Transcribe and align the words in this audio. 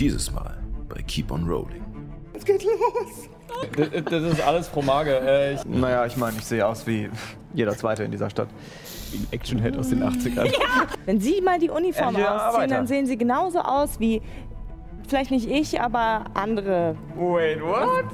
Dieses 0.00 0.32
Mal 0.32 0.56
bei 0.88 1.02
Keep 1.02 1.30
on 1.30 1.46
Rolling. 1.46 1.84
Es 2.32 2.42
geht 2.42 2.64
los! 2.64 3.28
Das, 3.76 4.04
das 4.04 4.22
ist 4.32 4.40
alles 4.40 4.66
Fromage. 4.66 5.10
Äh, 5.10 5.56
ich, 5.56 5.64
Naja, 5.66 6.06
ich 6.06 6.16
meine, 6.16 6.38
ich 6.38 6.46
sehe 6.46 6.66
aus 6.66 6.86
wie 6.86 7.10
jeder 7.52 7.76
Zweite 7.76 8.04
in 8.04 8.10
dieser 8.10 8.30
Stadt. 8.30 8.48
wie 9.12 9.18
ein 9.18 9.26
Actionhead 9.30 9.76
aus 9.76 9.90
den 9.90 10.02
80ern. 10.02 10.50
Wenn 11.04 11.20
Sie 11.20 11.42
mal 11.42 11.58
die 11.58 11.68
Uniform 11.68 12.14
Ja, 12.14 12.20
ja, 12.20 12.48
ausziehen, 12.48 12.70
dann 12.70 12.86
sehen 12.86 13.04
Sie 13.04 13.18
genauso 13.18 13.58
aus 13.58 14.00
wie, 14.00 14.22
vielleicht 15.06 15.32
nicht 15.32 15.50
ich, 15.50 15.78
aber 15.82 16.24
andere. 16.32 16.96
Wait, 17.16 17.60
what? 17.60 18.06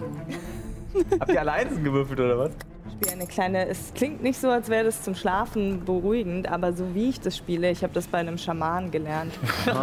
Habt 1.21 1.31
ihr 1.31 1.41
alle 1.41 1.53
Einsen 1.53 1.85
gewürfelt 1.85 2.19
oder 2.19 2.37
was? 2.37 2.51
Ich 2.89 2.95
spiele 2.95 3.13
eine 3.13 3.27
kleine, 3.29 3.69
es 3.69 3.93
klingt 3.95 4.25
nicht 4.25 4.41
so, 4.41 4.49
als 4.49 4.69
wäre 4.69 4.87
das 4.87 5.03
zum 5.03 5.15
Schlafen 5.15 5.85
beruhigend, 5.85 6.51
aber 6.51 6.73
so 6.73 6.95
wie 6.95 7.11
ich 7.11 7.21
das 7.21 7.37
spiele, 7.37 7.71
ich 7.71 7.85
habe 7.85 7.93
das 7.93 8.09
bei 8.09 8.19
einem 8.19 8.39
Schamanen 8.39 8.91
gelernt. 8.91 9.35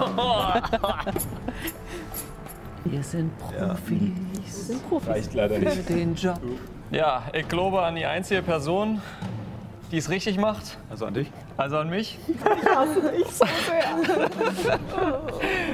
Wir 2.86 3.02
sind 3.04 3.32
Profis 3.38 5.08
Reicht 5.08 5.34
leider 5.34 5.58
nicht. 5.60 5.72
für 5.84 5.94
den 5.94 6.16
Job. 6.16 6.40
Ja, 6.92 7.24
ich 7.34 7.48
glaube 7.48 7.82
an 7.82 7.96
die 7.96 8.06
einzige 8.06 8.42
Person, 8.42 9.02
die 9.92 9.98
es 9.98 10.10
richtig 10.10 10.38
macht. 10.38 10.78
Also 10.90 11.06
an 11.06 11.14
dich? 11.14 11.32
Also 11.58 11.78
an 11.78 11.90
mich. 11.90 12.20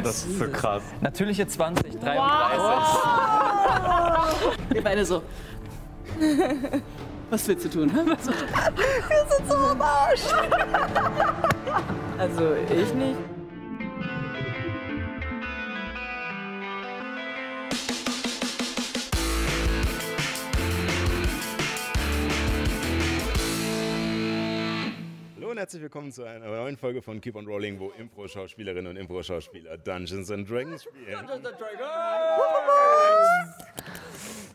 Das 0.03 0.25
ist 0.25 0.39
so 0.39 0.47
krass. 0.47 0.81
Natürliche 1.01 1.47
20, 1.47 1.99
33. 1.99 2.99
Wir 4.69 4.83
beide 4.83 5.05
so. 5.05 5.21
Was 7.29 7.47
willst 7.47 7.65
du 7.65 7.69
tun? 7.69 7.91
So. 8.21 8.31
Also 12.17 12.53
ich 12.69 12.93
nicht. 12.93 13.17
Herzlich 25.59 25.81
willkommen 25.81 26.09
zu 26.09 26.23
einer 26.23 26.45
neuen 26.45 26.77
Folge 26.77 27.01
von 27.01 27.19
Keep 27.19 27.35
on 27.35 27.45
Rolling, 27.45 27.81
wo 27.81 27.89
Impro-Schauspielerinnen 27.89 28.91
und 28.91 28.95
Impro-Schauspieler 28.95 29.77
Dungeons 29.77 30.31
and 30.31 30.49
Dragons 30.49 30.83
spielen. 30.83 31.17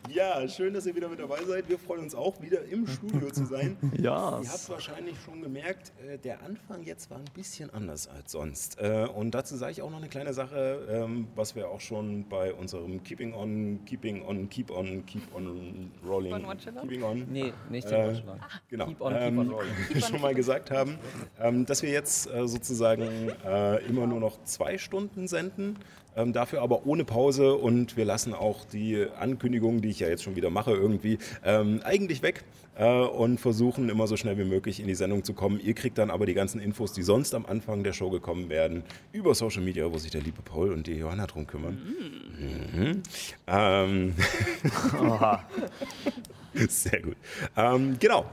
Ja, 0.09 0.47
schön, 0.47 0.73
dass 0.73 0.85
ihr 0.85 0.95
wieder 0.95 1.09
mit 1.09 1.19
dabei 1.19 1.43
seid. 1.47 1.67
Wir 1.67 1.79
freuen 1.79 2.01
uns 2.03 2.13
auch, 2.15 2.39
wieder 2.41 2.63
im 2.65 2.85
Studio 2.87 3.29
zu 3.31 3.45
sein. 3.45 3.77
Ja. 3.97 4.39
Ihr 4.41 4.49
habt 4.49 4.69
wahrscheinlich 4.69 5.15
schon 5.23 5.41
gemerkt, 5.41 5.91
äh, 6.07 6.17
der 6.17 6.43
Anfang 6.43 6.83
jetzt 6.83 7.09
war 7.09 7.17
ein 7.17 7.25
bisschen 7.33 7.69
anders 7.73 8.07
als 8.07 8.31
sonst. 8.33 8.77
Äh, 8.79 9.07
Und 9.13 9.31
dazu 9.31 9.55
sage 9.55 9.71
ich 9.71 9.81
auch 9.81 9.89
noch 9.89 9.97
eine 9.97 10.09
kleine 10.09 10.33
Sache, 10.33 10.85
ähm, 10.89 11.27
was 11.35 11.55
wir 11.55 11.69
auch 11.69 11.79
schon 11.81 12.27
bei 12.29 12.53
unserem 12.53 13.01
Keeping 13.03 13.33
on, 13.33 13.79
Keeping 13.85 14.23
on, 14.25 14.49
Keep 14.49 14.69
on, 14.71 15.05
Keep 15.05 15.33
on 15.33 15.91
Rolling, 16.05 16.45
Keeping 16.81 17.03
on, 17.03 17.25
Nee, 17.31 17.53
nicht 17.69 17.87
Äh, 17.87 17.91
den 17.91 18.13
Deutschland. 18.15 18.41
genau, 18.69 18.85
Keep 18.87 19.01
on, 19.01 19.13
keep 19.13 19.21
ähm, 19.21 19.39
on 19.39 19.49
rolling. 19.49 19.73
schon 20.09 20.21
mal 20.21 20.35
gesagt 20.35 20.71
haben, 20.71 20.97
ähm, 21.39 21.65
dass 21.65 21.81
wir 21.81 21.89
jetzt 21.89 22.27
äh, 22.31 22.47
sozusagen 22.47 23.29
äh, 23.45 23.77
immer 23.85 24.05
nur 24.07 24.19
noch 24.19 24.43
zwei 24.43 24.77
Stunden 24.77 25.27
senden, 25.27 25.77
ähm, 26.15 26.33
dafür 26.33 26.61
aber 26.61 26.85
ohne 26.85 27.05
Pause 27.05 27.55
und 27.55 27.97
wir 27.97 28.05
lassen 28.05 28.33
auch 28.33 28.65
die 28.65 29.05
Ankündigungen, 29.19 29.81
die 29.81 29.89
ich 29.89 29.99
ja 29.99 30.07
jetzt 30.07 30.23
schon 30.23 30.35
wieder 30.35 30.49
mache, 30.49 30.71
irgendwie 30.71 31.17
ähm, 31.43 31.81
eigentlich 31.83 32.21
weg 32.21 32.43
äh, 32.75 32.85
und 32.85 33.39
versuchen 33.39 33.89
immer 33.89 34.07
so 34.07 34.17
schnell 34.17 34.37
wie 34.37 34.43
möglich 34.43 34.79
in 34.79 34.87
die 34.87 34.95
Sendung 34.95 35.23
zu 35.23 35.33
kommen. 35.33 35.59
Ihr 35.59 35.73
kriegt 35.73 35.97
dann 35.97 36.11
aber 36.11 36.25
die 36.25 36.33
ganzen 36.33 36.59
Infos, 36.59 36.93
die 36.93 37.03
sonst 37.03 37.33
am 37.33 37.45
Anfang 37.45 37.83
der 37.83 37.93
Show 37.93 38.09
gekommen 38.09 38.49
werden, 38.49 38.83
über 39.11 39.35
Social 39.35 39.61
Media, 39.61 39.91
wo 39.91 39.97
sich 39.97 40.11
der 40.11 40.21
liebe 40.21 40.41
Paul 40.41 40.71
und 40.71 40.87
die 40.87 40.93
Johanna 40.93 41.27
drum 41.27 41.47
kümmern. 41.47 41.77
Mhm. 42.73 43.03
Ähm, 43.47 44.13
Sehr 46.69 47.01
gut. 47.01 47.17
Ähm, 47.57 47.97
genau. 47.99 48.25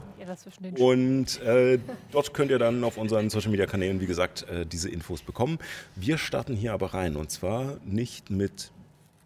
Und 0.79 1.41
äh, 1.41 1.79
dort 2.11 2.33
könnt 2.33 2.51
ihr 2.51 2.59
dann 2.59 2.83
auf 2.83 2.97
unseren 2.97 3.29
Social 3.29 3.51
Media 3.51 3.65
Kanälen, 3.65 3.99
wie 4.01 4.05
gesagt, 4.05 4.47
äh, 4.49 4.65
diese 4.65 4.89
Infos 4.89 5.21
bekommen. 5.21 5.59
Wir 5.95 6.17
starten 6.17 6.55
hier 6.55 6.73
aber 6.73 6.93
rein 6.93 7.15
und 7.15 7.31
zwar 7.31 7.77
nicht 7.85 8.29
mit 8.29 8.71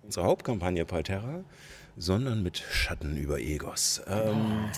unserer 0.03 0.25
Hauptkampagne 0.25 0.85
Palterra, 0.85 1.43
sondern 1.97 2.43
mit 2.43 2.57
Schatten 2.57 3.17
über 3.17 3.39
Egos. 3.39 4.01
Ähm, 4.07 4.69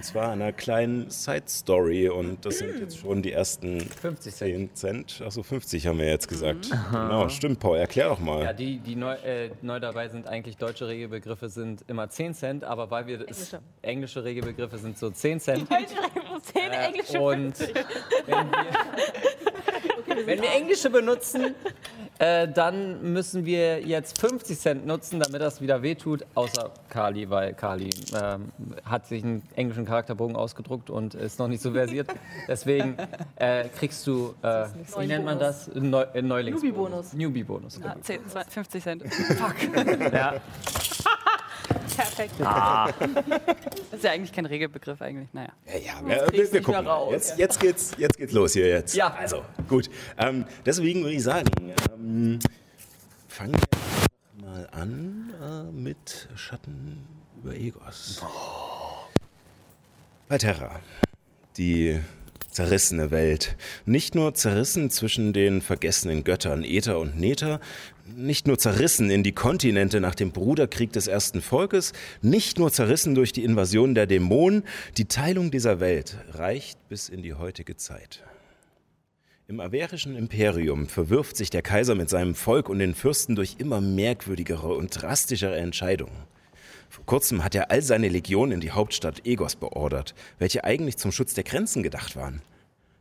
und 0.00 0.04
zwar 0.04 0.30
einer 0.30 0.50
kleinen 0.50 1.10
Side-Story 1.10 2.08
und 2.08 2.46
das 2.46 2.56
sind 2.56 2.80
jetzt 2.80 3.00
schon 3.00 3.20
die 3.20 3.32
ersten 3.32 3.80
50 3.80 4.34
Cent. 4.34 4.74
10 4.74 4.74
Cent. 4.74 5.22
Achso, 5.26 5.42
50 5.42 5.86
haben 5.86 5.98
wir 5.98 6.08
jetzt 6.08 6.26
gesagt. 6.26 6.70
Genau, 6.90 7.28
stimmt, 7.28 7.60
Paul. 7.60 7.76
Erklär 7.76 8.08
doch 8.08 8.18
mal. 8.18 8.42
Ja, 8.42 8.54
die, 8.54 8.78
die 8.78 8.96
neu, 8.96 9.12
äh, 9.16 9.50
neu 9.60 9.78
dabei 9.78 10.08
sind, 10.08 10.26
eigentlich 10.26 10.56
deutsche 10.56 10.88
Regelbegriffe 10.88 11.50
sind 11.50 11.84
immer 11.86 12.08
10 12.08 12.32
Cent, 12.32 12.64
aber 12.64 12.90
weil 12.90 13.06
wir 13.08 13.18
das, 13.18 13.54
englische 13.82 14.24
Regelbegriffe 14.24 14.78
sind 14.78 14.96
so 14.96 15.10
10 15.10 15.38
Cent. 15.38 15.68
Äh, 15.70 17.18
und 17.18 17.58
wenn 17.58 18.50
wir, 20.16 20.26
wenn 20.26 20.40
wir 20.40 20.50
englische 20.50 20.88
benutzen, 20.88 21.54
äh, 22.20 22.46
dann 22.48 23.14
müssen 23.14 23.46
wir 23.46 23.80
jetzt 23.80 24.20
50 24.20 24.58
Cent 24.58 24.86
nutzen, 24.86 25.20
damit 25.20 25.40
das 25.40 25.62
wieder 25.62 25.80
wehtut, 25.80 26.26
außer 26.34 26.70
Kali, 26.90 27.30
weil 27.30 27.54
Kali 27.54 27.88
ähm, 28.14 28.52
hat 28.84 29.06
sich 29.06 29.24
einen 29.24 29.42
englischen 29.56 29.86
Charakterbogen 29.86 30.36
ausgedruckt 30.36 30.90
und 30.90 31.14
ist 31.14 31.38
noch 31.38 31.48
nicht 31.48 31.62
so 31.62 31.72
versiert. 31.72 32.08
Deswegen 32.48 32.98
äh, 33.36 33.68
kriegst 33.68 34.06
du, 34.06 34.34
äh, 34.42 34.66
wie 34.98 35.06
nennt 35.06 35.24
man 35.24 35.38
das? 35.38 35.70
Neu, 35.74 36.02
äh, 36.12 36.20
Neulingsbonus. 36.20 37.14
Newbie-Bonus. 37.14 37.80
Newbie-Bonus. 37.80 37.80
Ja, 37.82 37.96
10, 37.98 38.28
20, 38.28 38.52
50 38.52 38.82
Cent. 38.82 39.04
Ja. 40.12 40.34
Perfekt. 41.96 42.34
Das 42.40 43.98
ist 43.98 44.04
ja 44.04 44.12
eigentlich 44.12 44.32
kein 44.32 44.46
Regelbegriff 44.46 45.00
eigentlich. 45.02 45.28
Naja. 45.32 45.50
Ja, 45.66 45.78
ja, 45.78 46.06
wir, 46.06 46.32
wir, 46.32 46.52
wir 46.52 46.62
gucken. 46.62 46.84
mal. 46.84 47.10
Jetzt, 47.10 47.38
jetzt, 47.38 47.60
geht's, 47.60 47.92
jetzt 47.98 48.16
geht's 48.16 48.32
los 48.32 48.52
hier 48.52 48.68
jetzt. 48.68 48.94
Ja. 48.94 49.14
Also, 49.14 49.44
gut. 49.68 49.90
Ähm, 50.18 50.44
deswegen 50.64 51.02
würde 51.02 51.14
ich 51.14 51.22
sagen, 51.22 51.50
ähm, 51.92 52.38
fangen 53.28 53.54
wir 53.54 54.46
mal 54.46 54.68
an 54.72 55.32
äh, 55.42 55.72
mit 55.72 56.28
Schatten 56.34 57.06
über 57.42 57.54
Egos. 57.54 58.22
Bei 60.28 60.38
Terra. 60.38 60.80
Die 61.56 62.00
zerrissene 62.50 63.10
Welt. 63.10 63.56
Nicht 63.86 64.14
nur 64.14 64.34
zerrissen 64.34 64.90
zwischen 64.90 65.32
den 65.32 65.62
vergessenen 65.62 66.24
Göttern 66.24 66.64
Äther 66.64 66.98
und 66.98 67.18
Nether, 67.18 67.60
nicht 68.16 68.46
nur 68.46 68.58
zerrissen 68.58 69.10
in 69.10 69.22
die 69.22 69.32
Kontinente 69.32 70.00
nach 70.00 70.14
dem 70.14 70.32
Bruderkrieg 70.32 70.92
des 70.92 71.06
ersten 71.06 71.42
Volkes, 71.42 71.92
nicht 72.22 72.58
nur 72.58 72.72
zerrissen 72.72 73.14
durch 73.14 73.32
die 73.32 73.44
Invasion 73.44 73.94
der 73.94 74.06
Dämonen, 74.06 74.64
die 74.96 75.06
Teilung 75.06 75.50
dieser 75.50 75.80
Welt 75.80 76.16
reicht 76.32 76.88
bis 76.88 77.08
in 77.08 77.22
die 77.22 77.34
heutige 77.34 77.76
Zeit. 77.76 78.22
Im 79.48 79.58
averischen 79.58 80.16
Imperium 80.16 80.86
verwirft 80.86 81.36
sich 81.36 81.50
der 81.50 81.62
Kaiser 81.62 81.96
mit 81.96 82.08
seinem 82.08 82.36
Volk 82.36 82.68
und 82.68 82.78
den 82.78 82.94
Fürsten 82.94 83.34
durch 83.34 83.56
immer 83.58 83.80
merkwürdigere 83.80 84.74
und 84.74 84.90
drastischere 84.90 85.56
Entscheidungen. 85.56 86.16
Vor 86.88 87.04
kurzem 87.04 87.42
hat 87.42 87.54
er 87.54 87.70
all 87.70 87.82
seine 87.82 88.08
Legionen 88.08 88.52
in 88.52 88.60
die 88.60 88.70
Hauptstadt 88.70 89.26
Egos 89.26 89.56
beordert, 89.56 90.14
welche 90.38 90.64
eigentlich 90.64 90.98
zum 90.98 91.12
Schutz 91.12 91.34
der 91.34 91.44
Grenzen 91.44 91.82
gedacht 91.82 92.14
waren. 92.16 92.42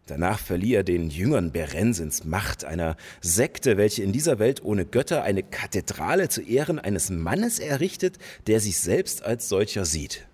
Danach 0.10 0.40
verlieh 0.40 0.74
er 0.74 0.84
den 0.84 1.12
Jüngern 1.12 1.52
Berensins 1.52 2.24
Macht, 2.24 2.66
einer 2.66 2.98
Sekte, 3.22 3.78
welche 3.78 4.02
in 4.02 4.12
dieser 4.12 4.40
Welt 4.40 4.64
ohne 4.64 4.84
Götter 4.84 5.22
eine 5.22 5.44
Kathedrale 5.44 6.30
zu 6.30 6.42
Ehren 6.42 6.80
eines 6.80 7.12
Mannes 7.12 7.60
errichtet, 7.60 8.18
der 8.48 8.60
sich 8.60 8.80
selbst 8.80 9.24
als 9.24 9.48
solcher 9.50 9.86
sieht. 9.86 10.26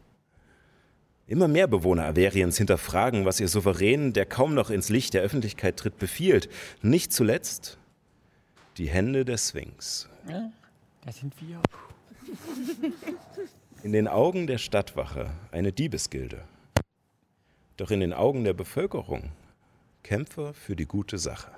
Immer 1.28 1.50
mehr 1.50 1.68
Bewohner 1.68 2.06
Averiens 2.06 2.58
hinterfragen, 2.58 3.25
was 3.25 3.41
ihr 3.41 3.50
Souverän, 3.50 4.13
der 4.13 4.25
kaum 4.25 4.53
noch 4.53 4.69
ins 4.69 4.88
Licht 4.88 5.13
der 5.13 5.24
Öffentlichkeit 5.24 5.75
tritt, 5.75 5.97
befiehlt. 5.97 6.47
Nicht 6.81 7.12
zuletzt 7.12 7.78
die 8.78 8.88
Hände 8.88 9.25
der 9.25 9.38
Sphinx. 9.38 10.07
Da 10.25 11.12
sind 11.12 11.33
wir. 11.42 11.60
In 13.83 13.92
den 13.92 14.07
Augen 14.07 14.48
der 14.48 14.57
Stadtwache 14.57 15.31
eine 15.51 15.74
Diebesgilde. 15.74 16.45
Doch 17.77 17.92
in 17.92 18.00
den 18.00 18.13
Augen 18.13 18.45
der 18.45 18.54
Bevölkerung 18.54 19.31
Kämpfer 20.06 20.54
für 20.54 20.75
die 20.75 20.86
gute 20.86 21.18
Sache. 21.18 21.50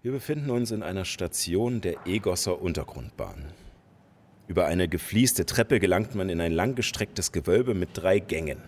Wir 0.00 0.12
befinden 0.12 0.50
uns 0.50 0.70
in 0.70 0.84
einer 0.84 1.04
Station 1.04 1.80
der 1.80 2.06
Egosser 2.06 2.62
Untergrundbahn. 2.62 3.46
Über 4.46 4.66
eine 4.66 4.86
gefließte 4.86 5.44
Treppe 5.44 5.80
gelangt 5.80 6.14
man 6.14 6.28
in 6.28 6.40
ein 6.40 6.52
langgestrecktes 6.52 7.32
Gewölbe 7.32 7.74
mit 7.74 7.88
drei 7.94 8.20
Gängen. 8.20 8.62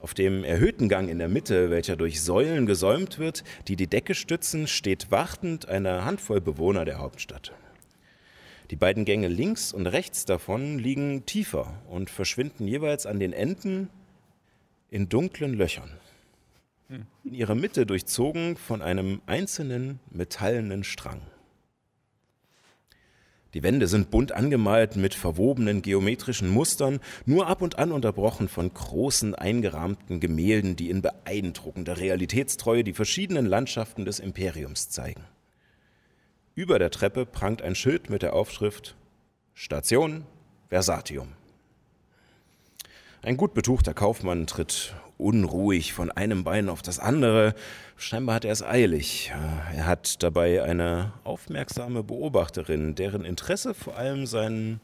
Auf 0.00 0.14
dem 0.14 0.42
erhöhten 0.42 0.88
Gang 0.88 1.10
in 1.10 1.18
der 1.18 1.28
Mitte, 1.28 1.68
welcher 1.68 1.96
durch 1.96 2.22
Säulen 2.22 2.64
gesäumt 2.64 3.18
wird, 3.18 3.44
die 3.68 3.76
die 3.76 3.86
Decke 3.86 4.14
stützen, 4.14 4.66
steht 4.66 5.10
wartend 5.10 5.68
eine 5.68 6.06
Handvoll 6.06 6.40
Bewohner 6.40 6.86
der 6.86 6.96
Hauptstadt. 6.96 7.52
Die 8.70 8.76
beiden 8.76 9.04
Gänge 9.04 9.28
links 9.28 9.74
und 9.74 9.86
rechts 9.86 10.24
davon 10.24 10.78
liegen 10.78 11.26
tiefer 11.26 11.74
und 11.90 12.08
verschwinden 12.08 12.66
jeweils 12.66 13.04
an 13.04 13.20
den 13.20 13.34
Enden 13.34 13.90
in 14.94 15.08
dunklen 15.08 15.54
Löchern. 15.54 15.90
in 17.24 17.34
ihrer 17.34 17.56
Mitte 17.56 17.84
durchzogen 17.84 18.56
von 18.56 18.80
einem 18.80 19.20
einzelnen 19.26 19.98
metallenen 20.08 20.84
Strang. 20.84 21.20
Die 23.54 23.64
Wände 23.64 23.88
sind 23.88 24.12
bunt 24.12 24.30
angemalt 24.30 24.94
mit 24.94 25.14
verwobenen 25.14 25.82
geometrischen 25.82 26.48
Mustern, 26.48 27.00
nur 27.26 27.48
ab 27.48 27.60
und 27.60 27.76
an 27.76 27.90
unterbrochen 27.90 28.48
von 28.48 28.72
großen 28.72 29.34
eingerahmten 29.34 30.20
Gemälden, 30.20 30.76
die 30.76 30.90
in 30.90 31.02
beeindruckender 31.02 31.98
Realitätstreue 31.98 32.84
die 32.84 32.92
verschiedenen 32.92 33.46
Landschaften 33.46 34.04
des 34.04 34.20
Imperiums 34.20 34.90
zeigen. 34.90 35.24
Über 36.54 36.78
der 36.78 36.92
Treppe 36.92 37.26
prangt 37.26 37.62
ein 37.62 37.74
Schild 37.74 38.10
mit 38.10 38.22
der 38.22 38.34
Aufschrift 38.34 38.94
Station 39.54 40.24
Versatium. 40.68 41.32
Ein 43.24 43.38
gut 43.38 43.54
betuchter 43.54 43.94
Kaufmann 43.94 44.46
tritt 44.46 44.94
unruhig 45.16 45.94
von 45.94 46.10
einem 46.10 46.44
Bein 46.44 46.68
auf 46.68 46.82
das 46.82 46.98
andere. 46.98 47.54
Scheinbar 47.96 48.34
hat 48.34 48.44
er 48.44 48.52
es 48.52 48.62
eilig. 48.62 49.32
Er 49.74 49.86
hat 49.86 50.22
dabei 50.22 50.62
eine 50.62 51.14
aufmerksame 51.24 52.02
Beobachterin, 52.02 52.94
deren 52.94 53.24
Interesse 53.24 53.72
vor 53.72 53.96
allem 53.96 54.26
seinen 54.26 54.78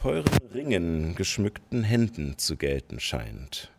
teuren 0.00 0.38
Ringen 0.54 1.14
geschmückten 1.14 1.82
Händen 1.84 2.38
zu 2.38 2.56
gelten 2.56 3.00
scheint. 3.00 3.70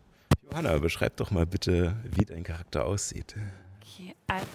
Johanna, 0.48 0.78
beschreib 0.78 1.16
doch 1.16 1.32
mal 1.32 1.46
bitte, 1.46 1.96
wie 2.04 2.24
dein 2.24 2.44
Charakter 2.44 2.84
aussieht. 2.84 3.34
Okay, 3.82 4.14
also 4.28 4.46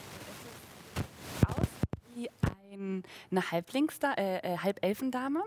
es 0.96 1.48
aus 1.50 1.68
wie 2.16 2.30
ein, 2.42 2.55
eine 2.76 3.52
Halblingsda 3.52 4.14
äh, 4.14 4.54
äh, 4.54 4.58
Halbelfendame 4.58 5.44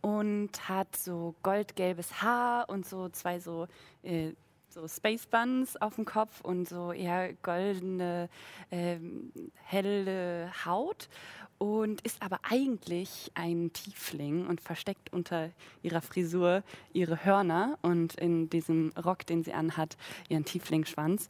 und 0.00 0.68
hat 0.68 0.96
so 0.96 1.34
goldgelbes 1.42 2.22
Haar 2.22 2.68
und 2.68 2.86
so 2.86 3.08
zwei 3.08 3.40
so 3.40 3.66
äh, 4.02 4.32
so 4.72 4.86
Space 4.86 5.26
Buns 5.26 5.76
auf 5.76 5.96
dem 5.96 6.04
Kopf 6.04 6.40
und 6.42 6.68
so 6.68 6.92
eher 6.92 7.32
goldene, 7.42 8.28
ähm, 8.70 9.32
helle 9.64 10.50
Haut 10.64 11.08
und 11.58 12.00
ist 12.02 12.22
aber 12.22 12.40
eigentlich 12.42 13.30
ein 13.34 13.72
Tiefling 13.72 14.46
und 14.46 14.60
versteckt 14.60 15.12
unter 15.12 15.50
ihrer 15.82 16.00
Frisur 16.00 16.62
ihre 16.92 17.24
Hörner 17.24 17.78
und 17.82 18.14
in 18.14 18.48
diesem 18.48 18.92
Rock, 19.04 19.26
den 19.26 19.44
sie 19.44 19.52
anhat, 19.52 19.96
ihren 20.28 20.44
Tieflingschwanz. 20.44 21.28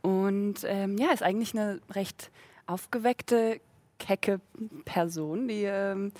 Und 0.00 0.64
ähm, 0.64 0.98
ja, 0.98 1.10
ist 1.12 1.22
eigentlich 1.22 1.54
eine 1.54 1.80
recht 1.90 2.30
aufgeweckte, 2.66 3.60
kecke 4.02 4.40
Person, 4.84 5.48
die 5.48 5.64
ähm, 5.64 6.12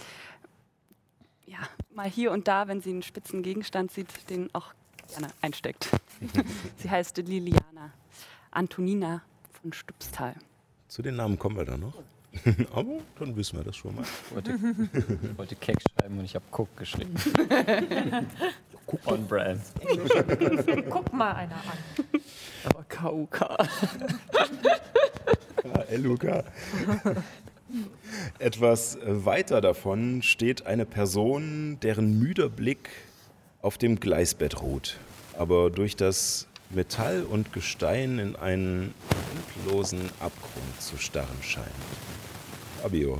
ja, 1.46 1.58
mal 1.94 2.08
hier 2.08 2.30
und 2.32 2.48
da, 2.48 2.68
wenn 2.68 2.80
sie 2.80 2.90
einen 2.90 3.02
spitzen 3.02 3.42
Gegenstand 3.42 3.90
sieht, 3.90 4.30
den 4.30 4.48
auch 4.54 4.72
gerne 5.08 5.28
einsteckt. 5.42 5.90
Sie 6.78 6.88
heißt 6.88 7.18
Liliana 7.18 7.92
Antonina 8.50 9.22
von 9.60 9.72
Stupstal. 9.72 10.34
Zu 10.88 11.02
den 11.02 11.16
Namen 11.16 11.38
kommen 11.38 11.56
wir 11.56 11.64
dann 11.64 11.80
noch. 11.80 11.94
Aber 12.72 13.00
dann 13.18 13.36
wissen 13.36 13.58
wir 13.58 13.64
das 13.64 13.76
schon 13.76 13.94
mal. 13.94 14.04
Ich 14.04 14.34
wollte, 14.34 14.58
ich 15.22 15.38
wollte 15.38 15.56
Keck 15.56 15.76
schreiben 15.82 16.18
und 16.18 16.24
ich 16.24 16.34
habe 16.34 16.44
Cook 16.50 16.74
geschrieben. 16.76 17.14
Cook 18.86 19.06
on 19.06 19.26
Brand. 19.26 19.60
Guck 20.88 21.12
mal 21.12 21.32
einer 21.32 21.54
an. 21.54 22.20
Aber 22.64 22.84
KUK. 22.84 23.58
LUK. 25.92 26.44
Etwas 28.38 28.98
weiter 29.02 29.60
davon 29.60 30.22
steht 30.22 30.66
eine 30.66 30.84
Person, 30.84 31.78
deren 31.82 32.18
müder 32.18 32.48
Blick 32.48 32.90
auf 33.60 33.78
dem 33.78 34.00
Gleisbett 34.00 34.60
ruht, 34.60 34.98
aber 35.38 35.70
durch 35.70 35.96
das 35.96 36.46
Metall 36.70 37.22
und 37.22 37.52
Gestein 37.52 38.18
in 38.18 38.36
einen 38.36 38.94
endlosen 39.56 40.10
Abgrund 40.20 40.80
zu 40.80 40.96
starren 40.96 41.42
scheint. 41.42 41.66
Fabio, 42.80 43.18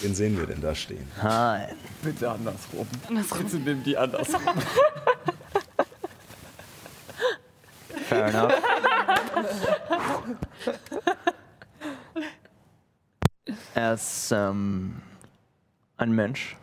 wen 0.00 0.14
sehen 0.14 0.38
wir 0.38 0.46
denn 0.46 0.60
da 0.60 0.74
stehen? 0.74 1.06
Nein. 1.22 1.76
Bitte 2.02 2.30
andersrum. 2.30 2.88
Andersrum. 3.08 3.44
Bitte 3.44 3.58
nimm 3.58 3.82
die 3.84 3.96
andersrum. 3.96 4.40
Fair 8.08 8.26
enough. 8.26 8.54
er 13.74 13.94
ist 13.94 14.32
ähm, 14.32 15.00
ein 15.96 16.12
Mensch. 16.12 16.56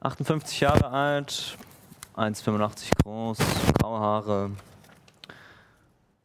58 0.00 0.60
Jahre 0.60 0.88
alt, 0.90 1.56
1,85 2.16 2.90
groß, 3.02 3.38
graue 3.80 4.00
Haare, 4.00 4.50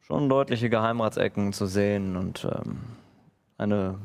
schon 0.02 0.30
deutliche 0.30 0.69
Geheimratsecken 0.69 1.54
zu 1.54 1.66
sehen 1.66 2.16
und 2.18 2.46
ähm, 2.46 2.81
eine 3.58 3.96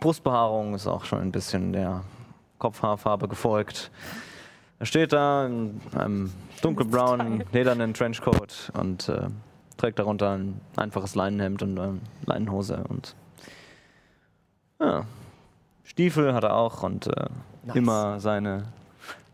Brustbehaarung 0.00 0.74
ist 0.74 0.86
auch 0.86 1.04
schon 1.04 1.20
ein 1.20 1.32
bisschen 1.32 1.72
der 1.72 2.04
Kopfhaarfarbe 2.58 3.28
gefolgt. 3.28 3.90
Er 4.78 4.86
steht 4.86 5.12
da 5.12 5.46
in 5.46 5.80
einem 5.96 6.32
dunkelbraunen, 6.62 7.44
ledernen 7.52 7.94
Trenchcoat 7.94 8.70
und 8.74 9.08
äh, 9.08 9.28
trägt 9.76 9.98
darunter 9.98 10.32
ein 10.32 10.60
einfaches 10.76 11.14
Leinenhemd 11.14 11.62
und 11.62 11.78
eine 11.78 11.98
Leinenhose 12.26 12.84
und 12.88 13.14
ja, 14.80 15.04
Stiefel 15.84 16.34
hat 16.34 16.44
er 16.44 16.54
auch 16.54 16.82
und 16.82 17.06
äh, 17.06 17.26
nice. 17.64 17.76
immer 17.76 18.20
seine 18.20 18.64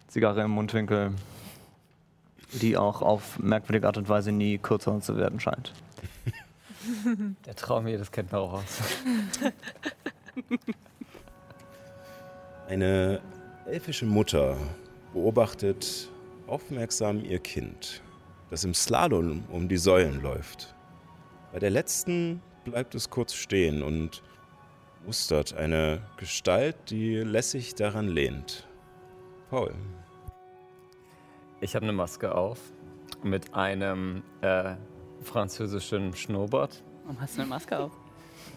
Zigarre 0.08 0.42
im 0.42 0.52
Mundwinkel, 0.52 1.12
die 2.52 2.76
auch 2.76 3.02
auf 3.02 3.38
merkwürdige 3.38 3.86
Art 3.86 3.96
und 3.96 4.08
Weise 4.08 4.32
nie 4.32 4.58
kürzer 4.58 5.00
zu 5.00 5.16
werden 5.16 5.40
scheint. 5.40 5.72
Der 7.46 7.56
Traum 7.56 7.88
jedes 7.88 8.12
kennt 8.12 8.30
man 8.30 8.40
auch 8.42 8.52
aus. 8.54 8.82
Eine 12.68 13.20
elfische 13.66 14.06
Mutter 14.06 14.56
beobachtet 15.12 16.08
aufmerksam 16.46 17.24
ihr 17.24 17.38
Kind, 17.38 18.02
das 18.50 18.64
im 18.64 18.74
Slalom 18.74 19.44
um 19.50 19.68
die 19.68 19.76
Säulen 19.76 20.22
läuft. 20.22 20.74
Bei 21.52 21.58
der 21.58 21.70
letzten 21.70 22.40
bleibt 22.64 22.94
es 22.94 23.10
kurz 23.10 23.34
stehen 23.34 23.82
und 23.82 24.22
mustert 25.06 25.54
eine 25.54 26.00
Gestalt, 26.16 26.76
die 26.90 27.16
lässig 27.16 27.74
daran 27.74 28.08
lehnt. 28.08 28.66
Paul. 29.50 29.74
Ich 31.60 31.74
habe 31.74 31.84
eine 31.84 31.92
Maske 31.92 32.34
auf 32.34 32.58
mit 33.22 33.54
einem 33.54 34.22
äh, 34.40 34.74
französischen 35.22 36.14
Schnurrbart. 36.14 36.82
Warum 37.04 37.20
hast 37.20 37.36
du 37.36 37.42
eine 37.42 37.50
Maske 37.50 37.78
auf? 37.78 37.92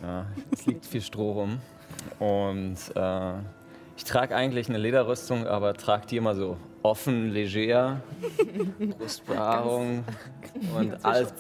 Ja, 0.01 0.25
es 0.51 0.65
liegt 0.65 0.85
viel 0.85 1.01
Stroh 1.01 1.31
rum. 1.33 1.59
Und 2.19 2.77
äh, 2.95 3.33
ich 3.95 4.04
trage 4.04 4.35
eigentlich 4.35 4.69
eine 4.69 4.77
Lederrüstung, 4.77 5.47
aber 5.47 5.73
trage 5.73 6.07
die 6.07 6.18
immer 6.18 6.35
so 6.35 6.57
offen, 6.83 7.31
leger, 7.31 8.01
Brustbehaarung 8.97 10.04
und 10.75 11.06
alles. 11.06 11.33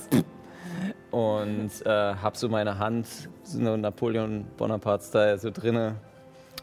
Und 1.17 1.83
äh, 1.83 1.89
habe 1.89 2.37
so 2.37 2.47
meine 2.47 2.77
Hand, 2.77 3.07
so 3.41 3.75
Napoleon 3.75 4.45
Bonaparte-Style, 4.55 5.39
so 5.39 5.49
drinne. 5.49 5.95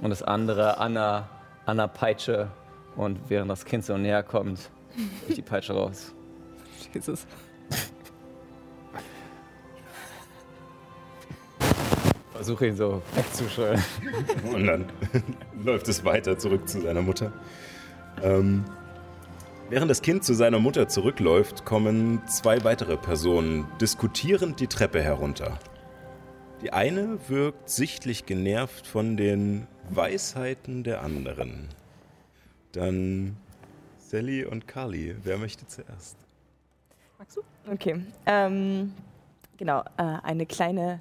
Und 0.01 0.11
das 0.11 0.23
andere 0.23 0.79
an 0.79 0.95
der, 0.95 1.29
an 1.67 1.79
der 1.79 1.89
Peitsche. 1.89 2.53
Und 2.95 3.19
während 3.29 3.51
das 3.51 3.65
Kind 3.65 3.85
so 3.85 3.99
näher 3.99 4.23
kommt, 4.23 4.71
ich 5.27 5.35
die 5.35 5.43
Peitsche 5.43 5.73
raus. 5.73 6.15
Jesus. 6.93 7.27
Versuche 12.31 12.69
ihn 12.69 12.77
so 12.77 13.03
wegzuschreien. 13.17 13.83
Und 14.53 14.67
dann 14.69 14.85
läuft 15.65 15.89
es 15.89 16.05
weiter 16.05 16.39
zurück 16.39 16.69
zu 16.69 16.81
seiner 16.81 17.03
Mutter. 17.03 17.33
Ähm, 18.23 18.65
während 19.71 19.91
das 19.91 20.03
Kind 20.03 20.25
zu 20.25 20.35
seiner 20.35 20.59
Mutter 20.59 20.89
zurückläuft, 20.89 21.65
kommen 21.65 22.23
zwei 22.27 22.65
weitere 22.65 22.97
Personen 22.97 23.67
diskutierend 23.81 24.61
die 24.61 24.67
Treppe 24.67 25.03
herunter. 25.03 25.59
Die 26.63 26.73
eine 26.73 27.19
wirkt 27.29 27.69
sichtlich 27.69 28.27
genervt 28.27 28.87
von 28.87 29.17
den 29.17 29.67
Weisheiten 29.91 30.83
der 30.83 31.03
anderen. 31.03 31.69
Dann 32.73 33.37
Sally 33.99 34.45
und 34.45 34.67
Carly. 34.67 35.17
Wer 35.23 35.39
möchte 35.39 35.67
zuerst? 35.67 36.17
Magst 37.19 37.37
du? 37.37 37.43
Okay. 37.71 38.05
Ähm, 38.27 38.93
genau, 39.57 39.81
äh, 39.97 40.03
eine 40.23 40.47
kleine 40.47 41.01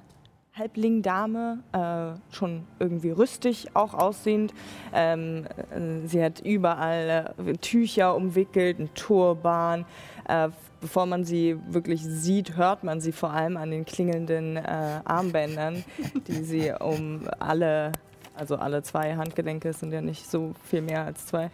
Halblingdame, 0.56 1.64
äh, 1.72 2.34
schon 2.34 2.62
irgendwie 2.78 3.10
rüstig 3.10 3.74
auch 3.74 3.92
aussehend. 3.92 4.54
Ähm, 4.92 5.46
äh, 5.70 6.06
sie 6.06 6.22
hat 6.22 6.40
überall 6.40 7.34
äh, 7.44 7.52
Tücher 7.54 8.14
umwickelt, 8.14 8.78
einen 8.78 8.94
Turban. 8.94 9.84
Äh, 10.28 10.50
bevor 10.80 11.06
man 11.06 11.24
sie 11.24 11.56
wirklich 11.68 12.04
sieht, 12.04 12.56
hört 12.56 12.84
man 12.84 13.00
sie 13.00 13.10
vor 13.10 13.30
allem 13.30 13.56
an 13.56 13.72
den 13.72 13.84
klingelnden 13.84 14.56
äh, 14.56 15.00
Armbändern, 15.04 15.84
die 16.28 16.44
sie 16.44 16.72
um 16.78 17.22
alle 17.40 17.90
also 18.36 18.56
alle 18.56 18.82
zwei 18.82 19.16
Handgelenke 19.16 19.72
sind 19.72 19.92
ja 19.92 20.00
nicht 20.00 20.28
so 20.28 20.54
viel 20.64 20.82
mehr 20.82 21.04
als 21.04 21.26
zwei, 21.26 21.50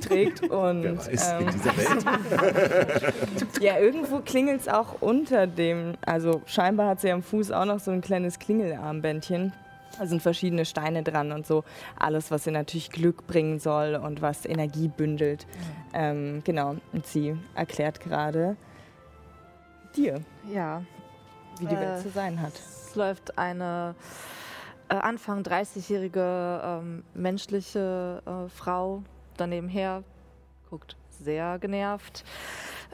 trägt. 0.00 0.42
Und, 0.48 0.82
Wer 0.82 0.96
weiß, 0.96 1.32
ähm, 1.32 1.40
in 1.40 1.52
dieser 1.52 1.76
Welt. 1.76 3.14
ja, 3.60 3.78
irgendwo 3.78 4.20
klingelt 4.20 4.62
es 4.62 4.68
auch 4.68 5.00
unter 5.00 5.46
dem, 5.46 5.94
also 6.04 6.42
scheinbar 6.46 6.88
hat 6.90 7.00
sie 7.00 7.10
am 7.10 7.22
Fuß 7.22 7.50
auch 7.52 7.64
noch 7.64 7.80
so 7.80 7.90
ein 7.90 8.00
kleines 8.00 8.38
Klingelarmbändchen. 8.38 9.52
Da 9.98 10.06
sind 10.06 10.22
verschiedene 10.22 10.64
Steine 10.64 11.02
dran 11.02 11.32
und 11.32 11.46
so. 11.46 11.64
Alles, 11.98 12.30
was 12.30 12.46
ihr 12.46 12.52
natürlich 12.52 12.90
Glück 12.90 13.26
bringen 13.26 13.58
soll 13.58 13.94
und 13.94 14.22
was 14.22 14.46
Energie 14.46 14.88
bündelt. 14.88 15.46
Ähm, 15.92 16.40
genau. 16.44 16.76
Und 16.94 17.06
sie 17.06 17.36
erklärt 17.54 18.00
gerade 18.00 18.56
dir, 19.94 20.22
ja. 20.50 20.82
wie 21.58 21.66
die 21.66 21.74
äh, 21.74 21.80
Welt 21.80 22.00
zu 22.00 22.08
sein 22.08 22.40
hat. 22.40 22.54
Es 22.54 22.94
läuft 22.94 23.36
eine 23.36 23.94
Anfang 24.94 25.42
30-jährige 25.42 26.60
ähm, 26.64 27.04
menschliche 27.14 28.22
äh, 28.26 28.48
Frau 28.48 29.02
daneben 29.36 29.68
her, 29.68 30.02
guckt 30.70 30.96
sehr 31.10 31.58
genervt. 31.58 32.24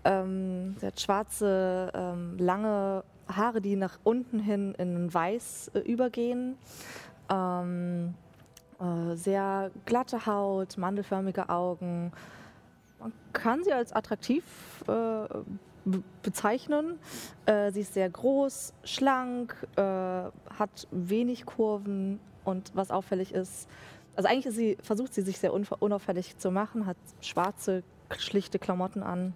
Ähm, 0.05 0.77
sie 0.79 0.87
hat 0.87 1.01
schwarze, 1.01 1.91
ähm, 1.95 2.37
lange 2.39 3.05
Haare, 3.29 3.61
die 3.61 3.77
nach 3.77 3.99
unten 4.05 4.39
hin 4.39 4.75
in 4.79 5.13
Weiß 5.13 5.71
äh, 5.75 5.81
übergehen. 5.81 6.57
Ähm, 7.31 8.15
äh, 8.81 9.15
sehr 9.17 9.71
glatte 9.87 10.27
Haut, 10.27 10.79
mandelförmige 10.79 11.49
Augen. 11.49 12.13
Man 13.01 13.13
kann 13.33 13.65
sie 13.65 13.73
als 13.73 13.93
attraktiv 13.93 14.45
äh, 14.87 15.27
bezeichnen. 16.23 16.99
Äh, 17.47 17.71
sie 17.73 17.81
ist 17.81 17.95
sehr 17.95 18.09
groß, 18.09 18.75
schlank, 18.85 19.55
äh, 19.77 19.83
hat 19.83 20.89
wenig 20.91 21.47
Kurven 21.47 22.21
und 22.45 22.73
was 22.75 22.91
auffällig 22.91 23.33
ist, 23.35 23.69
also 24.19 24.29
eigentlich 24.29 24.53
sie, 24.53 24.77
versucht 24.83 25.15
sie 25.15 25.23
sich 25.23 25.39
sehr 25.39 25.53
unauffällig 25.53 26.39
zu 26.39 26.51
machen, 26.51 26.87
hat 26.87 26.97
schwarze, 27.21 27.85
schlichte 28.17 28.59
Klamotten 28.59 29.05
an. 29.05 29.33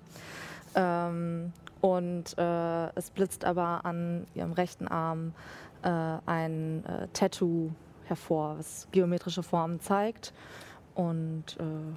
Ähm, 0.74 1.52
und 1.80 2.36
äh, 2.36 2.88
es 2.96 3.10
blitzt 3.10 3.44
aber 3.44 3.84
an 3.84 4.26
ihrem 4.34 4.50
rechten 4.50 4.88
Arm 4.88 5.34
äh, 5.82 5.88
ein 6.26 6.84
äh, 6.84 7.06
Tattoo 7.12 7.70
hervor, 8.06 8.58
was 8.58 8.88
geometrische 8.90 9.44
Formen 9.44 9.78
zeigt. 9.78 10.34
Und 10.96 11.56
äh, 11.60 11.92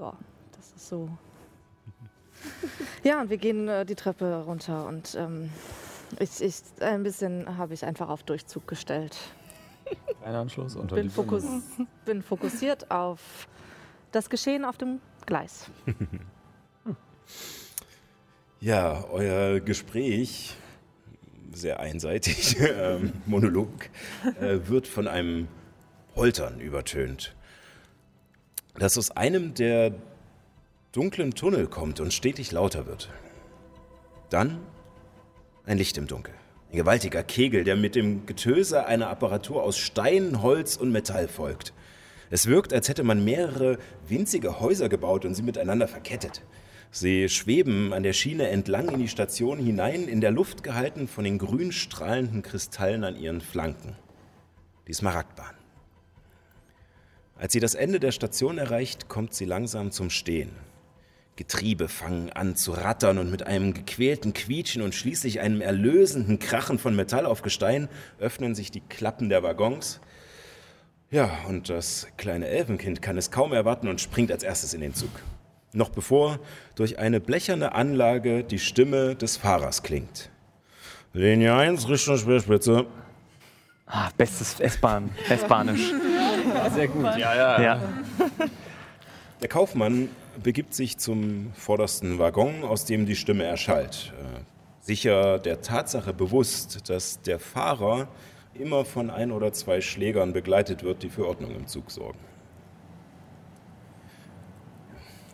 ja, 0.00 0.14
das 0.56 0.72
ist 0.72 0.88
so 0.88 1.08
ja, 3.04 3.20
und 3.20 3.30
wir 3.30 3.38
gehen 3.38 3.68
äh, 3.68 3.84
die 3.84 3.94
Treppe 3.94 4.42
runter 4.44 4.86
und 4.86 5.14
ähm, 5.14 5.50
ich, 6.18 6.42
ich, 6.42 6.56
ein 6.80 7.02
bisschen 7.02 7.56
habe 7.56 7.74
ich 7.74 7.84
einfach 7.84 8.08
auf 8.08 8.22
Durchzug 8.22 8.66
gestellt. 8.66 9.16
Ein 10.24 10.34
Anschluss 10.34 10.76
unter 10.76 10.94
bin, 10.94 11.10
Fokus, 11.10 11.44
bin 12.04 12.22
fokussiert 12.22 12.90
auf 12.90 13.48
das 14.12 14.30
Geschehen 14.30 14.64
auf 14.64 14.76
dem 14.76 15.00
Gleis. 15.26 15.70
Ja, 18.62 19.04
euer 19.10 19.58
Gespräch, 19.58 20.54
sehr 21.52 21.80
einseitig, 21.80 22.56
ähm, 22.60 23.12
Monolog, 23.26 23.90
äh, 24.40 24.68
wird 24.68 24.86
von 24.86 25.08
einem 25.08 25.48
Poltern 26.14 26.60
übertönt, 26.60 27.34
das 28.76 28.96
aus 28.96 29.10
einem 29.10 29.54
der 29.54 29.92
dunklen 30.92 31.32
Tunnel 31.32 31.66
kommt 31.68 32.00
und 32.00 32.12
stetig 32.12 32.52
lauter 32.52 32.86
wird. 32.86 33.08
Dann 34.28 34.60
ein 35.64 35.78
Licht 35.78 35.96
im 35.96 36.06
Dunkel. 36.06 36.34
Ein 36.70 36.76
gewaltiger 36.76 37.22
Kegel, 37.22 37.64
der 37.64 37.76
mit 37.76 37.94
dem 37.94 38.26
Getöse 38.26 38.86
einer 38.86 39.08
Apparatur 39.08 39.62
aus 39.62 39.78
Stein, 39.78 40.42
Holz 40.42 40.76
und 40.76 40.92
Metall 40.92 41.28
folgt. 41.28 41.72
Es 42.30 42.46
wirkt, 42.46 42.72
als 42.72 42.88
hätte 42.88 43.04
man 43.04 43.24
mehrere 43.24 43.78
winzige 44.06 44.60
Häuser 44.60 44.88
gebaut 44.88 45.24
und 45.24 45.34
sie 45.34 45.42
miteinander 45.42 45.88
verkettet. 45.88 46.42
Sie 46.90 47.28
schweben 47.30 47.94
an 47.94 48.02
der 48.02 48.12
Schiene 48.12 48.48
entlang 48.48 48.88
in 48.88 48.98
die 48.98 49.08
Station 49.08 49.58
hinein, 49.58 50.08
in 50.08 50.20
der 50.20 50.30
Luft 50.30 50.62
gehalten 50.62 51.08
von 51.08 51.24
den 51.24 51.38
grün 51.38 51.72
strahlenden 51.72 52.42
Kristallen 52.42 53.04
an 53.04 53.16
ihren 53.16 53.40
Flanken. 53.40 53.96
Die 54.88 54.92
Smaragdbahn. 54.92 55.54
Als 57.36 57.54
sie 57.54 57.60
das 57.60 57.74
Ende 57.74 57.98
der 57.98 58.12
Station 58.12 58.58
erreicht, 58.58 59.08
kommt 59.08 59.32
sie 59.32 59.46
langsam 59.46 59.90
zum 59.90 60.10
Stehen. 60.10 60.50
Getriebe 61.36 61.88
fangen 61.88 62.30
an 62.30 62.56
zu 62.56 62.72
rattern 62.72 63.16
und 63.18 63.30
mit 63.30 63.46
einem 63.46 63.72
gequälten 63.72 64.34
Quietschen 64.34 64.82
und 64.82 64.94
schließlich 64.94 65.40
einem 65.40 65.62
erlösenden 65.62 66.38
Krachen 66.38 66.78
von 66.78 66.94
Metall 66.94 67.24
auf 67.24 67.40
Gestein 67.40 67.88
öffnen 68.18 68.54
sich 68.54 68.70
die 68.70 68.82
Klappen 68.82 69.30
der 69.30 69.42
Waggons. 69.42 70.00
Ja, 71.10 71.30
und 71.48 71.70
das 71.70 72.06
kleine 72.16 72.48
Elfenkind 72.48 73.00
kann 73.00 73.16
es 73.16 73.30
kaum 73.30 73.52
erwarten 73.52 73.88
und 73.88 74.00
springt 74.00 74.30
als 74.30 74.42
erstes 74.42 74.74
in 74.74 74.82
den 74.82 74.94
Zug. 74.94 75.10
Noch 75.72 75.88
bevor 75.88 76.38
durch 76.74 76.98
eine 76.98 77.18
blecherne 77.18 77.74
Anlage 77.74 78.44
die 78.44 78.58
Stimme 78.58 79.14
des 79.14 79.38
Fahrers 79.38 79.82
klingt. 79.82 80.30
Linie 81.14 81.54
1, 81.54 81.88
Richtung 81.88 82.18
Speerspitze. 82.18 82.86
Ah, 83.86 84.10
bestes 84.16 84.60
S-Bahn, 84.60 85.10
S-Bahnisch. 85.28 85.92
Sehr 86.74 86.88
gut, 86.88 87.04
ja, 87.04 87.34
ja. 87.34 87.62
ja. 87.62 87.80
Der 89.40 89.48
Kaufmann 89.48 90.08
begibt 90.42 90.74
sich 90.74 90.98
zum 90.98 91.52
vordersten 91.54 92.18
Waggon, 92.18 92.64
aus 92.64 92.84
dem 92.84 93.06
die 93.06 93.16
Stimme 93.16 93.44
erschallt. 93.44 94.12
Äh, 94.18 94.40
sicher 94.80 95.38
der 95.38 95.62
Tatsache 95.62 96.12
bewusst, 96.12 96.88
dass 96.88 97.20
der 97.22 97.38
Fahrer 97.38 98.08
immer 98.54 98.84
von 98.84 99.10
ein 99.10 99.32
oder 99.32 99.52
zwei 99.52 99.80
Schlägern 99.80 100.32
begleitet 100.32 100.82
wird, 100.82 101.02
die 101.02 101.08
für 101.08 101.26
Ordnung 101.26 101.54
im 101.54 101.66
Zug 101.66 101.90
sorgen. 101.90 102.18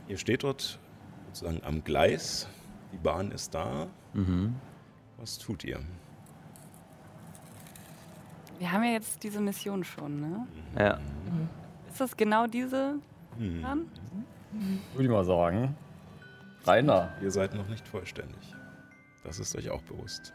Ihr 0.09 0.17
steht 0.17 0.43
dort 0.43 0.79
sozusagen 1.27 1.63
am 1.65 1.85
Gleis, 1.85 2.49
die 2.93 2.97
Bahn 2.97 3.31
ist 3.33 3.55
da. 3.55 3.89
Mhm. 4.15 4.55
Was 5.19 5.39
tut 5.39 5.65
ihr? 5.65 5.81
Wir 8.59 8.73
haben 8.73 8.85
ja 8.85 8.93
jetzt 8.93 9.23
diese 9.23 9.41
Mission 9.41 9.85
schon, 9.85 10.21
ne? 10.21 10.47
Ja. 10.79 10.97
Mhm. 10.97 11.49
Ist 11.91 12.01
das 12.01 12.17
genau 12.17 12.47
diese 12.47 12.95
mhm. 13.39 13.63
Bahn? 13.63 13.91
Würde 14.53 15.05
ich 15.05 15.09
mal 15.11 15.25
sagen. 15.25 15.77
Rainer. 16.65 17.13
Ihr 17.23 17.31
seid 17.31 17.55
noch 17.55 17.69
nicht 17.69 17.87
vollständig. 17.87 18.55
Das 19.25 19.39
ist 19.39 19.55
euch 19.57 19.71
auch 19.71 19.83
bewusst. 19.83 20.33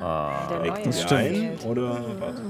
Ah, 0.00 0.60
das 0.84 1.02
stimmt. 1.02 1.20
Ein 1.20 1.58
oder 1.66 2.20
warte. 2.20 2.42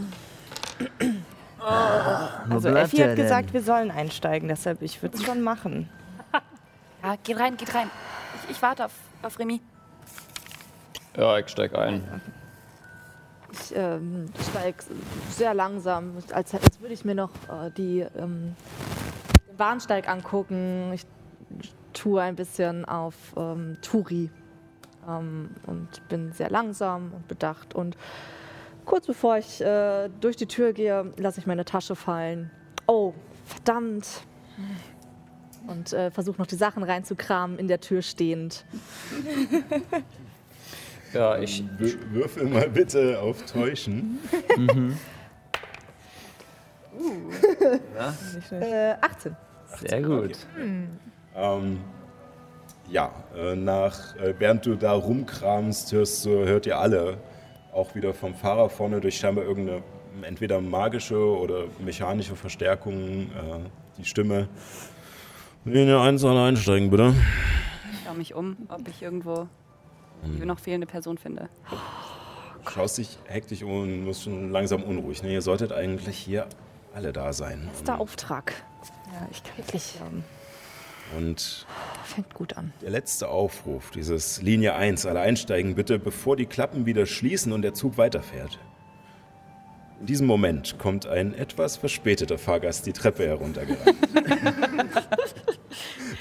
Oh. 1.61 2.53
Also 2.53 2.69
Effi 2.69 2.99
hat 2.99 3.17
gesagt, 3.17 3.53
wir 3.53 3.63
sollen 3.63 3.91
einsteigen, 3.91 4.49
deshalb 4.49 4.83
ich 4.83 5.03
würde 5.03 5.17
es 5.17 5.25
schon 5.25 5.43
machen. 5.43 5.89
Ja, 7.01 7.15
geht 7.23 7.39
rein, 7.39 7.57
geht 7.57 7.73
rein. 7.77 7.89
Ich, 8.43 8.57
ich 8.57 8.63
warte 8.63 8.87
auf, 8.87 8.93
auf 9.23 9.39
Remy. 9.39 9.61
Ja, 11.17 11.39
ich 11.39 11.47
steig 11.47 11.73
ein. 11.79 12.21
Ich 13.53 13.73
ähm, 13.77 14.29
steige 14.51 14.79
sehr 15.31 15.55
langsam, 15.55 16.17
als, 16.33 16.53
als 16.53 16.81
würde 16.81 16.95
ich 16.95 17.05
mir 17.05 17.15
noch 17.15 17.31
äh, 17.49 17.71
die 17.71 18.01
ähm, 18.01 18.57
Bahnsteig 19.59 20.09
angucken. 20.09 20.93
Ich 20.95 21.05
tue 21.93 22.23
ein 22.23 22.37
bisschen 22.37 22.85
auf 22.85 23.15
ähm, 23.37 23.77
Touri 23.83 24.31
ähm, 25.07 25.51
und 25.67 26.09
bin 26.09 26.33
sehr 26.33 26.49
langsam 26.49 27.13
und 27.13 27.29
bedacht. 27.29 27.75
Und 27.75 27.97
kurz 28.85 29.07
bevor 29.07 29.37
ich 29.37 29.61
äh, 29.61 30.09
durch 30.21 30.37
die 30.37 30.47
Tür 30.47 30.73
gehe, 30.73 31.13
lasse 31.17 31.41
ich 31.41 31.47
meine 31.47 31.65
Tasche 31.65 31.97
fallen. 31.97 32.51
Oh, 32.87 33.13
verdammt. 33.45 34.23
Und 35.67 35.93
äh, 35.93 36.11
versuche 36.11 36.39
noch 36.39 36.47
die 36.47 36.57
Sachen 36.57 36.83
reinzukramen, 36.83 37.59
in 37.59 37.69
der 37.69 37.81
Tür 37.81 38.01
stehend. 38.01 38.65
ja, 41.13 41.39
ich. 41.39 41.63
Würfel 41.79 42.47
mal 42.47 42.71
bitte 42.71 43.21
auf 43.21 43.45
Täuschen. 43.45 44.19
mhm. 44.57 44.97
Uh. 47.01 47.31
Ja? 47.95 48.13
Äh, 48.59 48.97
18. 49.01 49.37
Sehr 49.77 50.03
gut. 50.03 50.37
Okay. 50.55 50.89
Ähm, 51.37 51.81
ja, 52.91 53.13
äh, 53.37 53.55
nach, 53.55 54.17
äh, 54.17 54.35
während 54.39 54.65
du 54.67 54.75
da 54.75 54.93
rumkramst, 54.93 55.93
hörst 55.93 56.25
du, 56.25 56.31
hört 56.31 56.67
ihr 56.67 56.79
alle 56.79 57.19
auch 57.73 57.95
wieder 57.95 58.15
vom 58.15 58.35
Fahrer 58.35 58.71
vorne 58.71 59.01
durch 59.01 59.19
scheinbar 59.19 59.45
irgendeine 59.45 59.83
entweder 60.23 60.61
magische 60.61 61.19
oder 61.19 61.65
mechanische 61.79 62.35
Verstärkung 62.35 63.23
äh, 63.23 63.61
die 63.99 64.05
Stimme. 64.05 64.49
Linie 65.65 66.01
1 66.01 66.25
alle 66.25 66.45
einsteigen, 66.45 66.91
bitte. 66.91 67.15
Ich 67.93 68.05
schaue 68.05 68.17
mich 68.17 68.35
um, 68.35 68.57
ob 68.69 68.89
ich 68.89 69.03
irgendwo 69.03 69.49
hm. 70.23 70.47
noch 70.47 70.59
fehlende 70.59 70.87
Person 70.87 71.19
finde. 71.19 71.49
Du 72.65 72.71
schaust 72.71 72.99
dich 72.99 73.19
hektisch 73.27 73.63
um 73.63 73.83
und 73.83 74.05
musst 74.05 74.25
schon 74.25 74.51
langsam 74.51 74.83
unruhig. 74.83 75.23
Ne? 75.23 75.33
Ihr 75.33 75.43
solltet 75.43 75.73
eigentlich 75.73 76.17
hier 76.17 76.47
alle 76.95 77.13
da 77.13 77.33
sein. 77.33 77.63
Das 77.69 77.79
ist 77.79 77.89
der 77.89 78.01
Auftrag. 78.01 78.55
Ja, 79.13 79.29
ich 79.31 79.43
kann 79.43 79.57
wirklich. 79.57 79.95
Ähm, 80.01 80.25
und 81.17 81.67
fängt 82.05 82.35
gut 82.35 82.57
an. 82.57 82.73
Der 82.83 82.91
letzte 82.91 83.29
Aufruf, 83.29 83.91
dieses 83.91 84.43
Linie 84.43 84.75
1, 84.75 85.07
alle 85.07 85.21
einsteigen 85.21 85.75
bitte, 85.75 85.99
bevor 85.99 86.37
die 86.37 86.47
Klappen 86.47 86.87
wieder 86.87 87.07
schließen 87.07 87.53
und 87.53 87.63
der 87.63 87.75
Zug 87.75 87.97
weiterfährt. 87.97 88.59
In 90.01 90.07
diesem 90.07 90.27
Moment 90.27 90.79
kommt 90.79 91.07
ein 91.07 91.35
etwas 91.35 91.77
verspäteter 91.77 92.39
Fahrgast 92.39 92.87
die 92.87 92.93
Treppe 92.93 93.27
heruntergerannt. 93.27 93.97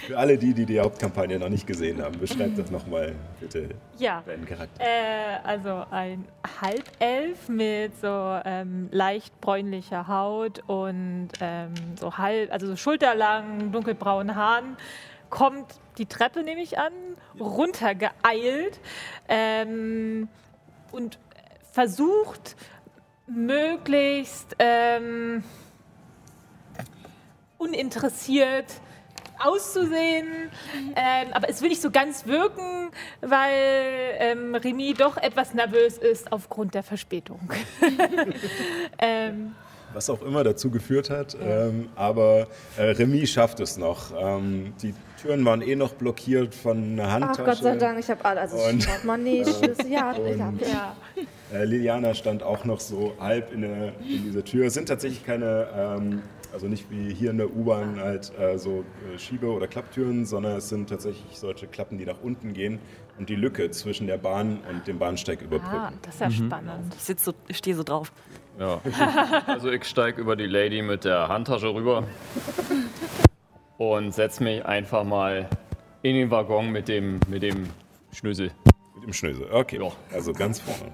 Für 0.07 0.17
alle 0.17 0.37
die, 0.37 0.53
die 0.53 0.65
die 0.65 0.79
Hauptkampagne 0.79 1.37
noch 1.37 1.49
nicht 1.49 1.67
gesehen 1.67 2.01
haben, 2.01 2.17
beschreib 2.17 2.55
das 2.55 2.71
nochmal 2.71 3.13
bitte 3.41 3.71
Ja. 3.97 4.23
deinen 4.25 4.45
Charakter. 4.45 4.81
Äh, 4.81 5.45
also 5.45 5.83
ein 5.91 6.23
Halbelf 6.61 7.49
mit 7.49 7.99
so 7.99 8.39
ähm, 8.45 8.87
leicht 8.91 9.41
bräunlicher 9.41 10.07
Haut 10.07 10.63
und 10.67 11.27
ähm, 11.41 11.73
so 11.99 12.17
halb, 12.17 12.53
also 12.53 12.67
so 12.67 12.77
schulterlangen, 12.77 13.73
dunkelbraunen 13.73 14.33
Haaren, 14.33 14.77
kommt 15.29 15.75
die 15.97 16.05
Treppe, 16.05 16.41
nehme 16.41 16.61
ich 16.61 16.79
an, 16.79 16.93
runtergeeilt 17.37 18.79
ähm, 19.27 20.29
und 20.93 21.19
versucht 21.73 22.55
möglichst 23.27 24.55
ähm, 24.59 25.43
uninteressiert 27.57 28.79
auszusehen, 29.43 30.27
ähm, 30.95 31.27
aber 31.33 31.49
es 31.49 31.61
will 31.61 31.69
nicht 31.69 31.81
so 31.81 31.91
ganz 31.91 32.25
wirken, 32.25 32.89
weil 33.21 33.53
ähm, 34.19 34.55
Remy 34.55 34.93
doch 34.93 35.17
etwas 35.17 35.53
nervös 35.53 35.97
ist 35.97 36.31
aufgrund 36.31 36.73
der 36.73 36.83
Verspätung. 36.83 37.39
ähm, 38.99 39.55
Was 39.93 40.09
auch 40.09 40.21
immer 40.21 40.43
dazu 40.43 40.69
geführt 40.69 41.09
hat, 41.09 41.35
ähm, 41.41 41.89
aber 41.95 42.47
äh, 42.77 42.83
Remy 42.83 43.25
schafft 43.27 43.59
es 43.59 43.77
noch. 43.77 44.11
Ähm, 44.17 44.73
die 44.81 44.93
Türen 45.21 45.43
waren 45.45 45.61
eh 45.61 45.75
noch 45.75 45.93
blockiert 45.93 46.53
von 46.53 46.77
einer 46.99 47.05
Ach 47.07 47.11
Handtasche. 47.13 47.43
Gott 47.43 47.57
sei 47.57 47.75
Dank, 47.77 47.99
ich 47.99 48.09
habe 48.09 48.23
alles. 48.23 48.53
Also 48.53 48.69
Und- 48.69 48.85
Portemonnaie, 48.85 49.43
Schlüssel, 49.43 49.87
ja, 49.89 50.13
ich 50.13 50.39
hab, 50.41 50.61
ja. 50.61 50.95
Äh, 51.53 51.63
Liliana 51.63 52.13
stand 52.13 52.43
auch 52.43 52.65
noch 52.65 52.79
so 52.81 53.13
halb 53.19 53.53
in, 53.53 53.61
der, 53.61 53.93
in 54.01 54.23
dieser 54.25 54.43
Tür. 54.43 54.67
Es 54.67 54.73
sind 54.73 54.89
tatsächlich 54.89 55.25
keine, 55.25 55.67
ähm, 55.75 56.21
also 56.53 56.67
nicht 56.67 56.89
wie 56.89 57.13
hier 57.13 57.31
in 57.31 57.37
der 57.37 57.53
U-Bahn 57.53 57.99
halt 57.99 58.31
äh, 58.39 58.57
so 58.57 58.83
äh, 59.13 59.17
Schiebe- 59.19 59.51
oder 59.51 59.67
Klapptüren, 59.67 60.25
sondern 60.25 60.57
es 60.57 60.69
sind 60.69 60.89
tatsächlich 60.89 61.37
solche 61.37 61.67
Klappen, 61.67 61.97
die 61.97 62.05
nach 62.05 62.21
unten 62.21 62.53
gehen 62.53 62.79
und 63.19 63.29
die 63.29 63.35
Lücke 63.35 63.69
zwischen 63.71 64.07
der 64.07 64.17
Bahn 64.17 64.59
und 64.69 64.87
dem 64.87 64.97
Bahnsteig 64.99 65.41
überbrücken. 65.41 65.75
ah, 65.77 65.93
das 66.01 66.15
ist 66.15 66.21
ja 66.21 66.31
spannend. 66.31 66.93
Ich, 66.95 67.03
sitz 67.03 67.23
so, 67.25 67.33
ich 67.47 67.57
stehe 67.57 67.75
so 67.75 67.83
drauf. 67.83 68.11
Ja. 68.59 68.81
Also 69.47 69.69
ich 69.71 69.83
steige 69.85 70.19
über 70.21 70.35
die 70.35 70.45
Lady 70.47 70.81
mit 70.81 71.03
der 71.05 71.27
Handtasche 71.27 71.73
rüber 71.73 72.03
und 73.77 74.13
setze 74.13 74.43
mich 74.43 74.65
einfach 74.65 75.03
mal 75.03 75.47
in 76.01 76.15
den 76.15 76.31
Waggon 76.31 76.71
mit 76.71 76.87
dem, 76.87 77.19
mit 77.27 77.43
dem 77.43 77.67
Schlüssel. 78.11 78.51
Mit 78.95 79.03
dem 79.03 79.13
Schnösel. 79.13 79.47
Okay, 79.51 79.79
Ja. 79.81 79.91
also 80.13 80.33
ganz 80.33 80.59
vorne. 80.59 80.91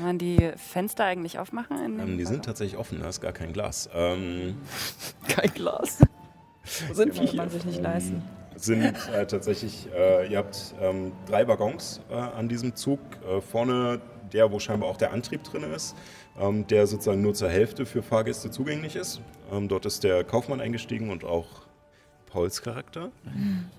Kann 0.00 0.06
man 0.06 0.18
die 0.18 0.50
Fenster 0.56 1.04
eigentlich 1.04 1.38
aufmachen? 1.38 1.76
Ähm, 2.00 2.16
die 2.16 2.24
sind 2.24 2.42
tatsächlich 2.42 2.78
offen, 2.78 3.00
da 3.00 3.10
ist 3.10 3.20
gar 3.20 3.32
kein 3.32 3.52
Glas. 3.52 3.90
Ähm, 3.92 4.56
Kein 5.28 5.52
Glas. 5.52 5.98
Wo 6.88 6.94
sind 6.94 7.14
wir 7.20 7.26
Kann 7.26 7.36
man 7.36 7.50
sich 7.50 7.66
nicht 7.66 7.82
leisten. 7.82 8.22
sind 8.56 8.82
äh, 8.82 9.26
tatsächlich, 9.26 9.88
äh, 9.94 10.32
ihr 10.32 10.38
habt 10.38 10.74
ähm, 10.80 11.12
drei 11.26 11.46
Waggons 11.46 12.00
äh, 12.10 12.14
an 12.14 12.48
diesem 12.48 12.74
Zug. 12.74 12.98
Äh, 13.28 13.42
vorne 13.42 14.00
der, 14.32 14.50
wo 14.50 14.58
scheinbar 14.58 14.88
auch 14.88 14.96
der 14.96 15.12
Antrieb 15.12 15.44
drin 15.44 15.64
ist, 15.64 15.94
ähm, 16.40 16.66
der 16.66 16.86
sozusagen 16.86 17.20
nur 17.20 17.34
zur 17.34 17.50
Hälfte 17.50 17.84
für 17.84 18.02
Fahrgäste 18.02 18.50
zugänglich 18.50 18.96
ist. 18.96 19.20
Ähm, 19.52 19.68
dort 19.68 19.84
ist 19.84 20.02
der 20.02 20.24
Kaufmann 20.24 20.62
eingestiegen 20.62 21.10
und 21.10 21.24
auch 21.24 21.66
Pauls 22.24 22.62
Charakter. 22.62 23.10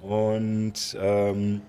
Und 0.04 0.96
ähm, 1.02 1.62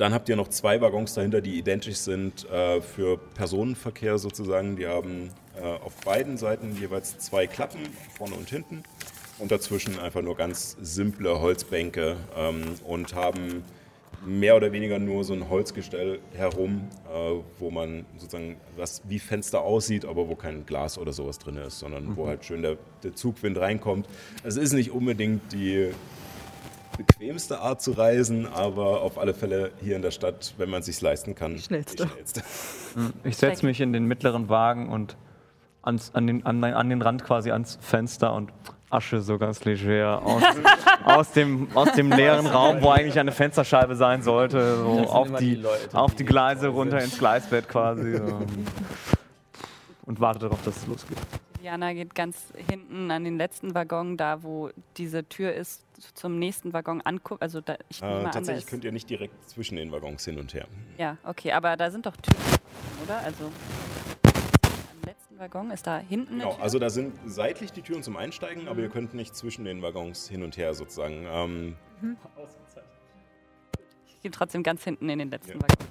dann 0.00 0.12
habt 0.14 0.28
ihr 0.28 0.36
noch 0.36 0.48
zwei 0.48 0.80
Waggons 0.80 1.14
dahinter, 1.14 1.40
die 1.40 1.58
identisch 1.58 1.96
sind 1.96 2.48
äh, 2.50 2.80
für 2.80 3.18
Personenverkehr 3.34 4.18
sozusagen. 4.18 4.76
Die 4.76 4.86
haben 4.86 5.30
äh, 5.60 5.64
auf 5.64 5.94
beiden 6.04 6.36
Seiten 6.36 6.76
jeweils 6.78 7.18
zwei 7.18 7.46
Klappen, 7.46 7.80
vorne 8.16 8.34
und 8.34 8.48
hinten. 8.48 8.82
Und 9.38 9.50
dazwischen 9.50 9.98
einfach 9.98 10.22
nur 10.22 10.36
ganz 10.36 10.76
simple 10.80 11.40
Holzbänke 11.40 12.16
ähm, 12.36 12.76
und 12.84 13.14
haben 13.14 13.64
mehr 14.24 14.56
oder 14.56 14.72
weniger 14.72 14.98
nur 14.98 15.24
so 15.24 15.34
ein 15.34 15.48
Holzgestell 15.48 16.18
herum, 16.34 16.88
äh, 17.12 17.42
wo 17.58 17.70
man 17.70 18.06
sozusagen 18.16 18.56
was 18.76 19.02
wie 19.08 19.18
Fenster 19.18 19.62
aussieht, 19.62 20.04
aber 20.04 20.28
wo 20.28 20.34
kein 20.34 20.64
Glas 20.66 20.98
oder 20.98 21.12
sowas 21.12 21.38
drin 21.38 21.56
ist, 21.56 21.78
sondern 21.78 22.16
wo 22.16 22.26
halt 22.26 22.44
schön 22.44 22.62
der, 22.62 22.76
der 23.02 23.14
Zugwind 23.14 23.58
reinkommt. 23.58 24.08
Es 24.42 24.56
ist 24.56 24.72
nicht 24.72 24.92
unbedingt 24.92 25.52
die 25.52 25.90
bequemste 26.96 27.60
Art 27.60 27.82
zu 27.82 27.92
reisen, 27.92 28.46
aber 28.46 29.02
auf 29.02 29.18
alle 29.18 29.34
Fälle 29.34 29.72
hier 29.80 29.96
in 29.96 30.02
der 30.02 30.10
Stadt, 30.10 30.54
wenn 30.58 30.70
man 30.70 30.80
es 30.80 30.86
sich 30.86 31.00
leisten 31.00 31.34
kann, 31.34 31.58
Schnellste. 31.58 32.04
die 32.04 32.10
schnellste. 32.10 32.42
Ich 33.24 33.36
setze 33.36 33.66
mich 33.66 33.80
in 33.80 33.92
den 33.92 34.04
mittleren 34.04 34.48
Wagen 34.48 34.88
und 34.88 35.16
ans, 35.82 36.14
an, 36.14 36.26
den, 36.26 36.46
an, 36.46 36.62
an 36.62 36.88
den 36.88 37.02
Rand 37.02 37.24
quasi 37.24 37.50
ans 37.50 37.78
Fenster 37.80 38.32
und 38.32 38.52
Asche 38.90 39.20
so 39.20 39.38
ganz 39.38 39.64
leger 39.64 40.22
aus, 40.22 40.42
aus, 41.04 41.32
dem, 41.32 41.68
aus 41.74 41.92
dem 41.92 42.12
leeren 42.12 42.46
Raum, 42.46 42.80
wo 42.80 42.90
eigentlich 42.90 43.18
eine 43.18 43.32
Fensterscheibe 43.32 43.96
sein 43.96 44.22
sollte, 44.22 44.76
so 44.76 45.00
auf 45.08 45.32
die, 45.34 45.56
die 45.56 45.62
Leute, 45.62 45.98
auf 45.98 46.14
die 46.14 46.24
Gleise 46.24 46.68
runter 46.68 47.00
ins 47.00 47.18
Gleisbett 47.18 47.68
quasi. 47.68 48.16
So. 48.18 48.22
Und 50.06 50.20
warte 50.20 50.40
darauf, 50.40 50.62
dass 50.64 50.76
es 50.76 50.86
losgeht. 50.86 51.16
Diana 51.64 51.94
geht 51.94 52.14
ganz 52.14 52.52
hinten 52.68 53.10
an 53.10 53.24
den 53.24 53.38
letzten 53.38 53.74
Waggon, 53.74 54.18
da 54.18 54.42
wo 54.42 54.68
diese 54.98 55.24
Tür 55.26 55.54
ist, 55.54 55.82
zum 56.12 56.38
nächsten 56.38 56.74
Waggon 56.74 57.00
anguckt. 57.00 57.40
Also 57.40 57.62
da, 57.62 57.78
ich 57.88 58.02
Äh, 58.02 58.04
an, 58.04 58.24
tatsächlich 58.30 58.64
ist, 58.66 58.70
könnt 58.70 58.84
ihr 58.84 58.92
nicht 58.92 59.08
direkt 59.08 59.48
zwischen 59.48 59.76
den 59.76 59.90
Waggons 59.90 60.26
hin 60.26 60.38
und 60.38 60.52
her. 60.52 60.66
Ja, 60.98 61.16
okay, 61.24 61.52
aber 61.52 61.78
da 61.78 61.90
sind 61.90 62.04
doch 62.04 62.14
Türen, 62.18 62.42
oder? 63.02 63.16
Also 63.20 63.44
am 63.44 65.02
letzten 65.06 65.38
Waggon 65.38 65.70
ist 65.70 65.86
da 65.86 66.00
hinten 66.00 66.34
eine 66.34 66.42
Genau, 66.42 66.54
Tür. 66.54 66.62
also 66.62 66.78
da 66.78 66.90
sind 66.90 67.14
seitlich 67.24 67.72
die 67.72 67.80
Türen 67.80 68.02
zum 68.02 68.18
Einsteigen, 68.18 68.68
aber 68.68 68.80
ihr 68.82 68.90
könnt 68.90 69.14
nicht 69.14 69.34
zwischen 69.34 69.64
den 69.64 69.80
Waggons 69.80 70.28
hin 70.28 70.42
und 70.42 70.58
her 70.58 70.74
sozusagen. 70.74 71.24
Ähm, 71.26 71.76
ich 74.06 74.20
gehe 74.20 74.30
trotzdem 74.30 74.62
ganz 74.62 74.84
hinten 74.84 75.08
in 75.08 75.18
den 75.18 75.30
letzten 75.30 75.52
Ja. 75.52 75.62
Waggon. 75.62 75.86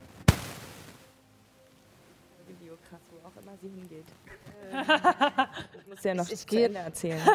Video 2.47 2.77
krass, 2.87 2.99
wo 3.09 3.27
auch 3.27 3.41
immer 3.41 3.57
sie 3.59 3.69
hingeht. 3.69 4.05
Ich 4.73 5.87
muss 5.87 6.03
ja 6.03 6.13
noch 6.13 6.29
Ich 6.29 6.47
zu 6.47 6.63
Ende 6.63 6.79
erzählen. 6.79 7.21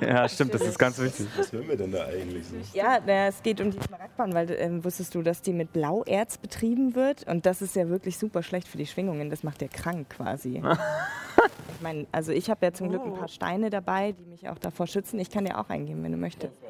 Ja, 0.00 0.28
stimmt, 0.28 0.52
das 0.52 0.62
ist 0.62 0.78
ganz 0.78 0.98
wichtig. 0.98 1.26
was 1.36 1.50
hören 1.52 1.68
wir 1.68 1.76
denn 1.76 1.90
da 1.90 2.04
eigentlich 2.04 2.46
so? 2.46 2.56
Ja, 2.74 3.00
na, 3.06 3.28
es 3.28 3.42
geht 3.42 3.60
um 3.62 3.70
die 3.70 3.80
Smaragdbahn, 3.80 4.34
weil 4.34 4.50
ähm, 4.50 4.84
wusstest 4.84 5.14
du, 5.14 5.22
dass 5.22 5.40
die 5.40 5.54
mit 5.54 5.72
Blauerz 5.72 6.36
betrieben 6.36 6.94
wird? 6.94 7.26
Und 7.26 7.46
das 7.46 7.62
ist 7.62 7.76
ja 7.76 7.88
wirklich 7.88 8.18
super 8.18 8.42
schlecht 8.42 8.68
für 8.68 8.76
die 8.76 8.84
Schwingungen. 8.86 9.30
Das 9.30 9.42
macht 9.42 9.62
ja 9.62 9.68
krank 9.68 10.10
quasi. 10.10 10.62
ich 11.74 11.80
meine, 11.80 12.06
also 12.12 12.32
ich 12.32 12.50
habe 12.50 12.66
ja 12.66 12.72
zum 12.72 12.90
Glück 12.90 13.04
ein 13.04 13.14
paar 13.14 13.28
Steine 13.28 13.70
dabei, 13.70 14.12
die 14.12 14.24
mich 14.24 14.48
auch 14.50 14.58
davor 14.58 14.86
schützen. 14.86 15.18
Ich 15.18 15.30
kann 15.30 15.46
ja 15.46 15.58
auch 15.58 15.70
eingeben, 15.70 16.02
wenn 16.02 16.12
du 16.12 16.18
möchtest. 16.18 16.60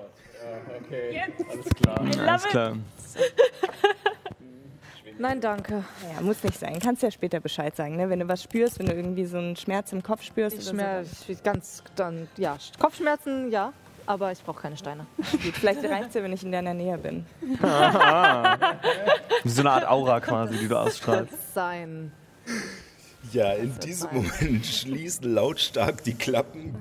Okay, 0.84 1.20
alles 1.50 1.68
klar. 1.70 2.00
Alles 2.28 2.44
klar. 2.44 2.76
Nein, 5.18 5.40
danke. 5.40 5.84
Naja, 6.02 6.20
muss 6.20 6.42
nicht 6.42 6.58
sein. 6.58 6.78
Kannst 6.78 7.02
ja 7.02 7.10
später 7.10 7.40
Bescheid 7.40 7.74
sagen, 7.74 7.96
ne? 7.96 8.10
wenn 8.10 8.20
du 8.20 8.28
was 8.28 8.42
spürst, 8.42 8.78
wenn 8.78 8.86
du 8.86 8.94
irgendwie 8.94 9.24
so 9.24 9.38
einen 9.38 9.56
Schmerz 9.56 9.92
im 9.92 10.02
Kopf 10.02 10.22
spürst. 10.22 10.58
Ich 10.58 10.66
oder 10.66 10.76
mehr, 10.76 11.04
so. 11.04 11.32
ich 11.32 11.42
ganz, 11.42 11.82
dann, 11.94 12.28
ja, 12.36 12.58
Kopfschmerzen, 12.78 13.50
ja, 13.50 13.72
aber 14.04 14.32
ich 14.32 14.42
brauche 14.42 14.62
keine 14.62 14.76
Steine. 14.76 15.06
Gut, 15.16 15.54
vielleicht 15.54 15.82
reicht 15.84 16.08
es 16.08 16.14
ja, 16.14 16.22
wenn 16.22 16.32
ich 16.32 16.42
in 16.42 16.52
deiner 16.52 16.74
Nähe 16.74 16.98
bin. 16.98 17.26
So 19.44 19.60
eine 19.60 19.70
Art 19.70 19.88
Aura 19.88 20.18
quasi, 20.20 20.58
die 20.58 20.66
du 20.66 20.76
ausstrahlst. 20.76 21.54
Sein. 21.54 22.10
Ja, 23.32 23.52
in 23.52 23.78
diesem 23.78 24.12
Moment 24.12 24.66
schließen 24.66 25.32
lautstark 25.32 26.02
die 26.02 26.14
Klappen 26.14 26.74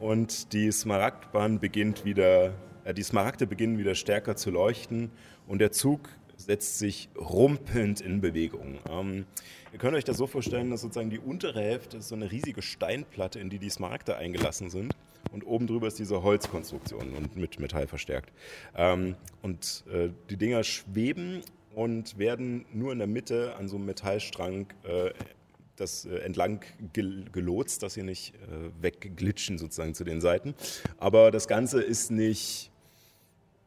und 0.00 0.52
die 0.52 0.70
Smaragdbahn 0.70 1.60
beginnt 1.60 2.04
wieder, 2.04 2.52
äh, 2.84 2.92
die 2.92 3.02
Smaragde 3.02 3.46
beginnen 3.46 3.78
wieder 3.78 3.94
stärker 3.94 4.36
zu 4.36 4.50
leuchten 4.50 5.10
und 5.46 5.60
der 5.60 5.72
Zug 5.72 6.08
setzt 6.44 6.78
sich 6.78 7.08
rumpelnd 7.16 8.00
in 8.00 8.20
Bewegung. 8.20 8.78
Ähm, 8.90 9.26
ihr 9.72 9.78
könnt 9.78 9.94
euch 9.94 10.04
das 10.04 10.16
so 10.16 10.26
vorstellen, 10.26 10.70
dass 10.70 10.80
sozusagen 10.82 11.10
die 11.10 11.18
untere 11.18 11.60
Hälfte 11.60 11.98
ist 11.98 12.08
so 12.08 12.14
eine 12.14 12.30
riesige 12.30 12.62
Steinplatte, 12.62 13.38
in 13.38 13.50
die 13.50 13.58
die 13.58 13.70
Smaragde 13.70 14.16
eingelassen 14.16 14.70
sind. 14.70 14.94
Und 15.32 15.46
oben 15.46 15.66
drüber 15.66 15.86
ist 15.86 15.98
diese 15.98 16.22
Holzkonstruktion 16.22 17.12
und 17.14 17.36
mit 17.36 17.60
Metall 17.60 17.86
verstärkt. 17.86 18.32
Ähm, 18.76 19.16
und 19.42 19.84
äh, 19.92 20.08
die 20.28 20.36
Dinger 20.36 20.64
schweben 20.64 21.42
und 21.74 22.18
werden 22.18 22.64
nur 22.72 22.92
in 22.92 22.98
der 22.98 23.06
Mitte 23.06 23.54
an 23.56 23.68
so 23.68 23.76
einem 23.76 23.86
Metallstrang 23.86 24.66
äh, 24.84 25.10
das 25.76 26.04
äh, 26.04 26.18
entlang 26.18 26.60
gel 26.92 27.24
gelotst, 27.32 27.82
dass 27.82 27.94
sie 27.94 28.02
nicht 28.02 28.34
äh, 28.34 28.82
wegglitschen 28.82 29.58
sozusagen 29.58 29.94
zu 29.94 30.04
den 30.04 30.20
Seiten. 30.20 30.54
Aber 30.98 31.30
das 31.30 31.48
Ganze 31.48 31.80
ist 31.80 32.10
nicht 32.10 32.69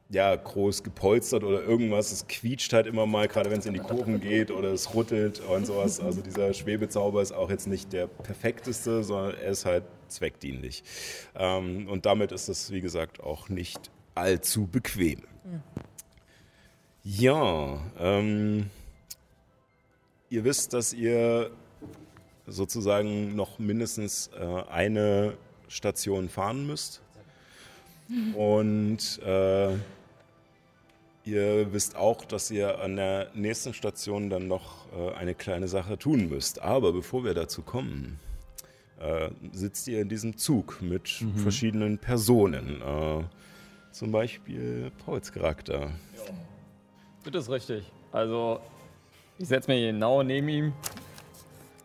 ja, 0.09 0.35
groß 0.35 0.83
gepolstert 0.83 1.43
oder 1.43 1.63
irgendwas. 1.63 2.11
Es 2.11 2.27
quietscht 2.27 2.71
halt 2.73 2.87
immer 2.87 3.05
mal, 3.05 3.27
gerade 3.27 3.49
wenn 3.49 3.59
es 3.59 3.65
in 3.65 3.73
die 3.73 3.79
Kurven 3.79 4.19
geht 4.19 4.51
oder 4.51 4.71
es 4.71 4.93
rüttelt 4.93 5.39
und 5.39 5.65
sowas. 5.65 5.99
Also 5.99 6.21
dieser 6.21 6.53
Schwebezauber 6.53 7.21
ist 7.21 7.31
auch 7.31 7.49
jetzt 7.49 7.67
nicht 7.67 7.93
der 7.93 8.07
perfekteste, 8.07 9.03
sondern 9.03 9.35
er 9.35 9.51
ist 9.51 9.65
halt 9.65 9.83
zweckdienlich. 10.07 10.83
Ähm, 11.35 11.87
und 11.89 12.05
damit 12.05 12.31
ist 12.31 12.47
es, 12.47 12.71
wie 12.71 12.81
gesagt, 12.81 13.23
auch 13.23 13.49
nicht 13.49 13.89
allzu 14.15 14.67
bequem. 14.67 15.23
Ja, 17.03 17.81
ähm, 17.99 18.69
ihr 20.29 20.43
wisst, 20.43 20.73
dass 20.73 20.93
ihr 20.93 21.51
sozusagen 22.45 23.35
noch 23.35 23.59
mindestens 23.59 24.29
äh, 24.39 24.63
eine 24.69 25.37
Station 25.67 26.29
fahren 26.29 26.67
müsst. 26.67 27.01
Und 28.35 29.19
äh, 29.25 29.73
ihr 31.25 31.71
wisst 31.73 31.95
auch, 31.95 32.25
dass 32.25 32.51
ihr 32.51 32.79
an 32.79 32.95
der 32.97 33.29
nächsten 33.33 33.73
Station 33.73 34.29
dann 34.29 34.47
noch 34.47 34.85
äh, 34.93 35.13
eine 35.15 35.35
kleine 35.35 35.67
Sache 35.67 35.97
tun 35.97 36.29
müsst. 36.29 36.61
Aber 36.61 36.91
bevor 36.93 37.23
wir 37.23 37.33
dazu 37.33 37.61
kommen, 37.61 38.19
äh, 38.99 39.29
sitzt 39.51 39.87
ihr 39.87 40.01
in 40.01 40.09
diesem 40.09 40.37
Zug 40.37 40.81
mit 40.81 41.21
Mhm. 41.21 41.37
verschiedenen 41.37 41.97
Personen. 41.97 42.81
Äh, 42.81 43.23
zum 43.91 44.11
Beispiel 44.11 44.91
Pauls 45.05 45.31
Charakter. 45.31 45.91
Das 47.31 47.43
ist 47.45 47.49
richtig. 47.49 47.91
Also, 48.11 48.59
ich 49.37 49.47
setze 49.47 49.71
mich 49.71 49.81
genau 49.81 50.23
neben 50.23 50.49
ihm. 50.49 50.73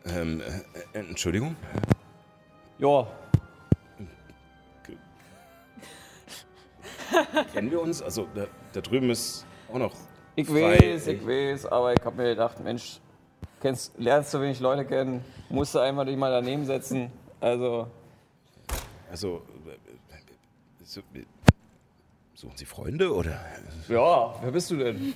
Ähm, 0.06 0.40
äh, 0.94 0.98
Entschuldigung? 0.98 1.54
Ja, 2.78 3.06
Kennen 7.52 7.70
wir 7.70 7.80
uns? 7.80 8.02
Also 8.02 8.26
da, 8.34 8.46
da 8.72 8.80
drüben 8.80 9.10
ist 9.10 9.46
auch 9.72 9.78
noch. 9.78 9.94
ich 10.36 10.46
frei. 10.46 10.78
weiß, 10.78 11.06
ich 11.08 11.26
weiß, 11.26 11.66
aber 11.66 11.92
ich 11.94 12.00
habe 12.04 12.16
mir 12.16 12.28
gedacht, 12.30 12.60
Mensch, 12.60 13.00
kennst, 13.60 13.92
lernst 13.98 14.32
du 14.34 14.40
wenig 14.40 14.60
Leute 14.60 14.84
kennen, 14.84 15.24
musst 15.48 15.74
du 15.74 15.78
einmal 15.80 16.06
dich 16.06 16.16
mal 16.16 16.30
daneben 16.30 16.64
setzen. 16.64 17.10
Also, 17.40 17.88
Also. 19.10 19.42
äh, 19.66 19.70
äh, 19.70 19.74
so, 20.84 21.00
äh, 21.14 21.24
Suchen 22.34 22.56
Sie 22.56 22.64
Freunde 22.66 23.12
oder? 23.12 23.40
ja, 23.88 24.34
wer 24.42 24.52
bist 24.52 24.70
du 24.70 24.76
denn? 24.76 25.12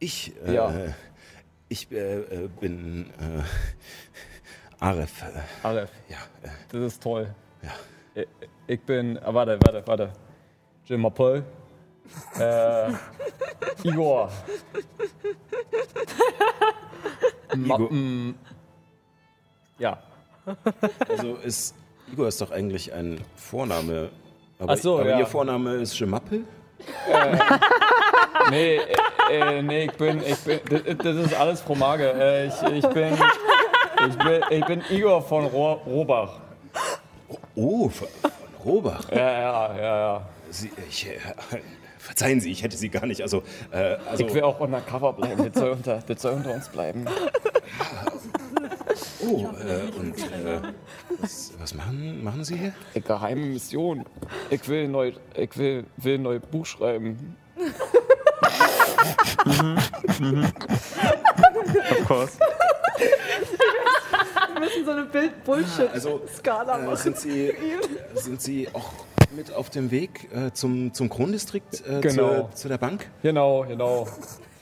Ich. 0.00 0.32
Äh, 0.44 0.54
Ja. 0.54 0.72
Ich 1.68 1.90
äh, 1.92 2.20
äh, 2.44 2.48
bin. 2.60 3.10
Äh, 3.20 3.42
Aref. 4.80 5.22
Äh, 5.22 5.66
Aleph, 5.66 5.90
ja. 6.08 6.16
Äh, 6.42 6.48
das 6.72 6.80
ist 6.94 7.02
toll. 7.02 7.32
Ja. 7.62 7.70
Ich, 8.14 8.26
ich 8.66 8.80
bin, 8.82 9.16
ah, 9.18 9.32
warte, 9.32 9.58
warte, 9.64 9.86
warte. 9.86 10.12
Jim 10.92 11.06
Apple. 11.06 11.42
Äh, 12.38 12.92
Igor. 13.82 14.30
Ma 17.56 17.76
Igor. 17.76 17.90
mm, 17.90 18.34
ja. 19.78 19.98
also 21.08 21.36
ist. 21.36 21.74
Igor 22.12 22.28
ist 22.28 22.42
doch 22.42 22.50
eigentlich 22.50 22.92
ein 22.92 23.18
Vorname. 23.36 24.10
Aber, 24.58 24.72
Ach 24.74 24.76
so, 24.76 24.98
aber 24.98 25.08
ja. 25.08 25.18
Ihr 25.20 25.26
Vorname 25.26 25.76
ist 25.76 25.98
Gemappel? 25.98 26.44
Nee, 28.50 28.76
äh, 29.30 29.58
äh, 29.58 29.62
nee, 29.62 29.84
ich 29.84 29.92
bin, 29.92 30.20
ich 30.26 30.38
bin, 30.40 30.60
das, 30.98 31.16
ist 31.16 31.34
alles 31.34 31.62
Fromage. 31.62 32.12
Äh, 32.12 32.48
ich, 32.48 32.62
ich 32.62 32.86
bin, 32.88 33.14
ich 34.08 34.18
bin, 34.18 34.42
ich 34.50 34.64
bin 34.66 34.82
Igor 34.90 35.22
von 35.22 35.46
Ro 35.46 35.80
Robach. 35.86 36.40
Oh, 37.54 37.88
von, 37.88 38.08
von 38.08 38.30
Robach. 38.64 39.10
Ja, 39.10 39.32
ja, 39.32 39.76
ja, 39.76 39.98
ja. 39.98 40.22
Sie, 40.52 40.70
ich, 40.88 41.08
äh, 41.08 41.18
verzeihen 41.98 42.40
Sie, 42.40 42.52
ich 42.52 42.62
hätte 42.62 42.76
Sie 42.76 42.90
gar 42.90 43.06
nicht. 43.06 43.22
Also. 43.22 43.42
Äh, 43.70 43.96
also 44.08 44.26
Ich 44.26 44.34
will 44.34 44.42
auch 44.42 44.60
undercover 44.60 45.14
bleiben. 45.14 45.50
Das 45.50 45.60
soll 45.60 45.70
unter, 45.70 46.02
das 46.06 46.22
soll 46.22 46.34
unter 46.34 46.52
uns 46.52 46.68
bleiben. 46.68 47.06
oh, 49.26 49.48
äh, 49.66 49.98
und. 49.98 50.18
Äh, 50.18 50.60
was, 51.20 51.52
was 51.58 51.74
machen, 51.74 52.22
machen 52.22 52.44
Sie 52.44 52.56
hier? 52.56 52.74
Eine 52.94 53.02
geheime 53.02 53.46
Mission. 53.46 54.04
Ich 54.50 54.68
will 54.68 54.88
neu, 54.88 55.12
ich 55.34 55.56
will, 55.56 55.86
will 55.96 56.16
ein 56.16 56.22
neues 56.22 56.42
Buch 56.42 56.66
schreiben. 56.66 57.36
Of 61.90 62.06
course. 62.06 62.38
Wir 64.52 64.60
müssen 64.60 64.84
so 64.84 64.90
eine 64.90 65.04
Bild-Bullshit-Skala 65.04 66.72
Also, 66.72 66.92
äh, 66.92 66.96
sind, 66.96 67.18
Sie, 67.18 67.54
sind 68.14 68.40
Sie 68.40 68.68
auch 68.72 68.92
mit 69.36 69.52
auf 69.52 69.70
dem 69.70 69.90
Weg 69.90 70.28
äh, 70.34 70.52
zum, 70.52 70.92
zum 70.94 71.08
Krondistrikt, 71.08 71.82
äh, 71.86 72.00
Genau. 72.00 72.48
zu, 72.52 72.62
zu 72.62 72.68
der 72.68 72.78
Bank? 72.78 73.08
Genau, 73.22 73.64
genau. 73.66 74.06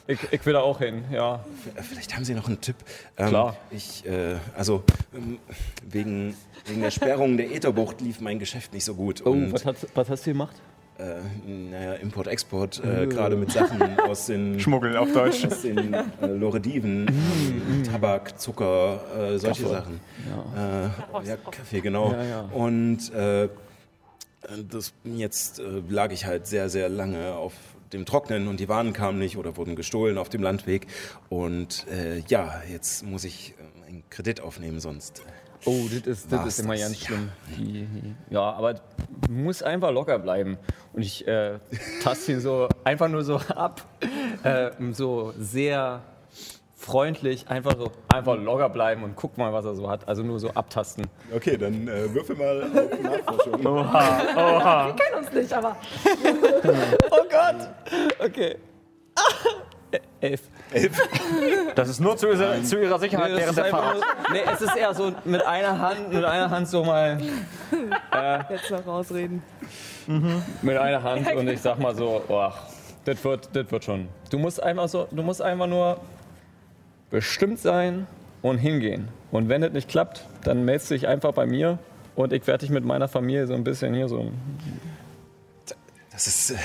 Ich, 0.06 0.18
ich 0.32 0.44
will 0.46 0.54
da 0.54 0.60
auch 0.60 0.78
hin, 0.80 1.04
ja. 1.12 1.44
Äh, 1.76 1.82
Vielleicht 1.82 2.14
haben 2.16 2.24
Sie 2.24 2.34
noch 2.34 2.48
einen 2.48 2.60
Tipp. 2.60 2.76
Ähm, 3.16 3.28
Klar. 3.28 3.56
Ich, 3.70 4.04
äh, 4.06 4.36
also, 4.56 4.82
ähm, 5.14 5.38
wegen, 5.88 6.34
wegen 6.66 6.80
der 6.82 6.90
Sperrung 6.90 7.36
der 7.36 7.54
Ätherbucht 7.54 8.00
lief 8.00 8.20
mein 8.20 8.38
Geschäft 8.38 8.72
nicht 8.72 8.84
so 8.84 8.94
gut. 8.94 9.22
Oh, 9.24 9.30
und, 9.30 9.52
was, 9.52 9.64
hat, 9.64 9.76
was 9.94 10.08
hast 10.10 10.26
du 10.26 10.30
gemacht? 10.32 10.56
äh, 10.98 11.48
naja, 11.48 11.94
Import-Export, 11.94 12.82
äh, 12.84 13.06
gerade 13.06 13.34
mit 13.36 13.50
Sachen 13.52 13.98
aus 14.00 14.26
den, 14.26 14.60
Schmuggel 14.60 14.96
auf 14.98 15.10
Deutsch. 15.12 15.46
aus 15.46 15.62
den 15.62 15.94
äh, 15.94 16.04
Lorediven, 16.26 17.04
Mm, 17.06 17.84
Tabak, 17.84 18.38
Zucker, 18.38 19.00
äh, 19.16 19.38
solche 19.38 19.66
Sachen. 19.66 20.00
Äh, 20.54 21.26
ja, 21.26 21.36
Kaffee, 21.50 21.80
genau. 21.80 22.12
Ja, 22.12 22.22
ja. 22.24 22.40
Und 22.52 23.12
äh, 23.14 23.48
das, 24.68 24.92
jetzt 25.04 25.58
äh, 25.58 25.82
lag 25.88 26.12
ich 26.12 26.26
halt 26.26 26.46
sehr, 26.46 26.68
sehr 26.68 26.88
lange 26.88 27.34
auf 27.34 27.54
dem 27.92 28.06
Trocknen 28.06 28.48
und 28.48 28.60
die 28.60 28.68
Waren 28.68 28.92
kamen 28.92 29.18
nicht 29.18 29.36
oder 29.36 29.56
wurden 29.56 29.76
gestohlen 29.76 30.18
auf 30.18 30.28
dem 30.28 30.42
Landweg. 30.42 30.86
Und 31.28 31.86
äh, 31.88 32.20
ja, 32.28 32.62
jetzt 32.70 33.04
muss 33.04 33.24
ich 33.24 33.54
äh, 33.58 33.88
einen 33.88 34.04
Kredit 34.10 34.40
aufnehmen, 34.40 34.80
sonst. 34.80 35.22
Oh, 35.66 35.84
das 35.92 36.06
ist, 36.06 36.32
das 36.32 36.46
ist 36.46 36.60
immer 36.60 36.74
das? 36.74 36.82
ganz 36.82 36.98
schlimm. 36.98 37.28
Die, 37.58 37.86
ja, 38.30 38.40
aber 38.40 38.74
du 38.74 39.32
musst 39.32 39.62
einfach 39.62 39.90
locker 39.90 40.18
bleiben. 40.18 40.56
Und 40.92 41.02
ich 41.02 41.26
äh, 41.28 41.58
taste 42.02 42.32
ihn 42.32 42.40
so 42.40 42.68
einfach 42.84 43.08
nur 43.08 43.24
so 43.24 43.36
ab. 43.36 43.86
Äh, 44.42 44.70
so 44.92 45.34
sehr 45.38 46.02
freundlich, 46.80 47.46
einfach 47.48 47.76
so 47.76 47.90
einfach 48.08 48.36
locker 48.38 48.70
bleiben 48.70 49.02
und 49.04 49.14
guck 49.14 49.36
mal, 49.36 49.52
was 49.52 49.66
er 49.66 49.74
so 49.74 49.90
hat. 49.90 50.08
Also 50.08 50.22
nur 50.22 50.40
so 50.40 50.48
abtasten. 50.50 51.04
Okay, 51.34 51.58
dann 51.58 51.86
äh, 51.86 52.12
würfel 52.14 52.36
mal 52.36 52.62
auf 52.62 53.02
Nachforschung. 53.02 53.66
Oha, 53.66 54.18
oha. 54.36 54.92
kennen 54.92 55.24
uns 55.24 55.32
nicht, 55.32 55.52
aber 55.52 55.76
Oh 57.10 57.22
Gott. 57.30 57.68
Okay. 58.24 58.56
Elf. 60.20 60.40
Das 61.74 61.88
ist 61.88 62.00
nur 62.00 62.16
zu, 62.16 62.28
ihrer- 62.28 62.62
zu 62.62 62.80
ihrer 62.80 62.98
Sicherheit 62.98 63.32
Nee, 63.32 63.38
während 63.38 63.58
der 63.58 63.64
Fahrt. 63.66 63.94
nur, 63.96 64.04
nee, 64.32 64.40
es 64.52 64.60
ist 64.62 64.76
eher 64.76 64.94
so 64.94 65.12
mit 65.24 65.44
einer 65.44 65.78
Hand, 65.78 66.12
mit 66.12 66.24
einer 66.24 66.48
Hand 66.48 66.68
so 66.68 66.84
mal 66.84 67.18
Jetzt 68.50 68.70
noch 68.70 68.86
rausreden. 68.86 69.42
mit 70.62 70.76
einer 70.76 71.02
Hand 71.02 71.34
und 71.34 71.48
ich 71.48 71.60
sag 71.60 71.78
mal 71.78 71.94
so, 71.94 72.22
oh, 72.28 72.48
das 73.04 73.22
wird, 73.24 73.48
das 73.54 73.70
wird 73.72 73.84
schon. 73.84 74.08
Du 74.30 74.38
musst 74.38 74.62
einfach 74.62 74.88
so, 74.88 75.08
du 75.10 75.22
musst 75.22 75.42
einfach 75.42 75.66
nur 75.66 75.98
bestimmt 77.10 77.58
sein 77.58 78.06
und 78.42 78.58
hingehen. 78.58 79.08
Und 79.30 79.48
wenn 79.48 79.60
das 79.60 79.72
nicht 79.72 79.88
klappt, 79.88 80.26
dann 80.44 80.64
meldest 80.64 80.90
du 80.90 80.94
dich 80.94 81.06
einfach 81.06 81.32
bei 81.32 81.46
mir 81.46 81.78
und 82.16 82.32
ich 82.32 82.46
werde 82.46 82.60
dich 82.60 82.70
mit 82.70 82.84
meiner 82.84 83.08
Familie 83.08 83.46
so 83.46 83.54
ein 83.54 83.64
bisschen 83.64 83.94
hier 83.94 84.08
so. 84.08 84.30
Das 86.12 86.26
ist, 86.26 86.50
äh, 86.50 86.56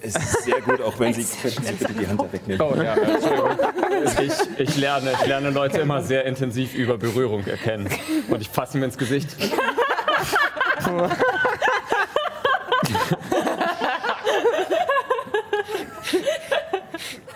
es 0.00 0.14
ist 0.16 0.44
sehr 0.44 0.60
gut, 0.60 0.80
auch 0.80 0.98
wenn 0.98 1.12
Sie, 1.12 1.22
Sie 1.22 1.60
bitte 1.60 1.92
die 1.92 2.06
Hand 2.06 2.20
da 2.20 2.32
wegnehmen. 2.32 2.62
Oh 2.62 2.74
ja. 2.80 2.96
Ich, 4.22 4.60
ich, 4.60 4.76
lerne, 4.76 5.12
ich 5.12 5.26
lerne 5.26 5.50
Leute 5.50 5.80
immer 5.80 6.02
sehr 6.02 6.24
intensiv 6.24 6.74
über 6.74 6.96
Berührung 6.96 7.44
erkennen. 7.46 7.88
Und 8.28 8.40
ich 8.40 8.48
fasse 8.48 8.78
ihm 8.78 8.84
ins 8.84 8.96
Gesicht. 8.96 9.28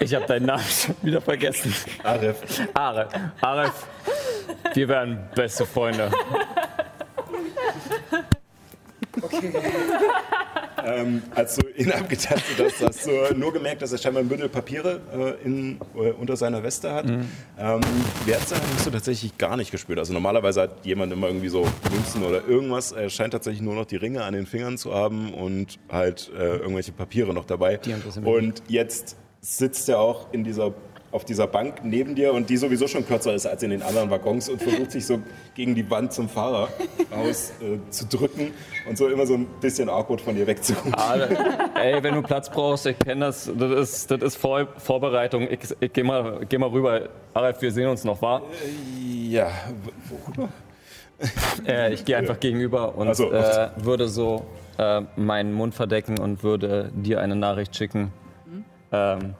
Ich 0.00 0.14
habe 0.14 0.26
deinen 0.26 0.46
Namen 0.46 0.64
schon 0.64 0.94
wieder 1.02 1.20
vergessen. 1.20 1.74
Aref. 2.02 2.36
Aref. 2.72 3.08
Aref, 3.40 3.86
wir 4.74 4.88
werden 4.88 5.18
beste 5.34 5.66
Freunde. 5.66 6.10
Ähm, 10.82 11.22
als 11.34 11.56
du 11.56 11.68
ihn 11.76 11.92
abgetastet 11.92 12.56
hast, 12.58 12.80
hast 12.80 13.06
du 13.06 13.34
nur 13.36 13.52
gemerkt, 13.52 13.82
dass 13.82 13.92
er 13.92 13.98
scheinbar 13.98 14.22
ein 14.22 14.28
Bündel 14.28 14.48
Papiere 14.48 15.00
äh, 15.12 15.46
in, 15.46 15.78
äh, 15.94 16.12
unter 16.12 16.36
seiner 16.36 16.62
Weste 16.62 16.90
hat. 16.92 17.06
Mhm. 17.06 17.28
Ähm, 17.58 17.80
hast 18.26 18.86
du 18.86 18.90
tatsächlich 18.90 19.36
gar 19.36 19.58
nicht 19.58 19.70
gespürt. 19.70 19.98
Also 19.98 20.14
normalerweise 20.14 20.62
hat 20.62 20.86
jemand 20.86 21.12
immer 21.12 21.26
irgendwie 21.26 21.50
so 21.50 21.66
Münzen 21.92 22.22
oder 22.22 22.46
irgendwas. 22.46 22.92
Er 22.92 23.10
scheint 23.10 23.34
tatsächlich 23.34 23.62
nur 23.62 23.74
noch 23.74 23.84
die 23.84 23.96
Ringe 23.96 24.24
an 24.24 24.32
den 24.32 24.46
Fingern 24.46 24.78
zu 24.78 24.94
haben 24.94 25.34
und 25.34 25.78
halt 25.90 26.30
äh, 26.34 26.56
irgendwelche 26.56 26.92
Papiere 26.92 27.34
noch 27.34 27.44
dabei. 27.44 27.74
interessieren 27.74 28.24
mich 28.24 28.32
Und 28.32 28.62
jetzt 28.68 29.16
sitzt 29.40 29.88
er 29.88 30.00
auch 30.00 30.26
in 30.32 30.44
dieser 30.44 30.72
auf 31.12 31.24
dieser 31.24 31.48
Bank 31.48 31.80
neben 31.82 32.14
dir 32.14 32.32
und 32.32 32.48
die 32.50 32.56
sowieso 32.56 32.86
schon 32.86 33.04
kürzer 33.04 33.34
ist 33.34 33.44
als 33.44 33.64
in 33.64 33.70
den 33.70 33.82
anderen 33.82 34.10
Waggons 34.10 34.48
und 34.48 34.62
versucht 34.62 34.92
sich 34.92 35.04
so 35.04 35.18
gegen 35.56 35.74
die 35.74 35.90
Wand 35.90 36.12
zum 36.12 36.28
Fahrer 36.28 36.68
raus 37.12 37.50
äh, 37.60 37.78
zu 37.90 38.06
drücken 38.06 38.52
und 38.88 38.96
so 38.96 39.08
immer 39.08 39.26
so 39.26 39.34
ein 39.34 39.46
bisschen 39.60 39.88
awkward 39.88 40.20
von 40.20 40.36
dir 40.36 40.46
wegzukommen. 40.46 40.94
Alle, 40.94 41.28
ey, 41.74 42.00
wenn 42.00 42.14
du 42.14 42.22
Platz 42.22 42.48
brauchst, 42.48 42.86
ich 42.86 42.96
kenne 42.96 43.22
das, 43.26 43.50
das 43.58 43.72
ist, 43.72 44.10
das 44.12 44.22
ist 44.22 44.36
Vor 44.36 44.68
Vorbereitung. 44.76 45.48
Ich, 45.50 45.58
ich 45.80 45.92
geh, 45.92 46.04
mal, 46.04 46.46
geh 46.48 46.58
mal 46.58 46.68
rüber. 46.68 47.08
Aref, 47.34 47.60
wir 47.60 47.72
sehen 47.72 47.88
uns 47.88 48.04
noch, 48.04 48.22
wa? 48.22 48.40
Ja, 49.00 49.48
w- 49.48 50.14
worüber? 50.28 50.48
Äh, 51.66 51.92
ich 51.92 52.04
gehe 52.04 52.18
einfach 52.18 52.38
gegenüber 52.38 52.94
und 52.96 53.16
so. 53.16 53.32
äh, 53.32 53.70
würde 53.76 54.06
so 54.08 54.46
äh, 54.78 55.02
meinen 55.16 55.52
Mund 55.54 55.74
verdecken 55.74 56.20
und 56.20 56.44
würde 56.44 56.92
dir 56.94 57.20
eine 57.20 57.34
Nachricht 57.34 57.74
schicken. 57.74 58.12
Ähm, 58.92 59.34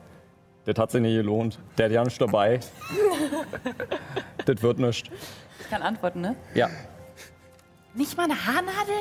das 0.65 0.79
hat 0.79 0.91
sich 0.91 1.01
nicht 1.01 1.15
gelohnt. 1.15 1.59
Der 1.79 1.87
hat 1.87 1.93
ja 1.93 2.05
nicht 2.05 2.21
dabei. 2.21 2.61
das 4.45 4.63
wird 4.63 4.79
nichts. 4.79 5.09
Ich 5.61 5.71
kann 5.71 5.83
antworten, 5.83 6.21
ne? 6.21 6.37
Ja. 6.55 6.69
Nicht 7.95 8.17
mal 8.17 8.25
eine 8.25 8.47
Haarnadel? 8.47 8.95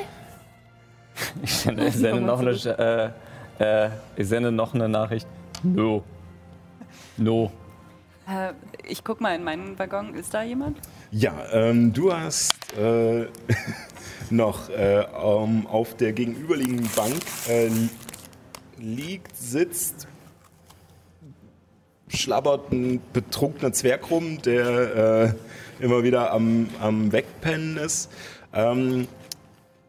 Ich 1.42 1.54
sende, 1.54 1.86
ich 1.86 1.94
sende 1.94 2.22
noch 2.22 2.40
eine, 2.40 3.14
äh, 3.58 3.84
äh, 3.84 3.90
ich 4.16 4.28
sende 4.28 4.50
noch 4.50 4.74
eine 4.74 4.88
Nachricht. 4.88 5.28
No. 5.62 6.02
No. 7.16 7.52
Äh, 8.26 8.52
ich 8.88 9.04
guck 9.04 9.20
mal 9.20 9.34
in 9.34 9.44
meinen 9.44 9.78
Waggon. 9.78 10.14
Ist 10.14 10.32
da 10.32 10.42
jemand? 10.42 10.78
Ja, 11.10 11.34
ähm, 11.52 11.92
du 11.92 12.12
hast 12.12 12.54
äh, 12.78 13.26
noch 14.30 14.70
äh, 14.70 15.04
um, 15.22 15.66
auf 15.66 15.96
der 15.96 16.12
gegenüberliegenden 16.12 16.88
Bank 16.96 17.16
äh, 17.48 17.70
liegt, 18.78 19.36
sitzt, 19.36 20.08
schlabbert 22.10 22.72
ein 22.72 23.00
betrunkener 23.12 23.72
Zwerg 23.72 24.10
rum, 24.10 24.42
der 24.42 25.34
äh, 25.80 25.84
immer 25.84 26.02
wieder 26.02 26.32
am, 26.32 26.68
am 26.80 27.12
Wegpennen 27.12 27.76
ist. 27.76 28.10
Ähm, 28.52 29.08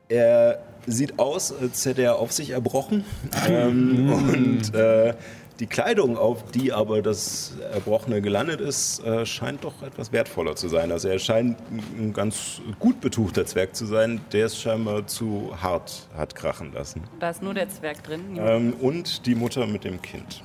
er 0.09 0.63
sieht 0.87 1.19
aus, 1.19 1.53
als 1.53 1.85
hätte 1.85 2.03
er 2.03 2.17
auf 2.17 2.31
sich 2.31 2.51
erbrochen. 2.51 3.05
ähm, 3.47 4.11
und 4.33 4.75
äh, 4.75 5.13
die 5.59 5.67
Kleidung, 5.67 6.17
auf 6.17 6.43
die 6.51 6.73
aber 6.73 7.03
das 7.03 7.53
Erbrochene 7.71 8.21
gelandet 8.21 8.59
ist, 8.61 9.03
äh, 9.05 9.27
scheint 9.27 9.63
doch 9.63 9.83
etwas 9.83 10.11
wertvoller 10.11 10.55
zu 10.55 10.69
sein. 10.69 10.91
Also 10.91 11.07
er 11.07 11.19
scheint 11.19 11.57
ein 11.99 12.13
ganz 12.13 12.61
gut 12.79 12.99
betuchter 12.99 13.45
Zwerg 13.45 13.75
zu 13.75 13.85
sein, 13.85 14.21
der 14.33 14.47
es 14.47 14.59
scheinbar 14.59 15.05
zu 15.05 15.51
hart 15.61 16.07
hat 16.17 16.33
krachen 16.33 16.73
lassen. 16.73 17.03
Da 17.19 17.29
ist 17.29 17.43
nur 17.43 17.53
der 17.53 17.69
Zwerg 17.69 18.03
drin. 18.03 18.39
Ähm, 18.39 18.73
und 18.81 19.27
die 19.27 19.35
Mutter 19.35 19.67
mit 19.67 19.83
dem 19.83 20.01
Kind. 20.01 20.43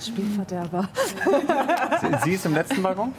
Spielverderber. 0.00 0.88
Sie 2.24 2.32
ist 2.32 2.46
im 2.46 2.54
letzten 2.54 2.82
Waggon? 2.82 3.12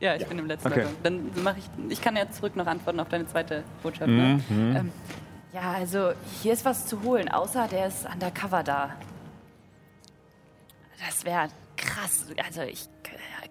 Ja, 0.00 0.14
ich 0.16 0.26
bin 0.26 0.38
im 0.38 0.46
letzten 0.46 0.68
Okay. 0.68 0.80
Waggon. 0.80 0.96
Dann 1.02 1.42
mache 1.42 1.56
ich. 1.58 1.92
Ich 1.92 2.00
kann 2.00 2.16
ja 2.16 2.30
zurück 2.30 2.56
noch 2.56 2.66
antworten 2.66 3.00
auf 3.00 3.08
deine 3.08 3.26
zweite 3.26 3.62
Botschaft. 3.82 4.08
Mhm. 4.08 4.16
Ne? 4.16 4.78
Ähm, 4.78 4.92
ja, 5.52 5.72
also 5.72 6.12
hier 6.42 6.52
ist 6.52 6.64
was 6.64 6.86
zu 6.86 7.02
holen, 7.02 7.28
außer 7.28 7.68
der 7.68 7.86
ist 7.86 8.06
undercover 8.12 8.62
da. 8.62 8.90
Das 11.06 11.24
wäre 11.24 11.48
krass. 11.76 12.26
Also 12.44 12.62
ich 12.62 12.88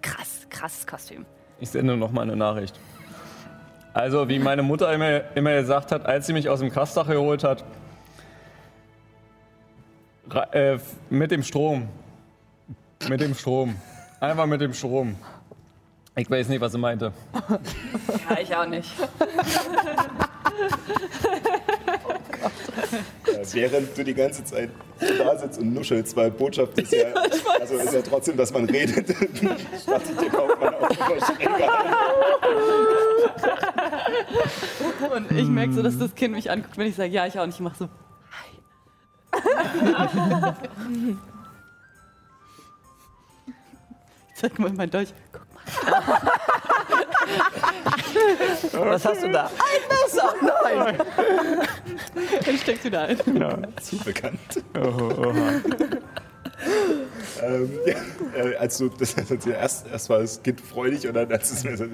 krass, 0.01 0.47
krasses 0.49 0.85
Kostüm. 0.85 1.25
Ich 1.59 1.69
sende 1.69 1.95
noch 1.97 2.11
mal 2.11 2.21
eine 2.21 2.35
Nachricht. 2.35 2.77
Also, 3.93 4.27
wie 4.27 4.39
meine 4.39 4.63
Mutter 4.63 4.91
immer, 4.91 5.21
immer 5.35 5.53
gesagt 5.53 5.91
hat, 5.91 6.05
als 6.05 6.25
sie 6.25 6.33
mich 6.33 6.49
aus 6.49 6.59
dem 6.59 6.71
Kastach 6.71 7.07
geholt 7.07 7.43
hat, 7.43 7.63
äh, 10.51 10.79
mit 11.09 11.31
dem 11.31 11.43
Strom. 11.43 11.87
Mit 13.09 13.21
dem 13.21 13.35
Strom. 13.35 13.75
Einfach 14.19 14.45
mit 14.45 14.61
dem 14.61 14.73
Strom. 14.73 15.15
Ich 16.15 16.29
weiß 16.29 16.47
nicht, 16.47 16.61
was 16.61 16.71
sie 16.71 16.77
meinte. 16.77 17.11
Ja, 18.29 18.39
ich 18.39 18.55
auch 18.55 18.67
nicht. 18.67 18.89
Ja, 23.25 23.53
während 23.53 23.97
du 23.97 24.03
die 24.03 24.13
ganze 24.13 24.43
Zeit 24.43 24.69
da 24.99 25.37
sitzt 25.37 25.59
und 25.59 25.73
nuschelst, 25.73 26.15
weil 26.15 26.29
Botschaft 26.31 26.79
ist 26.79 26.93
ja, 26.93 27.07
also 27.59 27.75
ist 27.75 27.93
ja 27.93 28.01
trotzdem, 28.01 28.37
dass 28.37 28.53
man 28.53 28.65
redet, 28.65 29.09
startet 29.81 30.21
der 30.21 30.29
Kaufmann 30.29 30.75
auch 30.75 30.89
immer 30.89 31.25
schräger 31.25 31.79
an. 31.79 31.95
Und 35.11 35.31
ich 35.31 35.47
merke 35.47 35.73
so, 35.73 35.81
dass 35.81 35.97
das 35.97 36.13
Kind 36.15 36.35
mich 36.35 36.49
anguckt, 36.51 36.77
wenn 36.77 36.87
ich 36.87 36.95
sage, 36.95 37.09
ja, 37.09 37.25
ich 37.25 37.39
auch 37.39 37.45
nicht. 37.45 37.55
Ich 37.55 37.61
mache 37.61 37.77
so. 37.77 37.89
Hi. 39.33 39.43
Zeig 44.43 44.60
mal 44.60 44.71
mein 44.73 44.89
Dolch. 44.89 45.13
Guck 45.32 45.43
Was 48.86 49.06
hast 49.06 49.23
du 49.23 49.32
da? 49.32 49.45
Ein 49.45 49.51
Messer! 49.89 50.34
Nein! 50.41 50.97
Dann 52.45 52.58
steckst 52.58 52.84
du 52.86 52.91
da 52.91 53.03
ein. 53.03 53.17
Zu 53.82 53.97
bekannt. 53.99 54.62
ähm, 57.41 57.71
ja, 57.86 57.95
äh, 58.36 58.56
als 58.58 58.77
du 58.77 58.89
das 58.89 59.15
also 59.17 59.49
erst, 59.49 59.88
erst 59.88 60.10
war 60.10 60.19
das 60.19 60.43
Kind 60.43 60.60
freudig 60.60 61.08
und 61.08 61.13
dann 61.13 61.32
als 61.32 61.51
es 61.51 61.63
mir 61.63 61.77
so, 61.77 61.86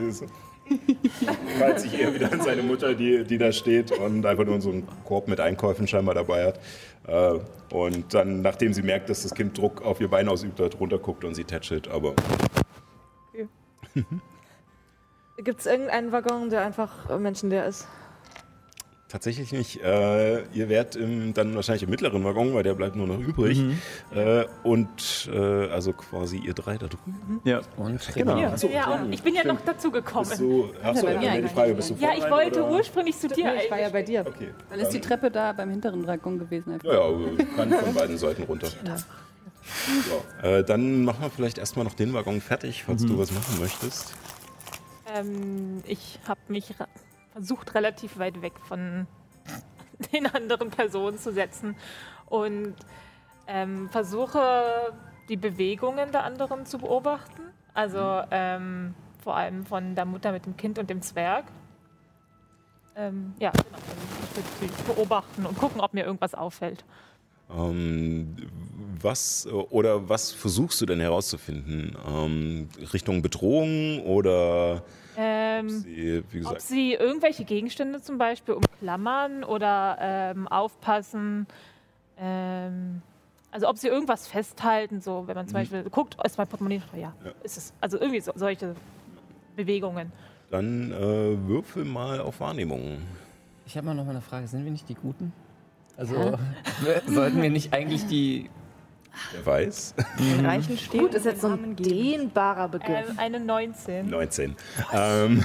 sich 1.77 1.99
eher 1.99 2.13
wieder 2.13 2.31
an 2.31 2.41
seine 2.41 2.63
Mutter, 2.63 2.93
die, 2.93 3.23
die 3.23 3.37
da 3.37 3.51
steht 3.51 3.91
und 3.91 4.25
einfach 4.25 4.45
nur 4.45 4.61
so 4.61 4.69
einen 4.69 4.87
Korb 5.05 5.27
mit 5.27 5.39
Einkäufen 5.39 5.87
scheinbar 5.87 6.15
dabei 6.15 6.45
hat. 6.45 6.59
Äh, 7.09 7.39
und 7.73 8.13
dann, 8.13 8.41
nachdem 8.41 8.73
sie 8.73 8.81
merkt, 8.81 9.09
dass 9.09 9.23
das 9.23 9.33
Kind 9.33 9.57
Druck 9.57 9.81
auf 9.83 9.99
ihr 9.99 10.09
Bein 10.09 10.27
ausübt, 10.27 10.59
halt 10.59 10.79
runterguckt 10.79 11.23
und 11.23 11.35
sie 11.35 11.43
tätschelt, 11.43 11.87
aber 11.87 12.13
Gibt 15.43 15.61
es 15.61 15.65
irgendeinen 15.65 16.11
Waggon, 16.11 16.49
der 16.49 16.61
einfach 16.61 17.09
äh, 17.09 17.17
menschenleer 17.17 17.65
ist? 17.65 17.87
Tatsächlich 19.09 19.51
nicht. 19.51 19.81
Äh, 19.83 20.43
ihr 20.53 20.69
werdet 20.69 20.95
im, 20.95 21.33
dann 21.33 21.55
wahrscheinlich 21.55 21.81
im 21.81 21.89
mittleren 21.89 22.23
Waggon, 22.23 22.53
weil 22.53 22.61
der 22.61 22.75
bleibt 22.75 22.95
nur 22.95 23.07
noch 23.07 23.19
übrig. 23.19 23.59
Äh, 24.13 24.45
und 24.61 25.27
äh, 25.33 25.67
also 25.69 25.93
quasi 25.93 26.37
ihr 26.37 26.53
drei 26.53 26.77
da 26.77 26.85
drüben. 26.85 27.41
Ja. 27.43 27.61
Und 27.75 28.07
Genau. 28.13 28.37
Ja, 28.37 28.49
Achso, 28.49 28.69
ja, 28.69 29.01
und 29.01 29.11
ich 29.11 29.23
bin 29.23 29.33
ja 29.33 29.43
noch 29.43 29.61
dazu 29.61 29.89
gekommen. 29.89 30.29
Du, 30.37 30.69
achso, 30.83 31.07
mir 31.07 31.19
wäre 31.21 31.41
die. 31.41 31.47
Frage, 31.47 31.73
bist 31.73 31.89
du 31.89 31.95
ja, 31.95 32.11
ich 32.15 32.29
wollte 32.29 32.63
oder? 32.63 32.71
ursprünglich 32.71 33.17
zu 33.17 33.27
dir 33.27 33.45
Nee, 33.45 33.63
ich 33.65 33.71
war 33.71 33.79
ja 33.79 33.89
bei 33.89 34.03
dir. 34.03 34.23
Okay. 34.27 34.49
Dann 34.69 34.79
ist 34.79 34.89
die 34.89 35.01
Treppe 35.01 35.31
da 35.31 35.53
beim 35.53 35.71
hinteren 35.71 36.05
Waggon 36.05 36.37
gewesen. 36.37 36.73
Einfach. 36.73 36.87
Ja, 36.87 36.93
ja, 36.93 37.01
also 37.01 37.35
kann 37.55 37.71
von 37.71 37.93
beiden 37.95 38.17
Seiten 38.17 38.43
runter. 38.43 38.67
So, 40.07 40.47
äh, 40.47 40.63
dann 40.63 41.03
machen 41.03 41.21
wir 41.21 41.29
vielleicht 41.31 41.57
erstmal 41.57 41.85
noch 41.85 41.93
den 41.93 42.13
Waggon 42.13 42.41
fertig, 42.41 42.83
falls 42.83 43.05
du 43.05 43.17
was 43.17 43.31
machen 43.31 43.59
möchtest. 43.59 44.13
Ähm, 45.15 45.81
ich 45.87 46.19
habe 46.27 46.39
mich 46.47 46.75
versucht, 47.31 47.75
relativ 47.75 48.17
weit 48.17 48.41
weg 48.41 48.53
von 48.67 49.07
den 50.13 50.27
anderen 50.27 50.69
Personen 50.69 51.17
zu 51.17 51.31
setzen 51.31 51.75
und 52.27 52.75
ähm, 53.47 53.89
versuche, 53.89 54.93
die 55.27 55.37
Bewegungen 55.37 56.11
der 56.11 56.23
anderen 56.23 56.65
zu 56.65 56.77
beobachten. 56.77 57.41
Also 57.73 58.21
ähm, 58.31 58.95
vor 59.23 59.35
allem 59.35 59.65
von 59.65 59.95
der 59.95 60.05
Mutter 60.05 60.31
mit 60.31 60.45
dem 60.45 60.57
Kind 60.57 60.79
und 60.79 60.89
dem 60.89 61.01
Zwerg. 61.01 61.45
Ähm, 62.95 63.33
ja, 63.39 63.51
genau. 63.51 63.77
Ich 64.35 64.61
würde 64.61 64.93
beobachten 64.93 65.45
und 65.45 65.57
gucken, 65.57 65.81
ob 65.81 65.93
mir 65.93 66.05
irgendwas 66.05 66.33
auffällt. 66.33 66.83
Ähm, 67.49 68.35
was 69.01 69.47
oder 69.47 70.09
was 70.09 70.31
versuchst 70.31 70.81
du 70.81 70.85
denn 70.85 70.99
herauszufinden? 70.99 71.97
Ähm, 72.07 72.69
Richtung 72.93 73.21
Bedrohung 73.21 74.03
oder 74.05 74.83
Ähm, 75.21 75.69
sie, 75.69 76.23
wie 76.31 76.37
Ob 76.39 76.43
gesagt, 76.43 76.61
sie 76.61 76.93
irgendwelche 76.93 77.43
Gegenstände 77.43 78.01
zum 78.01 78.17
Beispiel 78.17 78.53
umklammern 78.53 79.43
oder 79.43 79.97
ähm, 79.99 80.47
aufpassen. 80.47 81.45
Ähm, 82.17 83.01
also 83.51 83.67
ob 83.67 83.77
sie 83.77 83.87
irgendwas 83.89 84.27
festhalten, 84.27 85.01
so 85.01 85.23
wenn 85.27 85.35
man 85.35 85.45
zum 85.47 85.55
Beispiel 85.55 85.83
guckt, 85.89 86.15
ist 86.23 86.37
mein 86.37 86.47
Portemonnaie, 86.47 86.81
ja, 86.93 87.13
Ja. 87.25 87.31
ist 87.43 87.57
es. 87.57 87.73
Also 87.81 87.99
irgendwie 87.99 88.21
so, 88.21 88.31
solche 88.35 88.75
Bewegungen. 89.55 90.11
dann 90.51 90.91
äh, 90.93 91.47
würfel 91.47 91.83
mal 91.83 92.21
auf 92.21 92.39
Wahrnehmung. 92.39 92.99
Ich 93.65 93.75
habe 93.75 93.87
mal 93.87 93.93
noch 93.95 94.05
mal 94.05 94.11
eine 94.11 94.21
Frage. 94.21 94.47
Sind 94.47 94.63
wir 94.63 94.71
nicht 94.71 94.87
die 94.87 94.95
Guten? 94.95 95.33
Also 95.97 96.37
sollten 97.07 97.41
wir 97.41 97.49
nicht 97.49 97.73
eigentlich 97.73 98.05
die 98.07 98.49
Wer 99.33 99.45
weiß? 99.45 99.93
Reichen 100.43 100.77
stehen 100.77 101.01
Gut, 101.01 101.13
ist 101.13 101.25
jetzt 101.25 101.41
so 101.41 101.47
ein 101.47 101.75
dehnbarer 101.75 102.67
Begriff. 102.69 103.09
Ähm, 103.09 103.17
eine 103.17 103.39
19. 103.39 104.09
19. 104.09 104.55
Ähm, 104.93 105.43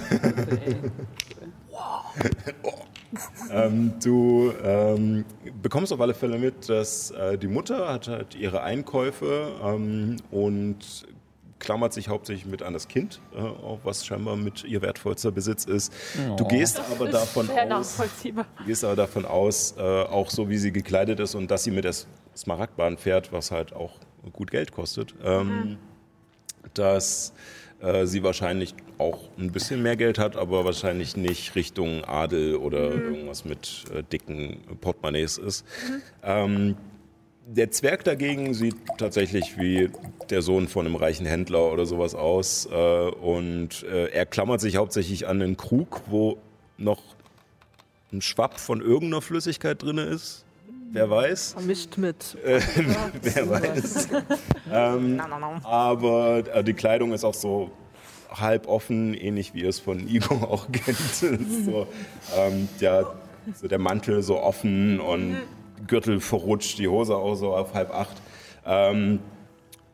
ähm, 3.51 3.93
du 4.03 4.53
ähm, 4.63 5.25
bekommst 5.63 5.93
auf 5.93 6.01
alle 6.01 6.15
Fälle 6.15 6.39
mit, 6.39 6.69
dass 6.69 7.11
äh, 7.13 7.39
die 7.39 7.49
Mutter 7.49 7.93
hat 7.93 8.09
halt 8.09 8.35
ihre 8.35 8.63
Einkäufe 8.63 9.53
ähm, 9.63 10.17
und 10.31 11.07
klammert 11.59 11.95
sich 11.95 12.09
hauptsächlich 12.09 12.47
mit 12.47 12.63
an 12.63 12.75
das 12.75 12.89
Kind, 12.89 13.21
äh, 13.35 13.39
auch 13.41 13.81
was 13.85 14.05
scheinbar 14.05 14.37
mit 14.37 14.65
ihr 14.65 14.83
wertvollster 14.83 15.31
Besitz 15.31 15.65
ist. 15.65 15.93
Du 16.37 16.47
gehst 16.47 16.79
aber 16.79 17.09
davon 17.09 17.49
aus, 17.51 18.03
gehst 18.67 18.85
aber 18.85 18.97
davon 18.97 19.25
aus, 19.25 19.75
äh, 19.79 19.81
auch 19.81 20.31
so 20.31 20.49
wie 20.51 20.59
sie 20.59 20.73
gekleidet 20.73 21.21
ist 21.21 21.35
und 21.35 21.51
dass 21.51 21.65
sie 21.65 21.71
mit 21.71 21.85
der 21.85 21.95
Smaragdbahn 22.37 22.97
fährt, 22.99 23.33
was 23.33 23.51
halt 23.51 23.73
auch 23.73 23.99
gut 24.33 24.51
Geld 24.51 24.73
kostet, 24.73 25.15
ähm, 25.23 25.79
dass 26.75 27.33
äh, 27.81 28.07
sie 28.07 28.23
wahrscheinlich 28.23 28.75
auch 28.99 29.29
ein 29.39 29.53
bisschen 29.53 29.83
mehr 29.83 29.97
Geld 29.97 30.19
hat, 30.19 30.37
aber 30.37 30.65
wahrscheinlich 30.65 31.17
nicht 31.17 31.55
Richtung 31.55 32.05
Adel 32.05 32.57
oder 32.57 32.91
irgendwas 32.91 33.45
mit 33.45 33.85
äh, 33.93 34.03
dicken 34.03 34.61
Portemonnaies 34.81 35.39
ist. 35.39 35.67
Ähm, 36.23 36.77
der 37.47 37.71
Zwerg 37.71 38.05
dagegen 38.05 38.55
sieht 38.55 38.77
tatsächlich 38.97 39.59
wie 39.59 39.91
der 40.31 40.41
Sohn 40.41 40.67
von 40.67 40.87
einem 40.87 40.97
reichen 40.97 41.27
Händler 41.27 41.71
oder 41.73 41.85
sowas 41.85 42.15
aus. 42.15 42.67
Äh, 42.71 43.09
und 43.11 43.83
äh, 43.83 44.07
er 44.07 44.27
klammert 44.27 44.61
sich 44.61 44.77
hauptsächlich 44.77 45.27
an 45.27 45.43
einen 45.43 45.57
Krug, 45.57 46.03
wo 46.07 46.39
noch 46.79 47.03
ein 48.13 48.23
Schwapp 48.23 48.59
von 48.59 48.81
irgendeiner 48.81 49.21
Flüssigkeit 49.21 49.83
drin 49.83 49.99
ist. 49.99 50.45
Wer 50.93 51.11
weiß. 51.11 51.53
Vermischt 51.53 51.97
mit. 51.99 52.37
Äh, 52.45 52.61
wer 53.23 53.49
weiß. 53.49 54.09
ähm, 54.73 55.21
aber 55.65 56.45
äh, 56.55 56.65
die 56.65 56.75
Kleidung 56.75 57.13
ist 57.13 57.25
auch 57.25 57.35
so 57.35 57.71
halb 58.31 58.67
offen, 58.67 59.15
ähnlich 59.15 59.55
wie 59.55 59.63
ihr 59.63 59.69
es 59.69 59.81
von 59.81 60.09
Igor 60.09 60.43
auch 60.51 60.71
kennt. 60.73 60.97
so, 60.97 61.87
ähm, 62.37 62.69
ja, 62.81 63.13
so 63.55 63.69
der 63.69 63.79
Mantel 63.79 64.23
so 64.23 64.41
offen 64.41 65.01
und 65.01 65.37
Gürtel 65.87 66.21
verrutscht, 66.21 66.79
die 66.79 66.89
Hose 66.89 67.17
auch 67.17 67.35
so 67.35 67.55
auf 67.55 67.75
halb 67.75 67.91
acht. 67.95 68.17
Ähm, 68.67 69.21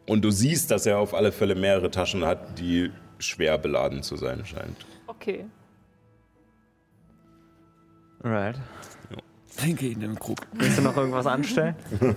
und 0.07 0.23
du 0.25 0.31
siehst, 0.31 0.71
dass 0.71 0.87
er 0.87 0.99
auf 0.99 1.15
alle 1.15 1.33
Fälle 1.33 1.55
mehrere 1.55 1.91
Taschen 1.91 2.25
hat, 2.25 2.59
die 2.59 2.91
schwer 3.19 3.59
beladen 3.59 4.03
zu 4.03 4.17
sein 4.17 4.45
scheint. 4.45 4.87
Okay. 5.07 5.45
Alright. 8.23 8.57
Trinke 9.57 9.87
ihn 9.87 10.03
im 10.03 10.19
Krug. 10.19 10.39
Willst 10.53 10.79
du 10.79 10.83
noch 10.83 10.97
irgendwas 10.97 11.27
anstellen? 11.27 11.75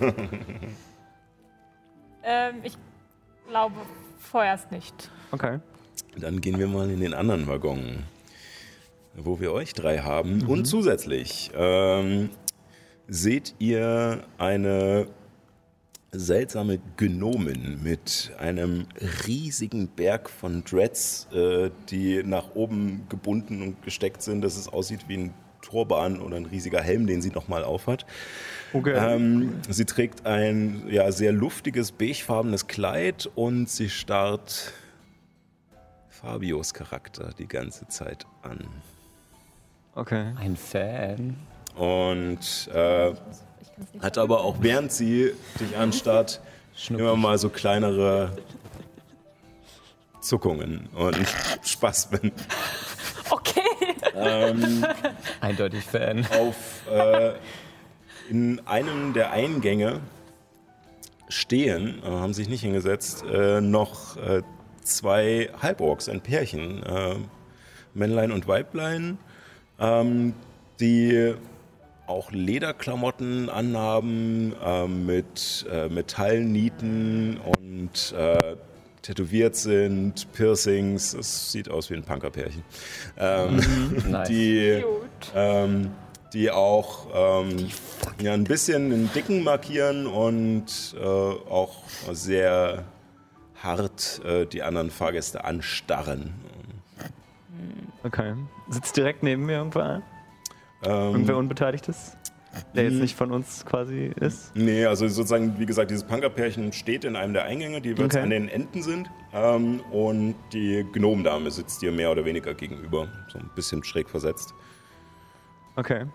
Ähm, 2.24 2.56
ich 2.62 2.76
glaube 3.48 3.74
vorerst 4.18 4.72
nicht. 4.72 5.10
Okay. 5.30 5.60
Dann 6.16 6.40
gehen 6.40 6.58
wir 6.58 6.68
mal 6.68 6.90
in 6.90 7.00
den 7.00 7.12
anderen 7.12 7.46
Waggon, 7.46 8.04
wo 9.14 9.40
wir 9.40 9.52
euch 9.52 9.74
drei 9.74 9.98
haben. 9.98 10.46
Und 10.46 10.64
zusätzlich 10.64 11.50
ähm, 11.54 12.30
seht 13.08 13.54
ihr 13.58 14.24
eine 14.38 15.06
seltsame 16.12 16.78
Gnomin 16.96 17.82
mit 17.82 18.32
einem 18.38 18.86
riesigen 19.26 19.88
Berg 19.88 20.30
von 20.30 20.62
Dreads, 20.64 21.28
äh, 21.32 21.70
die 21.90 22.22
nach 22.22 22.54
oben 22.54 23.06
gebunden 23.08 23.62
und 23.62 23.82
gesteckt 23.82 24.22
sind, 24.22 24.42
dass 24.42 24.56
es 24.56 24.68
aussieht 24.68 25.08
wie 25.08 25.16
ein 25.16 25.34
Turban 25.64 26.20
oder 26.20 26.36
ein 26.36 26.46
riesiger 26.46 26.80
Helm, 26.80 27.06
den 27.06 27.22
sie 27.22 27.30
nochmal 27.30 27.64
aufhat. 27.64 28.04
Okay. 28.72 28.94
Ähm, 28.96 29.60
sie 29.68 29.84
trägt 29.84 30.26
ein 30.26 30.84
ja, 30.90 31.10
sehr 31.10 31.32
luftiges, 31.32 31.92
beigefarbenes 31.92 32.66
Kleid 32.66 33.30
und 33.34 33.68
sie 33.68 33.88
starrt 33.88 34.72
Fabios 36.08 36.74
Charakter 36.74 37.30
die 37.38 37.48
ganze 37.48 37.88
Zeit 37.88 38.26
an. 38.42 38.58
Okay. 39.94 40.32
Ein 40.38 40.56
Fan. 40.56 41.36
Und 41.76 42.68
äh, 42.72 43.12
hat 44.00 44.18
aber 44.18 44.44
auch 44.44 44.56
während 44.60 44.92
sie 44.92 45.32
dich 45.60 45.76
anstarrt 45.76 46.40
immer 46.88 47.16
mal 47.16 47.38
so 47.38 47.48
kleinere 47.48 48.36
Zuckungen 50.20 50.88
und 50.94 51.16
Spasmen. 51.62 52.32
Ähm, 54.16 54.84
Eindeutig 55.40 55.84
Fan. 55.84 56.26
auf 56.38 56.82
äh, 56.90 57.32
in 58.30 58.60
einem 58.66 59.12
der 59.12 59.32
Eingänge 59.32 60.00
stehen, 61.28 62.02
äh, 62.04 62.06
haben 62.06 62.34
sich 62.34 62.48
nicht 62.48 62.62
hingesetzt, 62.62 63.24
äh, 63.24 63.60
noch 63.60 64.16
äh, 64.16 64.42
zwei 64.82 65.50
Halborgs, 65.60 66.08
ein 66.08 66.20
Pärchen, 66.20 66.82
äh, 66.82 67.16
Männlein 67.94 68.32
und 68.32 68.46
Weiblein, 68.46 69.18
ähm, 69.78 70.34
die 70.80 71.34
auch 72.06 72.30
Lederklamotten 72.32 73.48
anhaben 73.48 74.54
äh, 74.62 74.86
mit 74.86 75.64
Metallnieten 75.88 77.38
und 77.38 78.14
tätowiert 79.04 79.54
sind, 79.54 80.32
Piercings. 80.32 81.14
Es 81.14 81.52
sieht 81.52 81.70
aus 81.70 81.90
wie 81.90 81.94
ein 81.94 82.02
Punkerpärchen. 82.02 82.64
Ähm, 83.16 83.60
Nice. 84.08 84.28
Die 84.28 84.84
ähm, 85.34 85.90
die 86.32 86.50
auch 86.50 87.06
ähm, 87.14 87.68
ja, 88.20 88.32
ein 88.32 88.44
bisschen 88.44 88.90
den 88.90 89.12
Dicken 89.12 89.44
markieren 89.44 90.06
und 90.06 90.96
äh, 90.98 91.04
auch 91.04 91.84
sehr 92.10 92.84
hart 93.62 94.20
äh, 94.24 94.44
die 94.44 94.62
anderen 94.62 94.90
Fahrgäste 94.90 95.44
anstarren. 95.44 96.34
Okay. 98.02 98.34
Sitzt 98.68 98.96
direkt 98.96 99.22
neben 99.22 99.46
mir 99.46 99.58
irgendwer? 99.58 100.02
Ähm, 100.84 100.92
Irgendwer 100.92 101.36
Unbeteiligtes? 101.36 102.16
Der 102.74 102.84
jetzt 102.84 102.94
Mhm. 102.94 103.00
nicht 103.00 103.16
von 103.16 103.30
uns 103.32 103.64
quasi 103.66 104.12
ist? 104.20 104.54
Nee, 104.56 104.84
also 104.86 105.06
sozusagen, 105.08 105.58
wie 105.58 105.66
gesagt, 105.66 105.90
dieses 105.90 106.04
Punkerpärchen 106.04 106.72
steht 106.72 107.04
in 107.04 107.16
einem 107.16 107.32
der 107.32 107.44
Eingänge, 107.44 107.80
die 107.80 107.90
jeweils 107.90 108.14
Okay. 108.14 108.22
an 108.22 108.30
den 108.30 108.48
Enden 108.48 108.82
sind. 108.82 109.08
Ähm, 109.32 109.80
und 109.90 110.34
die 110.52 110.84
Gnomendame 110.92 111.50
sitzt 111.50 111.82
dir 111.82 111.92
mehr 111.92 112.10
oder 112.10 112.24
weniger 112.24 112.54
gegenüber, 112.54 113.08
so 113.32 113.38
ein 113.38 113.50
bisschen 113.54 113.82
schräg 113.84 114.08
versetzt. 114.08 114.54
Okay. 115.76 116.06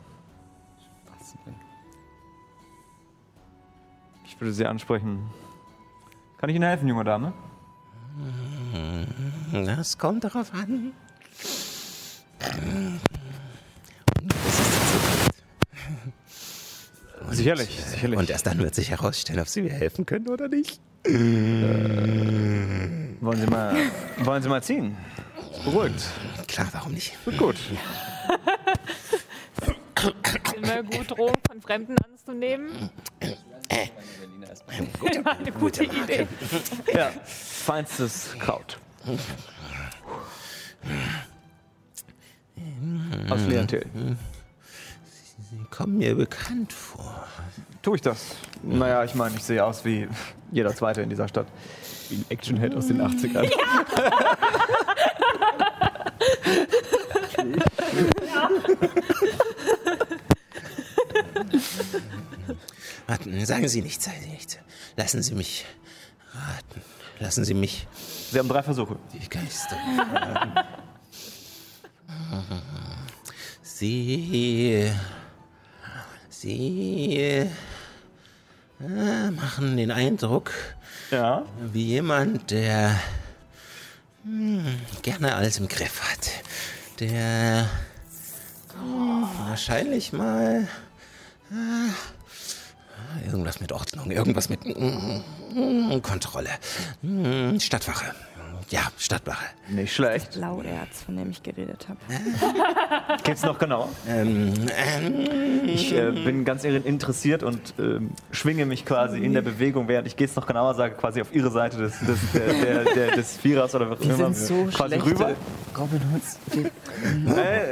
Ich 4.26 4.40
würde 4.40 4.54
sie 4.54 4.66
ansprechen. 4.66 5.30
Kann 6.38 6.50
ich 6.50 6.56
Ihnen 6.56 6.64
helfen, 6.68 6.88
junge 6.88 7.04
Dame? 7.04 7.34
Das 9.52 9.98
kommt 9.98 10.24
darauf 10.24 10.54
an. 10.54 10.94
Sicherlich, 17.32 17.80
sicherlich. 17.86 18.20
Und 18.20 18.30
erst 18.30 18.46
dann 18.46 18.60
wird 18.60 18.76
sich 18.76 18.92
herausstellen, 18.92 19.40
ob 19.40 19.48
Sie 19.48 19.62
mir 19.62 19.74
helfen 19.74 20.06
können 20.06 20.28
oder 20.28 20.48
nicht. 20.48 20.80
Wollen 21.06 23.18
Sie 23.22 23.48
mal, 23.48 23.76
wollen 24.20 24.44
Sie 24.44 24.50
mal 24.50 24.64
ziehen? 24.64 24.98
Beruhigt. 25.64 26.04
Klar, 26.48 26.68
warum 26.72 26.94
nicht? 26.94 27.14
Gut, 27.26 27.38
gut. 27.38 27.56
Immer 30.56 30.84
gut, 30.84 31.12
Drohung 31.12 31.36
von 31.48 31.62
Fremden 31.62 31.96
anzunehmen. 32.00 32.90
Immer 35.14 35.38
eine 35.38 35.52
gute 35.52 35.84
Idee. 35.84 36.28
Ja, 36.94 37.12
feinstes 37.26 38.34
Kraut. 38.40 38.80
Aus 43.30 43.42
Leontil. 43.48 43.86
Kommen 45.80 45.98
mir 45.98 46.14
bekannt 46.14 46.74
vor. 46.74 47.26
Tue 47.82 47.96
ich 47.96 48.02
das? 48.02 48.36
Naja, 48.64 49.06
ich 49.06 49.16
meine, 49.16 49.38
ich 49.38 49.44
sehe 49.46 49.64
aus 49.64 49.86
wie 49.86 50.10
jeder 50.52 50.76
Zweite 50.76 51.02
in 51.02 51.10
dieser 51.10 51.30
Stadt. 51.30 51.48
Wie 52.10 52.16
ein 52.16 52.26
Actionhead 52.28 52.76
aus 52.76 52.88
den 52.88 53.02
80ern. 53.02 53.50
Warten, 63.08 63.46
sagen 63.46 63.70
Sie 63.70 63.82
nichts, 63.82 64.04
sagen 64.04 64.18
Sie 64.22 64.32
nichts. 64.32 64.58
Lassen 64.98 65.24
Sie 65.24 65.34
mich 65.34 65.66
raten. 66.34 66.82
Lassen 67.22 67.46
Sie 67.46 67.54
mich 67.54 67.88
Sie 68.32 68.38
haben 68.38 68.50
drei 68.50 68.64
Versuche. 68.64 68.98
die 69.14 69.30
Geister. 69.30 69.78
Sie. 73.64 74.92
Sie. 76.42 77.50
äh, 78.80 79.32
machen 79.32 79.76
den 79.76 79.92
Eindruck 79.92 80.52
Ja. 81.12 81.46
wie 81.60 81.84
jemand, 81.84 82.52
der 82.52 82.98
hm, 84.24 84.80
gerne 85.02 85.36
alles 85.36 85.58
im 85.58 85.68
Griff 85.68 86.02
hat. 86.02 86.30
Der 87.02 87.70
hm, 88.74 89.28
wahrscheinlich 89.50 90.14
mal 90.14 90.66
äh, 91.52 93.26
irgendwas 93.26 93.60
mit 93.60 93.74
Ordnung, 93.74 94.10
irgendwas 94.10 94.48
mit 94.48 94.64
hm, 94.64 96.02
Kontrolle. 96.02 96.52
Hm, 97.02 97.60
Stadtwache. 97.60 98.16
Ja, 98.70 98.82
Stadtwache. 99.00 99.46
Nicht 99.68 99.94
schlecht. 99.96 100.36
Lauerz, 100.36 101.02
von 101.04 101.18
dem 101.18 101.32
ich 101.32 101.42
geredet 101.42 101.88
habe. 101.90 102.00
Geht's 103.24 103.42
noch 103.42 103.58
genauer? 103.58 103.90
Ähm, 104.08 104.54
ähm, 104.78 105.62
Ich 105.66 105.92
äh, 105.92 106.12
bin 106.12 106.46
ganz 106.46 106.64
interessiert 106.64 107.42
und 107.42 107.74
ähm, 107.80 108.12
schwinge 108.32 108.68
mich 108.68 108.86
quasi 108.86 109.18
in 109.20 109.34
der 109.34 109.42
Bewegung, 109.42 109.88
während 109.88 110.06
ich 110.08 110.16
geht's 110.16 110.36
noch 110.36 110.46
genauer 110.46 110.76
sage, 110.76 110.94
quasi 110.96 111.20
auf 111.22 111.34
ihre 111.34 111.50
Seite 111.50 111.78
des, 111.78 112.00
des, 112.00 112.20
der, 112.32 112.54
der, 112.54 112.84
der, 112.94 113.16
des 113.16 113.38
Vierers 113.38 113.74
oder 113.74 113.90
was 113.90 114.00
Wir 114.02 114.14
immer. 114.14 114.34
sind 114.34 114.38
so 114.38 114.66
quasi 114.78 114.96
rüber. 114.98 115.36
Robin 115.76 116.02
Hoods. 116.14 116.38
Äh, 117.36 117.72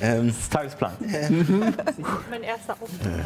ähm, 0.00 0.28
das 0.28 0.38
ist 0.38 0.52
Tagesplan. 0.52 0.92
Mein 2.30 2.42
erster 2.42 2.72
Auftrag. 2.72 3.24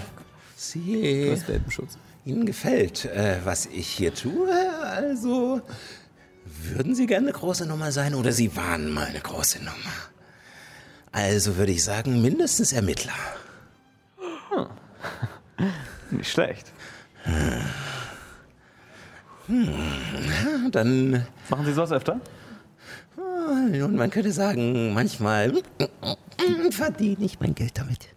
Sie, 0.56 1.26
Du 1.26 1.32
hast 1.32 1.48
Welpenschutz. 1.48 1.98
Ihnen 2.24 2.44
gefällt, 2.46 3.04
äh, 3.06 3.36
was 3.44 3.64
ich 3.66 3.86
hier 3.86 4.12
tue? 4.12 4.50
Also, 4.82 5.62
würden 6.74 6.94
Sie 6.94 7.06
gerne 7.06 7.28
eine 7.28 7.38
große 7.38 7.66
Nummer 7.66 7.92
sein 7.92 8.14
oder 8.14 8.32
Sie 8.32 8.54
waren 8.56 8.90
mal 8.90 9.06
eine 9.06 9.20
große 9.20 9.58
Nummer? 9.58 9.94
Also 11.12 11.56
würde 11.56 11.72
ich 11.72 11.82
sagen, 11.82 12.22
mindestens 12.22 12.72
Ermittler. 12.72 13.12
Nicht 16.10 16.30
schlecht. 16.30 16.72
Dann, 20.70 21.26
Machen 21.48 21.64
Sie 21.66 21.72
sowas 21.72 21.92
öfter? 21.92 22.20
äh, 23.18 23.78
nun, 23.78 23.96
man 23.96 24.10
könnte 24.10 24.32
sagen, 24.32 24.94
manchmal 24.94 25.52
verdiene 26.70 27.24
ich 27.24 27.40
mein 27.40 27.54
Geld 27.54 27.76
damit. 27.78 28.08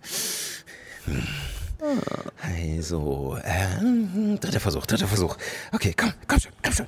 Also, 2.41 3.37
ähm, 3.43 4.37
dritter 4.39 4.59
Versuch, 4.59 4.85
dritter 4.85 5.07
Versuch. 5.07 5.35
Okay, 5.71 5.93
komm, 5.97 6.13
komm 6.27 6.39
schon, 6.39 6.51
komm 6.63 6.73
schon. 6.73 6.87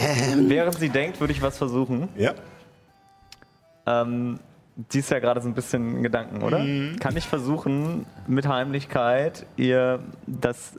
Ähm, 0.00 0.48
Während 0.48 0.76
sie 0.78 0.88
denkt, 0.88 1.20
würde 1.20 1.32
ich 1.32 1.42
was 1.42 1.58
versuchen. 1.58 2.08
ja. 2.16 2.34
Ähm, 3.86 4.38
die 4.92 5.00
ist 5.00 5.10
ja 5.10 5.18
gerade 5.18 5.40
so 5.42 5.48
ein 5.48 5.54
bisschen 5.54 5.96
in 5.96 6.02
Gedanken, 6.02 6.42
oder? 6.42 6.64
Kann 7.00 7.16
ich 7.16 7.26
versuchen, 7.26 8.06
mit 8.26 8.48
Heimlichkeit 8.48 9.44
ihr 9.56 10.00
das 10.26 10.78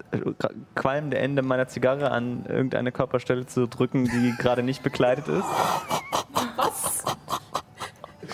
qualmende 0.76 1.20
Ende 1.20 1.44
meiner 1.44 1.68
Zigarre 1.68 2.10
an 2.10 2.46
irgendeine 2.48 2.92
Körperstelle 2.92 3.46
zu 3.46 3.68
drücken, 3.68 4.06
die 4.06 4.34
gerade 4.40 4.64
nicht 4.64 4.82
bekleidet 4.82 5.28
ist? 5.28 5.46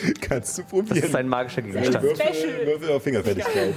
Kannst 0.22 0.58
du 0.58 0.62
Das 0.62 0.70
probieren. 0.70 0.98
ist 1.06 1.16
ein 1.16 1.28
magischer 1.28 1.62
Gegenstand. 1.62 2.04
Würfel, 2.04 2.26
Würfel 2.66 2.92
auf 2.92 3.04
Fingerfertigkeit. 3.04 3.74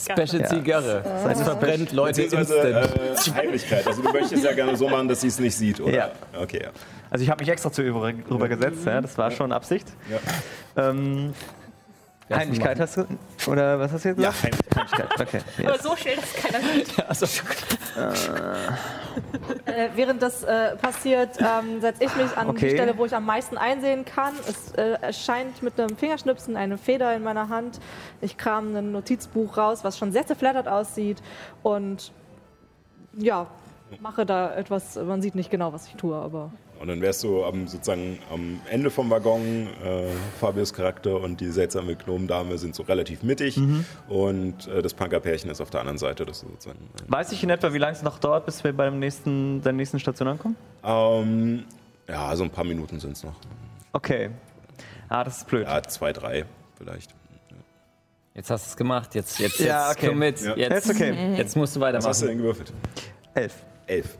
Special 0.00 0.48
Zigarre. 0.48 1.02
Das 1.24 1.42
verbrennt 1.42 1.92
Leute 1.92 2.22
instant. 2.22 2.50
äh, 2.50 2.86
Heimlichkeit. 3.34 3.86
Also 3.86 4.02
du 4.02 4.12
möchtest 4.12 4.44
ja 4.44 4.52
gerne 4.52 4.76
so 4.76 4.88
machen, 4.88 5.08
dass 5.08 5.20
sie 5.20 5.28
es 5.28 5.38
nicht 5.38 5.56
sieht, 5.56 5.80
oder? 5.80 5.92
Ja. 5.94 6.10
Okay, 6.40 6.60
ja. 6.64 6.70
Also 7.10 7.22
ich 7.24 7.30
habe 7.30 7.42
mich 7.42 7.48
extra 7.50 7.72
zu 7.72 7.82
über, 7.82 8.12
rüber 8.30 8.48
gesetzt, 8.48 8.84
ja, 8.84 9.00
das 9.00 9.16
war 9.16 9.30
schon 9.30 9.52
Absicht. 9.52 9.86
Ja. 10.10 10.90
Ähm, 10.90 11.32
Heimlichkeit 12.30 12.78
hast 12.80 12.96
du? 12.96 13.04
Oder 13.46 13.78
was 13.78 13.92
hast 13.92 14.04
du 14.04 14.08
jetzt 14.10 14.20
Ja, 14.20 14.30
gesagt? 14.30 14.54
Heimlichkeit, 14.74 15.20
okay. 15.20 15.40
Aber 15.64 15.72
Yes. 15.74 15.82
so 15.82 15.96
schnell, 15.96 16.16
dass 16.16 16.34
keiner 16.34 16.60
sieht. 16.60 17.08
Also, 17.08 17.26
Äh, 19.66 19.88
während 19.94 20.22
das 20.22 20.42
äh, 20.44 20.76
passiert, 20.76 21.38
ähm, 21.38 21.80
setze 21.80 22.04
ich 22.04 22.14
mich 22.16 22.36
an 22.36 22.48
Okay. 22.50 22.68
die 22.68 22.74
Stelle, 22.74 22.96
wo 22.96 23.04
ich 23.06 23.14
am 23.14 23.24
meisten 23.24 23.56
einsehen 23.58 24.04
kann. 24.04 24.34
Es 24.48 24.72
äh, 24.74 24.96
erscheint 25.00 25.62
mit 25.62 25.78
einem 25.78 25.96
Fingerschnipsen 25.96 26.56
eine 26.56 26.78
Feder 26.78 27.14
in 27.14 27.22
meiner 27.22 27.48
Hand. 27.48 27.80
Ich 28.20 28.36
kram 28.36 28.74
ein 28.76 28.92
Notizbuch 28.92 29.56
raus, 29.56 29.84
was 29.84 29.98
schon 29.98 30.12
sehr 30.12 30.26
zerflattert 30.26 30.68
aussieht. 30.68 31.22
Und 31.62 32.12
ja, 33.14 33.46
mache 34.00 34.24
da 34.26 34.54
etwas. 34.54 34.96
Man 34.96 35.22
sieht 35.22 35.34
nicht 35.34 35.50
genau, 35.50 35.72
was 35.72 35.86
ich 35.86 35.94
tue, 35.96 36.16
aber. 36.16 36.52
Und 36.80 36.88
dann 36.88 37.00
wärst 37.00 37.24
du 37.24 37.44
am, 37.44 37.66
sozusagen 37.66 38.18
am 38.32 38.60
Ende 38.70 38.90
vom 38.90 39.10
Waggon. 39.10 39.66
Äh, 39.84 40.04
Fabius 40.38 40.72
Charakter 40.72 41.20
und 41.20 41.40
die 41.40 41.48
seltsame 41.48 41.96
Gnomendame 41.96 42.56
sind 42.58 42.74
so 42.74 42.82
relativ 42.84 43.22
mittig. 43.22 43.56
Mhm. 43.56 43.84
Und 44.08 44.66
äh, 44.68 44.80
das 44.82 44.94
Punkerpärchen 44.94 45.50
ist 45.50 45.60
auf 45.60 45.70
der 45.70 45.80
anderen 45.80 45.98
Seite. 45.98 46.24
Das 46.24 46.40
sozusagen, 46.40 46.78
Weiß 47.08 47.32
ich 47.32 47.42
in 47.42 47.50
etwa, 47.50 47.72
wie 47.72 47.78
lange 47.78 47.92
es 47.94 48.02
noch 48.02 48.18
dauert, 48.18 48.46
bis 48.46 48.62
wir 48.64 48.72
bei 48.72 48.84
dem 48.86 48.98
nächsten, 48.98 49.60
der 49.62 49.72
nächsten 49.72 49.98
Station 49.98 50.28
ankommen? 50.28 50.56
ähm, 50.84 51.64
ja, 52.08 52.34
so 52.36 52.44
ein 52.44 52.50
paar 52.50 52.64
Minuten 52.64 52.98
sind 53.00 53.12
es 53.16 53.24
noch. 53.24 53.34
Okay. 53.92 54.30
Ah, 55.08 55.24
das 55.24 55.38
ist 55.38 55.46
blöd. 55.46 55.66
Ja, 55.66 55.82
zwei, 55.82 56.12
drei 56.12 56.44
vielleicht. 56.76 57.10
jetzt 58.34 58.50
hast 58.50 58.66
du 58.66 58.70
es 58.70 58.76
gemacht. 58.76 59.14
Jetzt, 59.14 59.38
jetzt, 59.40 59.58
Ja, 59.58 59.88
jetzt 59.88 59.98
okay. 59.98 60.08
komm 60.08 60.18
mit. 60.18 60.40
Ja. 60.40 60.56
Jetzt, 60.56 60.88
okay. 60.90 61.34
jetzt 61.36 61.56
musst 61.56 61.76
du 61.76 61.80
Was 61.80 61.94
hast 62.06 62.22
du 62.22 62.26
weitermachen. 62.26 62.28
denn 62.28 62.38
gewürfelt? 62.38 62.72
Elf. 63.34 63.54
Elf. 63.86 64.18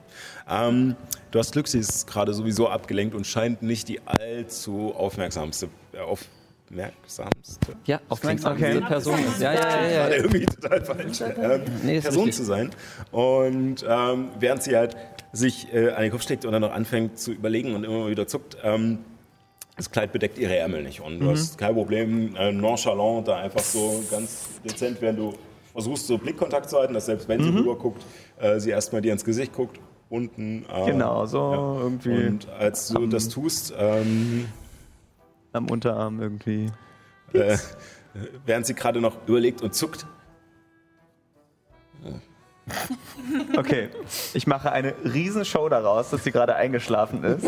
Ähm, 0.51 0.97
du 1.31 1.39
hast 1.39 1.53
Glück, 1.53 1.69
sie 1.69 1.79
ist 1.79 2.07
gerade 2.07 2.33
sowieso 2.35 2.69
abgelenkt 2.69 3.15
und 3.15 3.27
scheint 3.27 3.63
nicht 3.63 3.89
die 3.89 4.01
allzu 4.07 4.95
aufmerksamste, 4.95 5.69
äh, 5.93 5.99
aufmerksamste 6.01 7.77
Ja, 7.87 8.01
aufmerksam 8.09 8.53
Okay. 8.55 8.81
Person. 8.81 9.19
Ja, 9.41 9.53
ja, 9.53 9.61
ja. 9.61 9.83
ja. 9.83 9.89
gerade 9.91 10.17
irgendwie 10.17 10.47
total 10.47 10.85
falsch, 10.85 11.21
ähm, 11.21 11.63
Nee, 11.83 12.01
Person 12.01 12.25
richtig. 12.25 12.37
zu 12.37 12.45
sein. 12.45 12.71
Und 13.11 13.85
ähm, 13.89 14.29
während 14.39 14.63
sie 14.63 14.77
halt 14.77 14.97
sich 15.33 15.73
äh, 15.73 15.91
an 15.91 16.03
den 16.03 16.11
Kopf 16.11 16.23
steckt 16.23 16.45
und 16.45 16.53
dann 16.53 16.63
noch 16.63 16.73
anfängt 16.73 17.19
zu 17.19 17.33
überlegen 17.33 17.75
und 17.75 17.85
immer 17.85 18.09
wieder 18.09 18.27
zuckt, 18.27 18.57
ähm, 18.63 18.99
das 19.77 19.91
Kleid 19.91 20.13
bedeckt 20.13 20.39
ihre 20.39 20.57
Ärmel 20.57 20.83
nicht. 20.83 21.01
Und 21.01 21.21
du 21.21 21.31
hast 21.31 21.57
kein 21.57 21.75
Problem, 21.75 22.35
äh, 22.37 22.51
nonchalant 22.51 23.29
da 23.29 23.37
einfach 23.37 23.61
so 23.61 24.03
ganz 24.11 24.49
dezent, 24.65 25.01
während 25.01 25.21
du 25.21 25.35
versuchst, 25.73 26.09
so 26.09 26.19
Blickkontakt 26.19 26.69
zu 26.69 26.79
halten, 26.79 26.95
dass 26.95 27.07
selbst 27.07 27.29
wenn 27.29 27.41
sie 27.41 27.51
rüber 27.51 27.77
guckt, 27.77 28.05
äh, 28.41 28.59
sie 28.59 28.71
erstmal 28.71 29.03
dir 29.03 29.13
ins 29.13 29.25
Gesicht 29.25 29.53
guckt, 29.53 29.79
unten. 30.11 30.65
Äh, 30.73 30.87
Genau, 30.93 31.27
so 31.27 31.79
irgendwie 31.81 32.27
Und 32.27 32.49
als 32.51 32.89
du 32.89 33.07
das 33.07 33.29
tust, 33.29 33.73
ähm, 33.77 34.47
am 35.53 35.71
Unterarm 35.71 36.21
irgendwie. 36.21 36.71
äh, 37.33 37.57
während 38.47 38.67
sie 38.67 38.75
gerade 38.75 39.01
noch 39.01 39.17
überlegt 39.27 39.63
und 39.63 39.75
zuckt, 39.75 40.07
Okay, 43.57 43.91
ich 44.35 44.47
mache 44.47 44.73
eine 44.73 44.95
Riesenshow 45.05 45.69
daraus, 45.69 46.11
dass 46.11 46.25
sie 46.25 46.33
gerade 46.33 46.55
eingeschlafen 46.57 47.23
ist. 47.25 47.45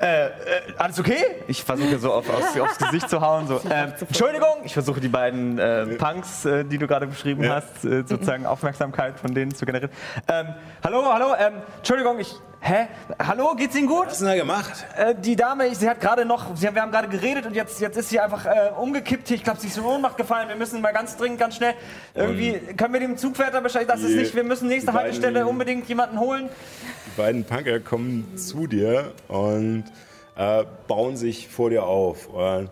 äh, 0.00 0.26
äh, 0.26 0.30
alles 0.78 1.00
okay? 1.00 1.24
Ich 1.48 1.62
versuche 1.64 1.98
so 1.98 2.12
auf, 2.12 2.28
aufs, 2.30 2.58
aufs 2.58 2.78
Gesicht 2.78 3.08
zu 3.10 3.20
hauen. 3.20 3.46
So. 3.46 3.60
Ähm, 3.70 3.92
Entschuldigung, 4.00 4.58
ich 4.64 4.72
versuche 4.72 5.00
die 5.00 5.08
beiden 5.08 5.58
äh, 5.58 5.86
Punks, 5.96 6.44
äh, 6.44 6.64
die 6.64 6.78
du 6.78 6.86
gerade 6.86 7.06
beschrieben 7.06 7.42
Ja. 7.44 7.56
hast, 7.56 7.84
äh, 7.84 8.04
sozusagen 8.06 8.46
Aufmerksamkeit 8.46 9.18
von 9.18 9.34
denen 9.34 9.54
zu 9.54 9.66
generieren. 9.66 9.92
Ähm, 10.28 10.48
hallo, 10.84 11.04
hallo, 11.12 11.34
ähm, 11.38 11.54
Entschuldigung, 11.78 12.18
ich. 12.20 12.34
Hä? 12.64 12.86
Hallo, 13.18 13.56
geht's 13.56 13.74
Ihnen 13.74 13.88
gut? 13.88 14.06
was 14.06 14.18
du 14.18 14.24
denn 14.24 14.34
da 14.34 14.40
gemacht? 14.40 14.86
Äh, 14.96 15.16
die 15.16 15.34
Dame, 15.34 15.74
sie 15.74 15.88
hat 15.90 16.00
gerade 16.00 16.24
noch, 16.24 16.54
sie, 16.56 16.72
wir 16.72 16.80
haben 16.80 16.92
gerade 16.92 17.08
geredet 17.08 17.44
und 17.44 17.54
jetzt, 17.56 17.80
jetzt 17.80 17.96
ist 17.96 18.10
sie 18.10 18.20
einfach 18.20 18.46
äh, 18.46 18.70
umgekippt 18.78 19.26
hier. 19.26 19.36
Ich 19.36 19.42
glaube, 19.42 19.58
sie 19.58 19.66
ist 19.66 19.78
in 19.78 19.82
Ohnmacht 19.84 20.16
gefallen. 20.16 20.48
Wir 20.48 20.54
müssen 20.54 20.80
mal 20.80 20.92
ganz 20.92 21.16
dringend, 21.16 21.40
ganz 21.40 21.56
schnell 21.56 21.74
irgendwie, 22.14 22.52
können 22.76 22.92
wir 22.94 23.00
dem 23.00 23.16
Zugwärter 23.16 23.60
Bescheid, 23.62 23.88
das 23.88 24.00
ist 24.02 24.14
nicht, 24.14 24.34
wir 24.36 24.44
müssen 24.44 24.68
nächste 24.68 24.92
beiden- 24.92 25.00
Haltestelle 25.02 25.44
unbedingt 25.44 25.88
jemanden 25.88 26.20
holen. 26.20 26.48
Die 27.06 27.20
beiden 27.20 27.44
Punker 27.44 27.80
kommen 27.80 28.36
zu 28.36 28.68
dir 28.68 29.12
und 29.26 29.84
äh, 30.36 30.64
bauen 30.86 31.16
sich 31.16 31.48
vor 31.48 31.68
dir 31.70 31.82
auf. 31.82 32.28
Und, 32.28 32.70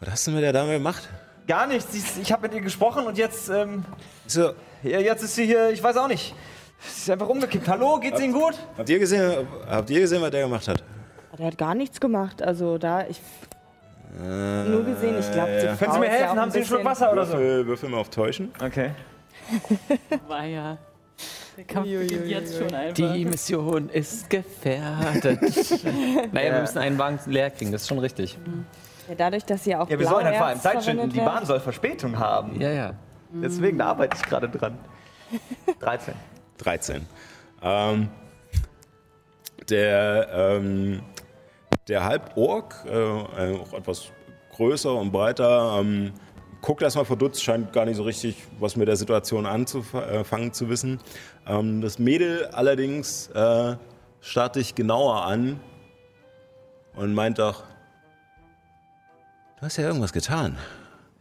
was 0.00 0.10
hast 0.10 0.26
du 0.26 0.32
mit 0.32 0.42
der 0.42 0.52
Dame 0.52 0.72
gemacht? 0.74 1.08
Gar 1.48 1.68
nichts. 1.68 1.94
Ist- 1.94 2.18
Ich 2.20 2.30
habe 2.32 2.42
mit 2.42 2.52
ihr 2.54 2.60
gesprochen 2.60 3.06
und 3.06 3.16
jetzt, 3.16 3.48
ähm, 3.48 3.82
So, 4.26 4.52
jetzt 4.82 5.22
ist 5.24 5.36
sie 5.36 5.46
hier, 5.46 5.70
ich 5.70 5.82
weiß 5.82 5.96
auch 5.96 6.06
nicht. 6.08 6.34
Sie 6.80 7.02
ist 7.02 7.10
einfach 7.10 7.28
umgekippt. 7.28 7.68
Hallo, 7.68 7.98
geht's 8.00 8.20
Ihnen 8.20 8.32
gut? 8.32 8.54
habt 8.76 8.88
ihr 8.88 8.98
gesehen, 8.98 9.46
habt 9.68 9.90
ihr 9.90 10.00
gesehen, 10.00 10.22
was 10.22 10.30
der 10.30 10.42
gemacht 10.42 10.66
hat? 10.66 10.82
Der 11.38 11.46
hat 11.46 11.58
gar 11.58 11.74
nichts 11.74 12.00
gemacht. 12.00 12.42
Also 12.42 12.78
da, 12.78 13.06
ich 13.06 13.20
nur 14.18 14.84
gesehen, 14.84 15.16
ich 15.20 15.30
glaube, 15.30 15.58
die 15.60 15.66
ja. 15.66 15.76
Können 15.76 15.92
Sie 15.92 15.98
mir 16.00 16.06
ja 16.06 16.12
helfen? 16.12 16.40
Haben 16.40 16.50
Sie 16.50 16.58
einen 16.58 16.66
Schluck 16.66 16.84
Wasser 16.84 17.12
oder 17.12 17.26
so? 17.26 17.34
Würfel, 17.34 17.66
würfel 17.66 17.88
mal 17.90 17.98
auf 17.98 18.10
Täuschen. 18.10 18.50
Okay. 18.62 18.90
War 20.28 20.44
ja. 20.44 20.78
Der 21.56 21.64
Kampf 21.64 21.86
beginnt 21.86 22.26
jetzt 22.26 22.56
schon 22.58 22.74
einfach. 22.74 22.94
Die 22.94 23.24
Mission 23.24 23.88
ist 23.90 24.28
gefährdet. 24.30 25.40
naja, 26.32 26.48
Ja. 26.48 26.54
wir 26.54 26.60
müssen 26.62 26.78
einen 26.78 26.98
Wagen 26.98 27.18
leer 27.26 27.50
kriegen, 27.50 27.70
das 27.72 27.82
ist 27.82 27.88
schon 27.88 27.98
richtig. 27.98 28.38
Ja, 29.08 29.14
dadurch, 29.16 29.44
dass 29.44 29.64
sie 29.64 29.76
auch 29.76 29.88
Ja, 29.88 29.98
wir 29.98 30.06
sollen 30.06 30.24
halt 30.24 30.36
vor 30.36 30.46
allem 30.46 30.60
Zeit 30.60 30.82
schinden. 30.84 31.10
Die. 31.10 31.20
Bahn 31.20 31.44
soll 31.44 31.60
Verspätung 31.60 32.18
haben. 32.18 32.60
Ja, 32.60 32.70
ja. 32.70 32.94
Deswegen 33.32 33.78
da 33.78 33.86
arbeite 33.86 34.16
ich 34.16 34.22
gerade 34.24 34.48
dran. 34.48 34.78
13. 35.80 36.14
13. 36.60 37.06
Ähm, 37.62 38.08
der, 39.68 40.28
ähm, 40.32 41.02
der 41.88 42.04
Halborg, 42.04 42.74
äh, 42.86 43.54
auch 43.54 43.72
etwas 43.72 44.10
größer 44.52 44.94
und 44.94 45.12
breiter, 45.12 45.78
ähm, 45.80 46.12
guckt 46.60 46.82
erstmal 46.82 47.04
verdutzt, 47.04 47.42
scheint 47.42 47.72
gar 47.72 47.84
nicht 47.84 47.96
so 47.96 48.02
richtig 48.02 48.36
was 48.58 48.76
mit 48.76 48.88
der 48.88 48.96
Situation 48.96 49.46
anzufangen 49.46 50.52
zu 50.52 50.68
wissen. 50.68 51.00
Ähm, 51.46 51.80
das 51.80 51.98
Mädel 51.98 52.46
allerdings 52.46 53.28
äh, 53.28 53.76
starrt 54.20 54.56
dich 54.56 54.74
genauer 54.74 55.24
an 55.24 55.60
und 56.94 57.14
meint 57.14 57.38
doch, 57.38 57.64
du 59.58 59.62
hast 59.62 59.76
ja 59.76 59.84
irgendwas 59.84 60.12
getan. 60.12 60.58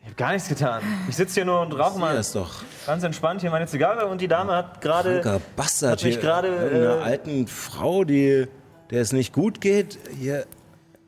Ich 0.09 0.13
habe 0.13 0.15
gar 0.15 0.31
nichts 0.33 0.49
getan. 0.49 0.81
Ich 1.07 1.15
sitze 1.15 1.35
hier 1.35 1.45
nur 1.45 1.61
und 1.61 1.71
rauche 1.73 1.99
mal 1.99 2.15
ist 2.17 2.33
doch 2.35 2.63
ganz 2.87 3.03
entspannt 3.03 3.41
hier 3.41 3.51
meine 3.51 3.67
Zigarre 3.67 4.07
und 4.07 4.19
die 4.21 4.27
Dame 4.27 4.53
hat 4.55 4.81
gerade. 4.81 5.21
kranker 5.21 5.39
Bastard 5.55 5.91
hat 5.99 6.03
mich 6.03 6.19
gerade, 6.19 6.47
Einer 6.57 6.97
äh, 6.97 7.01
alten 7.03 7.47
Frau, 7.47 8.03
die, 8.03 8.47
der 8.89 9.01
es 9.01 9.11
nicht 9.13 9.33
gut 9.33 9.61
geht. 9.61 9.99
Hier, 10.17 10.45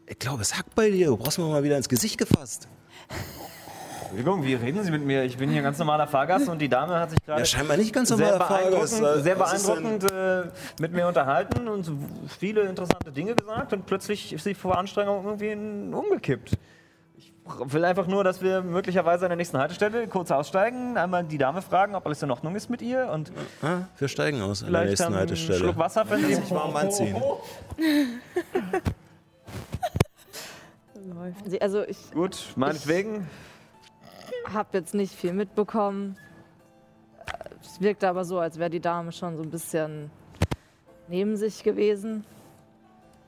ich 0.06 0.20
glaube, 0.20 0.44
es 0.44 0.56
hackt 0.56 0.76
bei 0.76 0.92
dir. 0.92 1.08
Du 1.08 1.18
brauchst 1.18 1.40
mir 1.40 1.46
mal 1.46 1.64
wieder 1.64 1.78
ins 1.78 1.90
Gesicht 1.90 2.20
gefasst. 2.20 2.68
Entschuldigung, 4.02 4.44
wie 4.44 4.54
reden 4.54 4.84
Sie 4.84 4.92
mit 4.92 5.04
mir? 5.04 5.24
Ich 5.24 5.38
bin 5.38 5.50
hier 5.50 5.62
ein 5.62 5.64
ganz 5.64 5.80
normaler 5.80 6.06
Fahrgast 6.06 6.48
und 6.50 6.60
die 6.60 6.70
Dame 6.70 7.00
hat 7.00 7.10
sich 7.10 7.20
gerade 7.26 7.40
Ja, 7.40 7.46
scheinbar 7.46 7.78
nicht 7.78 7.94
ganz 7.94 8.10
sehr 8.10 8.18
normaler 8.18 8.46
Fahrgast. 8.46 9.00
beeindruckend, 9.00 9.24
sehr 9.24 9.40
Was 9.40 9.54
ist 9.54 9.68
denn- 9.68 9.76
beeindruckend 9.84 10.12
äh, 10.12 10.82
mit 10.82 10.92
mir 10.94 11.08
unterhalten 11.08 11.68
und 11.68 11.84
so 11.86 11.94
viele 12.40 12.64
interessante 12.64 13.12
Dinge 13.12 13.34
gesagt 13.36 13.74
und 13.74 13.86
plötzlich 13.88 14.32
ist 14.34 14.44
sie 14.44 14.54
vor 14.54 14.78
Anstrengung 14.78 15.24
irgendwie 15.26 15.48
in- 15.50 15.94
umgekippt. 15.94 16.52
Ich 17.44 17.74
will 17.74 17.84
einfach 17.86 18.08
nur, 18.08 18.24
dass 18.24 18.42
wir 18.42 18.62
möglicherweise 18.62 19.26
an 19.26 19.30
der 19.30 19.36
nächsten 19.38 19.58
Haltestelle 19.58 20.08
kurz 20.08 20.32
aussteigen, 20.32 20.96
einmal 20.98 21.24
die 21.24 21.38
Dame 21.38 21.62
fragen, 21.62 21.96
ob 21.96 22.06
alles 22.06 22.22
in 22.24 22.32
Ordnung 22.32 22.56
ist 22.56 22.70
mit 22.70 22.82
ihr 22.82 23.10
und 23.12 23.32
Ah, 23.62 23.82
wir 23.98 24.08
steigen 24.08 24.42
aus 24.42 24.64
an 24.64 24.72
der 24.72 24.82
vielleicht 24.82 25.00
nächsten 25.00 25.16
Haltestelle. 25.16 25.60
Schluck 25.60 25.78
Wasser, 25.78 26.06
wenn 26.10 26.20
Sie 26.26 26.36
Sich 26.36 26.52
warm 26.52 26.76
anziehen. 26.76 27.22
Sie- 31.46 31.62
Also 31.62 31.84
ich 31.84 32.12
Gut, 32.12 32.54
meinetwegen. 32.56 33.28
habe 34.54 34.70
jetzt 34.78 34.94
nicht 34.94 35.14
viel 35.14 35.34
mitbekommen. 35.34 36.18
Es 37.62 37.82
wirkte 37.82 38.08
aber 38.08 38.24
so, 38.26 38.40
als 38.40 38.60
wäre 38.60 38.70
die 38.70 38.80
Dame 38.80 39.12
schon 39.12 39.36
so 39.38 39.44
ein 39.44 39.50
bisschen 39.50 40.10
neben 41.08 41.36
sich 41.38 41.64
gewesen. 41.64 42.24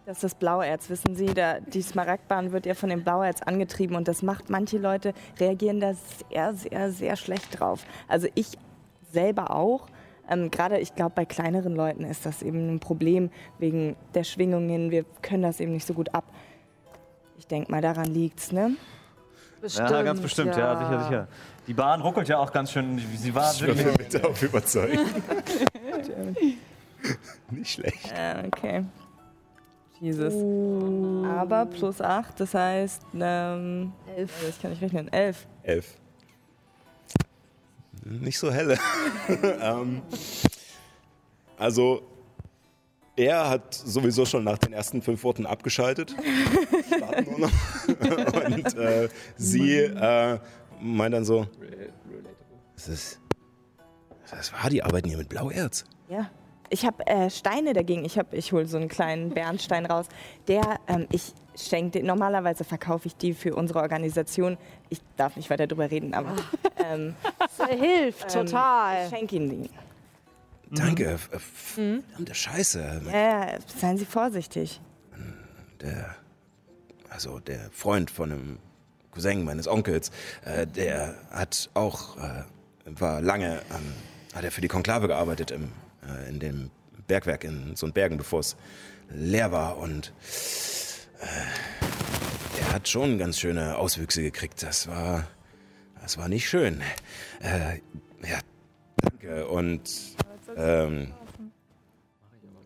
Das 0.05 0.17
ist 0.17 0.23
das 0.23 0.35
Blauerz, 0.35 0.89
wissen 0.89 1.15
Sie, 1.15 1.27
da, 1.27 1.61
die 1.61 1.81
Smaragdbahn 1.81 2.51
wird 2.51 2.65
ja 2.65 2.73
von 2.73 2.89
dem 2.89 3.03
Blauerz 3.03 3.41
angetrieben 3.41 3.95
und 3.95 4.09
das 4.09 4.21
macht 4.21 4.49
manche 4.49 4.77
Leute 4.77 5.13
reagieren 5.39 5.79
da 5.79 5.93
sehr, 5.93 6.53
sehr, 6.53 6.91
sehr 6.91 7.15
schlecht 7.15 7.59
drauf. 7.59 7.85
Also 8.09 8.27
ich 8.35 8.57
selber 9.11 9.51
auch. 9.51 9.87
Ähm, 10.29 10.51
Gerade, 10.51 10.79
ich 10.79 10.95
glaube, 10.95 11.13
bei 11.15 11.25
kleineren 11.25 11.75
Leuten 11.75 12.03
ist 12.03 12.25
das 12.25 12.41
eben 12.41 12.75
ein 12.75 12.79
Problem 12.79 13.29
wegen 13.59 13.95
der 14.13 14.25
Schwingungen. 14.25 14.91
Wir 14.91 15.05
können 15.21 15.43
das 15.43 15.59
eben 15.59 15.71
nicht 15.71 15.87
so 15.87 15.93
gut 15.93 16.13
ab. 16.13 16.25
Ich 17.37 17.47
denke 17.47 17.71
mal, 17.71 17.81
daran 17.81 18.05
liegt's, 18.05 18.51
ne? 18.51 18.75
Bestimmt, 19.61 19.91
ja, 19.91 20.01
ganz 20.01 20.19
bestimmt, 20.19 20.55
ja. 20.57 20.77
sicher, 20.77 21.03
sicher. 21.03 21.27
Die 21.67 21.73
Bahn 21.73 22.01
ruckelt 22.01 22.27
ja 22.27 22.37
auch 22.37 22.51
ganz 22.51 22.71
schön. 22.71 23.01
Sie 23.15 23.33
war 23.33 23.53
Ich 23.53 23.61
bin 23.61 23.77
wirklich. 23.77 24.09
bitte 24.09 24.27
auf 24.27 24.43
überzeugt. 24.43 24.97
Nicht 27.51 27.71
schlecht. 27.71 28.11
Äh, 28.11 28.47
okay. 28.47 28.83
Jesus. 30.03 30.33
Aber 31.25 31.65
plus 31.65 32.01
8, 32.01 32.37
das 32.37 32.53
heißt, 32.53 33.03
ähm, 33.17 33.93
Elf. 34.17 34.31
das 34.45 34.61
kann 34.61 34.73
ich 34.73 34.81
rechnen, 34.81 35.07
11. 35.07 35.47
Elf. 35.63 35.95
Nicht 38.03 38.37
so 38.37 38.51
helle. 38.51 38.77
ähm, 39.61 40.01
also, 41.57 42.03
er 43.15 43.49
hat 43.49 43.73
sowieso 43.73 44.25
schon 44.25 44.43
nach 44.43 44.57
den 44.57 44.73
ersten 44.73 45.01
fünf 45.01 45.23
Worten 45.23 45.45
abgeschaltet. 45.45 46.13
Starten 46.97 47.23
nur 47.23 47.39
noch. 47.39 47.51
Und 48.45 48.77
äh, 48.77 49.07
sie 49.37 49.77
äh, 49.77 50.37
meint 50.81 51.13
dann 51.13 51.23
so: 51.23 51.47
das, 52.75 52.89
ist, 52.89 53.19
das 54.29 54.51
war, 54.51 54.69
die 54.69 54.83
arbeiten 54.83 55.07
hier 55.07 55.17
mit 55.17 55.29
Blauerz. 55.29 55.85
Ja. 56.09 56.29
Ich 56.73 56.85
habe 56.87 57.05
äh, 57.05 57.29
Steine 57.29 57.73
dagegen. 57.73 58.03
Ich, 58.03 58.17
hab- 58.17 58.33
ich 58.33 58.51
hole 58.51 58.65
so 58.65 58.77
einen 58.77 58.87
kleinen 58.89 59.29
Bernstein 59.29 59.85
raus. 59.85 60.07
Der, 60.47 60.79
ähm, 60.87 61.05
ich 61.11 61.33
schenke, 61.55 61.99
den- 61.99 62.07
normalerweise 62.07 62.63
verkaufe 62.63 63.07
ich 63.07 63.15
die 63.15 63.35
für 63.35 63.53
unsere 63.55 63.79
Organisation. 63.79 64.57
Ich 64.89 64.99
darf 65.15 65.35
nicht 65.35 65.51
weiter 65.51 65.67
drüber 65.67 65.91
reden, 65.91 66.15
aber 66.15 66.35
ähm, 66.83 67.13
Das 67.37 67.67
hilft 67.69 68.35
ähm, 68.35 68.45
total. 68.47 69.03
ich 69.05 69.09
schenke 69.15 69.35
Ihnen 69.35 69.49
die. 69.63 69.69
Danke. 70.71 71.11
äh, 71.11 71.17
Verdammte 71.39 72.33
Scheiße. 72.33 73.01
Ja, 73.05 73.11
ja, 73.51 73.57
seien 73.67 73.97
Sie 73.99 74.05
vorsichtig. 74.05 74.81
der, 75.79 76.15
also 77.11 77.39
der 77.39 77.69
Freund 77.71 78.09
von 78.09 78.31
einem 78.31 78.57
Cousin 79.11 79.43
meines 79.43 79.67
Onkels, 79.67 80.09
äh, 80.43 80.65
der 80.65 81.13
hat 81.29 81.69
auch, 81.75 82.17
äh, 82.17 82.43
war 82.99 83.21
lange, 83.21 83.61
ähm, 83.69 83.93
hat 84.33 84.43
er 84.43 84.51
für 84.51 84.61
die 84.61 84.67
Konklave 84.67 85.07
gearbeitet 85.07 85.51
im, 85.51 85.71
äh, 86.07 86.29
in 86.29 86.39
dem 86.39 86.71
Bergwerk 87.07 87.43
in 87.43 87.75
so 87.75 87.87
Bergen, 87.91 88.17
bevor 88.17 88.39
es 88.39 88.55
leer 89.09 89.51
war 89.51 89.77
und 89.77 90.13
äh, 91.19 92.61
er 92.61 92.73
hat 92.73 92.87
schon 92.87 93.17
ganz 93.17 93.39
schöne 93.39 93.77
Auswüchse 93.77 94.21
gekriegt. 94.21 94.63
Das 94.63 94.87
war, 94.87 95.27
das 96.01 96.17
war 96.17 96.29
nicht 96.29 96.47
schön. 96.47 96.81
Äh, 97.41 97.79
ja, 98.27 98.39
danke 99.01 99.47
und 99.47 99.81
ähm, 100.55 101.13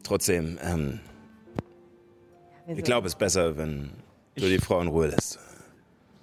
trotzdem, 0.04 0.58
ähm, 0.62 1.00
ich 2.68 2.84
glaube, 2.84 3.08
es 3.08 3.14
ist 3.14 3.20
besser, 3.20 3.58
wenn 3.58 3.92
du 4.36 4.48
die 4.48 4.60
Frau 4.60 4.82
in 4.82 4.88
Ruhe 4.88 5.08
lässt. 5.08 5.40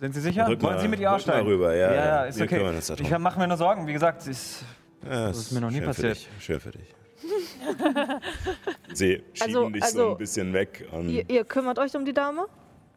Sind 0.00 0.14
Sie 0.14 0.20
sicher? 0.20 0.46
Rück 0.46 0.60
Wollen 0.62 0.74
mal- 0.74 0.80
Sie 0.82 0.88
mit 0.88 1.00
ihr 1.00 1.10
aussteigen? 1.12 1.46
rüber, 1.46 1.74
ja, 1.74 1.92
ja, 1.92 2.04
ja. 2.06 2.24
ist 2.26 2.38
Wir 2.38 2.44
okay. 2.44 2.80
Ich 3.02 3.18
mache 3.18 3.38
mir 3.38 3.48
nur 3.48 3.56
Sorgen. 3.56 3.86
Wie 3.86 3.92
gesagt, 3.92 4.26
ist, 4.26 4.62
Ja, 5.04 5.28
Das 5.28 5.38
ist 5.38 5.52
mir 5.52 5.60
noch 5.60 5.70
nie 5.70 5.76
schön 5.78 5.86
passiert. 5.86 6.18
Für 6.18 6.30
dich. 6.34 6.44
Schön 6.44 6.60
für 6.60 6.70
dich. 6.72 6.94
Sie 8.92 9.22
schieben 9.32 9.56
Also- 9.56 9.68
dich 9.70 9.84
so 9.84 9.88
also- 10.00 10.10
ein 10.12 10.18
bisschen 10.18 10.52
weg. 10.52 10.86
Und 10.92 11.08
Ihr, 11.08 11.28
ihr 11.28 11.44
kümmert 11.44 11.78
euch 11.78 11.94
um 11.96 12.04
die 12.04 12.12
Dame? 12.14 12.46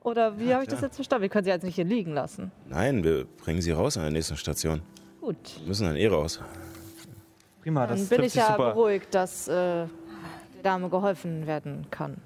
Oder 0.04 0.40
wie 0.40 0.54
habe 0.54 0.64
ich 0.64 0.70
das 0.70 0.80
jetzt 0.82 0.96
verstanden? 0.96 1.24
Wir 1.24 1.30
können 1.30 1.44
sie 1.44 1.50
jetzt 1.50 1.64
nicht 1.64 1.76
hier 1.76 1.84
liegen 1.84 2.14
lassen. 2.14 2.52
Nein, 2.70 3.04
wir 3.04 3.26
bringen 3.26 3.62
sie 3.62 3.72
raus 3.72 3.98
an 3.98 4.04
der 4.04 4.12
nächsten 4.12 4.38
Station. 4.38 4.82
Gut. 5.20 5.36
Wir 5.60 5.68
müssen 5.68 5.86
dann 5.86 5.96
eh 5.98 6.08
raus. 6.08 6.40
prima, 7.62 7.86
das 7.88 8.08
Dann 8.08 8.18
bin 8.18 8.26
ich 8.28 8.36
ja 8.36 8.48
super. 8.52 8.74
beruhigt, 8.74 9.14
dass 9.14 9.48
äh, 9.50 9.52
der 9.52 9.90
Dame 10.64 10.90
geholfen 10.90 11.46
werden 11.46 11.88
kann. 11.92 12.18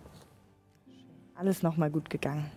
Alles 1.34 1.64
nochmal 1.64 1.90
gut 1.90 2.10
gegangen. 2.10 2.52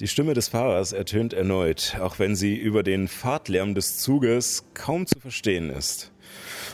Die 0.00 0.08
Stimme 0.08 0.32
des 0.32 0.48
Fahrers 0.48 0.92
ertönt 0.92 1.34
erneut, 1.34 1.98
auch 2.00 2.18
wenn 2.18 2.34
sie 2.34 2.56
über 2.56 2.82
den 2.82 3.06
Fahrtlärm 3.06 3.74
des 3.74 3.98
Zuges 3.98 4.64
kaum 4.72 5.06
zu 5.06 5.20
verstehen 5.20 5.68
ist. 5.68 6.10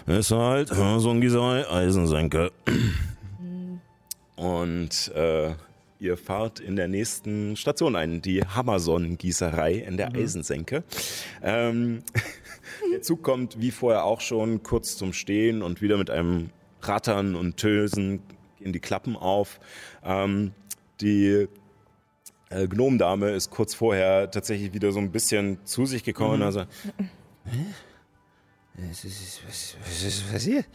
Es 0.07 0.31
war 0.31 0.53
halt 0.53 0.69
so 0.69 1.11
ein 1.11 1.21
Gießerei 1.21 1.69
Eisensenke. 1.69 2.53
Und 4.37 5.13
äh, 5.17 5.55
ihr 5.99 6.17
fahrt 6.17 6.61
in 6.61 6.77
der 6.77 6.87
nächsten 6.87 7.57
Station 7.57 7.97
ein, 7.97 8.23
die 8.23 8.43
Hammerson-Gießerei 8.43 9.73
in 9.73 9.97
der 9.97 10.15
Eisensenke. 10.15 10.85
Ähm, 11.43 12.05
der 12.93 13.03
Zug 13.03 13.25
kommt 13.25 13.61
wie 13.61 13.73
vorher 13.73 14.05
auch 14.05 14.21
schon 14.21 14.63
kurz 14.63 14.97
zum 14.97 15.13
Stehen 15.13 15.63
und 15.63 15.83
wieder 15.83 15.97
mit 15.97 16.11
einem 16.11 16.51
Rattern 16.81 17.35
und 17.35 17.57
Tösen 17.57 18.23
gehen 18.61 18.73
die 18.73 18.79
Klappen 18.79 19.17
auf. 19.17 19.59
Ähm, 20.05 20.53
die 21.01 21.49
äh, 22.51 22.67
Gnomendame 22.69 23.31
ist 23.31 23.51
kurz 23.51 23.75
vorher 23.75 24.31
tatsächlich 24.31 24.73
wieder 24.73 24.93
so 24.93 24.99
ein 24.99 25.13
bisschen 25.13 25.65
zu 25.65 25.87
sich 25.87 26.05
gekommen. 26.05 26.43
Also, 26.43 26.63
Hä? 27.45 27.67
Was 28.75 29.05
ist, 29.05 29.41
was, 29.47 29.77
was 29.81 30.03
ist 30.03 30.31
passiert? 30.31 30.67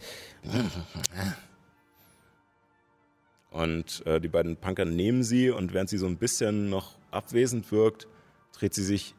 Und 3.50 4.04
äh, 4.06 4.20
die 4.20 4.28
beiden 4.28 4.56
Punker 4.56 4.84
nehmen 4.84 5.22
sie 5.22 5.50
und 5.50 5.72
während 5.72 5.88
sie 5.90 5.98
so 5.98 6.06
ein 6.06 6.16
bisschen 6.16 6.68
noch 6.70 6.96
abwesend 7.10 7.70
wirkt, 7.70 8.08
dreht 8.52 8.74
sie 8.74 8.82
sich 8.82 9.14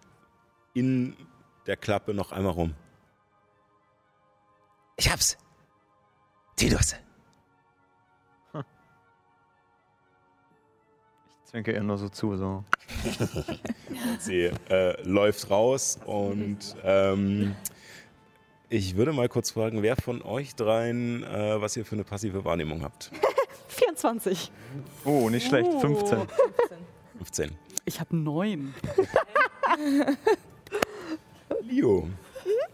in 0.74 1.16
der 1.68 1.78
Klappe 1.78 2.14
noch 2.14 2.32
einmal 2.32 2.54
rum. 2.54 2.74
Ich 4.97 5.10
hab's. 5.10 5.38
Tidus. 6.56 6.95
Ich 11.54 11.56
zwinke 11.56 11.74
ihr 11.74 11.84
nur 11.84 11.99
so 11.99 12.10
zu. 12.10 12.36
So. 12.36 12.64
Sie 14.20 14.49
äh, 14.72 14.99
läuft 15.04 15.51
raus 15.51 15.99
und 16.04 16.58
ähm, 16.84 17.54
ich 18.70 18.95
würde 18.95 19.14
mal 19.14 19.30
kurz 19.30 19.51
fragen, 19.51 19.84
wer 19.84 19.95
von 19.95 20.24
euch 20.24 20.56
dreien, 20.56 21.22
äh, 21.22 21.62
was 21.62 21.78
ihr 21.78 21.86
für 21.86 21.93
eine 21.93 22.06
passive 22.06 22.43
Wahrnehmung 22.43 22.82
habt. 22.82 23.12
24. 23.68 24.51
Oh, 25.06 25.30
nicht 25.30 25.45
schlecht. 25.45 25.72
15. 25.80 26.22
15. 27.20 27.51
Ich 27.86 27.99
habe 27.99 28.16
neun. 28.16 28.74
Leo. 31.70 32.10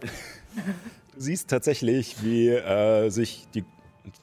Du 0.00 1.20
siehst 1.20 1.50
tatsächlich, 1.50 2.24
wie 2.24 2.48
äh, 2.48 3.10
sich 3.10 3.46
die, 3.54 3.66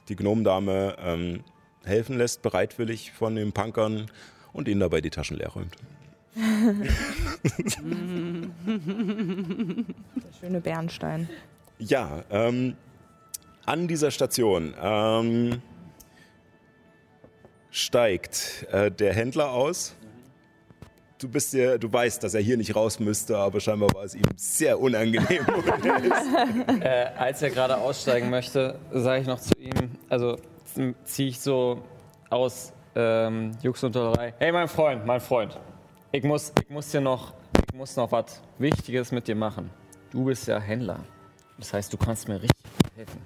die 0.10 0.16
Gnomendame 0.16 0.96
ähm, 1.00 1.44
helfen 1.84 2.18
lässt, 2.18 2.42
bereitwillig 2.42 3.12
von 3.12 3.36
den 3.36 3.52
Punkern 3.52 4.10
und 4.58 4.68
ihnen 4.68 4.82
dabei 4.82 5.00
die 5.02 5.12
Taschen 5.12 5.38
leer 5.38 5.50
räumt. 5.50 5.76
Der 6.36 6.50
schöne 10.40 10.62
Bernstein. 10.62 11.30
Ja, 11.80 12.24
ähm, 12.32 12.76
an 13.66 13.88
dieser 13.88 14.12
Station 14.12 14.74
ähm, 14.82 15.62
steigt 17.70 18.66
äh, 18.72 18.92
der 18.92 19.14
Händler 19.14 19.52
aus. 19.52 19.94
Du 21.20 21.28
bist 21.28 21.54
dir, 21.54 21.78
du 21.78 21.92
weißt, 21.92 22.24
dass 22.24 22.34
er 22.34 22.42
hier 22.42 22.58
nicht 22.58 22.76
raus 22.76 23.00
müsste, 23.00 23.38
aber 23.38 23.60
scheinbar 23.60 23.90
war 23.94 24.04
es 24.04 24.16
ihm 24.16 24.26
sehr 24.36 24.80
unangenehm. 24.80 25.46
Äh, 26.80 27.08
als 27.18 27.42
er 27.42 27.50
gerade 27.50 27.78
aussteigen 27.78 28.30
möchte, 28.30 28.80
sage 28.92 29.22
ich 29.22 29.28
noch 29.28 29.40
zu 29.40 29.54
ihm, 29.60 29.92
also 30.10 30.38
ziehe 31.06 31.30
ich 31.30 31.40
so 31.40 31.84
aus 32.30 32.74
ähm, 32.98 33.52
Jux 33.62 33.84
und 33.84 33.96
Dollerei. 33.96 34.34
Hey, 34.40 34.52
mein 34.52 34.68
Freund, 34.68 35.06
mein 35.06 35.22
Freund, 35.22 35.58
ich 36.12 36.24
muss, 36.24 36.52
ich 36.60 36.70
muss 36.70 36.90
dir 36.90 37.02
noch, 37.02 37.34
ich 37.68 37.76
muss 37.76 37.96
noch 37.96 38.12
was 38.12 38.42
Wichtiges 38.58 39.12
mit 39.12 39.28
dir 39.28 39.36
machen. 39.36 39.70
Du 40.10 40.26
bist 40.26 40.48
ja 40.48 40.60
Händler. 40.60 41.00
Das 41.60 41.74
heißt, 41.74 41.94
du 41.94 41.98
kannst 41.98 42.28
mir 42.28 42.42
richtig 42.42 42.58
helfen. 42.96 43.22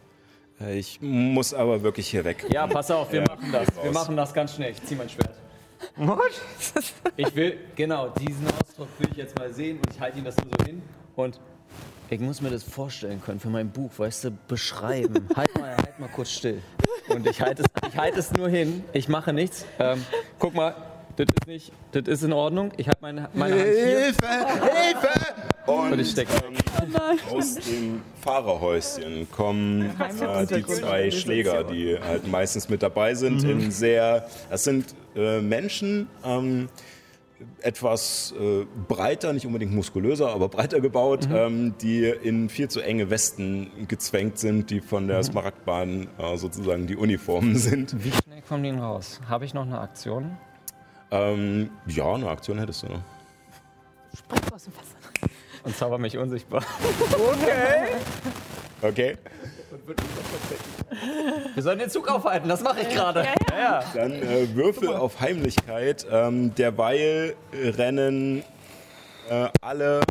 Äh, 0.60 0.78
ich 0.78 1.00
muss 1.02 1.54
aber 1.54 1.82
wirklich 1.82 2.10
hier 2.10 2.24
weg. 2.26 2.46
Ja, 2.52 2.68
pass 2.68 2.92
auf, 2.92 3.12
wir 3.14 3.22
Ja, 3.22 3.28
machen 3.30 3.52
das. 3.52 3.68
Wir 3.84 3.92
machen 3.92 4.18
das 4.18 4.34
ganz 4.34 4.56
schnell. 4.56 4.72
Ich 4.72 4.84
zieh 4.84 4.96
mein 4.96 5.10
Schwert. 5.10 5.36
Ich 7.16 7.36
will, 7.36 7.58
genau, 7.76 8.10
diesen 8.10 8.46
Ausdruck 8.48 8.88
will 9.00 9.08
ich 9.12 9.18
jetzt 9.18 9.38
mal 9.40 9.52
sehen 9.54 9.78
und 9.78 9.94
ich 9.94 10.00
halte 10.00 10.20
ihm 10.20 10.26
das 10.26 10.36
nur 10.38 10.52
so 10.60 10.66
hin. 10.66 10.82
Und 11.16 11.40
ich 12.12 12.20
muss 12.20 12.42
mir 12.42 12.50
das 12.50 12.64
vorstellen 12.64 13.22
können 13.22 13.40
für 13.40 13.50
mein 13.50 13.70
Buch, 13.70 13.90
weißt 13.96 14.26
du, 14.26 14.32
beschreiben. 14.48 15.30
halt, 15.36 15.58
mal, 15.58 15.78
halt 15.78 15.98
mal 15.98 16.10
kurz 16.10 16.32
still. 16.32 16.62
Und 17.08 17.26
ich 17.26 17.42
halte 17.42 17.64
es, 17.64 17.90
ich 17.90 17.98
halte 17.98 18.20
es 18.20 18.34
nur 18.34 18.50
hin, 18.50 18.84
ich 18.92 19.08
mache 19.08 19.32
nichts. 19.32 19.66
Ähm, 19.80 20.04
guck 20.38 20.54
mal, 20.54 20.76
das 21.16 21.28
ist 21.28 21.48
nicht, 21.48 21.72
das 21.94 22.04
ist 22.08 22.24
in 22.24 22.34
Ordnung. 22.34 22.74
Ich 22.76 22.90
habe 22.90 22.98
meine, 23.00 23.30
meine 23.34 23.54
Hand 23.54 23.64
hier. 23.64 24.00
Hilfe! 24.00 24.28
Hilfe! 24.28 25.72
Und 25.72 25.94
Und 25.94 26.00
ich 26.00 26.12
stecke. 26.12 26.32
ähm, 26.44 26.96
aus 27.32 27.56
dem 27.56 28.02
Fahrerhäuschen 28.22 29.32
kommen 29.32 29.90
äh, 30.00 30.46
die 30.48 30.66
zwei 30.66 31.12
Schläger, 31.12 31.64
die 31.64 31.98
halt 31.98 32.28
meistens 32.28 32.68
mit 32.68 32.84
dabei 32.84 33.14
sind. 33.16 33.44
In 33.46 33.72
sehr, 33.72 34.28
das 34.50 34.66
sind 34.66 34.94
äh, 35.16 35.40
Menschen, 35.40 36.10
ähm, 36.26 36.68
etwas 37.62 38.34
äh, 38.40 38.66
breiter, 38.88 39.34
nicht 39.34 39.46
unbedingt 39.46 39.74
muskulöser, 39.74 40.30
aber 40.34 40.50
breiter 40.50 40.80
gebaut, 40.80 41.28
ähm, 41.32 41.76
die 41.82 42.06
in 42.06 42.50
viel 42.50 42.70
zu 42.70 42.82
enge 42.82 43.10
Westen 43.10 43.72
gezwängt 43.88 44.38
sind, 44.38 44.70
die 44.70 44.82
von 44.82 45.08
der 45.08 45.24
Smaragdbahn 45.24 46.08
äh, 46.18 46.38
sozusagen 46.38 46.88
die 46.88 46.96
Uniformen 46.96 47.56
sind. 47.58 48.04
Wie 48.04 48.12
schnell 48.12 48.42
kommen 48.42 48.64
die 48.64 48.70
denn 48.70 48.80
raus? 48.80 49.20
Habe 49.28 49.46
ich 49.46 49.54
noch 49.54 49.66
eine 49.66 49.80
Aktion? 49.80 50.38
Ähm, 51.12 51.70
ja, 51.88 52.14
eine 52.14 52.30
Aktion 52.30 52.58
hättest 52.60 52.84
du 52.84 52.88
noch. 52.88 53.02
Springt 54.18 54.54
aus 54.54 54.64
dem 54.64 54.74
Wasser. 54.74 55.32
Und 55.64 55.76
zauber 55.76 55.98
mich 55.98 56.18
unsichtbar. 56.18 56.64
Okay. 58.84 59.16
Wir 61.54 61.64
sollen 61.64 61.80
den 61.80 61.90
Zug 61.90 62.10
aufhalten, 62.10 62.50
das 62.50 62.62
mache 62.64 62.82
ich 62.82 62.90
gerade. 62.90 63.24
Ja, 63.52 63.58
ja. 63.58 63.84
Dann 63.94 64.12
äh, 64.14 64.54
Würfel 64.56 64.90
auf 64.90 65.20
Heimlichkeit. 65.20 66.06
Ähm, 66.12 66.54
derweil 66.56 67.36
rennen 67.54 68.44
äh, 69.30 69.48
alle 69.62 70.02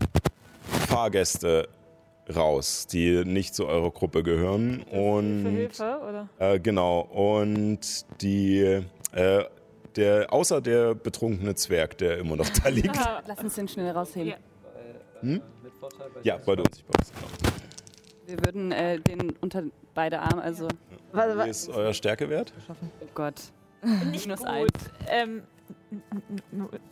Fahrgäste 0.88 1.68
raus, 2.34 2.86
die 2.86 3.24
nicht 3.24 3.54
zu 3.54 3.66
eurer 3.66 3.90
Gruppe 3.90 4.22
gehören. 4.22 4.84
Für 4.88 4.96
Und 4.96 5.46
Hilfe, 5.46 6.00
oder? 6.08 6.28
äh, 6.38 6.58
genau. 6.60 7.00
Und 7.00 8.06
die 8.22 8.82
äh, 9.12 9.44
der 9.96 10.32
außer 10.32 10.60
der 10.60 10.94
betrunkene 10.94 11.54
Zwerg, 11.54 11.98
der 11.98 12.18
immer 12.18 12.36
noch 12.36 12.48
da 12.48 12.68
liegt. 12.68 12.96
Lass 13.26 13.38
uns 13.42 13.54
den 13.54 13.68
schnell 13.68 13.90
rausheben. 13.90 14.34
Ja. 15.22 15.38
ja, 16.22 16.38
weil 16.46 16.56
du 16.56 16.62
unsichtbar 16.62 16.96
bist. 16.98 17.12
Genau. 17.14 17.52
Wir 18.26 18.44
würden 18.44 18.72
äh, 18.72 19.00
den 19.00 19.34
unter 19.40 19.64
beide 20.00 20.18
Arme, 20.20 20.40
also, 20.40 20.66
Wie 21.12 21.50
ist 21.50 21.68
euer 21.68 21.92
Stärkewert? 21.92 22.54
oh 22.70 23.06
Gott. 23.14 23.34
Nicht 24.10 24.24
Minus 24.26 24.40
gut. 24.40 24.48
eins. 24.48 24.70
Ähm, 25.08 25.42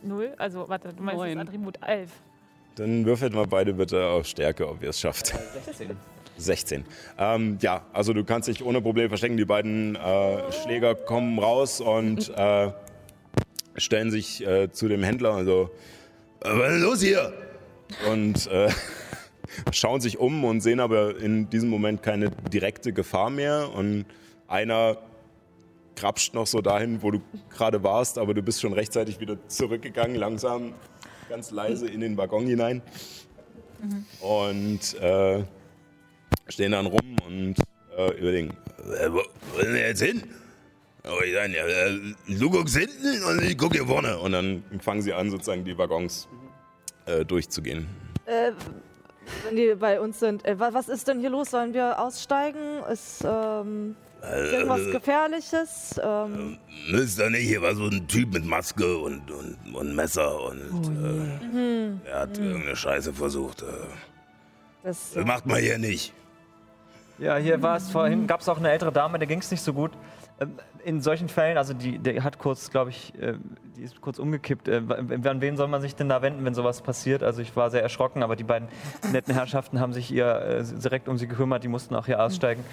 null? 0.03 0.35
Also, 0.37 0.69
warte, 0.69 0.93
du 0.93 1.01
meinst 1.01 1.17
Neun. 1.19 1.37
das 1.39 1.47
Attribut 1.47 1.79
11. 1.83 2.11
Dann 2.75 3.05
würfelt 3.07 3.33
mal 3.33 3.47
beide 3.47 3.73
bitte 3.73 4.05
auf 4.05 4.27
Stärke, 4.27 4.69
ob 4.69 4.83
ihr 4.83 4.89
es 4.89 4.99
schafft. 4.99 5.33
16. 5.65 5.97
16. 6.37 6.85
Ähm, 7.17 7.57
ja, 7.61 7.81
also 7.93 8.13
du 8.13 8.23
kannst 8.23 8.47
dich 8.47 8.63
ohne 8.63 8.79
Probleme 8.79 9.09
verstecken. 9.09 9.37
Die 9.37 9.45
beiden 9.45 9.95
äh, 9.95 10.51
Schläger 10.51 10.93
kommen 10.93 11.39
raus 11.39 11.81
und 11.81 12.29
äh, 12.37 12.71
stellen 13.75 14.11
sich 14.11 14.45
äh, 14.45 14.71
zu 14.71 14.87
dem 14.87 15.01
Händler 15.03 15.35
und 15.35 15.45
so, 15.45 15.71
"Äh, 16.43 16.49
was 16.51 16.73
ist 16.75 16.81
los 16.81 17.01
hier? 17.01 17.33
Und 18.11 18.45
äh, 18.47 18.69
schauen 19.71 20.01
sich 20.01 20.17
um 20.17 20.43
und 20.43 20.61
sehen 20.61 20.79
aber 20.79 21.17
in 21.17 21.49
diesem 21.49 21.69
Moment 21.69 22.03
keine 22.03 22.29
direkte 22.51 22.93
Gefahr 22.93 23.29
mehr. 23.29 23.69
Und 23.73 24.05
einer 24.47 24.97
krapscht 25.95 26.33
noch 26.33 26.47
so 26.47 26.61
dahin, 26.61 27.01
wo 27.01 27.11
du 27.11 27.21
gerade 27.49 27.83
warst, 27.83 28.17
aber 28.17 28.33
du 28.33 28.41
bist 28.41 28.61
schon 28.61 28.73
rechtzeitig 28.73 29.19
wieder 29.19 29.37
zurückgegangen, 29.47 30.15
langsam, 30.15 30.73
ganz 31.29 31.51
leise 31.51 31.87
in 31.87 32.01
den 32.01 32.17
Waggon 32.17 32.45
hinein. 32.45 32.81
Und 34.19 34.93
äh, 35.01 35.43
stehen 36.47 36.71
dann 36.71 36.85
rum 36.85 37.15
und 37.25 37.55
äh, 37.97 38.11
überlegen, 38.19 38.49
äh, 38.99 39.11
wo, 39.11 39.21
sind 39.61 39.73
wir 39.73 39.87
jetzt 39.87 40.01
hin? 40.01 40.23
Oh, 41.05 41.21
ich 41.25 41.33
sag, 41.33 41.49
ja, 41.51 41.65
äh, 41.65 41.99
du 42.27 42.49
guckst 42.49 42.77
hinten 42.77 43.23
und 43.23 43.41
ich 43.43 43.57
gucke 43.57 43.77
hier 43.77 43.87
vorne. 43.87 44.17
Und 44.19 44.33
dann 44.33 44.63
fangen 44.81 45.01
sie 45.01 45.13
an, 45.13 45.29
sozusagen 45.29 45.63
die 45.63 45.77
Waggons 45.77 46.27
äh, 47.05 47.23
durchzugehen. 47.23 47.87
Äh, 49.29 49.47
wenn 49.47 49.55
die 49.55 49.75
bei 49.75 49.99
uns 49.99 50.19
sind, 50.19 50.45
äh, 50.45 50.59
wa- 50.59 50.69
was 50.73 50.89
ist 50.89 51.07
denn 51.07 51.19
hier 51.19 51.29
los? 51.29 51.51
Sollen 51.51 51.73
wir 51.73 51.99
aussteigen? 51.99 52.83
Ist 52.91 53.23
ähm, 53.25 53.95
irgendwas 54.21 54.81
Gefährliches? 54.91 55.99
Ähm, 56.03 56.57
Ist 56.91 57.19
da 57.19 57.29
nicht, 57.29 57.47
hier 57.47 57.61
war 57.61 57.75
so 57.75 57.85
ein 57.85 58.07
Typ 58.07 58.33
mit 58.33 58.45
Maske 58.45 58.97
und, 58.97 59.29
und, 59.31 59.57
und 59.73 59.95
Messer 59.95 60.41
und 60.43 60.97
äh, 61.55 62.09
er 62.09 62.19
hat 62.21 62.37
irgendeine 62.37 62.75
Scheiße 62.75 63.13
versucht. 63.13 63.61
Äh, 63.61 63.65
das, 64.83 65.11
das 65.13 65.25
macht 65.25 65.45
man 65.45 65.57
hier 65.59 65.77
nicht. 65.77 66.13
Ja, 67.17 67.35
hier 67.35 67.61
war 67.61 67.75
es 67.77 67.89
vorhin, 67.89 68.27
gab 68.27 68.39
es 68.41 68.47
auch 68.47 68.57
eine 68.57 68.71
ältere 68.71 68.91
Dame, 68.93 69.19
der 69.19 69.27
ging 69.27 69.39
es 69.39 69.51
nicht 69.51 69.61
so 69.63 69.73
gut. 69.73 69.91
In 70.85 71.01
solchen 71.01 71.29
Fällen, 71.29 71.57
also 71.57 71.73
die, 71.73 71.99
der 71.99 72.23
hat 72.23 72.39
kurz, 72.39 72.69
glaube 72.71 72.89
ich, 72.91 73.13
äh, 73.19 73.33
die 73.77 73.83
ist 73.83 73.99
kurz 74.01 74.19
umgekippt. 74.19 74.67
Äh, 74.67 74.81
An 74.87 75.41
wen 75.41 75.57
soll 75.57 75.67
man 75.67 75.81
sich 75.81 75.95
denn 75.95 76.09
da 76.09 76.21
wenden, 76.21 76.45
wenn 76.45 76.53
sowas 76.53 76.81
passiert? 76.81 77.23
Also 77.23 77.41
ich 77.41 77.55
war 77.55 77.69
sehr 77.69 77.81
erschrocken, 77.81 78.23
aber 78.23 78.35
die 78.35 78.43
beiden 78.43 78.67
netten 79.11 79.33
Herrschaften 79.33 79.79
haben 79.79 79.93
sich 79.93 80.11
ihr 80.11 80.25
äh, 80.27 80.63
direkt 80.63 81.07
um 81.07 81.17
sie 81.17 81.27
gekümmert, 81.27 81.63
die 81.63 81.67
mussten 81.67 81.95
auch 81.95 82.05
hier 82.05 82.21
aussteigen. 82.23 82.63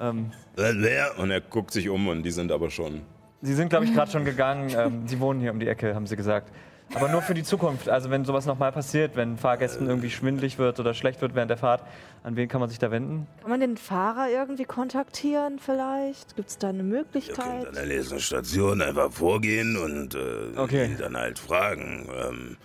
Ähm, 0.00 0.32
Äh, 0.56 0.72
Wer? 0.76 1.18
Und 1.18 1.30
er 1.30 1.40
guckt 1.40 1.72
sich 1.72 1.88
um 1.88 2.08
und 2.08 2.22
die 2.22 2.30
sind 2.32 2.50
aber 2.52 2.70
schon. 2.70 3.02
Sie 3.42 3.54
sind, 3.54 3.70
glaube 3.70 3.84
ich, 3.84 3.92
gerade 3.94 4.10
schon 4.10 4.24
gegangen. 4.24 4.70
Ähm, 4.76 5.02
sie 5.06 5.18
wohnen 5.20 5.40
hier 5.40 5.50
um 5.52 5.58
die 5.60 5.66
Ecke, 5.68 5.94
haben 5.94 6.06
sie 6.06 6.16
gesagt. 6.16 6.52
Aber 6.94 7.08
nur 7.08 7.22
für 7.22 7.32
die 7.34 7.42
Zukunft. 7.42 7.88
Also 7.88 8.10
wenn 8.10 8.24
sowas 8.24 8.44
nochmal 8.46 8.70
passiert, 8.72 9.16
wenn 9.16 9.38
Fahrgästen 9.38 9.88
irgendwie 9.88 10.10
schwindlig 10.10 10.58
wird 10.58 10.78
oder 10.78 10.92
schlecht 10.94 11.20
wird 11.22 11.34
während 11.34 11.50
der 11.50 11.56
Fahrt, 11.56 11.82
an 12.22 12.36
wen 12.36 12.48
kann 12.48 12.60
man 12.60 12.68
sich 12.68 12.78
da 12.78 12.90
wenden? 12.90 13.26
kann 13.40 13.50
man 13.50 13.60
den 13.60 13.76
Fahrer 13.76 14.28
irgendwie 14.30 14.64
kontaktieren 14.64 15.58
vielleicht? 15.58 16.36
Gibt 16.36 16.50
es 16.50 16.58
da 16.58 16.68
eine 16.68 16.78
Ihr 16.78 16.84
Möglichkeit? 16.84 17.36
könnt 17.36 17.68
an 17.68 17.74
der 17.74 17.86
nächsten 17.86 18.20
Station 18.20 18.82
einfach 18.82 19.10
vorgehen 19.10 19.76
und 19.76 20.14
äh, 20.14 20.56
Okay. 20.56 20.86
ihn 20.86 20.98
dann 20.98 21.16
halt 21.16 21.38
fragen. 21.38 22.08
Ähm, 22.14 22.56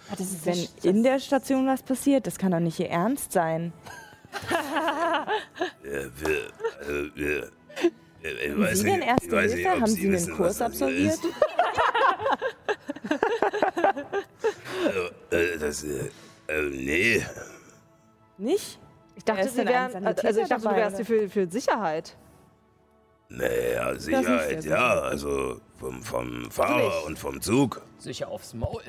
Wenn 0.43 0.67
in 0.84 1.03
der 1.03 1.19
Station 1.19 1.65
was 1.67 1.82
passiert, 1.84 2.28
das 2.28 2.38
kann 2.38 2.51
doch 2.51 2.59
nicht 2.59 2.80
ihr 2.80 2.89
Ernst 2.89 3.32
sein. 3.32 3.71
äh, 5.84 6.05
wir, 6.17 6.38
äh, 6.38 7.09
wir, 7.15 7.43
äh, 7.43 8.47
ich 8.49 8.59
weiß 8.59 8.80
Sie 8.80 8.84
nicht, 8.84 8.95
denn 8.97 9.01
Erste 9.03 9.39
Hilfe? 9.39 9.69
Haben 9.69 9.88
Sie 9.88 10.07
einen 10.07 10.32
Kurs 10.36 10.57
das 10.57 10.61
absolviert? 10.61 11.19
Also, 14.85 15.01
äh, 15.31 15.57
das, 15.57 15.83
äh, 15.83 16.09
äh, 16.47 16.61
nee. 16.69 17.25
Nicht? 18.38 18.79
Ich 19.15 19.23
dachte, 19.23 19.49
sie 19.49 19.65
wären, 19.65 19.91
Sanitäter 19.91 20.27
also 20.27 20.41
ich 20.41 20.47
dachte, 20.47 20.67
du 20.67 20.75
wärst 20.75 20.95
hier 20.97 21.05
für, 21.05 21.29
für 21.29 21.49
Sicherheit. 21.49 22.15
Naja, 23.29 23.95
Sicherheit, 23.95 24.63
ja. 24.63 25.01
Also 25.01 25.59
vom, 25.79 26.01
vom 26.03 26.49
Fahrer 26.51 27.05
und 27.05 27.19
vom 27.19 27.41
Zug. 27.41 27.81
Sicher 27.97 28.29
aufs 28.29 28.53
Maul. 28.53 28.81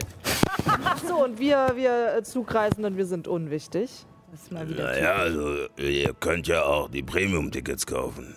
Ach 0.84 0.99
so, 0.99 1.24
und 1.24 1.38
wir, 1.38 1.72
wir 1.74 2.16
äh, 2.16 2.22
Zugreisenden, 2.22 2.96
wir 2.96 3.07
sind 3.07 3.26
unwichtig. 3.26 4.07
Das 4.30 4.42
ist 4.42 4.53
mal 4.53 4.68
wieder 4.68 4.84
Naja, 4.84 5.14
also 5.14 5.66
ihr 5.78 6.14
könnt 6.14 6.46
ja 6.46 6.62
auch 6.64 6.90
die 6.90 7.03
Premium-Tickets 7.03 7.86
kaufen. 7.86 8.36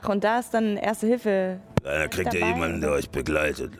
Ach, 0.00 0.08
und 0.08 0.22
da 0.22 0.38
ist 0.38 0.54
dann 0.54 0.76
Erste 0.76 1.08
Hilfe. 1.08 1.60
Da 1.82 2.06
kriegt 2.06 2.32
ihr 2.34 2.46
jemanden, 2.46 2.80
der 2.80 2.92
euch 2.92 3.10
begleitet. 3.10 3.72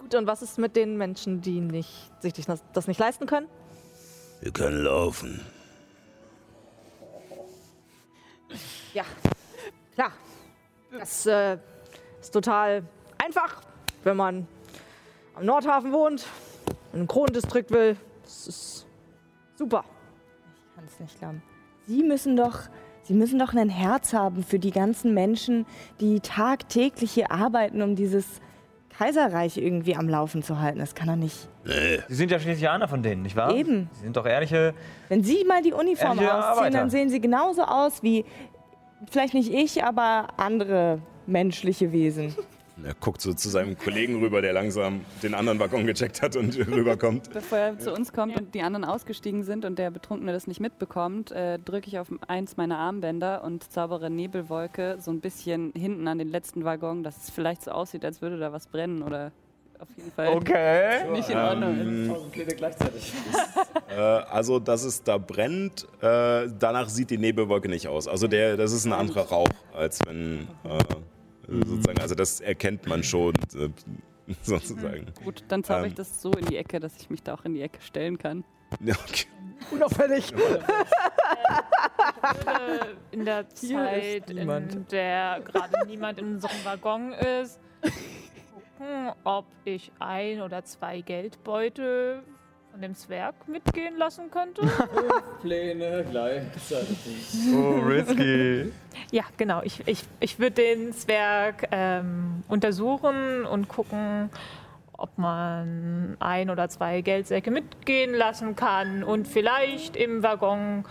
Gut, 0.00 0.14
und 0.14 0.26
was 0.26 0.42
ist 0.42 0.58
mit 0.58 0.76
den 0.76 0.96
Menschen, 0.96 1.40
die 1.40 1.60
nicht, 1.60 2.10
sich 2.20 2.32
das, 2.32 2.62
das 2.72 2.86
nicht 2.86 2.98
leisten 2.98 3.26
können? 3.26 3.48
Wir 4.40 4.52
können 4.52 4.82
laufen. 4.82 5.40
Ja, 8.94 9.04
klar. 9.94 10.12
Das 10.90 11.26
äh, 11.26 11.58
ist 12.20 12.32
total 12.32 12.82
einfach, 13.18 13.62
wenn 14.04 14.16
man 14.16 14.46
am 15.34 15.44
Nordhafen 15.44 15.92
wohnt, 15.92 16.26
in 16.92 17.00
einem 17.00 17.08
Kronendistrikt 17.08 17.70
will. 17.70 17.96
Das 18.22 18.46
ist 18.46 18.86
super. 19.56 19.84
Ich 20.70 20.74
kann 20.74 20.84
es 20.84 21.00
nicht 21.00 21.18
glauben. 21.18 21.42
Sie 21.86 22.02
müssen 22.02 22.36
doch. 22.36 22.60
Sie 23.02 23.14
müssen 23.14 23.38
doch 23.38 23.54
ein 23.54 23.70
Herz 23.70 24.12
haben 24.12 24.44
für 24.44 24.58
die 24.58 24.70
ganzen 24.70 25.14
Menschen, 25.14 25.64
die 25.98 26.20
tagtäglich 26.20 27.10
hier 27.10 27.32
arbeiten, 27.32 27.80
um 27.80 27.96
dieses 27.96 28.26
Kaiserreich 28.98 29.56
irgendwie 29.56 29.94
am 29.94 30.08
Laufen 30.08 30.42
zu 30.42 30.60
halten. 30.60 30.80
Das 30.80 30.94
kann 30.94 31.06
doch 31.06 31.14
nicht. 31.16 31.48
Nee. 31.64 32.00
Sie 32.08 32.14
sind 32.14 32.32
ja 32.32 32.40
schließlich 32.40 32.68
einer 32.68 32.88
von 32.88 33.02
denen, 33.02 33.22
nicht 33.22 33.36
wahr? 33.36 33.54
Eben. 33.54 33.88
Sie 33.92 34.02
sind 34.02 34.16
doch 34.16 34.26
ehrliche. 34.26 34.74
Wenn 35.08 35.22
Sie 35.22 35.44
mal 35.44 35.62
die 35.62 35.72
Uniform 35.72 36.18
Ehrliche 36.18 36.34
ausziehen, 36.34 36.58
Arbeiter. 36.58 36.78
dann 36.78 36.90
sehen 36.90 37.08
Sie 37.08 37.20
genauso 37.20 37.62
aus 37.62 38.02
wie, 38.02 38.24
vielleicht 39.08 39.34
nicht 39.34 39.52
ich, 39.52 39.84
aber 39.84 40.28
andere 40.36 40.98
menschliche 41.26 41.92
Wesen. 41.92 42.34
Er 42.84 42.94
guckt 42.94 43.20
so 43.20 43.34
zu 43.34 43.48
seinem 43.48 43.76
Kollegen 43.76 44.20
rüber, 44.22 44.40
der 44.40 44.52
langsam 44.52 45.04
den 45.22 45.34
anderen 45.34 45.58
Waggon 45.58 45.86
gecheckt 45.86 46.22
hat 46.22 46.36
und 46.36 46.56
rüberkommt. 46.68 47.30
Bevor 47.32 47.58
er 47.58 47.78
zu 47.78 47.92
uns 47.92 48.12
kommt 48.12 48.38
und 48.38 48.54
die 48.54 48.62
anderen 48.62 48.84
ausgestiegen 48.84 49.42
sind 49.42 49.64
und 49.64 49.78
der 49.78 49.90
Betrunkene 49.90 50.32
das 50.32 50.46
nicht 50.46 50.60
mitbekommt, 50.60 51.32
äh, 51.32 51.58
drücke 51.58 51.88
ich 51.88 51.98
auf 51.98 52.08
eins 52.28 52.56
meiner 52.56 52.78
Armbänder 52.78 53.42
und 53.44 53.70
zaubere 53.72 54.10
Nebelwolke 54.10 54.96
so 55.00 55.10
ein 55.10 55.20
bisschen 55.20 55.72
hinten 55.76 56.06
an 56.08 56.18
den 56.18 56.28
letzten 56.28 56.64
Waggon, 56.64 57.02
dass 57.02 57.24
es 57.24 57.30
vielleicht 57.30 57.62
so 57.62 57.72
aussieht, 57.72 58.04
als 58.04 58.22
würde 58.22 58.38
da 58.38 58.52
was 58.52 58.66
brennen 58.68 59.02
oder 59.02 59.32
auf 59.80 59.88
jeden 59.96 60.10
Fall 60.12 60.28
Okay. 60.28 61.10
nicht 61.12 61.30
in 61.30 61.38
Ordnung. 61.38 61.80
Ähm, 61.80 62.14
Pläne 62.32 62.54
gleichzeitig. 62.54 63.12
äh, 63.90 63.94
also, 63.94 64.58
dass 64.58 64.82
es 64.84 65.02
da 65.02 65.18
brennt, 65.18 65.86
äh, 66.00 66.48
danach 66.58 66.88
sieht 66.88 67.10
die 67.10 67.18
Nebelwolke 67.18 67.68
nicht 67.68 67.86
aus. 67.86 68.08
Also, 68.08 68.26
der, 68.26 68.56
das 68.56 68.72
ist 68.72 68.86
ein 68.86 68.92
anderer 68.92 69.28
Rauch, 69.28 69.48
als 69.72 70.00
wenn 70.06 70.48
äh, 70.64 70.78
äh, 71.48 71.66
sozusagen. 71.66 72.00
Also 72.00 72.14
das 72.14 72.40
erkennt 72.40 72.86
man 72.86 73.02
schon 73.02 73.34
äh, 73.54 73.68
sozusagen. 74.42 75.06
Gut, 75.24 75.44
dann 75.48 75.64
zauber 75.64 75.86
ich 75.86 75.92
Ähm. 75.92 75.96
das 75.96 76.20
so 76.20 76.30
in 76.32 76.46
die 76.46 76.56
Ecke, 76.56 76.80
dass 76.80 76.96
ich 77.00 77.10
mich 77.10 77.22
da 77.22 77.34
auch 77.34 77.44
in 77.44 77.54
die 77.54 77.62
Ecke 77.62 77.80
stellen 77.80 78.18
kann. 78.18 78.44
Ja, 78.80 78.94
okay. 78.94 79.26
Unauffällig. 79.70 80.32
würde 80.36 80.64
in 83.10 83.24
der 83.24 83.48
Zeit, 83.50 84.30
in 84.30 84.86
der 84.90 85.40
gerade 85.44 85.86
niemand 85.86 86.18
in 86.18 86.34
unserem 86.34 86.64
Waggon 86.64 87.12
ist, 87.12 87.58
gucken, 88.52 89.12
ob 89.24 89.46
ich 89.64 89.90
ein 89.98 90.42
oder 90.42 90.64
zwei 90.64 91.00
Geldbeutel 91.00 92.22
von 92.78 92.82
dem 92.82 92.94
Zwerg 92.94 93.34
mitgehen 93.48 93.96
lassen 93.96 94.30
könnte. 94.30 94.62
Pläne 95.42 96.06
gleichzeitig. 96.08 96.96
Oh, 97.52 97.80
risky. 97.80 98.70
ja, 99.10 99.24
genau. 99.36 99.62
Ich, 99.64 99.82
ich, 99.88 100.04
ich 100.20 100.38
würde 100.38 100.62
den 100.62 100.92
Zwerg 100.92 101.66
ähm, 101.72 102.44
untersuchen 102.46 103.44
und 103.46 103.66
gucken, 103.66 104.30
ob 104.92 105.18
man 105.18 106.16
ein 106.20 106.50
oder 106.50 106.68
zwei 106.68 107.00
Geldsäcke 107.00 107.50
mitgehen 107.50 108.14
lassen 108.14 108.54
kann 108.54 109.02
und 109.02 109.26
vielleicht 109.26 109.96
im 109.96 110.22
Waggon 110.22 110.84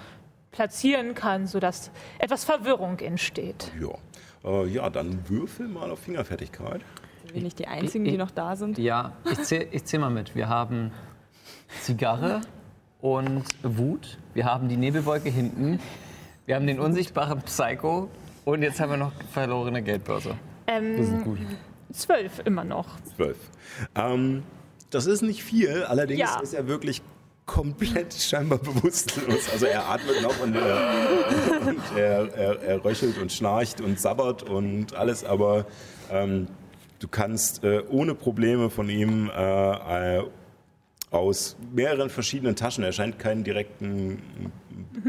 platzieren 0.51 1.15
kann, 1.15 1.47
sodass 1.47 1.91
etwas 2.19 2.43
Verwirrung 2.43 2.99
entsteht. 2.99 3.71
Ja. 3.79 3.93
Äh, 4.43 4.67
ja, 4.67 4.89
dann 4.89 5.29
würfel 5.29 5.69
mal 5.69 5.89
auf 5.89 5.99
Fingerfertigkeit. 5.99 6.81
Sind 7.21 7.33
wir 7.33 7.43
nicht 7.43 7.59
die 7.59 7.67
Einzigen, 7.67 8.03
die 8.03 8.17
noch 8.17 8.31
da 8.31 8.57
sind? 8.57 8.77
Ja, 8.77 9.13
ich 9.31 9.41
zähle 9.43 9.67
ich 9.71 9.85
zähl 9.85 10.01
mal 10.01 10.09
mit. 10.09 10.35
Wir 10.35 10.49
haben 10.49 10.91
Zigarre 11.81 12.41
und 13.01 13.43
Wut. 13.63 14.17
Wir 14.33 14.45
haben 14.45 14.69
die 14.69 14.77
Nebelwolke 14.77 15.29
hinten. 15.29 15.79
Wir 16.45 16.55
haben 16.55 16.67
den 16.67 16.79
unsichtbaren 16.79 17.41
Psycho. 17.41 18.09
Und 18.45 18.61
jetzt 18.61 18.79
haben 18.79 18.89
wir 18.91 18.97
noch 18.97 19.11
verlorene 19.31 19.81
Geldbörse. 19.83 20.35
Das 20.65 20.81
ist 20.81 21.11
Ähm, 21.11 21.23
gut. 21.23 21.39
zwölf 21.91 22.39
immer 22.45 22.63
noch. 22.63 22.87
Zwölf. 23.15 23.37
Ähm, 23.95 24.43
das 24.89 25.05
ist 25.05 25.21
nicht 25.21 25.43
viel, 25.43 25.83
allerdings 25.83 26.19
Ja. 26.21 26.39
ist 26.41 26.53
er 26.53 26.67
wirklich 26.67 27.01
komplett 27.45 28.13
scheinbar 28.13 28.57
bewusstlos. 28.59 29.49
Also 29.51 29.65
er 29.65 29.89
atmet 29.89 30.21
noch 30.21 30.39
und, 30.41 30.55
er, 30.55 30.89
und 31.67 31.97
er, 31.97 32.33
er, 32.35 32.61
er 32.63 32.85
röchelt 32.85 33.17
und 33.17 33.31
schnarcht 33.31 33.79
und 33.81 33.99
sabbert 33.99 34.43
und 34.43 34.95
alles, 34.95 35.23
aber 35.23 35.65
ähm, 36.11 36.47
du 36.99 37.07
kannst 37.07 37.63
äh, 37.63 37.83
ohne 37.89 38.15
Probleme 38.15 38.69
von 38.69 38.89
ihm 38.89 39.29
äh, 39.29 40.17
äh, 40.19 40.23
aus 41.11 41.55
mehreren 41.73 42.09
verschiedenen 42.09 42.55
Taschen, 42.55 42.83
er 42.83 42.91
scheint 42.91 43.17
keinen 43.17 43.43
direkten 43.43 44.21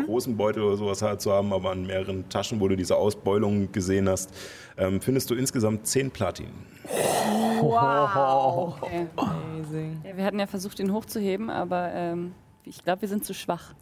großen 0.07 0.37
Beutel 0.37 0.63
oder 0.63 0.77
sowas 0.77 1.03
halt 1.03 1.21
zu 1.21 1.33
haben, 1.33 1.53
aber 1.53 1.71
an 1.71 1.87
mehreren 1.87 2.29
Taschen, 2.29 2.61
wo 2.61 2.69
du 2.69 2.77
diese 2.77 2.97
Ausbeulung 2.97 3.73
gesehen 3.73 4.09
hast, 4.09 4.33
ähm, 4.77 5.01
findest 5.01 5.31
du 5.31 5.35
insgesamt 5.35 5.87
zehn 5.87 6.11
Platin. 6.11 6.49
Okay. 7.61 9.07
Amazing. 9.17 10.01
Ja, 10.05 10.17
wir 10.17 10.25
hatten 10.25 10.39
ja 10.39 10.47
versucht, 10.47 10.79
ihn 10.79 10.93
hochzuheben, 10.93 11.51
aber 11.51 11.91
ähm, 11.93 12.33
ich 12.65 12.85
glaube, 12.85 13.03
wir 13.03 13.09
sind 13.09 13.25
zu 13.25 13.35
schwach. 13.35 13.75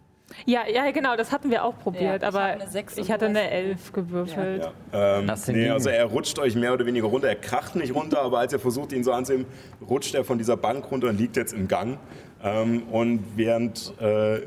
Ja, 0.44 0.62
ja, 0.68 0.90
genau, 0.90 1.16
das 1.16 1.30
hatten 1.32 1.50
wir 1.50 1.64
auch 1.64 1.78
probiert, 1.78 2.02
Ja, 2.22 2.28
ich 2.28 2.34
aber 2.34 2.56
ich 2.56 2.98
und 2.98 3.08
hatte 3.10 3.26
eine 3.26 3.42
hast- 3.44 3.50
Elf 3.52 3.92
gewürfelt. 3.92 4.70
Ja. 4.92 5.18
Ähm, 5.20 5.30
nee, 5.48 5.68
also 5.70 5.88
er 5.88 6.04
rutscht 6.06 6.38
euch 6.38 6.56
mehr 6.56 6.72
oder 6.72 6.84
weniger 6.84 7.06
runter. 7.06 7.28
Er 7.28 7.36
kracht 7.36 7.76
nicht 7.76 7.94
runter, 7.94 8.22
aber 8.22 8.40
als 8.40 8.52
ihr 8.52 8.58
versucht, 8.58 8.92
ihn 8.92 9.04
so 9.04 9.12
anzunehmen, 9.12 9.46
rutscht 9.88 10.14
er 10.14 10.24
von 10.24 10.36
dieser 10.38 10.56
Bank 10.56 10.90
runter 10.90 11.08
und 11.08 11.18
liegt 11.18 11.36
jetzt 11.36 11.52
im 11.52 11.68
Gang. 11.68 11.98
Ähm, 12.42 12.82
und 12.90 13.24
während 13.36 13.94
äh, 14.00 14.40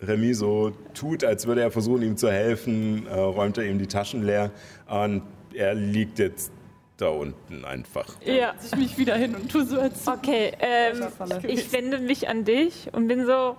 Remy 0.00 0.34
so 0.34 0.70
tut, 0.94 1.24
als 1.24 1.46
würde 1.46 1.62
er 1.62 1.70
versuchen, 1.70 2.02
ihm 2.02 2.16
zu 2.16 2.30
helfen, 2.30 3.06
äh, 3.06 3.14
räumt 3.14 3.58
er 3.58 3.64
ihm 3.64 3.78
die 3.78 3.86
Taschen 3.88 4.22
leer. 4.24 4.50
Und 4.88 5.22
er 5.52 5.74
liegt 5.74 6.18
jetzt 6.20 6.52
da 6.96 7.08
unten 7.08 7.64
einfach. 7.64 8.06
Ja. 8.24 8.54
Ich 8.64 8.76
mich 8.78 8.98
wieder 8.98 9.16
hin 9.16 9.34
und 9.34 9.50
tu 9.50 9.64
so 9.64 9.80
als 9.80 10.06
Okay, 10.06 10.52
ähm, 10.60 11.02
ich 11.48 11.72
wende 11.72 11.98
mich 11.98 12.28
an 12.28 12.44
dich 12.44 12.88
und 12.92 13.08
bin 13.08 13.26
so 13.26 13.56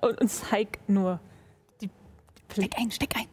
und, 0.00 0.20
und 0.20 0.28
zeig 0.28 0.78
nur 0.88 1.20
die 1.80 1.90
Steck 2.52 2.74
ein, 2.78 2.90
steck 2.90 3.14
ein. 3.16 3.26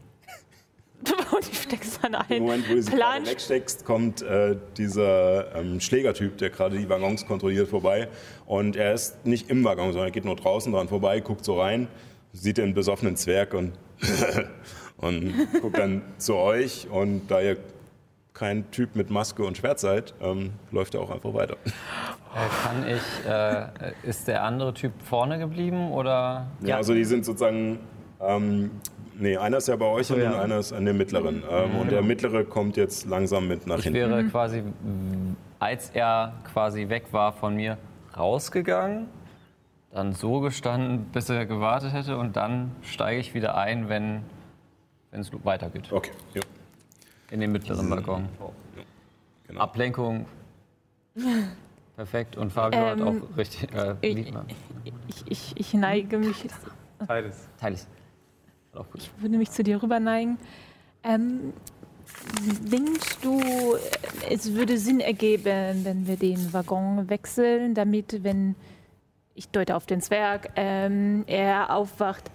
und 1.35 1.49
ich 1.51 1.61
steck's 1.61 1.99
dann 2.01 2.13
Im 2.13 2.21
ein. 2.29 2.41
Moment, 2.43 2.69
wo 2.69 2.75
du 2.75 2.81
sie 2.81 2.91
Plan- 2.91 3.23
gerade 3.23 3.31
wegsteckst, 3.31 3.85
kommt 3.85 4.21
äh, 4.21 4.55
dieser 4.77 5.53
ähm, 5.55 5.79
Schlägertyp, 5.79 6.37
der 6.37 6.49
gerade 6.49 6.77
die 6.77 6.87
Waggons 6.87 7.25
kontrolliert, 7.25 7.67
vorbei. 7.67 8.07
Und 8.45 8.75
er 8.75 8.93
ist 8.93 9.25
nicht 9.25 9.49
im 9.49 9.63
Waggon, 9.63 9.91
sondern 9.91 10.07
er 10.07 10.11
geht 10.11 10.25
nur 10.25 10.35
draußen 10.35 10.71
dran 10.71 10.87
vorbei, 10.87 11.19
guckt 11.19 11.43
so 11.43 11.59
rein, 11.59 11.87
sieht 12.31 12.57
den 12.57 12.73
besoffenen 12.73 13.17
Zwerg 13.17 13.53
und, 13.53 13.73
und 14.97 15.33
guckt 15.61 15.77
dann 15.77 16.03
zu 16.17 16.35
euch. 16.35 16.87
Und 16.89 17.27
da 17.27 17.41
ihr 17.41 17.57
kein 18.33 18.69
Typ 18.71 18.95
mit 18.95 19.09
Maske 19.09 19.43
und 19.43 19.57
Schwert 19.57 19.79
seid, 19.79 20.13
ähm, 20.21 20.53
läuft 20.71 20.95
er 20.95 21.01
auch 21.01 21.11
einfach 21.11 21.33
weiter. 21.33 21.55
Äh, 21.63 22.65
kann 22.65 22.87
ich, 22.87 23.29
äh, 23.29 24.09
ist 24.09 24.27
der 24.27 24.43
andere 24.43 24.73
Typ 24.73 24.91
vorne 25.03 25.37
geblieben 25.37 25.91
oder? 25.91 26.47
Ja, 26.61 26.77
also 26.77 26.93
die 26.93 27.03
sind 27.03 27.25
sozusagen. 27.25 27.79
Ähm, 28.19 28.71
nee, 29.19 29.37
einer 29.37 29.57
ist 29.57 29.67
ja 29.67 29.75
bei 29.75 29.85
euch 29.85 30.11
und 30.11 30.19
ja. 30.19 30.41
einer 30.41 30.57
ist 30.57 30.73
an 30.73 30.85
dem 30.85 30.97
mittleren. 30.97 31.43
Ähm, 31.49 31.75
und 31.75 31.91
der 31.91 32.01
mittlere 32.01 32.43
kommt 32.43 32.75
jetzt 32.77 33.05
langsam 33.05 33.47
mit 33.47 33.67
nach 33.67 33.77
Ich 33.77 33.83
hinten. 33.83 33.99
wäre 33.99 34.23
quasi, 34.25 34.63
als 35.59 35.91
er 35.91 36.33
quasi 36.51 36.89
weg 36.89 37.05
war 37.11 37.33
von 37.33 37.55
mir, 37.55 37.77
rausgegangen, 38.17 39.07
dann 39.91 40.13
so 40.13 40.39
gestanden, 40.39 41.05
bis 41.11 41.29
er 41.29 41.45
gewartet 41.45 41.93
hätte 41.93 42.17
und 42.17 42.35
dann 42.35 42.71
steige 42.81 43.19
ich 43.19 43.35
wieder 43.35 43.55
ein, 43.57 43.89
wenn 43.89 44.23
es 45.11 45.31
weitergeht. 45.43 45.91
Okay, 45.91 46.11
ja. 46.33 46.41
In 47.33 47.39
den 47.39 47.51
mittleren 47.51 47.89
Balkon. 47.89 48.29
Genau. 49.47 49.61
Ablenkung. 49.61 50.27
Perfekt. 51.95 52.37
Und 52.37 52.51
Fabio 52.53 52.79
hat 52.79 52.99
Ähm, 52.99 53.07
auch 53.07 53.37
richtig. 53.37 53.73
Äh, 53.73 53.95
ich- 54.01 54.31
ne? 54.31 54.45
Ich, 55.07 55.23
ich, 55.27 55.53
ich 55.57 55.73
neige 55.73 56.19
mich, 56.19 56.45
Beides. 57.07 57.49
Teil 57.59 57.73
ich. 57.73 57.81
Hat 58.75 58.85
würde 59.19 59.37
mich 59.39 59.49
zu 59.49 59.63
dir 59.63 59.81
rüber 59.81 59.99
neigen. 59.99 60.37
Ähm, 61.03 61.53
denkst 62.71 63.17
du, 63.23 63.41
es 64.29 64.53
würde 64.53 64.77
Sinn 64.77 64.99
ergeben, 64.99 65.83
wenn 65.85 66.05
wir 66.05 66.17
den 66.17 66.53
Waggon 66.53 67.09
wechseln, 67.09 67.73
damit, 67.73 68.23
wenn 68.23 68.55
ich 69.33 69.49
deute 69.49 69.75
auf 69.75 69.87
den 69.87 70.01
Zwerg, 70.01 70.51
ähm, 70.55 71.23
er 71.25 71.73
aufwacht, 71.75 72.29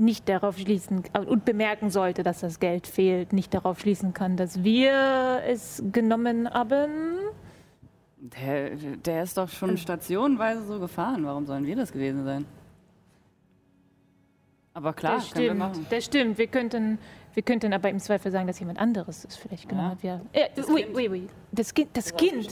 nicht 0.00 0.28
darauf 0.28 0.58
schließen 0.58 1.04
äh, 1.12 1.20
und 1.20 1.44
bemerken 1.44 1.90
sollte, 1.90 2.22
dass 2.22 2.40
das 2.40 2.58
Geld 2.58 2.86
fehlt, 2.86 3.32
nicht 3.32 3.54
darauf 3.54 3.80
schließen 3.80 4.14
kann, 4.14 4.36
dass 4.36 4.64
wir 4.64 5.42
es 5.46 5.82
genommen 5.92 6.48
haben? 6.48 7.16
Der, 8.18 8.70
der 8.76 9.22
ist 9.22 9.36
doch 9.38 9.48
schon 9.48 9.76
stationenweise 9.78 10.62
so 10.64 10.78
gefahren. 10.78 11.24
Warum 11.24 11.46
sollen 11.46 11.64
wir 11.66 11.76
das 11.76 11.92
gewesen 11.92 12.24
sein? 12.24 12.44
Aber 14.74 14.92
klar, 14.92 15.16
das 15.16 15.30
können 15.32 15.44
wir 15.44 15.48
stimmt, 15.50 15.58
machen. 15.58 15.86
das 15.90 16.04
stimmt. 16.04 16.38
Wir 16.38 16.46
könnten, 16.46 16.98
wir 17.34 17.42
könnten 17.42 17.72
aber 17.72 17.90
im 17.90 17.98
Zweifel 17.98 18.30
sagen, 18.30 18.46
dass 18.46 18.60
jemand 18.60 18.78
anderes 18.78 19.24
es 19.24 19.36
vielleicht 19.36 19.68
genommen 19.68 19.90
hat. 19.90 20.02
Ja. 20.02 20.20
Äh, 20.32 20.48
Das 20.54 20.68
ui, 20.68 20.82
Kind. 20.82 20.96
ui, 20.96 21.08
ui. 21.08 21.28
Das 21.52 21.74
Kind, 21.74 21.88
das 21.94 22.14
Kind, 22.14 22.48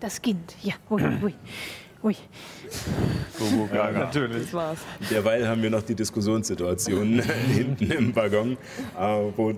das 0.00 0.20
Kind. 0.20 0.56
Ja, 0.62 0.74
ui, 0.90 1.02
ui, 2.02 2.16
ui. 3.40 3.68
Ja, 3.74 3.90
Natürlich. 3.90 4.44
Das 4.44 4.54
war's. 4.54 4.78
Derweil 5.10 5.46
haben 5.48 5.62
wir 5.62 5.70
noch 5.70 5.82
die 5.82 5.94
Diskussionssituation 5.94 7.20
hinten 7.54 7.90
im 7.90 8.16
Waggon, 8.16 8.56
äh, 8.98 9.02
wo 9.36 9.54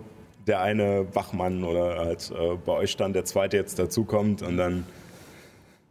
der 0.47 0.61
eine 0.61 1.07
Wachmann 1.15 1.65
oder 1.65 1.99
halt 1.99 2.31
äh, 2.31 2.57
bei 2.57 2.73
euch 2.73 2.91
stand, 2.91 3.17
der 3.17 3.25
zweite 3.25 3.57
jetzt 3.57 3.79
dazukommt 3.79 4.43
und 4.43 4.57
dann. 4.57 4.85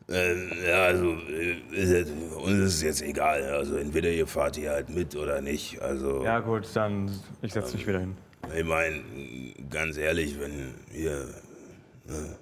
Äh, 0.10 0.36
ja, 0.68 0.84
also 0.84 1.14
äh, 1.14 1.56
ist 1.72 1.92
jetzt, 1.92 2.12
uns 2.38 2.52
ist 2.60 2.76
es 2.76 2.82
jetzt 2.82 3.02
egal. 3.02 3.44
Also 3.44 3.78
entweder 3.78 4.10
ihr 4.10 4.28
fahrt 4.28 4.56
hier 4.58 4.72
halt 4.72 4.90
mit 4.90 5.16
oder 5.16 5.42
nicht. 5.42 5.82
Also 5.82 6.24
Ja 6.24 6.40
gut, 6.40 6.68
dann 6.74 7.10
ich 7.42 7.54
setze 7.54 7.76
mich 7.78 7.88
wieder 7.88 8.00
hin. 8.00 8.16
ich 8.56 8.66
meine, 8.66 9.02
ganz 9.70 9.98
ehrlich, 9.98 10.38
wenn 10.40 10.74
wir. 10.92 11.26
Ne, 12.06 12.36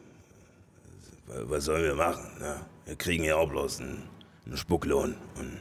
was 1.48 1.66
sollen 1.66 1.84
wir 1.84 1.96
machen? 1.96 2.26
Ne? 2.40 2.56
Wir 2.86 2.96
kriegen 2.96 3.24
ja 3.24 3.36
auch 3.36 3.50
bloß 3.50 3.80
einen, 3.80 4.04
einen 4.46 4.58
Spucklohn. 4.58 5.16
Und 5.38 5.60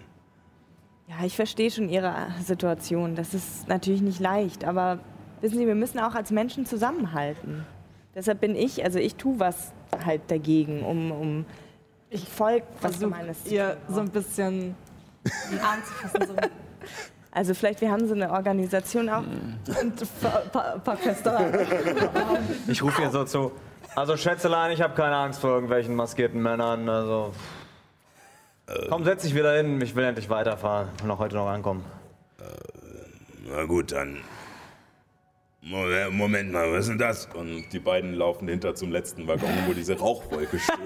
Ja, 1.08 1.24
ich 1.24 1.36
verstehe 1.36 1.70
schon 1.70 1.88
Ihre 1.88 2.28
Situation. 2.44 3.14
Das 3.14 3.34
ist 3.34 3.68
natürlich 3.68 4.02
nicht 4.02 4.20
leicht, 4.20 4.64
aber 4.64 5.00
wissen 5.40 5.58
Sie, 5.58 5.66
wir 5.66 5.74
müssen 5.74 5.98
auch 5.98 6.14
als 6.14 6.30
Menschen 6.30 6.66
zusammenhalten. 6.66 7.66
Deshalb 8.14 8.40
bin 8.40 8.56
ich, 8.56 8.84
also 8.84 8.98
ich 8.98 9.14
tue 9.14 9.38
was 9.38 9.72
halt 10.04 10.22
dagegen, 10.28 10.82
um, 10.82 11.12
um 11.12 11.46
ich 12.10 12.28
folge 12.28 12.66
was 12.80 12.98
Gemeines 12.98 13.44
zu 13.44 13.54
ihr 13.54 13.76
tun. 13.86 13.94
so 13.94 14.00
ein 14.00 14.10
bisschen 14.10 14.74
in 15.24 15.50
den 15.52 15.60
Arm 15.60 15.78
zu 15.84 15.92
fassen. 15.92 16.26
So 16.26 16.34
Also 17.32 17.54
vielleicht, 17.54 17.80
wir 17.80 17.90
haben 17.90 18.08
so 18.08 18.14
eine 18.14 18.30
Organisation 18.32 19.08
auch. 19.08 19.22
und 19.80 20.20
pa 20.50 20.78
paar 20.78 20.96
Köster. 20.96 21.52
Ich 22.66 22.82
rufe 22.82 23.02
ihr 23.02 23.10
so 23.10 23.24
zu. 23.24 23.52
Also 23.96 24.16
Schätzelein, 24.16 24.72
ich 24.72 24.80
habe 24.80 24.94
keine 24.94 25.16
Angst 25.16 25.40
vor 25.40 25.50
irgendwelchen 25.50 25.94
maskierten 25.94 26.42
Männern. 26.42 26.88
Also 26.88 27.32
komm, 28.88 29.04
setz 29.04 29.22
dich 29.22 29.34
wieder 29.34 29.56
hin. 29.56 29.80
Ich 29.80 29.94
will 29.94 30.04
endlich 30.04 30.30
weiterfahren. 30.30 30.88
Ich 30.96 31.02
will 31.02 31.08
noch 31.08 31.18
heute 31.18 31.36
noch 31.36 31.48
ankommen. 31.48 31.84
na 33.48 33.64
gut, 33.64 33.92
dann 33.92 34.18
Moment 35.62 36.52
mal, 36.52 36.72
was 36.72 36.80
ist 36.80 36.88
denn 36.88 36.98
das? 36.98 37.28
Und 37.34 37.64
die 37.72 37.78
beiden 37.78 38.14
laufen 38.14 38.48
hinter 38.48 38.74
zum 38.74 38.90
letzten 38.90 39.28
Waggon, 39.28 39.50
wo 39.66 39.74
diese 39.74 39.98
Rauchwolke 39.98 40.58
steht. 40.58 40.78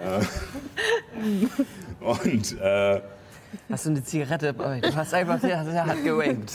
und 2.00 2.60
äh, 2.60 3.00
Hast 3.68 3.86
du 3.86 3.90
eine 3.90 4.02
Zigarette 4.02 4.52
bei 4.52 4.76
euch? 4.76 4.82
Du 4.82 4.94
hast 4.94 5.14
einfach 5.14 5.40
sehr, 5.40 5.64
sehr 5.64 5.86
hart 5.86 6.04
gewaved. 6.04 6.52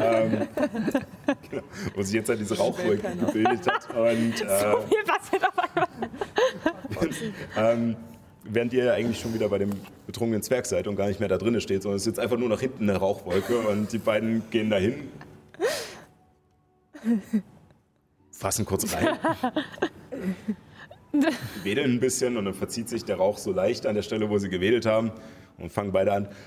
ähm, 0.00 0.48
genau, 1.50 1.62
wo 1.94 2.02
sich 2.02 2.14
jetzt 2.14 2.28
halt 2.28 2.40
diese 2.40 2.56
Rauchwolke 2.56 3.08
gebildet 3.26 3.66
hat. 3.66 3.88
Und, 3.90 4.40
äh, 4.40 4.74
Hier 4.88 5.04
passiert 5.04 5.44
auf 5.46 5.58
einmal. 5.58 5.88
ähm, 7.72 7.96
während 8.44 8.72
ihr 8.72 8.92
eigentlich 8.92 9.20
schon 9.20 9.34
wieder 9.34 9.48
bei 9.48 9.58
dem 9.58 9.70
betrunkenen 10.06 10.42
Zwerg 10.42 10.66
seid 10.66 10.86
und 10.86 10.96
gar 10.96 11.08
nicht 11.08 11.20
mehr 11.20 11.28
da 11.28 11.38
drinnen 11.38 11.60
steht, 11.60 11.82
sondern 11.82 11.96
es 11.96 12.02
ist 12.02 12.06
jetzt 12.06 12.20
einfach 12.20 12.36
nur 12.36 12.48
nach 12.48 12.60
hinten 12.60 12.88
eine 12.88 12.98
Rauchwolke 12.98 13.58
und 13.60 13.92
die 13.92 13.98
beiden 13.98 14.48
gehen 14.50 14.70
dahin, 14.70 15.08
fassen 18.30 18.64
kurz 18.64 18.92
rein, 18.94 19.18
wedeln 21.62 21.92
ein 21.92 22.00
bisschen 22.00 22.36
und 22.36 22.44
dann 22.44 22.54
verzieht 22.54 22.88
sich 22.88 23.04
der 23.04 23.16
Rauch 23.16 23.38
so 23.38 23.52
leicht 23.52 23.86
an 23.86 23.94
der 23.94 24.02
Stelle, 24.02 24.28
wo 24.28 24.38
sie 24.38 24.48
gewedelt 24.48 24.86
haben 24.86 25.12
und 25.58 25.72
fangen 25.72 25.92
beide 25.92 26.12
an 26.12 26.28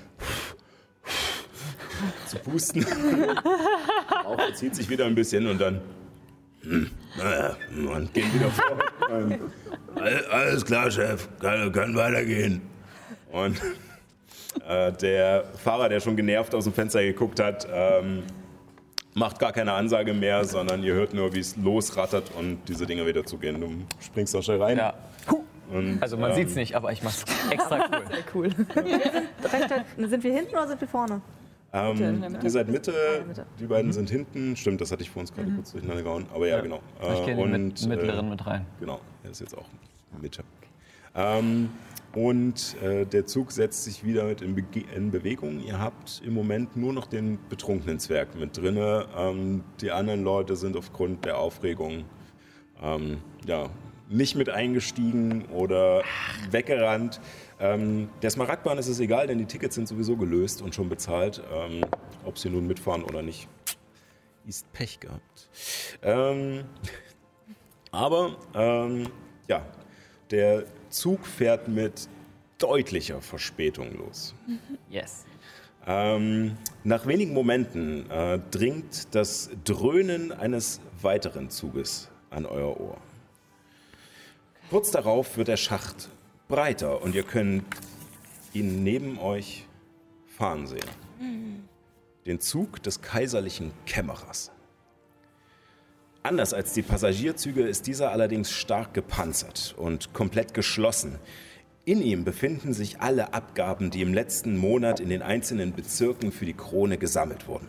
zu 2.26 2.38
pusten. 2.38 2.84
Der 2.84 3.36
Rauch 4.24 4.40
verzieht 4.40 4.74
sich 4.74 4.88
wieder 4.88 5.06
ein 5.06 5.14
bisschen 5.14 5.46
und 5.48 5.60
dann 5.60 5.80
naja, 7.16 7.56
und 7.94 8.12
gehen 8.12 8.32
wieder 8.34 8.50
vor. 8.50 8.76
Und, 9.16 9.38
"All- 9.94 10.24
alles 10.26 10.64
klar, 10.64 10.90
Chef, 10.90 11.28
kann, 11.40 11.72
kann 11.72 11.94
weitergehen. 11.94 12.60
Und 13.32 13.60
äh, 14.68 14.92
der 14.92 15.44
Fahrer, 15.62 15.88
der 15.88 16.00
schon 16.00 16.16
genervt 16.16 16.54
aus 16.54 16.64
dem 16.64 16.72
Fenster 16.72 17.02
geguckt 17.02 17.40
hat, 17.40 17.66
ähm, 17.72 18.24
macht 19.14 19.38
gar 19.38 19.52
keine 19.52 19.72
Ansage 19.72 20.14
mehr, 20.14 20.44
sondern 20.44 20.82
ihr 20.82 20.94
hört 20.94 21.14
nur, 21.14 21.32
wie 21.34 21.40
es 21.40 21.56
losrattert 21.56 22.32
und 22.36 22.58
diese 22.68 22.86
Dinger 22.86 23.06
wieder 23.06 23.24
zugehen. 23.24 23.60
Du 23.60 23.70
springst 24.04 24.34
da 24.34 24.42
schnell 24.42 24.60
rein. 24.62 24.78
Ja. 24.78 24.94
Und, 25.72 26.02
Also 26.02 26.16
man 26.16 26.30
ähm, 26.30 26.36
sieht's 26.36 26.54
nicht, 26.54 26.74
aber 26.74 26.92
ich 26.92 27.02
mach's 27.02 27.24
extra 27.50 27.78
cool. 28.34 28.48
Cool. 28.48 28.66
Recht, 28.76 29.74
sind 30.10 30.24
wir 30.24 30.32
hinten 30.34 30.52
oder 30.52 30.68
sind 30.68 30.80
wir 30.80 30.88
vorne? 30.88 31.20
Ähm, 31.72 32.20
Mitte. 32.20 32.38
ihr 32.44 32.50
seid 32.50 32.68
Mitte, 32.68 32.94
Ah, 33.20 33.24
Mitte. 33.26 33.46
die 33.60 33.66
beiden 33.66 33.92
sind 33.92 34.08
hinten. 34.08 34.56
Stimmt, 34.56 34.80
das 34.80 34.90
hatte 34.90 35.02
ich 35.02 35.10
vor 35.10 35.20
uns 35.20 35.32
gerade 35.34 35.50
kurz 35.50 35.72
durcheinander 35.72 36.02
gehauen. 36.02 36.26
Aber 36.34 36.46
ja, 36.48 36.56
Ja. 36.56 36.62
genau. 36.62 36.80
Ich 37.02 37.24
gehe 37.26 37.34
in 37.44 37.52
den 37.52 37.66
mit- 37.68 37.82
äh, 37.82 37.88
mittleren 37.88 38.30
mit 38.30 38.46
rein. 38.46 38.64
Genau, 38.80 39.00
er 39.22 39.30
ist 39.30 39.40
jetzt 39.40 39.56
auch 39.56 39.66
Mitte. 40.22 40.42
Ähm, 41.14 41.68
und 42.14 42.74
äh, 42.82 43.04
der 43.04 43.26
Zug 43.26 43.52
setzt 43.52 43.84
sich 43.84 44.02
wieder 44.02 44.24
mit 44.24 44.40
in, 44.40 44.54
Bege 44.54 44.82
in 44.96 45.10
Bewegung. 45.10 45.60
Ihr 45.60 45.78
habt 45.78 46.22
im 46.24 46.32
Moment 46.32 46.74
nur 46.74 46.94
noch 46.94 47.06
den 47.06 47.38
betrunkenen 47.50 47.98
Zwerg 47.98 48.34
mit 48.34 48.56
drinne. 48.56 49.04
Ähm, 49.16 49.62
die 49.82 49.90
anderen 49.90 50.24
Leute 50.24 50.56
sind 50.56 50.74
aufgrund 50.76 51.26
der 51.26 51.36
Aufregung 51.38 52.04
ähm, 52.82 53.18
ja, 53.46 53.66
nicht 54.08 54.34
mit 54.34 54.48
eingestiegen 54.48 55.46
oder 55.46 56.02
weggerannt. 56.50 57.20
Ähm, 57.60 58.08
der 58.22 58.30
Smaragdbahn 58.30 58.78
ist 58.78 58.88
es 58.88 59.00
egal, 59.00 59.26
denn 59.26 59.38
die 59.38 59.46
Tickets 59.46 59.74
sind 59.74 59.88
sowieso 59.88 60.16
gelöst 60.16 60.62
und 60.62 60.74
schon 60.74 60.88
bezahlt. 60.88 61.42
Ähm, 61.52 61.84
ob 62.24 62.38
sie 62.38 62.50
nun 62.50 62.66
mitfahren 62.66 63.02
oder 63.04 63.22
nicht, 63.22 63.48
ist 64.46 64.70
Pech 64.72 65.00
gehabt. 65.00 65.48
Ähm, 66.02 66.64
aber 67.90 68.36
ähm, 68.54 69.08
ja, 69.48 69.66
der 70.30 70.64
Zug 70.88 71.26
fährt 71.26 71.68
mit 71.68 72.08
deutlicher 72.58 73.20
Verspätung 73.20 73.96
los. 73.96 74.34
Yes. 74.90 75.26
Ähm, 75.86 76.56
nach 76.84 77.06
wenigen 77.06 77.32
Momenten 77.32 78.10
äh, 78.10 78.38
dringt 78.50 79.14
das 79.14 79.50
Dröhnen 79.64 80.32
eines 80.32 80.80
weiteren 81.00 81.50
Zuges 81.50 82.10
an 82.30 82.44
euer 82.44 82.78
Ohr. 82.78 82.98
Kurz 84.70 84.90
darauf 84.90 85.38
wird 85.38 85.48
der 85.48 85.56
Schacht 85.56 86.10
breiter 86.46 87.00
und 87.02 87.14
ihr 87.14 87.22
könnt 87.22 87.64
ihn 88.52 88.82
neben 88.82 89.18
euch 89.18 89.66
fahren 90.26 90.66
sehen. 90.66 90.84
Den 92.26 92.38
Zug 92.38 92.82
des 92.82 93.00
kaiserlichen 93.00 93.72
Kämmerers. 93.86 94.50
Anders 96.22 96.52
als 96.52 96.74
die 96.74 96.82
Passagierzüge 96.82 97.62
ist 97.62 97.86
dieser 97.86 98.12
allerdings 98.12 98.50
stark 98.50 98.92
gepanzert 98.92 99.74
und 99.78 100.12
komplett 100.12 100.52
geschlossen. 100.52 101.18
In 101.86 102.02
ihm 102.02 102.24
befinden 102.24 102.74
sich 102.74 103.00
alle 103.00 103.32
Abgaben, 103.32 103.90
die 103.90 104.02
im 104.02 104.12
letzten 104.12 104.58
Monat 104.58 105.00
in 105.00 105.08
den 105.08 105.22
einzelnen 105.22 105.72
Bezirken 105.72 106.30
für 106.30 106.44
die 106.44 106.52
Krone 106.52 106.98
gesammelt 106.98 107.48
wurden. 107.48 107.68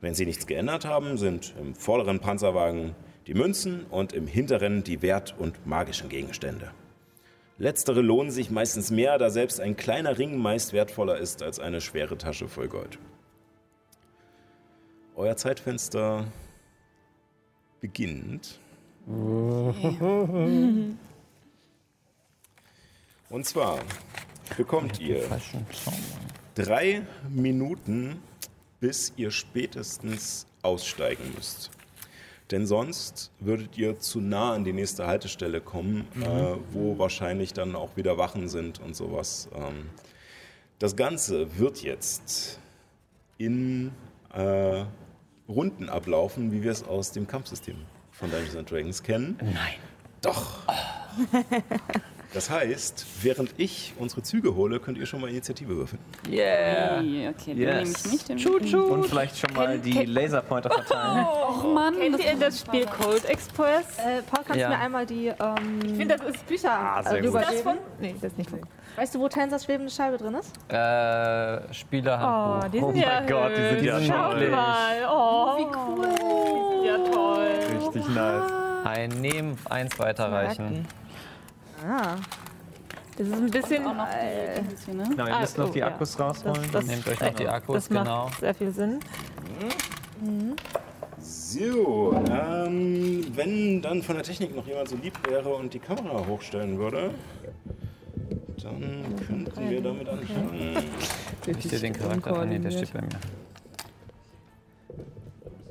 Wenn 0.00 0.14
sie 0.14 0.26
nichts 0.26 0.48
geändert 0.48 0.84
haben, 0.84 1.18
sind 1.18 1.54
im 1.60 1.76
vorderen 1.76 2.18
Panzerwagen 2.18 2.96
die 3.28 3.34
Münzen 3.34 3.84
und 3.90 4.14
im 4.14 4.26
hinteren 4.26 4.82
die 4.82 5.02
Wert- 5.02 5.34
und 5.38 5.66
magischen 5.66 6.08
Gegenstände. 6.08 6.72
Letztere 7.58 8.00
lohnen 8.00 8.30
sich 8.30 8.50
meistens 8.50 8.90
mehr, 8.90 9.18
da 9.18 9.28
selbst 9.28 9.60
ein 9.60 9.76
kleiner 9.76 10.16
Ring 10.16 10.38
meist 10.38 10.72
wertvoller 10.72 11.18
ist 11.18 11.42
als 11.42 11.60
eine 11.60 11.82
schwere 11.82 12.16
Tasche 12.16 12.48
voll 12.48 12.68
Gold. 12.68 12.98
Euer 15.14 15.36
Zeitfenster 15.36 16.24
beginnt. 17.80 18.58
Und 19.06 20.96
zwar 23.42 23.80
bekommt 24.56 25.00
ihr 25.00 25.28
drei 26.54 27.02
Minuten, 27.28 28.22
bis 28.80 29.12
ihr 29.16 29.30
spätestens 29.30 30.46
aussteigen 30.62 31.34
müsst. 31.34 31.70
Denn 32.50 32.66
sonst 32.66 33.30
würdet 33.40 33.76
ihr 33.76 33.98
zu 33.98 34.20
nah 34.20 34.54
an 34.54 34.64
die 34.64 34.72
nächste 34.72 35.06
Haltestelle 35.06 35.60
kommen, 35.60 36.06
äh, 36.20 36.56
wo 36.72 36.98
wahrscheinlich 36.98 37.52
dann 37.52 37.76
auch 37.76 37.96
wieder 37.96 38.16
Wachen 38.16 38.48
sind 38.48 38.80
und 38.80 38.96
sowas. 38.96 39.48
Ähm, 39.54 39.90
das 40.78 40.96
Ganze 40.96 41.58
wird 41.58 41.82
jetzt 41.82 42.58
in 43.36 43.92
äh, 44.32 44.84
Runden 45.48 45.88
ablaufen, 45.88 46.52
wie 46.52 46.62
wir 46.62 46.72
es 46.72 46.84
aus 46.84 47.12
dem 47.12 47.26
Kampfsystem 47.26 47.76
von 48.12 48.30
Dungeons 48.30 48.68
Dragons 48.68 49.02
kennen. 49.02 49.36
Nein. 49.40 49.74
Doch. 50.22 50.60
Das 52.38 52.50
heißt, 52.50 53.04
während 53.22 53.50
ich 53.56 53.94
unsere 53.98 54.22
Züge 54.22 54.54
hole, 54.54 54.78
könnt 54.78 54.96
ihr 54.96 55.06
schon 55.06 55.20
mal 55.20 55.28
Initiative 55.28 55.74
würfeln. 55.76 56.00
Yeah. 56.30 57.00
Okay, 57.00 57.28
okay 57.34 57.52
Yes. 57.54 57.74
nehme 57.74 57.82
ich 57.82 58.12
nicht. 58.12 58.28
Den 58.28 58.38
Chut, 58.38 58.64
chut. 58.64 58.90
Und 58.90 59.06
vielleicht 59.06 59.36
schon 59.38 59.52
mal 59.56 59.76
die 59.76 60.04
Laserpointer 60.04 60.70
verteilen. 60.70 61.26
Och 61.26 61.64
Mann, 61.74 61.94
Kennt 61.98 62.20
ihr 62.24 62.30
muss 62.36 62.38
das 62.38 62.60
Spiel 62.60 62.86
Cold 62.86 63.24
Express? 63.24 63.86
Äh, 63.98 64.22
Paul, 64.22 64.44
kannst 64.46 64.54
Ja. 64.60 64.68
du 64.68 64.76
mir 64.76 64.80
einmal 64.80 65.04
die 65.04 65.26
ähm, 65.26 65.80
Ich 65.84 65.94
finde, 65.96 66.16
das 66.16 66.28
ist 66.28 66.46
Bücher 66.46 66.70
Ah, 66.70 67.02
sehr 67.02 67.18
äh, 67.18 67.22
gut. 67.22 67.34
das 67.34 67.42
rübergeben? 67.42 67.62
von. 67.64 67.78
Nee, 68.00 68.14
das 68.20 68.30
ist 68.30 68.38
nicht 68.38 68.50
von. 68.50 68.60
Weißt 68.94 69.14
du, 69.16 69.18
wo 69.18 69.28
Tensors 69.28 69.64
schwebende 69.64 69.90
Scheibe 69.90 70.18
drin 70.18 70.34
ist? 70.34 70.52
Äh, 70.72 71.74
Spielerhandbuch. 71.74 72.66
Oh, 72.66 72.70
die 72.72 72.78
sind 72.78 72.84
Oh 72.88 72.92
ja 72.92 73.20
mein 73.20 73.26
Gott, 73.26 73.50
die 73.50 73.80
sind 73.80 73.84
ja 73.84 74.48
mal. 74.48 75.08
Oh, 75.10 75.58
wie 75.58 75.76
cool. 75.76 76.08
Die 76.08 76.76
sind 76.76 76.84
ja 76.84 77.10
toll. 77.12 77.48
Richtig 77.94 78.08
nice. 78.14 78.52
Ein 78.84 79.08
nehmen, 79.20 79.58
eins 79.68 79.98
weiterreichen. 79.98 80.86
Ah. 81.86 82.16
Das 83.16 83.26
ist 83.26 83.34
ein 83.34 83.50
bisschen. 83.50 83.86
Auch 83.86 83.94
noch 83.94 84.06
äh, 84.08 84.54
die, 84.54 84.60
ein 84.60 84.66
bisschen, 84.66 84.96
ne? 84.96 85.04
Genau, 85.10 85.26
ihr 85.26 85.34
Ah, 85.36 85.40
müsst 85.40 85.58
noch 85.58 85.68
oh, 85.68 85.72
die 85.72 85.78
ja. 85.80 85.86
Akkus 85.88 86.18
rausholen. 86.20 86.60
Das- 86.72 86.86
Nehmt 86.86 87.06
euch 87.08 87.20
noch 87.20 87.34
die 87.34 87.48
Akkus, 87.48 87.74
das 87.74 87.90
macht 87.90 88.04
genau. 88.04 88.30
sehr 88.40 88.54
viel 88.54 88.70
Sinn. 88.70 89.00
So, 91.20 92.22
ähm, 92.30 93.24
wenn 93.34 93.82
dann 93.82 94.02
von 94.02 94.14
der 94.16 94.24
Technik 94.24 94.54
noch 94.54 94.66
jemand 94.66 94.88
so 94.88 94.96
lieb 94.96 95.14
wäre 95.28 95.48
und 95.54 95.74
die 95.74 95.78
Kamera 95.78 96.24
hochstellen 96.26 96.78
würde, 96.78 97.10
dann 98.62 99.04
könnten 99.26 99.70
wir 99.70 99.82
damit 99.82 100.08
anfangen. 100.08 100.76
Ich 101.46 101.68
dir 101.68 101.78
den 101.80 101.92
Charakter 101.92 102.38
an, 102.38 102.48
nee, 102.48 102.58
der 102.58 102.70
steht 102.70 102.92
bei 102.92 103.00
mir. 103.00 103.08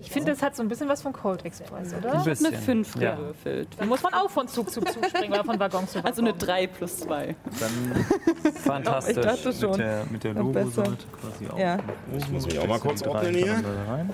Ich 0.08 0.14
finde, 0.14 0.32
das 0.32 0.42
hat 0.42 0.56
so 0.56 0.64
ein 0.64 0.70
bisschen 0.70 0.88
was 0.88 1.02
von 1.02 1.12
Cold 1.12 1.44
Express, 1.44 1.94
oder? 1.94 1.98
Ein 1.98 2.04
Ich 2.14 2.20
habe 2.20 2.30
bisschen. 2.30 2.48
eine 2.48 2.58
5 2.58 2.96
Ja. 2.96 3.16
gewürfelt. 3.16 3.68
Da 3.78 3.86
muss 3.86 4.02
man 4.02 4.14
auch 4.14 4.30
von 4.30 4.48
Zug 4.48 4.72
zu 4.72 4.80
Zug 4.80 5.06
springen 5.06 5.34
oder 5.34 5.44
von 5.44 5.60
Waggon 5.60 5.86
zu 5.86 5.96
Waggon. 5.96 6.10
Also 6.10 6.22
eine 6.22 6.34
3 6.34 6.68
plus 6.68 6.98
2. 7.00 7.36
Dann 7.60 8.06
Fantastisch. 8.54 9.18
Ich 9.18 9.22
dachte 9.24 9.48
mit 9.50 9.58
schon. 9.60 9.78
der, 9.78 10.06
mit 10.10 10.24
der 10.24 10.34
Logo 10.34 10.52
besser. 10.54 10.86
sollte 10.86 11.06
quasi 11.20 11.48
auch. 11.50 11.60
Ja. 11.60 11.78
Ich 12.18 12.30
muss 12.32 12.46
mich 12.46 12.58
auch 12.58 12.68
mal 12.68 12.80
kurz 12.80 13.02
ordnen 13.04 13.36
hier. 13.36 13.52
Rein. 13.88 14.14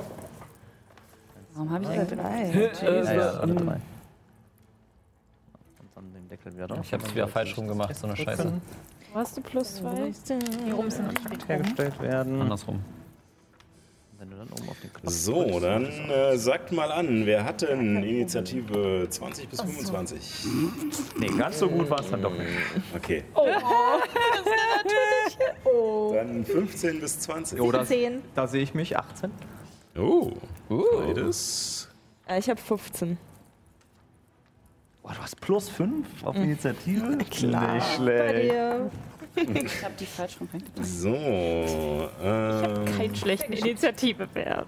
Warum 1.54 1.70
habe 1.70 1.84
ich 1.84 1.90
eigentlich... 1.92 2.20
drei. 2.20 2.72
Ja, 2.84 3.14
ja, 3.14 3.30
alle 3.34 3.54
drei. 3.54 3.78
Dann 5.94 6.14
den 6.14 6.28
Deckel 6.28 6.54
wieder 6.56 6.68
drauf. 6.68 6.80
Ich 6.82 6.92
hab's 6.92 7.14
wieder 7.14 7.28
falsch 7.28 7.56
rum 7.56 7.68
gemacht, 7.68 7.96
so 7.96 8.08
eine 8.08 8.18
Scheiße. 8.18 8.52
Wo 9.14 9.20
hast 9.20 9.38
du 9.38 9.42
plus 9.42 9.76
zwei? 9.76 10.12
Hier 10.66 10.74
rum 10.74 10.90
sind 10.90 11.12
die 11.20 11.48
hergestellt 11.48 12.02
werden. 12.02 12.42
Andersrum. 12.42 12.80
Wenn 14.24 14.30
du 14.30 14.38
dann 14.38 14.48
oben 14.54 14.70
auf 14.70 14.80
den 14.80 14.94
Knopf 14.94 15.14
So, 15.14 15.44
drückst, 15.44 15.64
dann 15.64 15.86
äh, 15.86 16.38
sagt 16.38 16.72
mal 16.72 16.90
an, 16.94 17.26
wer 17.26 17.44
hat 17.44 17.62
denn 17.62 18.02
Initiative 18.04 19.06
20 19.10 19.50
bis 19.50 19.60
25? 19.60 20.46
Nee, 21.20 21.28
ganz 21.28 21.60
so 21.60 21.68
gut 21.68 21.90
war 21.90 22.00
es 22.00 22.10
dann 22.10 22.22
doch 22.22 22.32
nicht. 22.32 22.48
Okay. 22.96 23.24
Dann 26.14 26.46
15 26.46 27.02
bis 27.02 27.20
20. 27.20 27.60
Oh, 27.60 27.72
da, 27.72 27.84
10. 27.84 28.22
da 28.36 28.48
sehe 28.48 28.64
ich 28.64 28.74
mich, 28.74 28.98
18. 28.98 29.32
Oh, 29.98 30.32
beides. 30.70 31.90
Äh, 32.28 32.40
ich 32.40 32.50
habe 32.50 32.62
15. 32.62 33.18
Boah, 35.02 35.14
du 35.14 35.22
hast 35.22 35.42
plus 35.42 35.70
5 35.70 36.24
auf 36.24 36.36
Initiative? 36.36 37.18
Klar. 37.30 37.76
Nicht 37.76 37.98
Bei 37.98 38.04
schlecht. 38.30 38.52
dir. 38.54 38.92
Ich 39.66 39.84
habe 39.84 39.94
die 40.00 40.06
falsch 40.06 40.38
rum. 40.40 40.48
So, 40.82 42.10
ähm, 42.22 42.86
Keinen 42.98 43.16
schlechten 43.16 43.54
Initiativewert. 43.54 44.68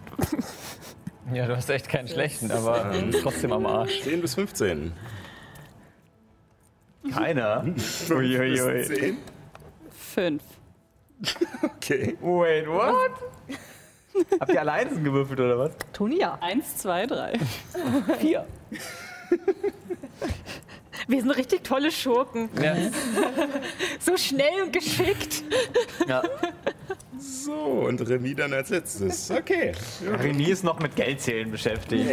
Ja, 1.33 1.47
du 1.47 1.55
hast 1.55 1.69
echt 1.69 1.89
keinen 1.89 2.07
schlechten, 2.07 2.51
aber 2.51 2.91
trotzdem 3.21 3.51
am 3.51 3.65
Arsch. 3.65 4.01
10 4.01 4.21
bis 4.21 4.35
15. 4.35 4.91
Keiner. 7.11 7.65
Uiuiui. 8.09 8.83
10? 8.83 9.17
Fünf. 9.91 10.43
Okay. 11.63 12.17
Wait, 12.21 12.67
what? 12.67 13.11
Habt 14.39 14.51
ihr 14.51 14.59
alle 14.61 14.71
Einsen 14.71 15.03
gewürfelt 15.03 15.39
oder 15.39 15.57
was? 15.59 15.71
Toni, 15.93 16.19
ja. 16.19 16.37
Eins, 16.41 16.77
zwei, 16.77 17.05
drei. 17.05 17.33
Vier. 18.19 18.45
Wir 21.07 21.21
sind 21.21 21.31
richtig 21.31 21.63
tolle 21.63 21.91
Schurken. 21.91 22.49
Ja. 22.61 22.75
So 23.99 24.17
schnell 24.17 24.61
und 24.63 24.73
geschickt. 24.73 25.43
Ja. 26.07 26.21
So, 27.17 27.53
und 27.53 28.01
Remy 28.07 28.35
dann 28.35 28.53
als 28.53 28.69
letztes. 28.69 29.31
Okay. 29.31 29.71
René 30.21 30.49
ist 30.49 30.63
noch 30.63 30.79
mit 30.79 30.95
Geldzählen 30.95 31.49
beschäftigt. 31.49 32.05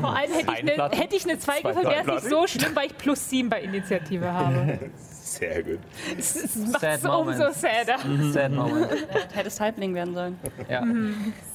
Vor 0.00 0.16
allem 0.16 0.32
hätte 0.32 0.40
ich 0.42 0.48
eine, 0.48 0.90
hätte 0.90 1.16
eine 1.30 1.38
2 1.38 1.60
gewürfelt, 1.60 1.86
wäre 1.86 2.16
es 2.16 2.24
nicht 2.24 2.30
so 2.34 2.46
schlimm, 2.46 2.74
weil 2.76 2.86
ich 2.86 2.96
plus 2.98 3.30
7 3.30 3.48
bei 3.48 3.62
Initiative 3.62 4.30
habe. 4.32 4.78
Sehr 5.22 5.62
gut. 5.62 5.78
Es 6.18 6.56
macht 6.56 6.80
Sad 6.80 6.96
es 6.98 7.02
moment. 7.04 7.40
umso 7.40 7.52
sadder. 7.58 7.98
Sad 8.32 8.52
Moment. 8.52 8.90
Ja, 8.90 9.36
hättest 9.36 9.60
Halbling 9.60 9.94
werden 9.94 10.14
sollen. 10.14 10.38
Ja, 10.68 10.84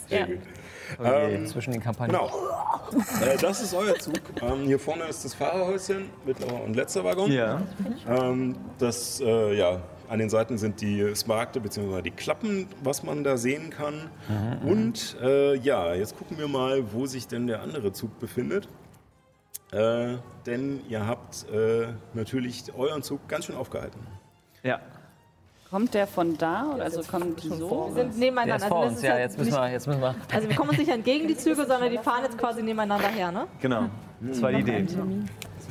Sehr 0.08 0.20
Ja. 0.22 0.26
gut. 0.28 0.38
Ähm, 1.04 1.48
zwischen 1.48 1.72
den 1.72 1.82
Kampagnen. 1.82 2.18
Genau. 2.18 2.32
Äh, 3.22 3.38
das 3.38 3.62
ist 3.62 3.74
euer 3.74 3.96
Zug. 3.96 4.14
Ähm, 4.42 4.66
hier 4.66 4.80
vorne 4.80 5.06
ist 5.06 5.26
das 5.26 5.34
Fahrerhäuschen, 5.34 6.10
mittlerer 6.26 6.64
und 6.64 6.76
letzter 6.76 7.04
Waggon. 7.04 7.32
Ja. 7.32 7.62
Ähm, 8.08 8.56
das, 8.78 9.20
äh, 9.22 9.56
ja, 9.56 9.82
an 10.08 10.20
den 10.20 10.30
Seiten 10.30 10.58
sind 10.58 10.82
die 10.82 11.16
Smaragde 11.16 11.60
bzw. 11.60 12.02
die 12.04 12.12
Klappen, 12.12 12.68
was 12.84 13.02
man 13.02 13.24
da 13.24 13.38
sehen 13.38 13.72
kann. 13.72 14.12
Und 14.64 15.18
äh, 15.20 15.56
ja, 15.56 15.96
jetzt 15.96 16.16
gucken 16.16 16.38
wir 16.38 16.48
mal, 16.48 16.94
wo 16.94 17.08
sich 17.08 17.28
denn 17.28 17.48
der 17.48 17.64
andere 17.64 17.92
Zug 17.92 18.20
befindet. 18.20 18.70
Äh, 19.72 20.18
denn 20.46 20.82
ihr 20.88 21.08
habt 21.08 21.50
äh, 21.52 21.88
natürlich 22.14 22.72
euren 22.78 23.02
Zug 23.02 23.28
ganz 23.28 23.46
schön 23.46 23.56
aufgehalten. 23.56 24.00
Ja. 24.64 24.80
Kommt 25.76 25.94
der 25.94 26.08
von 26.08 26.38
da? 26.38 26.72
Oder 26.74 26.86
also 26.86 27.02
kommen 27.04 27.36
die 27.36 27.50
so? 27.50 27.92
Wir 27.94 28.04
sind 28.04 28.14
Der 28.14 28.20
nebeneinander. 28.32 28.56
ist 28.56 28.66
vor 28.68 28.84
das 28.86 28.94
uns, 28.94 29.02
ja, 29.02 29.12
halt 29.12 29.20
jetzt 29.24 29.38
müssen 29.38 29.52
wir, 29.52 29.70
jetzt 29.70 29.88
müssen 29.88 30.00
wir. 30.00 30.16
Also 30.34 30.48
wir 30.48 30.56
kommen 30.56 30.70
uns 30.70 30.80
nicht 30.80 30.90
entgegen 30.90 31.28
die 31.28 31.36
Züge, 31.36 31.66
sondern 31.66 31.92
die 31.92 31.98
fahren 31.98 32.24
jetzt 32.24 32.38
quasi 32.38 32.64
nebeneinander 32.64 33.10
her, 33.10 33.30
ne? 33.34 33.46
Genau. 33.60 33.90
Das 34.22 34.42
war 34.42 34.54
die 34.54 34.60
Idee. 34.62 34.86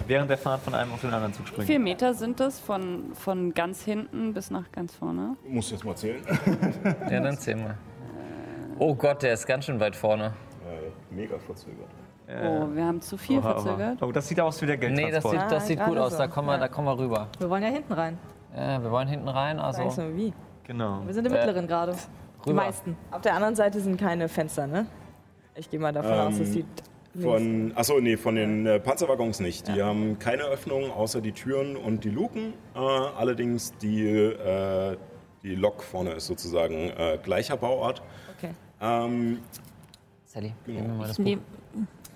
Während 0.07 0.29
der 0.29 0.37
Fahrt 0.37 0.61
von 0.61 0.75
einem 0.75 0.93
auf 0.93 1.01
den 1.01 1.09
anderen 1.11 1.33
Zug 1.33 1.45
Wie 1.47 1.49
springen. 1.49 1.67
viele 1.67 1.79
Meter 1.79 2.13
sind 2.13 2.39
das 2.39 2.61
von, 2.61 3.13
von 3.15 3.55
ganz 3.55 3.83
hinten 3.83 4.35
bis 4.35 4.51
nach 4.51 4.71
ganz 4.73 4.95
vorne? 4.95 5.37
Muss 5.49 5.71
jetzt 5.71 5.87
mal 5.87 5.97
zählen. 5.97 6.21
Ja, 7.11 7.21
dann 7.21 7.39
zählen 7.39 7.61
wir. 7.61 7.75
Oh 8.79 8.95
Gott, 8.95 9.23
der 9.23 9.33
ist 9.33 9.47
ganz 9.47 9.65
schön 9.65 9.81
weit 9.81 9.97
vorne. 9.97 10.35
Äh, 10.69 11.15
mega 11.15 11.39
verzögert. 11.39 11.89
Oh, 12.29 12.67
wir 12.75 12.85
haben 12.85 13.01
zu 13.01 13.17
viel 13.17 13.39
Oha, 13.39 13.53
oha. 13.53 13.61
verzögert. 13.63 14.03
Oh, 14.03 14.13
das 14.13 14.29
sieht 14.29 14.39
aus 14.39 14.61
wie 14.61 14.67
der 14.67 14.77
Nee, 14.77 15.11
das 15.11 15.23
Geldtransport. 15.23 15.41
sieht, 15.41 15.51
das 15.53 15.67
sieht 15.67 15.81
Ah, 15.81 15.85
gut 15.87 15.95
gerade 15.95 16.07
aus. 16.09 16.13
so. 16.13 16.19
Da 16.19 16.27
kommen 16.27 16.49
wir, 16.49 16.59
da 16.59 16.69
kommen 16.69 16.89
wir 16.89 16.99
rüber. 16.99 17.29
Wir 17.39 17.49
wollen 17.49 17.63
ja 17.63 17.71
hinten 17.71 17.93
rein. 17.95 18.19
Ja, 18.57 18.83
wir 18.83 18.91
wollen 18.91 19.09
hinten 19.09 19.29
rein, 19.29 19.59
Weiß 19.59 19.79
also 19.79 20.03
nur 20.03 20.17
wie. 20.17 20.33
genau. 20.65 21.03
Wir 21.07 21.15
sind 21.15 21.27
im 21.27 21.33
Äh, 21.33 21.37
mittleren 21.39 21.67
gerade. 21.67 21.93
Die 22.45 22.51
rüber. 22.51 22.63
meisten. 22.63 22.97
Auf 23.11 23.23
der 23.23 23.35
anderen 23.35 23.55
Seite 23.57 23.81
sind 23.81 23.99
keine 23.99 24.29
Fenster, 24.29 24.67
ne? 24.67 24.87
Ich 25.57 25.71
gehe 25.71 25.81
mal 25.81 25.93
davon 25.93 26.13
Ähm, 26.13 26.19
aus, 26.21 26.39
es 26.39 26.53
sieht. 26.53 26.67
Von, 27.21 27.73
achso, 27.77 28.01
nee, 28.01 28.17
von 28.17 28.35
den 28.35 28.67
äh, 28.67 28.81
Panzerwaggons 28.81 29.39
nicht. 29.39 29.69
Die 29.69 29.81
haben 29.83 30.19
keine 30.19 30.43
Öffnungen 30.45 30.91
außer 30.91 31.21
die 31.21 31.31
Türen 31.31 31.77
und 31.77 32.03
die 32.03 32.11
Luken. 32.11 32.55
Äh, 32.75 32.79
allerdings 32.79 33.73
die, 33.79 34.05
äh, 34.05 34.97
die 35.45 35.55
Lok 35.55 35.83
vorne 35.85 36.11
ist 36.13 36.27
sozusagen 36.27 36.91
äh, 36.91 37.19
gleicher 37.23 37.57
Bauart. 37.57 38.03
Okay. 38.37 38.51
Ähm, 38.81 39.39
Sally, 40.25 40.53
Genau. 40.67 40.81
nehmen 40.81 40.91
wir 40.93 40.99
mal 40.99 41.07
das 41.09 41.17
Buch. 41.19 41.37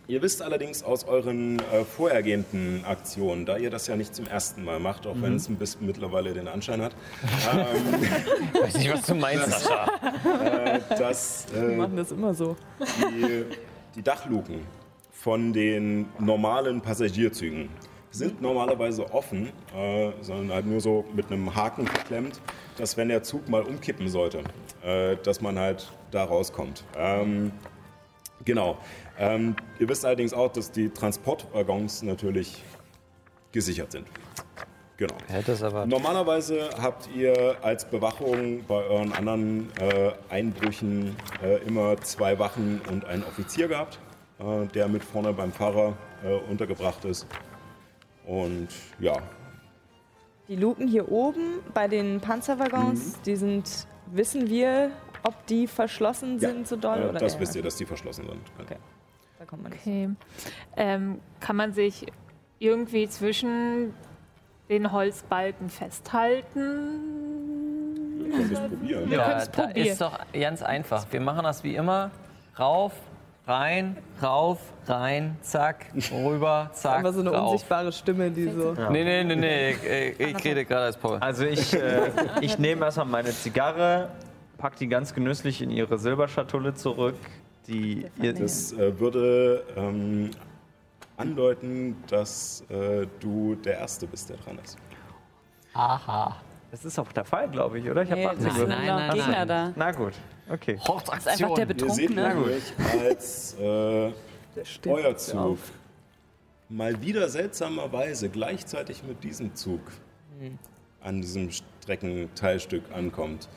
Ihr 0.09 0.23
wisst 0.23 0.43
allerdings 0.43 0.83
aus 0.83 1.05
euren 1.05 1.59
äh, 1.61 1.85
vorhergehenden 1.85 2.85
Aktionen, 2.85 3.47
da 3.47 3.59
ihr 3.59 3.71
das 3.71 3.87
ja 3.87 3.95
nicht 3.95 4.15
zum 4.15 4.27
ersten 4.27 4.65
Mal 4.65 4.81
macht, 4.81 5.07
auch 5.07 5.15
wenn 5.21 5.37
es 5.37 5.49
ein 5.49 5.57
bisschen 5.57 5.87
mittlerweile 5.87 6.33
den 6.33 6.49
Anschein 6.49 6.81
hat, 6.83 6.93
ähm, 7.53 8.03
Ich 8.55 8.61
weiß 8.61 8.79
nicht, 8.79 8.93
was 8.93 9.03
du 9.03 9.15
meinst, 9.15 9.51
Sascha. 9.51 9.87
äh, 10.65 10.81
dass 10.99 11.47
Wir 11.53 11.63
äh, 11.63 11.77
machen 11.77 11.97
das 11.97 12.11
immer 12.11 12.35
so. 12.35 12.57
die, 12.81 13.45
die 13.95 14.03
Dachluken 14.03 14.63
von 15.13 15.53
den 15.53 16.07
normalen 16.19 16.81
Passagierzügen 16.81 17.69
sind 18.11 18.41
normalerweise 18.41 19.13
offen, 19.13 19.51
äh, 19.77 20.11
sondern 20.23 20.53
halt 20.55 20.67
nur 20.67 20.81
so 20.81 21.05
mit 21.15 21.31
einem 21.31 21.55
Haken 21.55 21.87
verklemmt, 21.87 22.41
dass 22.79 22.97
wenn 22.97 23.09
der 23.09 23.23
Zug 23.23 23.47
mal 23.51 23.63
umkippen 23.63 24.09
sollte, 24.09 24.43
äh, 24.83 25.17
dass 25.23 25.43
man 25.43 25.59
halt 25.59 25.93
da 26.11 26.25
rauskommt. 26.25 26.85
Ähm, 26.97 27.53
genau. 28.47 28.79
Ähm, 29.19 29.57
ihr 29.79 29.89
wisst 29.89 30.05
allerdings 30.05 30.33
auch, 30.33 30.53
dass 30.53 30.71
die 30.71 30.91
Transportwaggons 30.91 32.03
natürlich 32.03 32.63
gesichert 33.53 33.93
sind. 33.93 34.07
Genau. 34.97 35.15
Hätte 35.29 35.53
es 35.53 35.63
aber. 35.63 35.87
Normalerweise 35.87 36.71
habt 36.81 37.09
ihr 37.15 37.57
als 37.63 37.85
Bewachung 37.85 38.65
bei 38.67 38.85
euren 38.85 39.13
anderen 39.13 39.69
äh, 39.79 40.13
Einbrüchen 40.29 41.15
äh, 41.43 41.59
immer 41.67 41.97
zwei 41.99 42.39
Wachen 42.39 42.81
und 42.91 43.05
einen 43.05 43.23
Offizier 43.25 43.69
gehabt, 43.69 43.99
äh, 44.41 44.67
der 44.67 44.89
mit 44.89 45.05
vorne 45.05 45.33
beim 45.33 45.53
Fahrer 45.53 45.95
äh, 46.25 46.35
untergebracht 46.51 47.05
ist. 47.05 47.27
Und 48.27 48.69
ja, 48.99 49.17
Die 50.49 50.57
Luken 50.57 50.89
hier 50.89 51.11
oben 51.11 51.61
bei 51.75 51.87
den 51.89 52.21
Panzerwaggons, 52.21 53.21
die 53.23 53.37
sind, 53.37 53.87
wissen 54.13 54.49
wir, 54.49 54.91
ob 55.23 55.47
die 55.47 55.67
verschlossen 55.69 56.35
Mhm. 56.37 56.41
Ja, 56.41 56.49
sind 56.51 56.69
so 56.69 56.77
doll? 56.77 57.05
oder? 57.09 57.21
das 57.21 57.35
Ja, 57.35 57.41
wisst 57.41 57.55
ihr, 57.57 57.63
dass 57.63 57.77
die 57.77 57.87
verschlossen 57.87 58.27
sind. 58.27 58.41
Okay. 58.61 58.77
Kommt 59.49 59.63
man 59.65 59.73
nicht. 59.73 59.83
okay. 59.83 60.11
Ähm, 60.77 61.21
kann 61.41 61.57
man 61.57 61.73
sich 61.73 62.07
irgendwie 62.59 63.09
zwischen 63.09 63.95
den 64.69 64.93
Holzbalken 64.93 65.71
festhalten? 66.69 68.21
Ihr 68.25 68.31
könnt 68.31 68.53
es 68.53 68.61
probieren. 68.61 69.11
Wir 69.11 69.19
Ja, 69.19 69.39
da 69.45 69.47
probieren. 69.67 69.87
ist 69.89 70.01
doch 70.01 70.19
ganz 70.33 70.63
einfach. 70.63 71.07
Wir 71.11 71.21
machen 71.21 71.45
das 71.45 71.65
wie 71.65 71.75
immer. 71.77 72.11
Rauf, 72.59 72.93
rein, 73.47 73.97
rauf, 74.23 74.59
rein, 74.87 75.37
zack, 75.41 75.87
rüber, 76.13 76.71
zack, 76.75 76.99
Einfach 76.99 77.13
so 77.13 77.21
eine 77.21 77.31
rauf. 77.31 77.53
unsichtbare 77.53 77.93
Stimme, 77.93 78.31
die 78.31 78.51
so. 78.51 78.75
Nee, 78.91 79.05
nee, 79.05 79.25
nee, 79.25 79.37
nee. 79.37 79.71
Ich, 79.71 80.21
ich, 80.21 80.37
ich 80.37 80.45
rede 80.45 80.65
gerade 80.65 80.87
als 80.87 80.97
Paul. 80.97 81.19
Also 81.21 81.45
ich, 81.45 81.73
äh, 81.73 82.11
ich 82.41 82.59
nehme 82.59 82.85
erstmal 82.85 83.07
meine 83.07 83.31
Zigarre, 83.31 84.11
pack 84.59 84.77
die 84.77 84.89
ganz 84.89 85.15
genüsslich 85.15 85.63
in 85.63 85.71
ihre 85.71 85.99
Silberschatulle 85.99 86.75
zurück. 86.75 87.17
Die 87.69 88.07
ihr, 88.21 88.33
Das 88.33 88.73
äh, 88.73 88.99
würde 88.99 89.65
ähm, 89.77 90.31
andeuten, 91.17 91.97
dass 92.09 92.65
äh, 92.71 93.07
du 93.21 93.55
der 93.57 93.79
Erste 93.79 94.07
bist, 94.07 94.31
der 94.31 94.37
dran 94.39 94.59
ist. 94.65 94.79
Aha. 95.75 96.37
das 96.71 96.85
ist 96.85 96.99
auch 96.99 97.13
der 97.13 97.25
Fall, 97.25 97.49
glaube 97.51 97.79
ich, 97.79 97.89
oder? 97.91 98.03
Ich 98.03 98.11
habe 98.11 98.21
Nee, 98.21 98.27
18 98.27 98.45
das 98.45 98.55
gewürfelt. 98.55 98.79
sind 98.81 98.97
noch 99.07 99.15
Gegner 99.15 99.47
da. 99.47 99.73
Na 99.77 99.93
gut, 99.93 100.15
okay. 100.51 100.79
Das 100.87 101.19
ist 101.19 101.29
einfach 101.29 101.55
der 101.55 101.69
Ihr 101.71 101.91
seht 101.91 102.09
Betrunkene. 102.17 102.61
als 103.03 103.55
äh, 103.61 104.13
steht 104.65 104.93
euer 104.93 105.11
auf. 105.11 105.19
Zug 105.19 105.59
mal 106.71 107.01
wieder 107.03 107.29
seltsamerweise 107.29 108.29
gleichzeitig 108.29 109.03
mit 109.03 109.23
diesem 109.25 109.55
Zug 109.55 109.81
an 111.01 111.21
diesem 111.21 111.51
Streckenteilstück 111.51 112.83
ankommt, 112.93 113.49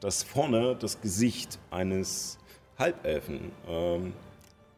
dass 0.00 0.22
vorne 0.22 0.76
das 0.76 1.00
Gesicht 1.00 1.58
eines 1.70 2.38
Halbelfen 2.78 3.52
ähm, 3.68 4.12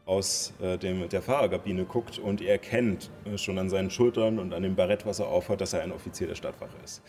aus 0.07 0.53
äh, 0.61 0.79
dem, 0.79 1.09
der 1.09 1.21
Fahrerkabine 1.21 1.85
guckt 1.85 2.19
und 2.19 2.41
ihr 2.41 2.51
erkennt 2.51 3.11
äh, 3.25 3.37
schon 3.37 3.59
an 3.59 3.69
seinen 3.69 3.91
Schultern 3.91 4.39
und 4.39 4.55
an 4.55 4.63
dem 4.63 4.75
Barett, 4.77 5.05
was 5.05 5.19
er 5.19 5.27
aufhat, 5.29 5.61
dass 5.61 5.73
er 5.73 5.83
ein 5.83 5.93
Offizier 5.93 6.27
der 6.29 6.35
Stadtwache 6.35 6.77
ist. 6.85 7.03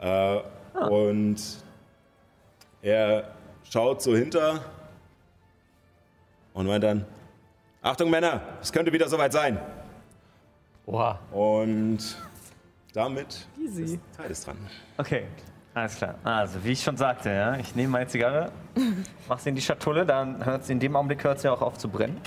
Äh, 0.00 0.40
Und 0.88 1.36
er 2.82 3.34
schaut 3.70 4.00
so 4.02 4.16
hinter 4.16 4.64
und 6.54 6.66
meint 6.66 6.84
dann, 6.84 7.04
Achtung 7.82 8.08
Männer, 8.10 8.40
es 8.62 8.72
könnte 8.72 8.92
wieder 8.92 9.08
soweit 9.08 9.32
sein. 9.32 9.58
Oha. 10.86 11.18
Und 11.32 11.98
damit 12.94 13.46
Easy. 13.58 13.84
ist 13.84 13.98
Teils 14.16 14.44
dran. 14.44 14.56
Okay, 14.96 15.24
alles 15.80 15.96
klar. 15.96 16.14
Also, 16.24 16.62
wie 16.64 16.72
ich 16.72 16.82
schon 16.82 16.96
sagte, 16.96 17.30
ja, 17.30 17.56
ich 17.56 17.74
nehme 17.74 17.88
meine 17.92 18.06
Zigarre, 18.06 18.50
mach 19.28 19.38
sie 19.38 19.50
in 19.50 19.54
die 19.54 19.62
Schatulle, 19.62 20.06
dann 20.06 20.44
hört 20.44 20.64
sie 20.64 20.72
in 20.72 20.80
dem 20.80 20.96
Augenblick 20.96 21.24
hört 21.24 21.40
sie 21.40 21.48
auch 21.48 21.62
auf 21.62 21.78
zu 21.78 21.88
brennen. 21.88 22.20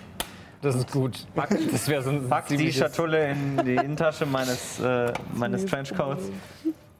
Das 0.61 0.75
ist 0.75 0.91
gut. 0.91 1.27
Das 1.71 1.87
wäre 1.87 2.01
so 2.01 2.09
ein 2.09 2.29
Pack 2.29 2.47
die 2.47 2.71
Schatulle 2.71 3.31
in 3.31 3.57
die 3.65 3.75
Innentasche 3.75 4.25
meines, 4.25 4.79
äh, 4.81 5.11
meines 5.33 5.65
Trenchcoats 5.65 6.23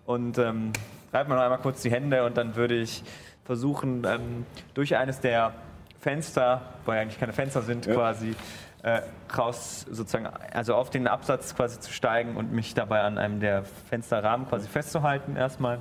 und 0.05 0.37
ähm, 0.37 0.73
reibe 1.13 1.29
mir 1.29 1.35
noch 1.35 1.43
einmal 1.43 1.59
kurz 1.59 1.81
die 1.81 1.91
Hände 1.91 2.25
und 2.25 2.35
dann 2.35 2.55
würde 2.55 2.75
ich 2.75 3.03
versuchen, 3.45 4.03
ähm, 4.05 4.45
durch 4.73 4.95
eines 4.97 5.19
der 5.21 5.53
Fenster, 5.99 6.61
wo 6.85 6.91
ja 6.91 6.99
eigentlich 7.01 7.19
keine 7.19 7.31
Fenster 7.33 7.61
sind, 7.61 7.85
Ja. 7.85 7.93
quasi 7.93 8.35
äh, 8.83 9.01
raus, 9.37 9.85
sozusagen, 9.89 10.27
also 10.53 10.75
auf 10.75 10.89
den 10.89 11.07
Absatz 11.07 11.55
quasi 11.55 11.79
zu 11.79 11.93
steigen 11.93 12.35
und 12.35 12.51
mich 12.51 12.73
dabei 12.73 13.01
an 13.01 13.17
einem 13.17 13.39
der 13.39 13.63
Fensterrahmen 13.63 14.45
quasi 14.49 14.67
festzuhalten 14.67 15.37
erstmal. 15.37 15.79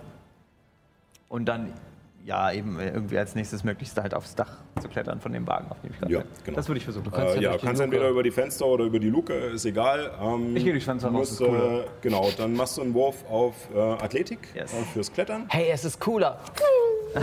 Und 1.33 1.47
dann, 1.47 1.73
ja, 2.27 2.53
eben 2.53 2.79
irgendwie 2.79 3.17
als 3.17 3.35
nächstes 3.35 3.65
möglichst 3.65 3.97
halt 3.99 4.13
aufs 4.13 4.35
Dach 4.35 4.59
zu 4.83 4.87
klettern 4.89 5.19
von 5.19 5.33
dem 5.33 5.47
Wagen, 5.47 5.71
auf 5.71 5.81
dem 5.81 5.93
ich 5.93 5.99
gerade 5.99 6.13
Ja, 6.13 6.19
bin. 6.21 6.29
genau. 6.45 6.57
Das 6.57 6.69
würde 6.69 6.77
ich 6.77 6.85
versuchen. 6.85 7.11
Äh, 7.15 7.41
ja, 7.41 7.57
kannst 7.57 7.81
entweder 7.81 8.11
über 8.11 8.23
die 8.23 8.31
Fenster 8.31 8.67
oder 8.67 8.85
über 8.85 8.99
die 9.01 9.09
Luke, 9.09 9.33
ist 9.33 9.65
egal. 9.65 10.11
Ähm, 10.23 10.55
Ich 10.55 10.63
gehe 10.63 10.73
durchs 10.75 10.85
Fenster 10.85 11.09
du 11.09 11.17
raus, 11.17 11.31
musst, 11.31 11.41
ist 11.41 11.47
cooler. 11.49 11.81
äh, 11.81 11.85
Genau, 12.03 12.29
dann 12.37 12.53
machst 12.53 12.77
du 12.77 12.83
einen 12.83 12.93
Wurf 12.93 13.25
auf 13.31 13.55
äh, 13.75 13.79
Athletik 13.81 14.41
Yes. 14.55 14.75
äh, 14.75 14.83
fürs 14.93 15.11
Klettern. 15.11 15.47
Hey, 15.49 15.71
es 15.73 15.87
ist 15.87 15.99
cooler. 16.01 16.39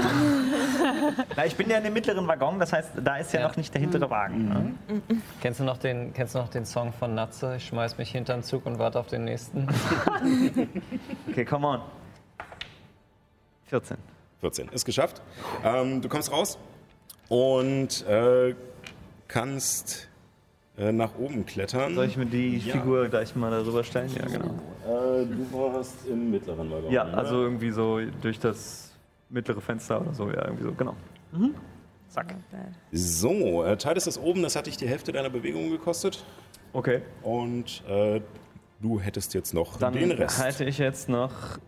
Na, 1.35 1.45
ich 1.45 1.55
bin 1.55 1.69
ja 1.69 1.77
in 1.77 1.83
dem 1.83 1.93
mittleren 1.93 2.27
Waggon, 2.27 2.59
das 2.59 2.73
heißt, 2.73 2.91
da 3.03 3.17
ist 3.17 3.31
ja, 3.33 3.41
Ja. 3.41 3.47
noch 3.47 3.57
nicht 3.57 3.71
der 3.73 3.81
hintere 3.81 4.09
Wagen. 4.09 4.49
Ne? 4.49 5.01
Kennst 5.41 5.59
du, 5.59 5.63
noch 5.63 5.77
den, 5.77 6.13
kennst 6.13 6.33
du 6.35 6.39
noch 6.39 6.49
den 6.49 6.65
Song 6.65 6.93
von 6.93 7.13
Natze? 7.15 7.55
Ich 7.57 7.67
schmeiß 7.67 7.97
mich 7.99 8.09
hinter 8.11 8.33
den 8.33 8.43
Zug 8.43 8.65
und 8.65 8.79
warte 8.79 8.99
auf 8.99 9.07
den 9.07 9.25
nächsten. 9.25 9.67
Okay, 11.29 11.45
come 11.45 11.67
on. 11.67 11.79
14. 13.69 13.97
14, 14.41 14.69
ist 14.69 14.85
geschafft. 14.85 15.21
Ähm, 15.63 16.01
du 16.01 16.09
kommst 16.09 16.31
raus 16.31 16.57
und 17.27 18.05
äh, 18.07 18.55
kannst 19.27 20.07
äh, 20.77 20.91
nach 20.91 21.15
oben 21.17 21.45
klettern. 21.45 21.95
Soll 21.95 22.05
ich 22.05 22.17
mir 22.17 22.25
die 22.25 22.57
Ja. 22.57 22.73
Figur 22.73 23.07
gleich 23.09 23.35
mal 23.35 23.51
darüber 23.51 23.83
stellen? 23.83 24.09
Ja, 24.15 24.25
genau. 24.25 24.45
Äh, 24.85 25.25
du 25.25 25.47
warst 25.51 26.07
im 26.07 26.31
mittleren 26.31 26.71
Waggon. 26.71 26.91
Ja, 26.91 27.03
ne? 27.03 27.17
also 27.17 27.43
irgendwie 27.43 27.71
so 27.71 27.99
durch 28.21 28.39
das 28.39 28.91
mittlere 29.29 29.61
Fenster 29.61 30.01
oder 30.01 30.13
so, 30.13 30.27
ja, 30.29 30.45
irgendwie 30.45 30.63
so, 30.63 30.71
genau. 30.71 30.95
Mhm. 31.31 31.53
Zack. 32.07 32.33
So, 32.91 33.63
äh, 33.63 33.77
Teil 33.77 33.95
ist 33.95 34.07
das 34.07 34.17
oben, 34.17 34.41
das 34.41 34.55
hat 34.55 34.65
dich 34.65 34.77
die 34.77 34.87
Hälfte 34.87 35.11
deiner 35.11 35.29
Bewegung 35.29 35.69
gekostet. 35.69 36.23
Okay. 36.73 37.01
Und 37.21 37.83
äh, 37.87 38.21
du 38.81 38.99
hättest 38.99 39.35
jetzt 39.35 39.53
noch 39.53 39.77
Dann 39.77 39.93
den 39.93 40.11
Rest. 40.11 40.39
halte 40.39 40.63
ich 40.63 40.79
jetzt 40.79 41.07
noch 41.09 41.59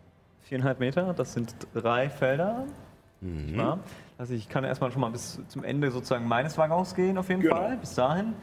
viereinhalb 0.52 0.82
Meter, 0.82 1.14
das 1.14 1.32
sind 1.32 1.56
drei 1.74 2.10
Felder. 2.10 2.66
Mhm. 3.22 3.58
Ja. 3.58 3.80
Also 4.18 4.34
ich 4.34 4.50
kann 4.50 4.66
erstmal 4.66 4.92
schon 4.92 5.00
mal 5.00 5.10
bis 5.10 5.40
zum 5.48 5.64
Ende 5.64 5.90
sozusagen 5.92 6.28
meines 6.28 6.58
Waggons 6.58 6.94
gehen, 6.94 7.18
auf 7.18 7.30
jeden 7.30 7.40
Genau. 7.42 7.56
Fall, 7.56 7.78
bis 7.78 7.96
dahin. 7.96 8.34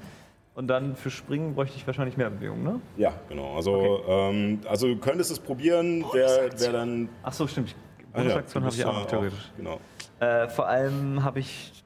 Und 0.55 0.69
dann 0.69 0.97
für 0.97 1.11
Springen 1.11 1.55
bräuchte 1.55 1.77
ich 1.77 1.87
wahrscheinlich 1.87 2.17
mehr 2.17 2.31
Bewegung, 2.31 2.63
ne? 2.63 2.81
Ja, 2.97 3.13
genau. 3.29 3.55
Also, 3.57 4.03
ähm, 4.09 4.61
also 4.67 4.87
du 4.89 4.97
könntest 4.97 5.31
es 5.31 5.39
probieren, 5.39 6.03
wer, 6.15 6.49
wer 6.57 6.73
dann. 6.73 7.11
Ach 7.23 7.33
so, 7.35 7.47
stimmt. 7.47 7.77
Ah 8.15 8.23
ja, 8.23 8.23
Bonusaktion 8.23 8.65
habe 8.65 8.75
ich 8.75 8.85
auch 8.87 9.07
theoretisch. 9.07 9.53
Genau. 9.59 9.79
Äh, 10.19 10.49
vor 10.49 10.67
allem 10.67 11.23
habe 11.23 11.41
ich. 11.41 11.85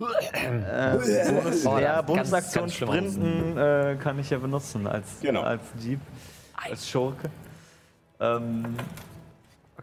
Äh, 0.00 0.04
Bonus, 1.32 1.64
Oh, 1.64 1.78
ja, 1.78 2.02
Bonusaktion 2.02 2.68
Sprinten 2.68 3.56
äh, 3.56 3.96
kann 4.02 4.18
ich 4.18 4.30
ja 4.30 4.38
benutzen 4.38 4.88
als, 4.88 5.20
Genau. 5.20 5.42
als 5.42 5.62
Jeep, 5.80 6.00
als 6.56 6.88
Schurke. 6.90 7.30
Ähm, 8.18 8.74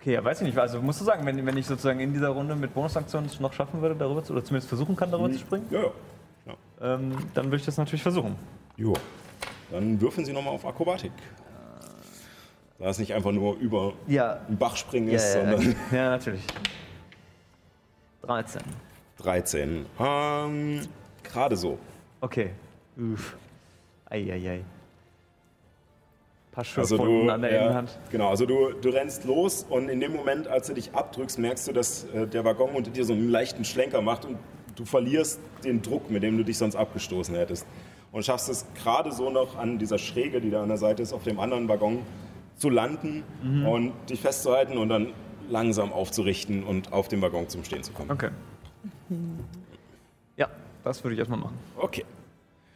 okay, 0.01 0.13
ja, 0.13 0.23
weiß 0.23 0.41
ich 0.41 0.47
nicht. 0.47 0.57
Also 0.57 0.81
musst 0.81 0.99
du 0.99 1.05
sagen, 1.05 1.25
wenn, 1.25 1.45
wenn 1.45 1.57
ich 1.57 1.67
sozusagen 1.67 1.99
in 1.99 2.11
dieser 2.13 2.29
Runde 2.29 2.55
mit 2.55 2.73
Bonusaktion 2.73 3.25
es 3.25 3.39
noch 3.39 3.53
schaffen 3.53 3.81
würde, 3.81 3.95
darüber 3.95 4.23
zu, 4.23 4.33
oder 4.33 4.43
zumindest 4.43 4.67
versuchen 4.69 4.95
kann, 4.95 5.11
darüber 5.11 5.31
zu 5.31 5.39
springen, 5.39 5.67
Ja, 5.69 5.83
ja. 6.45 6.95
ähm, 6.95 7.15
dann 7.33 7.45
würde 7.45 7.57
ich 7.57 7.65
das 7.65 7.77
natürlich 7.77 8.01
versuchen. 8.01 8.35
Jo. 8.77 8.93
Dann 9.69 10.01
würfeln 10.01 10.25
Sie 10.25 10.33
nochmal 10.33 10.53
auf 10.55 10.65
Akrobatik. 10.65 11.11
Da 12.79 12.89
es 12.89 12.97
nicht 12.97 13.13
einfach 13.13 13.31
nur 13.31 13.55
über 13.57 13.93
Ja, 14.07 14.39
einen 14.47 14.57
Bach 14.57 14.75
springen 14.75 15.07
ja, 15.07 15.15
ist, 15.17 15.35
ja, 15.35 15.41
sondern 15.41 15.75
ja, 15.91 16.09
natürlich. 16.09 16.41
13. 18.23 18.61
13. 19.19 19.85
Ähm, 19.99 20.81
Gerade 21.23 21.55
so. 21.55 21.77
Okay. 22.21 22.49
Uff. 22.97 23.35
Eieiei. 24.09 24.61
Paar 26.51 26.65
Schürfwunden 26.65 27.07
Also 27.07 27.25
du, 27.27 27.29
an 27.31 27.41
der 27.41 27.53
ja, 27.53 27.61
Innenhand. 27.63 27.99
genau, 28.11 28.29
also 28.29 28.45
du, 28.45 28.71
du 28.73 28.89
rennst 28.89 29.23
los 29.25 29.65
und 29.69 29.87
in 29.89 29.99
dem 30.01 30.13
Moment, 30.13 30.47
als 30.47 30.67
du 30.67 30.73
dich 30.73 30.93
abdrückst, 30.93 31.39
merkst 31.39 31.67
du, 31.69 31.71
dass 31.71 32.03
äh, 32.13 32.27
der 32.27 32.43
Waggon 32.43 32.71
unter 32.71 32.91
dir 32.91 33.05
so 33.05 33.13
einen 33.13 33.29
leichten 33.29 33.63
Schlenker 33.63 34.01
macht 34.01 34.25
und 34.25 34.37
du 34.75 34.83
verlierst 34.85 35.39
den 35.63 35.81
Druck, 35.81 36.09
mit 36.09 36.23
dem 36.23 36.37
du 36.37 36.43
dich 36.43 36.57
sonst 36.57 36.75
abgestoßen 36.75 37.35
hättest. 37.35 37.65
Und 38.11 38.25
schaffst 38.25 38.49
es 38.49 38.65
gerade 38.83 39.13
so 39.13 39.29
noch 39.29 39.57
an 39.57 39.79
dieser 39.79 39.97
Schräge, 39.97 40.41
die 40.41 40.49
da 40.51 40.61
an 40.61 40.67
der 40.67 40.77
Seite 40.77 41.01
ist, 41.01 41.13
auf 41.13 41.23
dem 41.23 41.39
anderen 41.39 41.69
Waggon 41.69 41.99
zu 42.57 42.69
landen 42.69 43.23
Mhm. 43.41 43.65
und 43.65 43.93
dich 44.09 44.19
festzuhalten 44.19 44.77
und 44.77 44.89
dann 44.89 45.13
langsam 45.49 45.93
aufzurichten 45.93 46.63
und 46.63 46.91
auf 46.91 47.07
dem 47.07 47.21
Waggon 47.21 47.47
zum 47.47 47.63
Stehen 47.63 47.83
zu 47.83 47.93
kommen. 47.93 48.11
Okay. 48.11 48.29
Ja, 50.37 50.47
das 50.83 51.03
würde 51.03 51.13
ich 51.13 51.19
erstmal 51.19 51.39
machen. 51.39 51.57
Okay. 51.77 52.05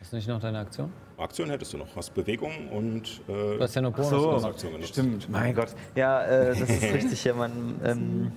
Ist 0.02 0.14
nicht 0.14 0.28
noch 0.28 0.40
deine 0.40 0.60
Aktion? 0.60 0.92
Aktion 1.18 1.50
hättest 1.50 1.74
du 1.74 1.78
noch. 1.78 1.88
Hast 1.96 2.14
Bewegung 2.14 2.70
und 2.70 3.22
äh, 3.28 3.58
Du 3.58 3.60
hast 3.62 3.76
ja 3.76 3.82
nur 3.82 3.92
Bonus. 3.92 4.10
so. 4.10 4.48
Aktion 4.48 4.74
genutzt. 4.74 4.90
Stimmt, 4.90 5.30
mein 5.30 5.56
Gott. 5.56 5.70
Ja, 5.96 6.24
äh, 6.24 6.48
das 6.50 6.62
ist 6.70 6.84
richtig. 6.94 7.24
Ja, 7.24 7.34
man, 7.34 7.80
ähm, 7.84 8.32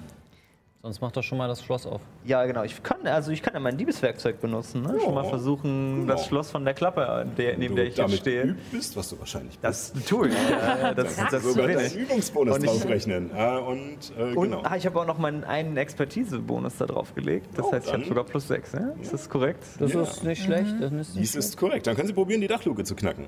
Sonst 0.80 1.00
mach 1.00 1.10
doch 1.10 1.24
schon 1.24 1.38
mal 1.38 1.48
das 1.48 1.60
Schloss 1.64 1.86
auf. 1.86 2.00
ja, 2.24 2.46
genau. 2.46 2.62
Ich 2.62 2.80
kann, 2.84 3.04
also 3.04 3.32
ich 3.32 3.42
kann 3.42 3.52
ja 3.52 3.58
mein 3.58 3.76
Diebeswerkzeug 3.76 4.40
benutzen. 4.40 4.82
Ne? 4.82 4.96
Schon 5.02 5.12
mal 5.12 5.24
versuchen, 5.24 6.02
genau. 6.02 6.14
das 6.14 6.26
Schloss 6.26 6.52
von 6.52 6.64
der 6.64 6.72
Klappe, 6.72 7.26
der, 7.36 7.58
neben 7.58 7.74
du 7.74 7.82
der 7.82 7.84
ich 7.86 7.96
jetzt 7.96 7.98
damit 7.98 8.18
stehe. 8.20 8.42
geübt 8.44 8.70
bist, 8.70 8.96
was 8.96 9.10
du 9.10 9.18
wahrscheinlich 9.18 9.58
bist. 9.58 9.64
Das 9.96 10.04
tue 10.04 10.28
ich. 10.28 10.34
Ja, 10.48 10.94
das, 10.94 11.16
das, 11.16 11.32
ist 11.32 11.42
zu 11.42 11.50
sogar 11.54 11.66
deinen. 11.66 11.92
Übungsbonus 11.94 12.56
Und 12.56 12.64
ich- 12.64 12.70
draufrechnen. 12.70 13.30
Äh, 13.36 13.58
und 13.58 13.96
äh, 14.16 14.22
Und 14.36 14.50
genau. 14.50 14.62
ah, 14.62 14.76
ich 14.76 14.86
habe 14.86 15.00
auch 15.00 15.06
noch 15.06 15.18
meinen 15.18 15.42
einen 15.42 15.76
Expertise-Bonus 15.76 16.76
da 16.76 16.86
drauf 16.86 17.12
gelegt. 17.12 17.48
Das 17.58 17.66
Oh, 17.66 17.72
heißt, 17.72 17.86
ich 17.88 17.92
habe 17.92 18.04
sogar 18.04 18.22
plus 18.24 18.46
6. 18.46 18.72
Ja? 18.74 18.92
Ist 19.02 19.12
das 19.12 19.28
korrekt? 19.28 19.64
Das 19.80 19.92
Ja. 19.92 20.02
ist 20.02 20.22
nicht 20.22 20.44
schlecht. 20.44 20.74
Das 20.80 20.92
ist 20.92 21.16
Dies 21.16 21.34
ist 21.34 21.56
korrekt. 21.56 21.88
Dann 21.88 21.96
können 21.96 22.06
Sie 22.06 22.14
probieren, 22.14 22.40
die 22.40 22.46
Dachluke 22.46 22.84
zu 22.84 22.94
knacken. 22.94 23.24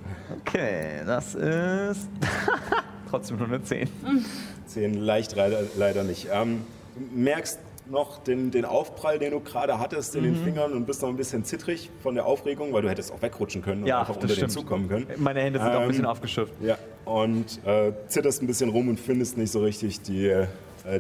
Okay, 0.47 1.03
das 1.05 1.35
ist 1.35 2.09
trotzdem 3.11 3.39
nur 3.39 3.49
eine 3.49 3.61
10. 3.61 3.89
10 4.67 4.95
leicht 4.95 5.35
leider, 5.35 5.63
leider 5.77 6.05
nicht. 6.05 6.29
Ähm, 6.33 6.59
du 6.59 6.80
merkst 7.15 7.59
noch 7.89 8.23
den, 8.23 8.51
den 8.53 8.65
Aufprall, 8.65 9.19
den 9.19 9.33
du 9.33 9.41
gerade 9.41 9.79
hattest 9.81 10.15
in 10.15 10.23
den 10.23 10.39
Mhm. 10.41 10.45
Fingern 10.45 10.73
und 10.75 10.87
bist 10.87 11.03
noch 11.03 11.09
ein 11.09 11.17
bisschen 11.17 11.45
zittrig 11.45 11.91
von 12.05 12.15
der 12.15 12.25
Aufregung, 12.25 12.73
weil 12.73 12.83
du 12.83 12.89
hättest 12.89 13.11
auch 13.11 13.21
wegrutschen 13.21 13.63
können 13.63 13.83
und 13.83 13.89
Ja, 13.89 14.01
einfach 14.01 14.15
das 14.15 14.23
unter 14.23 14.35
den 14.35 14.37
stimmt. 14.37 14.53
Zug 14.53 14.67
kommen 14.69 14.89
können. 14.89 15.07
Meine 15.17 15.41
Hände 15.41 15.59
sind 15.59 15.69
auch 15.69 15.81
ein 15.81 15.89
bisschen 15.89 16.05
Ähm, 16.05 16.11
aufgeschürft. 16.11 16.53
Ja, 16.63 16.79
und 17.05 17.59
äh, 17.67 17.93
zitterst 18.07 18.43
ein 18.43 18.47
bisschen 18.47 18.71
rum 18.71 18.89
und 18.89 19.01
findest 19.01 19.37
nicht 19.39 19.51
so 19.51 19.61
richtig 19.63 20.03
die, 20.03 20.29
äh, 20.29 20.47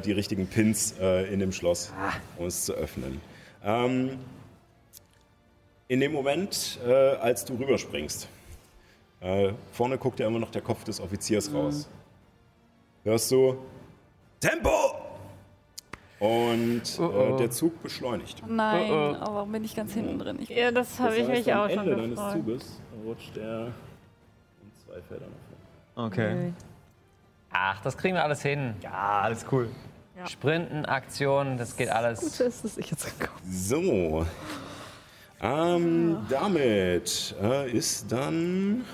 die 0.04 0.10
richtigen 0.12 0.48
Pins 0.48 0.94
äh, 1.00 1.32
in 1.32 1.38
dem 1.38 1.52
Schloss, 1.52 1.92
Ah. 1.96 2.12
um 2.38 2.46
es 2.46 2.64
zu 2.64 2.72
öffnen. 2.74 3.20
Ähm, 3.64 4.18
in 5.86 6.00
dem 6.00 6.12
Moment, 6.12 6.78
äh, 6.84 6.92
als 6.92 7.44
du 7.44 7.54
rüberspringst, 7.54 8.26
äh, 9.20 9.52
vorne 9.72 9.96
guckt 9.96 10.18
ja 10.18 10.26
immer 10.26 10.38
noch 10.40 10.50
der 10.50 10.62
Kopf 10.62 10.82
des 10.84 11.00
Offiziers 11.00 11.52
raus. 11.54 11.88
Hörst 13.04 13.30
du 13.30 13.56
Tempo! 14.40 14.70
Und 16.20 16.82
äh, 16.98 17.36
der 17.38 17.50
Zug 17.50 17.82
beschleunigt. 17.82 18.42
Nein, 18.46 18.90
Oh, 18.90 18.94
aber 19.20 19.34
warum 19.36 19.52
bin 19.52 19.64
ich 19.64 19.74
ganz 19.74 19.94
hinten 19.94 20.18
drin? 20.18 20.38
Ich 20.40 20.50
Ja, 20.50 20.70
das 20.70 21.00
habe 21.00 21.16
ich 21.16 21.26
mich 21.26 21.52
am 21.52 21.60
auch 21.60 21.70
schon 21.70 21.78
Ende 21.80 21.96
deines 21.96 22.10
gefragt. 22.10 22.36
Zuges 22.36 22.80
rutscht 23.04 23.36
er 23.38 23.66
um 24.62 24.70
zwei 24.84 25.00
Felder 25.08 25.26
nach 25.26 25.96
vorne. 25.96 26.06
Okay. 26.12 26.52
Ach, 27.50 27.80
das 27.80 27.96
kriegen 27.96 28.14
wir 28.16 28.22
alles 28.22 28.42
hin. 28.42 28.74
Ja, 28.82 29.20
alles 29.22 29.46
cool. 29.50 29.70
Sprinten, 30.26 30.84
Aktionen, 30.84 31.56
das 31.56 31.74
geht 31.76 31.88
alles. 31.88 32.20
Gut 32.20 32.40
ist, 32.46 32.64
dass 32.64 32.76
ich 32.76 32.90
jetzt 32.90 33.18
gekommen 33.18 33.40
So. 33.50 34.26
Ähm, 35.42 36.18
damit 36.28 37.34
äh, 37.42 37.70
ist 37.70 38.12
dann 38.12 38.84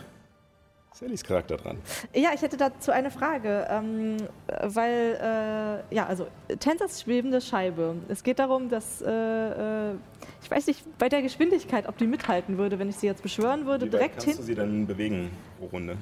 Sallys 0.99 1.23
Charakter 1.23 1.59
dran. 1.59 1.77
Ja, 2.15 2.31
ich 2.35 2.41
hätte 2.41 2.57
dazu 2.57 2.91
eine 2.91 3.11
Frage, 3.11 3.67
ähm, 3.69 4.17
weil, 4.63 5.83
äh, 5.91 5.95
ja, 5.95 6.07
also 6.07 6.27
Tensors 6.59 7.03
schwebende 7.03 7.43
Scheibe. 7.43 7.97
Es 8.09 8.23
geht 8.23 8.39
darum, 8.39 8.71
dass, 8.71 9.03
äh, 9.03 9.11
äh, 9.11 9.95
ich 10.43 10.51
weiß 10.51 10.67
nicht, 10.69 10.85
bei 10.99 11.11
der 11.11 11.21
Geschwindigkeit, 11.21 11.87
ob 11.87 11.99
die 11.99 12.07
mithalten 12.07 12.57
würde, 12.57 12.79
wenn 12.79 12.89
ich 12.89 12.97
sie 12.97 13.07
jetzt 13.07 13.23
beschwören 13.23 13.67
würde, 13.67 13.85
Wie 13.85 13.93
weit 13.93 13.93
direkt 13.93 14.15
kannst 14.15 14.27
hin. 14.27 14.37
du 14.39 14.43
sie 14.43 14.55
dann 14.55 14.87
bewegen 14.87 15.31
pro 15.59 15.67
Runde? 15.67 15.99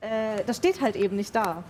Äh, 0.00 0.42
das 0.46 0.56
steht 0.56 0.80
halt 0.80 0.96
eben 0.96 1.16
nicht 1.16 1.36
da. 1.36 1.62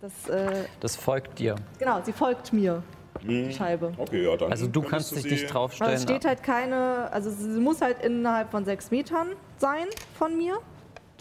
Das, 0.00 0.28
äh, 0.28 0.64
Das 0.78 0.94
folgt 0.94 1.40
dir. 1.40 1.56
genau, 1.80 2.02
sie 2.04 2.12
folgt 2.12 2.52
mir, 2.52 2.84
die 3.20 3.52
Scheibe. 3.52 3.94
Okay, 3.98 4.24
ja, 4.24 4.36
dann. 4.36 4.52
Also 4.52 4.68
du 4.68 4.80
kannst 4.82 5.14
dich 5.16 5.24
nicht 5.24 5.52
draufstellen. 5.52 5.94
es 5.94 6.04
steht 6.04 6.24
halt 6.24 6.44
keine, 6.44 7.08
also 7.12 7.30
sie 7.30 7.58
muss 7.58 7.80
halt 7.80 8.00
innerhalb 8.04 8.52
von 8.52 8.64
sechs 8.64 8.92
Metern 8.92 9.30
sein 9.58 9.86
von 10.16 10.36
mir. 10.36 10.58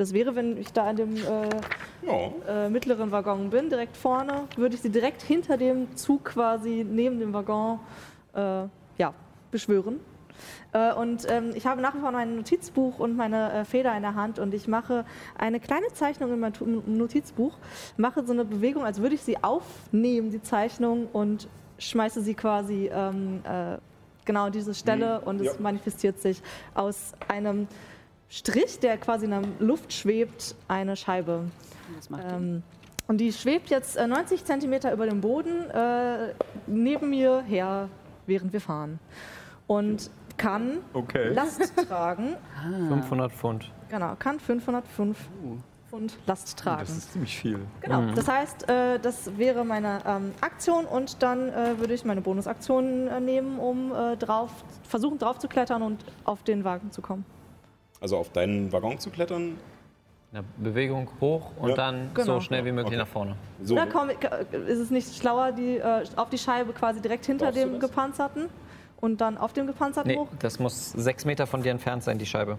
Das 0.02 0.14
wäre, 0.14 0.36
wenn 0.36 0.58
ich 0.58 0.74
da 0.74 0.90
in 0.90 0.96
dem 0.96 1.16
äh, 1.16 2.66
äh, 2.66 2.70
mittleren 2.72 3.12
Waggon 3.12 3.52
bin, 3.52 3.70
direkt 3.70 3.96
vorne, 3.96 4.48
würde 4.58 4.74
ich 4.74 4.82
sie 4.82 4.90
direkt 4.90 5.22
hinter 5.22 5.58
dem 5.58 5.96
Zug 5.96 6.26
quasi 6.26 6.84
neben 6.90 7.20
dem 7.20 7.34
Waggon 7.34 7.80
äh, 8.34 8.64
ja, 8.98 9.14
beschwören. 9.52 10.00
Äh, 10.74 10.92
und 10.96 11.28
ähm, 11.30 11.52
ich 11.54 11.68
habe 11.68 11.82
nach 11.82 11.94
wie 11.94 12.00
vor 12.00 12.12
mein 12.12 12.36
Notizbuch 12.38 12.98
und 12.98 13.16
meine 13.16 13.54
äh, 13.54 13.64
Feder 13.64 13.96
in 13.96 14.02
der 14.02 14.16
Hand 14.16 14.40
und 14.40 14.56
ich 14.56 14.68
mache 14.68 15.06
eine 15.38 15.60
kleine 15.60 15.86
Zeichnung 15.94 16.34
in 16.34 16.40
meinem 16.40 16.54
Tu- 16.54 16.66
Notizbuch, 16.66 17.56
mache 17.96 18.26
so 18.26 18.34
eine 18.34 18.44
Bewegung, 18.44 18.84
als 18.84 19.04
würde 19.04 19.14
ich 19.14 19.22
sie 19.22 19.44
aufnehmen, 19.44 20.32
die 20.32 20.42
Zeichnung, 20.42 21.10
und 21.14 21.48
schmeiße 21.78 22.22
sie 22.24 22.34
quasi 22.34 22.90
ähm, 22.92 23.42
äh, 23.44 23.78
genau 24.26 24.50
diese 24.50 24.74
Stelle 24.74 25.20
Mhm. 25.22 25.28
und 25.28 25.42
es 25.42 25.46
Ja. 25.48 25.54
manifestiert 25.60 26.20
sich 26.20 26.42
aus 26.74 27.12
einem 27.28 27.68
Strich, 28.32 28.80
der 28.80 28.98
quasi 28.98 29.26
in 29.26 29.32
der 29.32 29.42
Luft 29.60 29.92
schwebt, 29.92 30.56
eine 30.70 30.96
Scheibe. 30.96 31.52
Was 31.98 32.10
macht 32.10 32.24
Ähm, 32.32 32.64
und 33.10 33.18
die 33.18 33.34
schwebt 33.34 33.70
jetzt 33.70 33.98
äh, 33.98 34.08
90 34.08 34.46
Zentimeter 34.46 34.94
über 34.94 35.06
dem 35.06 35.20
Boden 35.20 35.70
äh, 35.70 36.34
neben 36.66 37.10
mir 37.10 37.42
her, 37.42 37.90
während 38.28 38.54
wir 38.54 38.62
fahren. 38.62 39.00
Und 39.68 40.10
kann 40.38 40.78
Okay. 40.94 41.34
Last 41.34 41.74
tragen. 41.88 42.38
500 42.88 43.34
Pfund. 43.34 43.70
Genau, 43.90 44.16
kann 44.18 44.40
505 44.40 45.18
Pfund 45.90 46.18
Last 46.26 46.58
tragen. 46.58 46.86
Das 46.88 46.98
ist 46.98 47.12
ziemlich 47.12 47.38
viel. 47.38 47.60
Genau, 47.82 48.14
das 48.16 48.30
heißt, 48.30 48.70
äh, 48.70 48.98
das 48.98 49.38
wäre 49.38 49.66
meine 49.66 50.00
ähm, 50.08 50.32
Aktion 50.40 50.86
und 50.86 51.22
dann 51.22 51.50
äh, 51.50 51.78
würde 51.80 51.94
ich 51.94 52.06
meine 52.06 52.22
Bonusaktion 52.22 53.08
äh, 53.08 53.20
nehmen, 53.20 53.60
um 53.60 53.92
äh, 53.94 54.16
drauf, 54.16 54.52
versuchen 54.84 55.18
drauf 55.18 55.38
zu 55.40 55.50
klettern 55.50 55.82
und 55.82 56.06
auf 56.24 56.44
den 56.44 56.64
Wagen 56.64 56.92
zu 56.92 57.02
kommen. 57.02 57.26
Also 58.02 58.18
auf 58.18 58.32
deinen 58.32 58.72
Waggon 58.74 59.00
zu 59.00 59.10
klettern. 59.12 59.58
Eine 60.34 60.44
Bewegung 60.58 61.10
hoch 61.22 61.52
und 61.60 61.70
Ja. 61.70 61.76
dann 61.76 62.12
Genau. 62.14 62.36
so 62.36 62.42
schnell 62.42 62.66
wie 62.66 62.72
möglich 62.72 62.88
Okay. 62.94 62.98
nach 62.98 63.08
vorne. 63.08 63.36
So. 63.64 63.76
Oder 63.76 63.88
komm, 63.88 64.10
äh, 64.10 64.16
ist 64.68 64.80
es 64.80 64.90
nicht 64.90 65.16
schlauer, 65.16 65.52
die, 65.52 65.78
äh, 65.78 66.04
auf 66.16 66.30
die 66.30 66.38
Scheibe 66.38 66.74
quasi 66.74 67.02
direkt 67.02 67.26
hinter 67.26 67.46
Brauchst 67.48 67.58
dem 67.60 67.80
gepanzerten 67.80 68.50
und 69.02 69.22
dann 69.22 69.38
auf 69.38 69.54
dem 69.54 69.68
gepanzerten 69.68 70.10
Nee, 70.12 70.18
hoch? 70.18 70.28
das 70.40 70.58
muss 70.60 70.92
sechs 70.94 71.26
Meter 71.26 71.46
von 71.48 71.62
dir 71.64 71.72
entfernt 71.72 72.04
sein, 72.04 72.18
die 72.18 72.26
Scheibe. 72.26 72.58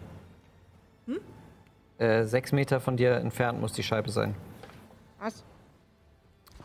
Äh, 1.98 2.24
sechs 2.24 2.52
Meter 2.52 2.80
von 2.80 2.96
dir 2.96 3.12
entfernt 3.16 3.60
muss 3.60 3.72
die 3.74 3.82
Scheibe 3.82 4.10
sein. 4.10 4.34
Was? 5.20 5.44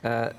Äh, 0.03 0.29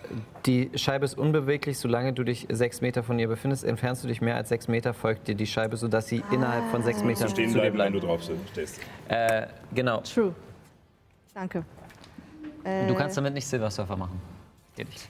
die 0.47 0.71
Scheibe 0.77 1.05
ist 1.05 1.19
unbeweglich, 1.19 1.79
solange 1.79 2.13
du 2.13 2.23
dich 2.25 2.47
sechs 2.51 2.81
Meter 2.81 3.03
von 3.03 3.19
ihr 3.19 3.29
befindest. 3.29 3.65
Entfernst 3.65 4.05
du 4.05 4.09
dich 4.09 4.21
mehr 4.21 4.37
als 4.37 4.49
sechs 4.51 4.69
Meter, 4.69 4.95
folgt 4.95 5.27
dir 5.29 5.35
die 5.35 5.47
Scheibe, 5.47 5.77
sodass 5.77 6.07
sie 6.07 6.23
innerhalb 6.31 6.65
von 6.71 6.83
sechs 6.83 7.03
Metern 7.03 7.29
stehen 7.29 7.51
zu 7.51 7.55
dir 7.61 7.71
bleiben, 7.71 7.95
wenn 7.95 8.01
bleibt. 8.01 8.05
du 8.05 8.07
drauf 8.07 8.23
stehst. 8.53 8.81
Äh, 9.09 9.47
genau. 9.75 10.01
True. 10.03 10.35
Danke. 11.35 11.65
Du 12.87 12.95
kannst 12.95 13.17
damit 13.17 13.33
nicht 13.35 13.47
Silversurfer 13.47 13.97
machen. 13.97 14.21
Geht 14.77 14.89
nicht. 14.89 15.09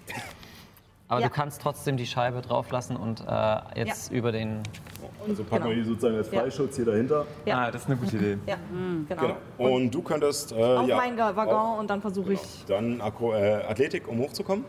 Aber 1.09 1.21
Ja. 1.21 1.29
du 1.29 1.33
kannst 1.33 1.61
trotzdem 1.63 1.97
die 1.97 2.07
Scheibe 2.07 2.41
drauf 2.43 2.71
lassen 2.71 2.95
und 2.97 3.25
äh, 3.27 3.57
jetzt 3.75 4.13
über 4.13 4.31
den. 4.31 4.63
Also 5.27 5.45
packen 5.45 5.65
wir 5.65 5.71
Genau. 5.75 5.83
die 5.85 5.89
sozusagen 5.89 6.17
als 6.17 6.31
Ja. 6.31 6.41
Freischutz 6.41 6.77
hier 6.77 6.85
dahinter. 6.85 7.27
Ja. 7.45 7.59
Ah, 7.59 7.71
das 7.71 7.83
ist 7.83 7.89
eine 7.89 7.97
gute 7.97 8.17
Idee. 8.17 8.39
Ja, 8.47 8.57
genau. 9.09 9.35
Genau. 9.57 9.71
Und 9.75 9.91
du 9.95 10.03
könntest. 10.03 10.53
Äh, 10.53 10.57
Auf 10.63 10.87
ja, 10.89 10.97
meinen 10.97 11.19
Waggon 11.19 11.49
auf- 11.55 11.79
und 11.81 11.91
dann 11.91 12.01
versuche 12.01 12.29
genau. 12.29 12.41
ich. 12.43 12.65
Dann 12.67 13.01
Akro 13.01 13.35
äh, 13.35 13.63
Athletik, 13.69 14.07
um 14.09 14.19
hochzukommen. 14.19 14.65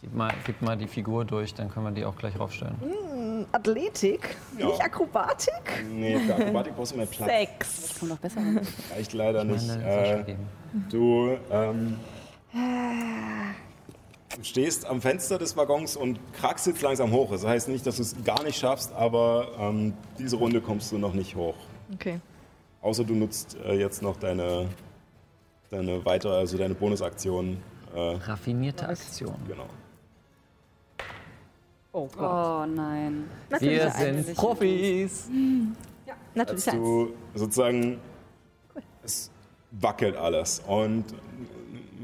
Gib 0.00 0.14
mal, 0.14 0.32
gib 0.44 0.60
mal 0.62 0.76
die 0.76 0.88
Figur 0.88 1.24
durch, 1.24 1.54
dann 1.54 1.70
können 1.70 1.86
wir 1.86 1.92
die 1.92 2.04
auch 2.04 2.16
gleich 2.16 2.36
raufstellen. 2.38 2.74
Athletik, 3.52 4.36
Ja. 4.58 4.66
nicht 4.66 4.80
Akrobatik. 4.82 5.84
Nee, 5.92 6.18
für 6.18 6.34
Akrobatik 6.34 6.74
brauchst 6.76 6.92
du 6.92 6.96
mehr 6.96 7.06
Platz. 7.06 7.28
Sechs. 7.30 7.98
Kommt 8.00 8.10
noch 8.10 8.18
besser. 8.18 8.40
Reicht 8.92 9.12
leider 9.12 9.44
nicht. 9.44 9.64
Meine 9.68 9.84
Äh, 9.84 10.04
Sascha 10.10 10.22
geben. 10.22 10.48
du 10.90 11.36
ähm, 11.52 11.96
du 14.36 14.44
stehst 14.44 14.84
am 14.86 15.00
Fenster 15.00 15.38
des 15.38 15.56
Waggons 15.56 15.96
und 15.96 16.18
kraxelst 16.34 16.82
langsam 16.82 17.12
hoch. 17.12 17.30
Das 17.30 17.44
heißt 17.44 17.68
nicht, 17.68 17.86
dass 17.86 17.96
du 17.96 18.02
es 18.02 18.16
gar 18.24 18.42
nicht 18.42 18.58
schaffst, 18.58 18.92
aber 18.92 19.48
ähm, 19.58 19.94
diese 20.18 20.36
Runde 20.36 20.60
kommst 20.60 20.92
du 20.92 20.98
noch 20.98 21.14
nicht 21.14 21.36
hoch. 21.36 21.56
Okay. 21.94 22.20
Außer 22.80 23.04
du 23.04 23.14
nutzt 23.14 23.56
äh, 23.64 23.74
jetzt 23.74 24.02
noch 24.02 24.16
deine, 24.16 24.68
deine 25.70 26.04
weitere, 26.04 26.34
also 26.34 26.58
deine 26.58 26.74
Bonusaktion. 26.74 27.58
Äh, 27.94 27.98
Raffinierte 27.98 28.88
Aktion. 28.88 29.36
genau. 29.46 29.66
Oh 31.92 32.06
Gott. 32.06 32.18
Oh 32.18 32.66
nein. 32.66 33.28
Natürlich 33.50 33.82
Wir 33.82 33.90
sind 33.90 34.34
Profis. 34.34 35.28
Natürlich 36.34 36.66
Als 36.66 36.76
du 36.76 37.12
sozusagen, 37.34 38.00
es 39.04 39.30
wackelt 39.72 40.16
alles 40.16 40.62
und 40.66 41.04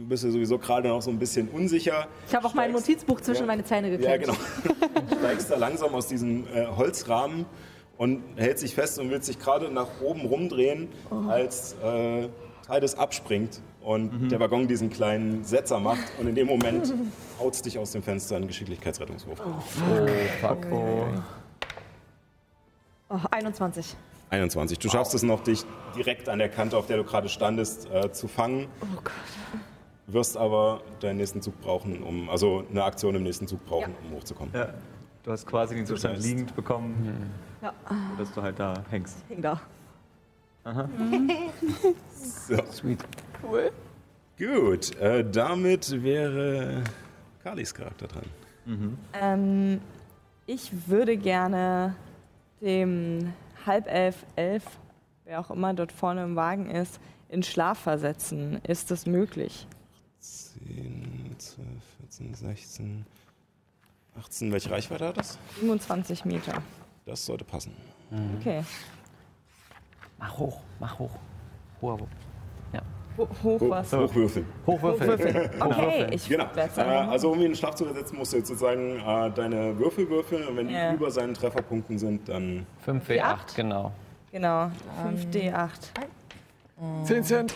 bist 0.08 0.24
du 0.24 0.30
sowieso 0.30 0.58
gerade 0.58 0.88
noch 0.88 1.02
so 1.02 1.10
ein 1.10 1.18
bisschen 1.18 1.48
unsicher. 1.48 2.06
Ich 2.28 2.34
habe 2.34 2.46
auch 2.46 2.54
mein 2.54 2.70
Steigst- 2.70 2.88
Notizbuch 2.88 3.20
zwischen 3.20 3.40
Ja. 3.42 3.46
meine 3.46 3.64
Zähne 3.64 3.90
geklemmt. 3.90 4.26
Ja, 4.26 4.32
genau. 4.32 4.38
Steigst 5.18 5.50
da 5.50 5.56
langsam 5.56 5.94
aus 5.94 6.06
diesem 6.08 6.46
äh, 6.54 6.66
Holzrahmen 6.66 7.46
und 7.96 8.22
hältst 8.36 8.62
dich 8.64 8.74
fest 8.74 8.98
und 8.98 9.10
willst 9.10 9.28
dich 9.28 9.38
gerade 9.38 9.70
nach 9.70 9.88
oben 10.02 10.20
rumdrehen, 10.26 10.88
Oh. 11.10 11.28
als 11.28 11.74
äh, 11.82 12.28
Tides 12.70 12.96
abspringt 12.96 13.60
und 13.82 14.28
der 14.30 14.38
Waggon 14.40 14.68
diesen 14.68 14.90
kleinen 14.90 15.42
Setzer 15.44 15.80
macht 15.80 16.02
und 16.20 16.26
in 16.28 16.34
dem 16.34 16.46
Moment 16.46 16.92
haut 17.40 17.64
dich 17.64 17.78
aus 17.78 17.92
dem 17.92 18.02
Fenster 18.02 18.36
einen 18.36 18.46
Geschicklichkeitsrettungswurf. 18.46 19.40
Oh, 23.10 23.16
21. 23.30 23.96
21. 24.30 24.78
Du 24.78 24.90
schaffst 24.90 25.14
es 25.14 25.22
noch, 25.22 25.42
dich 25.42 25.64
direkt 25.96 26.28
an 26.28 26.38
der 26.38 26.50
Kante, 26.50 26.76
auf 26.76 26.86
der 26.86 26.98
du 26.98 27.04
gerade 27.04 27.30
standest, 27.30 27.88
äh, 27.90 28.12
zu 28.12 28.28
fangen. 28.28 28.66
Oh 28.82 28.86
Gott. 29.02 29.12
Wirst 30.10 30.36
aber 30.38 30.80
deinen 31.00 31.18
nächsten 31.18 31.42
Zug 31.42 31.60
brauchen, 31.60 32.02
um, 32.02 32.30
also 32.30 32.64
eine 32.70 32.82
Aktion 32.82 33.14
im 33.14 33.22
nächsten 33.22 33.46
Zug 33.46 33.64
brauchen, 33.66 33.94
um 34.04 34.16
hochzukommen. 34.16 34.52
Ja. 34.54 34.72
Du 35.22 35.30
hast 35.32 35.46
quasi 35.46 35.74
den 35.74 35.84
Zustand 35.84 36.16
heißt- 36.18 36.22
liegend 36.22 36.56
bekommen, 36.56 37.30
Ja, 37.60 37.74
dass 38.16 38.32
du 38.32 38.40
halt 38.40 38.58
da 38.58 38.72
hängst. 38.90 39.18
hing 39.28 39.42
da. 39.42 39.60
So. 42.14 42.56
Sweet. 42.72 43.04
Gut, 44.38 44.96
äh, 44.96 45.24
damit 45.30 46.02
wäre 46.02 46.84
Kalis 47.42 47.74
Charakter 47.74 48.06
dran. 48.06 48.98
Ähm, 49.14 49.80
ich 50.46 50.70
würde 50.88 51.16
gerne 51.16 51.94
dem 52.60 53.32
Halbelf, 53.66 54.24
Elf, 54.36 54.64
wer 55.24 55.40
auch 55.40 55.50
immer 55.50 55.74
dort 55.74 55.92
vorne 55.92 56.22
im 56.24 56.36
Wagen 56.36 56.70
ist, 56.70 57.00
in 57.28 57.42
Schlaf 57.42 57.78
versetzen. 57.78 58.60
Ist 58.66 58.90
das 58.90 59.06
möglich? 59.06 59.66
10, 60.66 61.34
12, 61.38 61.66
14, 62.00 62.34
16, 62.34 63.06
18. 64.18 64.52
Welche 64.52 64.70
Reichweite 64.70 65.08
hat 65.08 65.16
das? 65.16 65.38
27 65.60 66.24
Meter. 66.24 66.54
Das 67.06 67.24
sollte 67.24 67.44
passen. 67.44 67.74
Okay. 68.38 68.62
Mach 70.18 70.36
hoch, 70.38 70.60
mach 70.80 70.98
hoch. 70.98 71.10
Hoher 71.80 72.00
Wurf. 72.00 72.08
Ho 73.18 73.28
hoch 73.42 73.60
was? 73.68 73.92
Hochwürfeln. 73.92 74.46
Hochwürfel. 74.64 75.50
Okay, 75.60 76.06
ich 76.14 76.28
Genau. 76.28 76.46
werde 76.54 76.80
Äh, 76.80 76.84
also 76.84 77.32
um 77.32 77.38
ihn 77.38 77.46
in 77.46 77.50
den 77.50 77.56
Schlaf 77.56 77.74
zu 77.74 77.84
versetzen, 77.84 78.16
musst 78.16 78.32
du 78.32 78.36
jetzt 78.36 78.46
sozusagen 78.46 79.00
äh, 79.00 79.30
deine 79.32 79.76
Würfel 79.76 80.08
würfeln 80.08 80.46
und 80.46 80.56
wenn 80.56 80.68
die 80.68 80.74
Ja. 80.74 80.92
über 80.94 81.10
seinen 81.10 81.34
Trefferpunkten 81.34 81.98
sind, 81.98 82.28
dann 82.28 82.64
5W8, 82.86 83.56
genau. 83.56 83.90
Genau, 84.30 84.70
5D8. 85.04 85.70
10 87.04 87.24
Cent. 87.24 87.54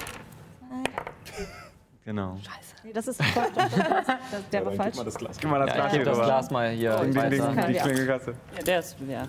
Genau. 2.04 2.36
Nee, 2.82 2.92
das 2.92 3.06
ist 3.06 3.20
das, 3.20 3.28
das, 3.34 3.70
das, 3.76 4.50
der 4.50 4.60
ja, 4.60 4.66
war 4.66 4.72
falsch. 4.72 4.88
gib 4.90 4.96
mal 4.96 5.04
das 5.04 5.14
Glas. 5.14 5.38
Gib 5.38 5.50
mal 5.50 5.58
das 5.60 5.68
Ja, 5.68 5.74
Glas 5.76 5.92
gebe 5.92 6.04
das. 6.04 6.18
Glas 6.18 6.50
mal 6.50 6.70
hier 6.70 6.96
Ding, 6.96 7.12
ding, 7.12 7.30
ding, 7.30 7.66
die 7.68 7.72
Ja. 7.74 7.82
Klingelkasse. 7.82 8.34
Ja, 8.56 8.62
der 8.64 8.78
ist 8.80 9.00
leer. 9.00 9.28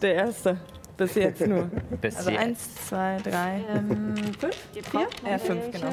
Der 0.00 0.14
erste. 0.14 0.56
Bis 0.96 1.14
jetzt 1.16 1.44
nur. 1.46 1.64
Bis 2.00 2.16
Also 2.16 2.30
jetzt. 2.30 2.40
eins, 2.40 2.74
zwei, 2.86 3.16
drei. 3.24 3.64
Ähm, 3.74 4.14
fünf? 4.38 4.56
Vier? 4.72 5.08
Äh, 5.24 5.38
fünf, 5.38 5.70
genau. 5.72 5.88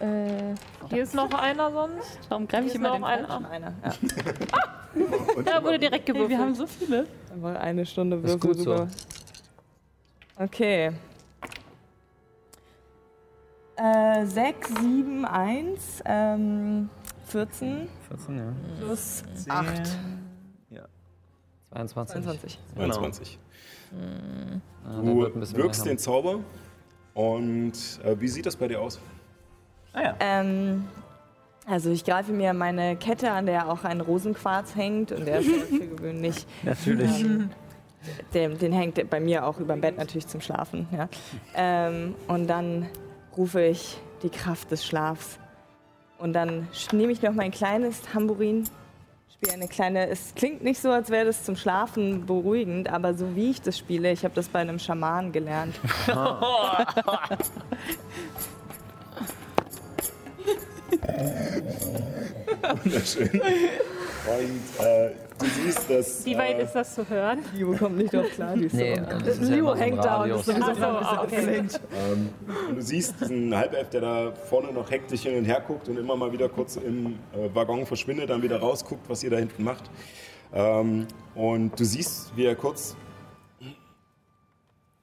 Äh, 0.00 0.54
hier 0.90 1.02
ist 1.04 1.14
noch 1.14 1.32
einer 1.32 1.70
sonst. 1.70 2.18
Warum 2.28 2.46
greife 2.48 2.66
ich 2.66 2.74
immer 2.74 2.88
noch 2.88 2.96
den 2.96 3.04
einer. 3.04 3.28
Schon 3.32 3.46
einer. 3.46 3.72
Ja. 3.82 3.92
Ja, 5.46 5.62
wurde 5.64 5.78
direkt 5.78 6.06
Hey, 6.06 6.14
gewürfelt. 6.14 6.30
wir 6.30 6.38
haben 6.38 6.54
so 6.54 6.66
viele. 6.66 7.06
Eine 7.60 7.84
Stunde 7.86 8.20
Das 8.20 8.32
ist 8.34 8.42
Würfel 8.44 8.64
gut 8.64 8.64
so. 8.64 10.42
Okay. 10.44 10.92
Äh, 13.76 14.26
6, 14.26 14.68
7, 14.80 15.24
1, 15.24 16.02
ähm, 16.04 16.90
14 17.26 17.88
14, 18.08 18.38
ja. 18.38 18.52
plus 18.78 19.24
8. 19.48 19.98
22. 21.74 22.22
22. 22.22 22.58
22. 22.76 23.38
Ah, 24.84 24.96
da 24.96 25.02
Du 25.02 25.20
wird 25.20 25.34
ein 25.34 25.40
bisschen 25.40 25.58
wirkst 25.58 25.84
den 25.86 25.98
Zauber 25.98 26.40
und 27.14 27.72
äh, 28.04 28.20
wie 28.20 28.28
sieht 28.28 28.46
das 28.46 28.56
bei 28.56 28.68
dir 28.68 28.80
aus? 28.80 29.00
Ähm, 30.20 30.86
also 31.66 31.90
ich 31.90 32.04
greife 32.04 32.32
mir 32.32 32.52
meine 32.52 32.96
Kette 32.96 33.30
an, 33.30 33.46
der 33.46 33.70
auch 33.70 33.84
ein 33.84 34.00
Rosenquarz 34.00 34.74
hängt 34.76 35.12
und 35.12 35.24
der 35.26 35.40
ist 35.40 35.48
ja 35.48 35.62
für 35.78 35.86
gewöhnlich. 35.86 36.46
Natürlich. 36.62 37.24
Ähm, 37.24 37.50
den, 38.34 38.58
den 38.58 38.72
hängt 38.72 39.08
bei 39.08 39.18
mir 39.18 39.46
auch 39.46 39.58
über 39.58 39.74
dem 39.74 39.80
Bett 39.80 39.96
natürlich 39.96 40.26
zum 40.26 40.40
Schlafen. 40.40 40.86
Ja. 40.92 41.08
Ähm, 41.54 42.14
und 42.28 42.46
dann 42.48 42.86
rufe 43.36 43.62
ich 43.62 43.96
die 44.22 44.30
Kraft 44.30 44.70
des 44.70 44.84
Schlafs. 44.84 45.38
Und 46.18 46.32
dann 46.32 46.68
nehme 46.92 47.12
ich 47.12 47.22
noch 47.22 47.32
mein 47.32 47.50
kleines 47.50 48.00
Tambourin, 48.02 48.68
spiele 49.32 49.52
eine 49.52 49.68
kleine. 49.68 50.08
Es 50.08 50.34
klingt 50.34 50.62
nicht 50.62 50.80
so, 50.80 50.90
als 50.90 51.10
wäre 51.10 51.26
das 51.26 51.44
zum 51.44 51.56
Schlafen 51.56 52.24
beruhigend, 52.26 52.88
aber 52.88 53.14
so 53.14 53.36
wie 53.36 53.50
ich 53.50 53.60
das 53.60 53.78
spiele, 53.78 54.10
ich 54.12 54.24
habe 54.24 54.34
das 54.34 54.48
bei 54.48 54.60
einem 54.60 54.78
Schaman 54.78 55.32
gelernt. 55.32 55.74
Wunderschön. 62.84 63.42
Und 64.26 64.84
äh, 64.84 65.10
du 65.38 65.44
siehst, 65.46 65.90
dass. 65.90 66.24
Wie 66.24 66.36
weit 66.36 66.58
äh, 66.58 66.62
ist 66.64 66.72
das 66.72 66.94
zu 66.94 67.06
hören? 67.08 67.40
Leo 67.54 67.74
kommt 67.76 67.98
nicht 67.98 68.12
drauf 68.14 68.26
klar. 68.30 68.54
Die 68.54 68.64
ist 68.64 68.72
Nee, 68.74 68.96
so. 68.96 69.02
das 69.18 69.38
ist 69.38 69.48
Leo 69.50 69.66
so 69.66 69.74
hängt 69.76 70.02
da 70.04 70.22
und 70.22 70.30
ist 70.30 70.46
sowieso 70.46 70.66
so, 70.66 70.72
gerade 70.74 71.20
ein 71.20 71.28
bisschen 71.28 71.66
okay. 71.66 71.78
Ähm, 72.12 72.28
du 72.74 72.80
siehst 72.80 73.20
diesen 73.20 73.54
Halbelf, 73.54 73.90
der 73.90 74.00
da 74.00 74.32
vorne 74.32 74.72
noch 74.72 74.90
hektisch 74.90 75.22
hin 75.22 75.36
und 75.36 75.44
her 75.44 75.62
guckt 75.66 75.88
und 75.88 75.98
immer 75.98 76.16
mal 76.16 76.32
wieder 76.32 76.48
kurz 76.48 76.76
im 76.76 77.18
äh, 77.34 77.54
Waggon 77.54 77.84
verschwindet, 77.84 78.30
dann 78.30 78.42
wieder 78.42 78.58
rausguckt, 78.60 79.08
was 79.10 79.22
ihr 79.22 79.30
da 79.30 79.36
hinten 79.36 79.62
macht. 79.62 79.90
Ähm, 80.54 81.06
und 81.34 81.78
du 81.78 81.84
siehst, 81.84 82.34
wie 82.36 82.46
er 82.46 82.54
kurz 82.56 82.96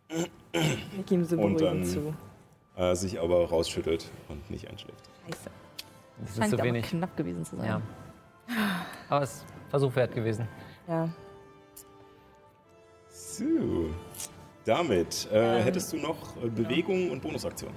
Ich 0.09 1.05
gebe 1.05 1.21
ihm 1.21 1.25
so 1.25 1.37
Und 1.37 1.61
dann- 1.61 1.85
zu. 1.85 2.13
äh, 2.75 2.95
sich 2.95 3.19
aber 3.19 3.47
rausschüttelt 3.49 4.09
und 4.29 4.49
nicht 4.49 4.67
einschläft. 4.69 5.09
Scheiße. 5.27 5.49
Das 6.21 6.29
ist 6.31 6.37
Scheint 6.37 6.49
zu 6.49 6.55
aber 6.55 6.63
wenig. 6.65 6.85
knapp 6.87 7.15
gewesen 7.17 7.45
zu 7.45 7.55
sein. 7.57 7.65
Ja. 7.67 7.81
Aber 9.09 9.23
es 9.23 9.31
ist 9.33 9.45
Versuch 9.69 9.95
wert 9.95 10.13
gewesen. 10.13 10.47
Ja. 10.87 11.09
So, 13.09 13.89
damit 14.65 15.29
äh, 15.31 15.61
hättest 15.61 15.93
du 15.93 15.97
noch 15.97 16.35
äh, 16.43 16.49
Bewegung 16.49 17.11
und 17.11 17.21
Bonusaktion. 17.21 17.71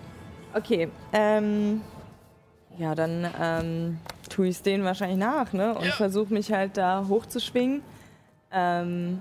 Okay, 0.52 0.88
ähm, 1.12 1.80
ja, 2.76 2.94
dann 2.94 3.26
ähm, 3.40 3.98
tue 4.28 4.48
ich 4.48 4.56
es 4.56 4.62
denen 4.62 4.84
wahrscheinlich 4.84 5.18
nach, 5.18 5.52
ne? 5.52 5.74
Und 5.76 5.86
versuche 5.86 6.32
mich 6.32 6.52
halt 6.52 6.76
da 6.76 7.06
hochzuschwingen. 7.08 7.82
Ähm, 8.50 9.20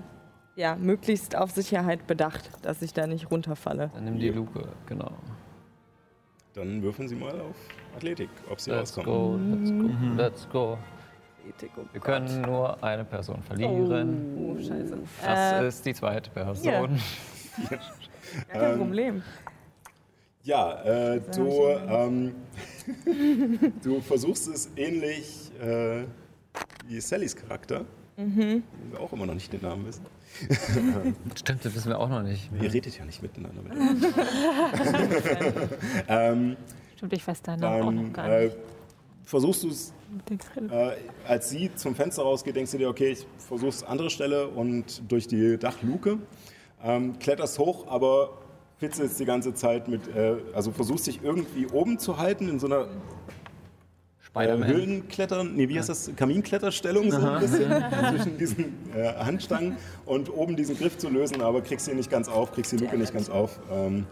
ja, 0.56 0.76
möglichst 0.76 1.36
auf 1.36 1.50
Sicherheit 1.50 2.06
bedacht, 2.06 2.48
dass 2.62 2.82
ich 2.82 2.92
da 2.92 3.06
nicht 3.06 3.30
runterfalle. 3.30 3.90
Dann 3.94 4.04
nimm 4.04 4.18
die 4.18 4.30
Luke, 4.30 4.68
genau. 4.86 5.12
Dann 6.52 6.82
würfeln 6.82 7.08
sie 7.08 7.16
mal 7.16 7.40
auf 7.40 7.56
Athletik, 7.96 8.28
ob 8.48 8.60
sie 8.60 8.70
Let's 8.70 8.96
rauskommen. 8.96 9.50
go, 9.50 9.56
let's 9.56 9.70
go, 9.70 10.22
let's 10.22 10.48
go. 10.50 10.78
Wir 11.92 12.00
können 12.00 12.40
nur 12.42 12.82
eine 12.82 13.04
Person 13.04 13.42
verlieren. 13.42 14.36
Oh, 14.38 14.56
scheiße. 14.60 14.98
Das 15.22 15.52
Äh, 15.62 15.68
ist 15.68 15.86
die 15.86 15.94
zweite 15.94 16.30
Person. 16.30 16.64
ja. 16.64 16.80
Gar 18.52 18.60
kein 18.62 18.72
Ähm, 18.72 18.78
Problem. 18.78 19.22
Ja, 20.42 20.82
äh, 20.82 21.20
du, 21.34 21.68
ähm, 21.88 22.34
du 23.82 24.00
versuchst 24.00 24.48
es 24.48 24.70
ähnlich 24.76 25.50
äh, 25.60 26.04
wie 26.86 27.00
Sallys 27.00 27.34
Charakter, 27.36 27.84
Mhm. 28.16 28.36
den 28.36 28.62
wir 28.92 29.00
auch 29.00 29.12
immer 29.12 29.26
noch 29.26 29.34
nicht 29.34 29.52
den 29.52 29.62
Namen 29.62 29.86
wissen. 29.86 30.04
Stimmt, 31.36 31.64
das 31.64 31.74
wissen 31.74 31.88
wir 31.88 31.98
auch 31.98 32.08
noch 32.08 32.22
nicht. 32.22 32.50
Ihr 32.60 32.72
redet 32.72 32.96
ja 32.98 33.04
nicht 33.04 33.22
miteinander. 33.22 33.62
miteinander. 33.62 34.08
ähm, 36.08 36.56
Stimmt, 36.96 37.12
ich 37.12 37.26
weiß 37.26 37.42
deinen 37.42 37.60
Namen 37.60 37.82
auch 37.82 37.90
noch 38.04 38.12
gar 38.12 38.28
äh, 38.30 38.44
nicht. 38.46 38.56
Versuchst 39.24 39.62
du 39.62 39.68
es, 39.68 39.92
äh, 40.70 40.92
als 41.26 41.50
sie 41.50 41.74
zum 41.74 41.94
Fenster 41.94 42.22
rausgeht, 42.22 42.56
denkst 42.56 42.72
du 42.72 42.78
dir, 42.78 42.88
okay, 42.88 43.12
ich 43.12 43.26
versuche 43.38 43.70
es 43.70 43.82
andere 43.82 44.10
Stelle 44.10 44.48
und 44.48 45.02
durch 45.10 45.26
die 45.26 45.58
Dachluke. 45.58 46.18
Ähm, 46.82 47.18
kletterst 47.18 47.58
hoch, 47.58 47.86
aber 47.88 48.38
fitzelst 48.76 49.18
die 49.18 49.24
ganze 49.24 49.54
Zeit 49.54 49.88
mit, 49.88 50.14
äh, 50.14 50.36
also 50.54 50.70
versuchst 50.70 51.06
dich 51.06 51.20
irgendwie 51.22 51.66
oben 51.66 51.98
zu 51.98 52.18
halten 52.18 52.48
in 52.48 52.58
so 52.58 52.66
einer 52.66 52.82
äh, 52.82 52.86
Spider-Man. 54.20 54.68
Höhlenklettern, 54.68 55.54
nee, 55.54 55.68
wie 55.68 55.78
heißt 55.78 55.88
das? 55.88 56.10
Kaminkletterstellung 56.16 57.10
so 57.10 57.18
ein 57.18 57.40
bisschen 57.40 57.70
zwischen 58.10 58.38
diesen 58.38 58.64
äh, 58.94 59.14
Handstangen 59.14 59.76
und 60.04 60.30
oben 60.30 60.56
diesen 60.56 60.76
Griff 60.76 60.98
zu 60.98 61.08
lösen, 61.08 61.40
aber 61.40 61.62
kriegst 61.62 61.88
ihn 61.88 61.96
nicht 61.96 62.10
ganz 62.10 62.28
auf, 62.28 62.52
kriegst 62.52 62.72
die 62.72 62.76
Luke 62.76 62.98
nicht 62.98 63.14
ganz 63.14 63.30
auf. 63.30 63.58
Ähm, 63.70 64.06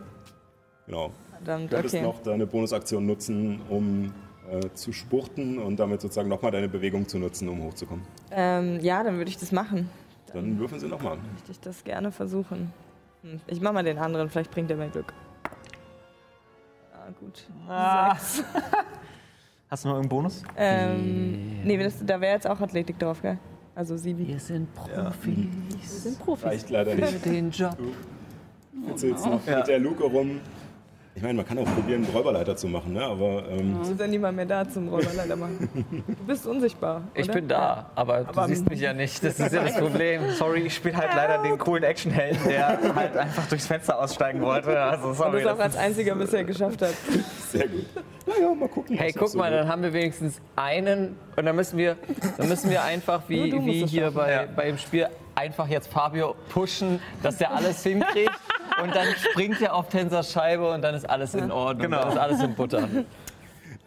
genau. 0.86 1.12
Verdammt, 1.30 1.72
Du 1.72 1.76
könntest 1.76 1.94
okay. 1.97 2.05
noch 2.05 2.22
deine 2.22 2.47
Bonusaktion 2.47 3.05
nutzen, 3.05 3.60
um 3.68 4.12
äh, 4.53 4.73
zu 4.74 4.93
spurten 4.93 5.59
und 5.59 5.81
damit 5.81 6.03
sozusagen 6.03 6.29
nochmal 6.29 6.51
deine 6.51 6.69
Bewegung 6.69 7.09
zu 7.09 7.19
nutzen, 7.19 7.49
um 7.49 7.62
hochzukommen. 7.62 8.05
Ähm, 8.31 8.81
ja, 8.81 9.03
dann 9.03 9.16
würde 9.16 9.31
ich 9.31 9.39
das 9.39 9.51
machen. 9.51 9.89
Dann 10.33 10.59
würfeln 10.59 10.79
sie 10.79 10.89
nochmal. 10.89 11.16
Möchte 11.16 11.53
ich 11.53 11.61
das 11.61 11.83
gerne 11.85 12.12
versuchen. 12.12 12.70
Hm. 13.23 13.41
Ich 13.47 13.62
mach 13.62 13.73
mal 13.73 13.83
den 13.83 13.97
anderen, 13.97 14.29
vielleicht 14.29 14.51
bringt 14.51 14.70
er 14.70 14.77
mir 14.77 14.89
Glück. 14.89 15.15
Ah, 16.93 17.11
gut. 17.19 17.47
Ah. 17.66 18.15
Hast 19.70 19.85
du 19.85 19.89
noch 19.89 19.97
irgendeinen 19.97 20.09
Bonus? 20.09 20.43
Ähm, 20.55 21.62
nee, 21.65 21.79
das, 21.83 22.05
da 22.05 22.20
wäre 22.20 22.35
jetzt 22.35 22.47
auch 22.47 22.61
Athletik 22.61 22.99
drauf, 22.99 23.23
gell? 23.23 23.39
Also 23.74 23.97
Sieben. 23.97 24.29
Wir 24.29 24.39
sind 24.39 24.69
Profis. 24.74 25.24
Wir 25.24 25.89
sind 25.89 26.19
Profis. 26.19 26.45
Reicht 26.45 26.69
leider 26.69 26.95
nicht. 26.95 27.24
Den 27.24 27.51
Job. 27.51 27.79
Du 27.79 28.89
fitzelst 28.89 29.24
noch 29.24 29.47
mit 29.47 29.66
der 29.66 29.79
Luke 29.79 30.05
rum. 30.05 30.41
Ich 31.14 31.20
meine, 31.22 31.34
man 31.34 31.47
kann 31.47 31.59
auch 31.59 31.66
probieren, 31.74 32.05
einen 32.06 32.14
Räuberleiter 32.14 32.56
zu 32.56 32.66
machen, 32.68 32.94
ne? 32.94 33.05
aber 33.05 33.44
ähm, 33.51 33.78
Es 33.82 33.90
ist 33.90 34.01
ja 34.01 34.06
niemand 34.06 34.34
mehr 34.34 34.47
da 34.47 34.66
zum 34.66 34.89
Räuberleiter 34.89 35.36
machen. 35.36 35.68
Du 36.09 36.24
bist 36.26 36.47
unsichtbar. 36.47 37.02
Ich 37.12 37.24
oder? 37.26 37.34
bin 37.34 37.48
da, 37.48 37.90
aber, 37.94 38.24
Aber- 38.26 38.43
du 38.43 38.48
siehst 38.48 38.68
mich 38.70 38.80
ja 38.80 38.94
nicht. 38.94 39.22
Das 39.22 39.39
ist 39.39 39.52
ja 39.52 39.62
das 39.62 39.76
Problem. 39.78 40.30
Sorry, 40.30 40.60
ich 40.60 40.74
spiele 40.74 40.97
halt 40.97 41.10
leider 41.14 41.43
den 41.43 41.59
coolen 41.59 41.84
Actionhelden, 41.84 42.39
der 42.48 42.78
halt 42.94 43.14
einfach 43.16 43.47
durchs 43.47 43.66
Fenster 43.66 43.98
aussteigen 44.01 44.40
wollte. 44.40 44.80
Also 44.80 45.09
Und 45.09 45.14
sorry. 45.16 45.43
das 45.43 45.52
auch 45.52 45.59
als 45.60 45.76
einziger 45.76 46.14
bisher 46.14 46.44
geschafft 46.44 46.80
hat. 46.80 46.94
sehr 47.51 47.68
gut. 47.68 47.84
Naja, 48.26 48.55
mal 48.55 48.68
gucken. 48.68 48.97
Hey, 48.97 49.12
guck 49.12 49.28
so 49.28 49.36
mal, 49.39 49.51
geht. 49.51 49.60
dann 49.60 49.68
haben 49.68 49.82
wir 49.82 49.93
wenigstens 49.93 50.40
einen 50.56 51.16
und 51.36 51.44
dann 51.44 51.56
müssen 51.56 51.76
wir, 51.76 51.97
dann 52.39 52.48
müssen 52.48 52.70
wir 52.70 52.82
einfach 52.84 53.22
wie, 53.28 53.51
du 53.51 53.62
wie 53.66 53.84
hier 53.86 54.12
bei, 54.12 54.48
bei 54.56 54.66
dem 54.66 54.78
Spiel 54.78 55.09
einfach 55.34 55.66
jetzt 55.66 55.90
Fabio 55.93 56.36
pushen, 56.51 57.01
dass 57.22 57.39
der 57.39 57.52
alles 57.52 57.82
hinkriegt 57.82 58.30
und 58.82 58.94
dann 58.94 59.06
springt 59.16 59.60
er 59.62 59.74
auf 59.74 59.88
Tensors 59.88 60.32
Scheibe 60.32 60.70
und 60.72 60.82
dann 60.82 60.94
ist 60.94 61.09
alles 61.09 61.34
in 61.34 61.50
Ordnung, 61.50 61.90
Genau. 61.90 62.00
dann 62.02 62.12
ist 62.12 62.18
alles 62.18 62.42
in 62.42 62.54
Butter. 62.54 62.88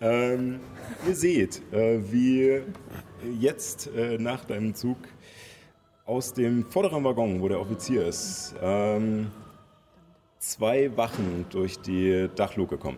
Ähm, 0.02 0.60
ihr 1.08 1.16
seht, 1.16 1.62
äh, 1.74 2.00
wie 2.12 2.62
jetzt 3.40 3.88
äh, 3.96 4.18
nach 4.18 4.44
deinem 4.46 4.74
Zug 4.76 4.98
aus 6.06 6.34
dem 6.34 6.66
vorderen 6.70 7.04
Waggon, 7.04 7.42
wo 7.42 7.48
der 7.48 7.60
Offizier 7.60 8.06
ist, 8.06 8.54
ähm, 8.62 9.32
zwei 10.40 10.96
Wachen 10.96 11.46
durch 11.50 11.80
die 11.80 12.30
Dachluke 12.36 12.78
kommen. 12.78 12.98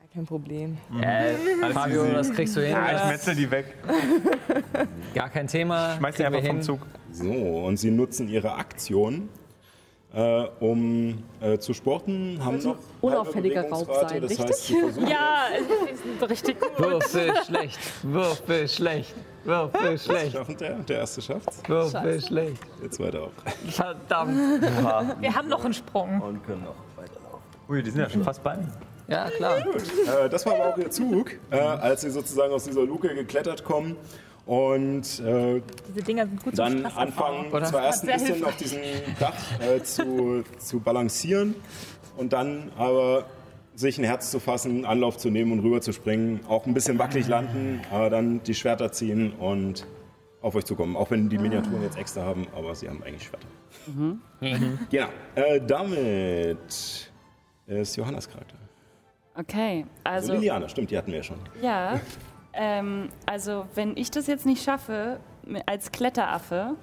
Gar 0.00 0.08
kein 0.14 0.26
Problem. 0.26 0.76
Äh, 1.00 1.34
Fabio, 1.72 2.04
das 2.12 2.30
kriegst 2.32 2.56
du 2.56 2.60
hin. 2.62 2.72
ja, 2.72 2.96
ich 3.04 3.12
metzel 3.12 3.34
die 3.34 3.50
weg. 3.50 3.74
Gar 5.14 5.30
kein 5.30 5.46
Thema. 5.46 5.96
Schmeiß 5.96 6.16
die 6.16 6.24
einfach 6.24 6.40
vom 6.40 6.56
hin. 6.56 6.62
Zug. 6.62 6.80
So, 7.12 7.32
und 7.32 7.76
sie 7.78 7.90
nutzen 7.90 8.28
ihre 8.28 8.54
Aktion, 8.54 9.28
äh, 10.12 10.44
um 10.60 11.22
äh, 11.40 11.58
zu 11.58 11.72
sporten, 11.72 12.40
haben 12.44 12.58
noch 12.58 12.76
unauffälliger 13.00 13.68
Raub 13.68 13.88
sein, 14.08 14.20
das 14.22 14.30
richtig? 14.30 14.46
heißt, 14.48 14.70
Ja, 15.08 15.46
richtig 16.26 16.60
gut. 16.60 16.78
Würfel 16.78 17.32
schlecht, 17.46 17.78
Würfel 18.02 18.68
schlecht, 18.68 19.14
Würfel 19.44 19.98
schlecht, 19.98 20.60
der, 20.60 20.74
der 20.80 20.98
erste 20.98 21.22
schafft's, 21.22 21.62
Würfel 21.66 22.20
schlecht. 22.20 22.62
der 22.82 22.90
zweite 22.90 23.22
auch. 23.22 23.30
Verdammt. 23.70 24.62
Wir 25.20 25.34
haben 25.34 25.48
noch 25.48 25.64
einen 25.64 25.74
Sprung. 25.74 26.20
Und 26.20 26.44
können 26.44 26.64
noch 26.64 26.74
weiterlaufen. 26.96 27.40
Ui, 27.68 27.82
die 27.82 27.90
sind 27.90 28.00
ja 28.00 28.10
schon 28.10 28.24
fast 28.24 28.42
bei 28.42 28.56
mir. 28.56 28.68
Ja, 29.06 29.28
klar. 29.28 29.58
Äh, 29.58 30.28
das 30.28 30.46
war 30.46 30.54
aber 30.54 30.66
auch 30.74 30.78
ihr 30.78 30.90
Zug, 30.90 31.32
äh, 31.50 31.58
als 31.58 32.02
sie 32.02 32.10
sozusagen 32.10 32.52
aus 32.52 32.64
dieser 32.64 32.82
Luke 32.82 33.12
geklettert 33.12 33.64
kommen 33.64 33.96
und 34.50 35.20
äh, 35.20 35.62
Diese 35.88 36.02
Dinger 36.04 36.26
sind 36.26 36.42
gut 36.42 36.58
dann 36.58 36.84
anfangen, 36.84 37.52
Oder? 37.52 37.66
zwar 37.66 37.84
erst 37.84 38.02
ein 38.08 38.18
bisschen 38.18 38.44
auf 38.44 38.56
diesem 38.56 38.80
Dach 39.20 39.32
äh, 39.60 39.80
zu, 39.84 40.42
zu 40.58 40.80
balancieren 40.80 41.54
und 42.16 42.32
dann 42.32 42.72
aber 42.76 43.26
sich 43.76 43.96
ein 43.98 44.04
Herz 44.04 44.32
zu 44.32 44.40
fassen, 44.40 44.84
Anlauf 44.84 45.18
zu 45.18 45.30
nehmen 45.30 45.52
und 45.52 45.60
rüber 45.60 45.80
zu 45.80 45.92
springen, 45.92 46.40
auch 46.48 46.66
ein 46.66 46.74
bisschen 46.74 46.98
wackelig 46.98 47.28
landen, 47.28 47.80
aber 47.92 48.10
dann 48.10 48.42
die 48.42 48.54
Schwerter 48.54 48.90
ziehen 48.90 49.34
und 49.34 49.86
auf 50.42 50.56
euch 50.56 50.64
zukommen. 50.64 50.96
Auch 50.96 51.12
wenn 51.12 51.28
die 51.28 51.38
Miniaturen 51.38 51.82
jetzt 51.84 51.96
extra 51.96 52.22
haben, 52.24 52.48
aber 52.52 52.74
sie 52.74 52.88
haben 52.88 53.04
eigentlich 53.04 53.28
Schwerter. 53.28 53.46
Genau. 54.90 55.06
Äh, 55.36 55.60
damit 55.64 57.08
ist 57.68 57.96
Johannas 57.96 58.28
Charakter. 58.28 58.56
Okay, 59.36 59.86
Also 60.02 60.32
also 60.32 60.40
Liliana, 60.40 60.68
stimmt, 60.68 60.90
die 60.90 60.98
hatten 60.98 61.12
wir 61.12 61.18
ja 61.18 61.22
schon. 61.22 61.38
ja, 61.62 62.00
ähm, 62.52 63.08
also 63.26 63.66
wenn 63.74 63.96
ich 63.96 64.10
das 64.10 64.26
jetzt 64.26 64.46
nicht 64.46 64.62
schaffe 64.62 65.20
als 65.66 65.90
Kletteraffe, 65.92 66.74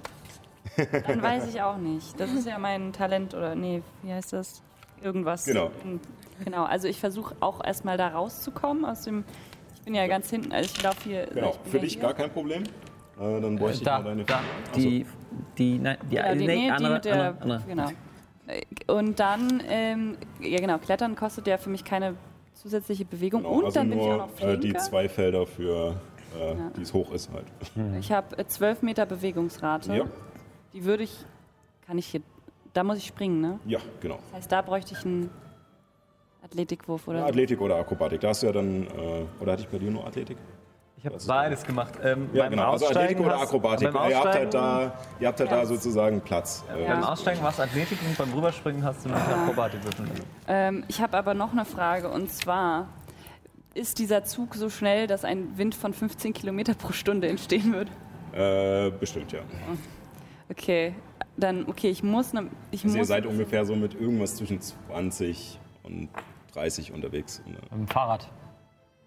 dann 1.06 1.22
weiß 1.22 1.48
ich 1.52 1.60
auch 1.62 1.76
nicht. 1.76 2.18
Das 2.20 2.30
ist 2.32 2.46
ja 2.46 2.58
mein 2.58 2.92
Talent 2.92 3.34
oder 3.34 3.54
nee, 3.54 3.82
wie 4.02 4.12
heißt 4.12 4.32
das? 4.32 4.62
Irgendwas. 5.02 5.44
Genau. 5.44 5.70
In- 5.84 6.00
Genau, 6.44 6.62
also 6.62 6.86
ich 6.86 7.00
versuche 7.00 7.34
auch 7.40 7.64
erstmal 7.64 7.96
da 7.96 8.06
rauszukommen 8.10 8.84
aus 8.84 9.02
dem. 9.02 9.24
Ich 9.74 9.80
bin 9.82 9.92
ja 9.96 10.06
ganz 10.06 10.30
hinten, 10.30 10.52
also 10.52 10.70
ich 10.72 10.80
laufe 10.84 11.02
hier. 11.02 11.26
Genau, 11.26 11.50
ich 11.64 11.68
für 11.72 11.78
ja 11.78 11.82
dich 11.82 11.92
hier. 11.94 12.02
gar 12.02 12.14
kein 12.14 12.30
Problem. 12.30 12.62
Äh, 12.62 13.40
dann 13.40 13.56
bräuchte 13.56 13.78
ich 13.78 13.82
Da, 13.82 13.98
mal 13.98 14.04
deine 14.04 14.22
da, 14.24 14.38
die, 14.76 15.04
die, 15.58 15.80
nein, 15.80 15.96
die, 16.08 16.14
Ja, 16.14 16.32
die, 16.32 16.38
nee, 16.38 16.46
nee, 16.46 16.64
die 16.66 16.70
andere, 16.70 16.94
mit 16.94 17.04
der. 17.06 17.12
andere, 17.14 17.42
andere. 17.42 17.62
Genau. 17.66 17.88
Äh, 18.46 18.62
Und 18.92 19.18
dann, 19.18 19.60
ähm, 19.68 20.16
ja 20.38 20.58
genau, 20.60 20.78
Klettern 20.78 21.16
kostet 21.16 21.48
ja 21.48 21.58
für 21.58 21.70
mich 21.70 21.82
keine 21.82 22.14
zusätzliche 22.58 23.04
Bewegung. 23.04 23.42
Genau, 23.42 23.54
und 23.54 23.64
also 23.66 23.80
dann 23.80 23.90
bin 23.90 24.00
ich 24.00 24.06
auch 24.06 24.18
noch 24.18 24.40
äh, 24.40 24.56
die 24.56 24.74
zwei 24.74 25.08
Felder 25.08 25.46
für, 25.46 26.00
äh, 26.38 26.54
die 26.76 26.82
es 26.82 26.92
hoch 26.92 27.12
ist 27.12 27.30
halt. 27.32 27.46
Ich 28.00 28.12
habe 28.12 28.44
12 28.46 28.82
Meter 28.82 29.06
Bewegungsrate. 29.06 29.94
Ja. 29.94 30.04
Die 30.72 30.84
würde 30.84 31.04
ich, 31.04 31.16
kann 31.86 31.98
ich 31.98 32.06
hier, 32.06 32.22
da 32.72 32.84
muss 32.84 32.98
ich 32.98 33.06
springen, 33.06 33.40
ne? 33.40 33.60
Ja, 33.66 33.78
genau. 34.00 34.18
Das 34.30 34.40
heißt, 34.40 34.52
da 34.52 34.62
bräuchte 34.62 34.94
ich 34.94 35.04
einen 35.04 35.30
Athletikwurf 36.42 37.08
oder 37.08 37.20
so. 37.20 37.26
Athletik 37.26 37.60
oder 37.60 37.76
Akrobatik. 37.76 38.20
Da 38.20 38.28
hast 38.28 38.42
du 38.42 38.48
ja 38.48 38.52
dann, 38.52 38.86
äh, 38.86 39.24
oder 39.40 39.52
hatte 39.52 39.62
ich 39.62 39.68
bei 39.68 39.78
dir 39.78 39.90
nur 39.90 40.06
Athletik? 40.06 40.36
Ich 40.98 41.06
habe 41.06 41.16
beides 41.28 41.62
gemacht. 41.64 41.94
Ähm, 42.02 42.28
Ja, 42.32 42.42
beim 42.44 42.50
genau. 42.50 42.72
Also 42.72 42.88
Athletik 42.88 43.20
oder 43.20 43.40
Akrobatik. 43.40 43.92
beim 43.92 44.10
Ihr 44.10 44.16
habt 44.16 44.26
halt 44.34 44.46
Aussteigen- 44.46 44.50
da, 44.50 44.92
ihr 45.20 45.28
habt 45.28 45.40
halt 45.40 45.52
da 45.52 45.64
sozusagen 45.66 46.20
Platz. 46.20 46.64
Äh, 46.76 46.86
Beim 46.88 47.04
Aussteigen 47.04 47.40
war 47.42 47.50
es 47.50 47.60
Athletik 47.60 47.98
und 48.04 48.18
beim 48.18 48.32
Rüberspringen 48.32 48.82
hast 48.84 49.04
du 49.04 49.10
noch 49.10 49.16
Akrobatik 49.16 49.84
würfeln 49.84 50.08
müssen. 50.08 50.24
Ähm, 50.48 50.84
ich 50.88 51.00
habe 51.00 51.16
aber 51.16 51.34
noch 51.34 51.52
eine 51.52 51.64
Frage 51.64 52.08
und 52.10 52.32
zwar, 52.32 52.88
ist 53.74 54.00
dieser 54.00 54.24
Zug 54.24 54.56
so 54.56 54.70
schnell, 54.70 55.06
dass 55.06 55.24
ein 55.24 55.56
Wind 55.56 55.76
von 55.76 55.92
15 55.94 56.32
Kilometer 56.32 56.74
pro 56.74 56.92
Stunde 56.92 57.28
entstehen 57.28 57.72
wird? 57.72 57.88
Äh, 58.32 58.90
bestimmt, 58.90 59.30
ja. 59.30 59.40
Okay, 60.50 60.94
dann, 61.36 61.66
okay, 61.68 61.90
ich 61.90 62.02
muss, 62.02 62.32
ne, 62.32 62.48
ich 62.72 62.82
Also 62.84 62.96
ihr 62.96 63.00
muss 63.02 63.08
seid 63.08 63.24
ungefähr 63.24 63.64
so 63.64 63.76
mit 63.76 63.94
irgendwas 63.94 64.34
zwischen 64.34 64.60
20 64.60 65.60
und 65.84 66.08
30 66.54 66.92
unterwegs. 66.92 67.40
Mit 67.46 67.70
dem 67.70 67.86
Fahrrad. 67.86 68.28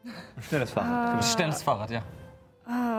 Ein 0.03 0.43
schnelles 0.47 0.71
Fahrrad. 0.71 1.15
Ein 1.17 1.23
schnelles 1.23 1.63
Fahrrad, 1.63 1.91
ja. 1.91 2.01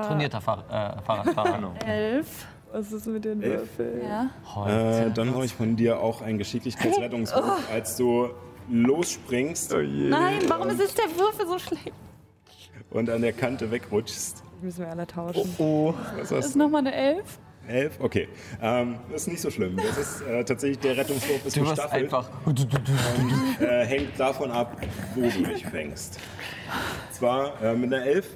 Trainierter 0.06 0.40
Fahr 0.40 0.58
äh, 0.98 1.02
Fahrradfahrer. 1.02 1.52
Genau. 1.56 1.74
elf. 1.86 2.46
Was 2.72 2.90
ist 2.92 3.06
mit 3.06 3.24
den. 3.24 3.40
Würfeln? 3.42 4.02
Ja. 4.02 4.30
Äh, 4.66 5.10
dann 5.10 5.32
brauche 5.32 5.44
ich 5.44 5.54
von 5.54 5.76
dir 5.76 6.00
auch 6.00 6.22
einen 6.22 6.38
Geschicklichkeitsrettungswurf, 6.38 7.70
als 7.70 7.96
du 7.96 8.30
losspringst 8.70 9.72
Nein, 9.72 10.38
warum 10.48 10.68
ist 10.68 10.80
es 10.80 10.94
der 10.94 11.04
Würfel 11.16 11.46
so 11.46 11.58
schlecht? 11.58 11.92
und 12.90 13.08
an 13.08 13.22
der 13.22 13.32
Kante 13.32 13.70
wegrutschst. 13.70 14.42
Müssen 14.60 14.80
wir 14.84 14.90
alle 14.90 15.06
tauschen. 15.06 15.54
Oh, 15.58 15.94
Was 16.16 16.28
Das 16.28 16.38
hast 16.38 16.46
ist 16.48 16.56
nochmal 16.56 16.80
eine 16.86 16.94
Elf. 16.94 17.38
Elf? 17.68 17.98
Okay. 18.00 18.28
Ähm, 18.60 18.96
das 19.10 19.22
ist 19.22 19.28
nicht 19.28 19.40
so 19.40 19.50
schlimm. 19.50 19.76
Das 19.76 19.98
ist 19.98 20.22
äh, 20.22 20.44
tatsächlich 20.44 20.78
der 20.80 20.96
Rettungswurf 20.96 21.46
ist 21.46 21.56
Du 21.56 21.60
gestaffelt 21.60 22.04
einfach. 22.04 22.30
und 22.44 22.68
äh, 23.60 23.84
hängt 23.86 24.18
davon 24.18 24.50
ab, 24.50 24.76
wo 25.14 25.22
du 25.22 25.42
dich 25.44 25.64
fängst. 25.66 26.18
Zwar 27.12 27.60
äh, 27.62 27.74
mit 27.74 27.92
einer 27.92 28.04
Elf 28.04 28.26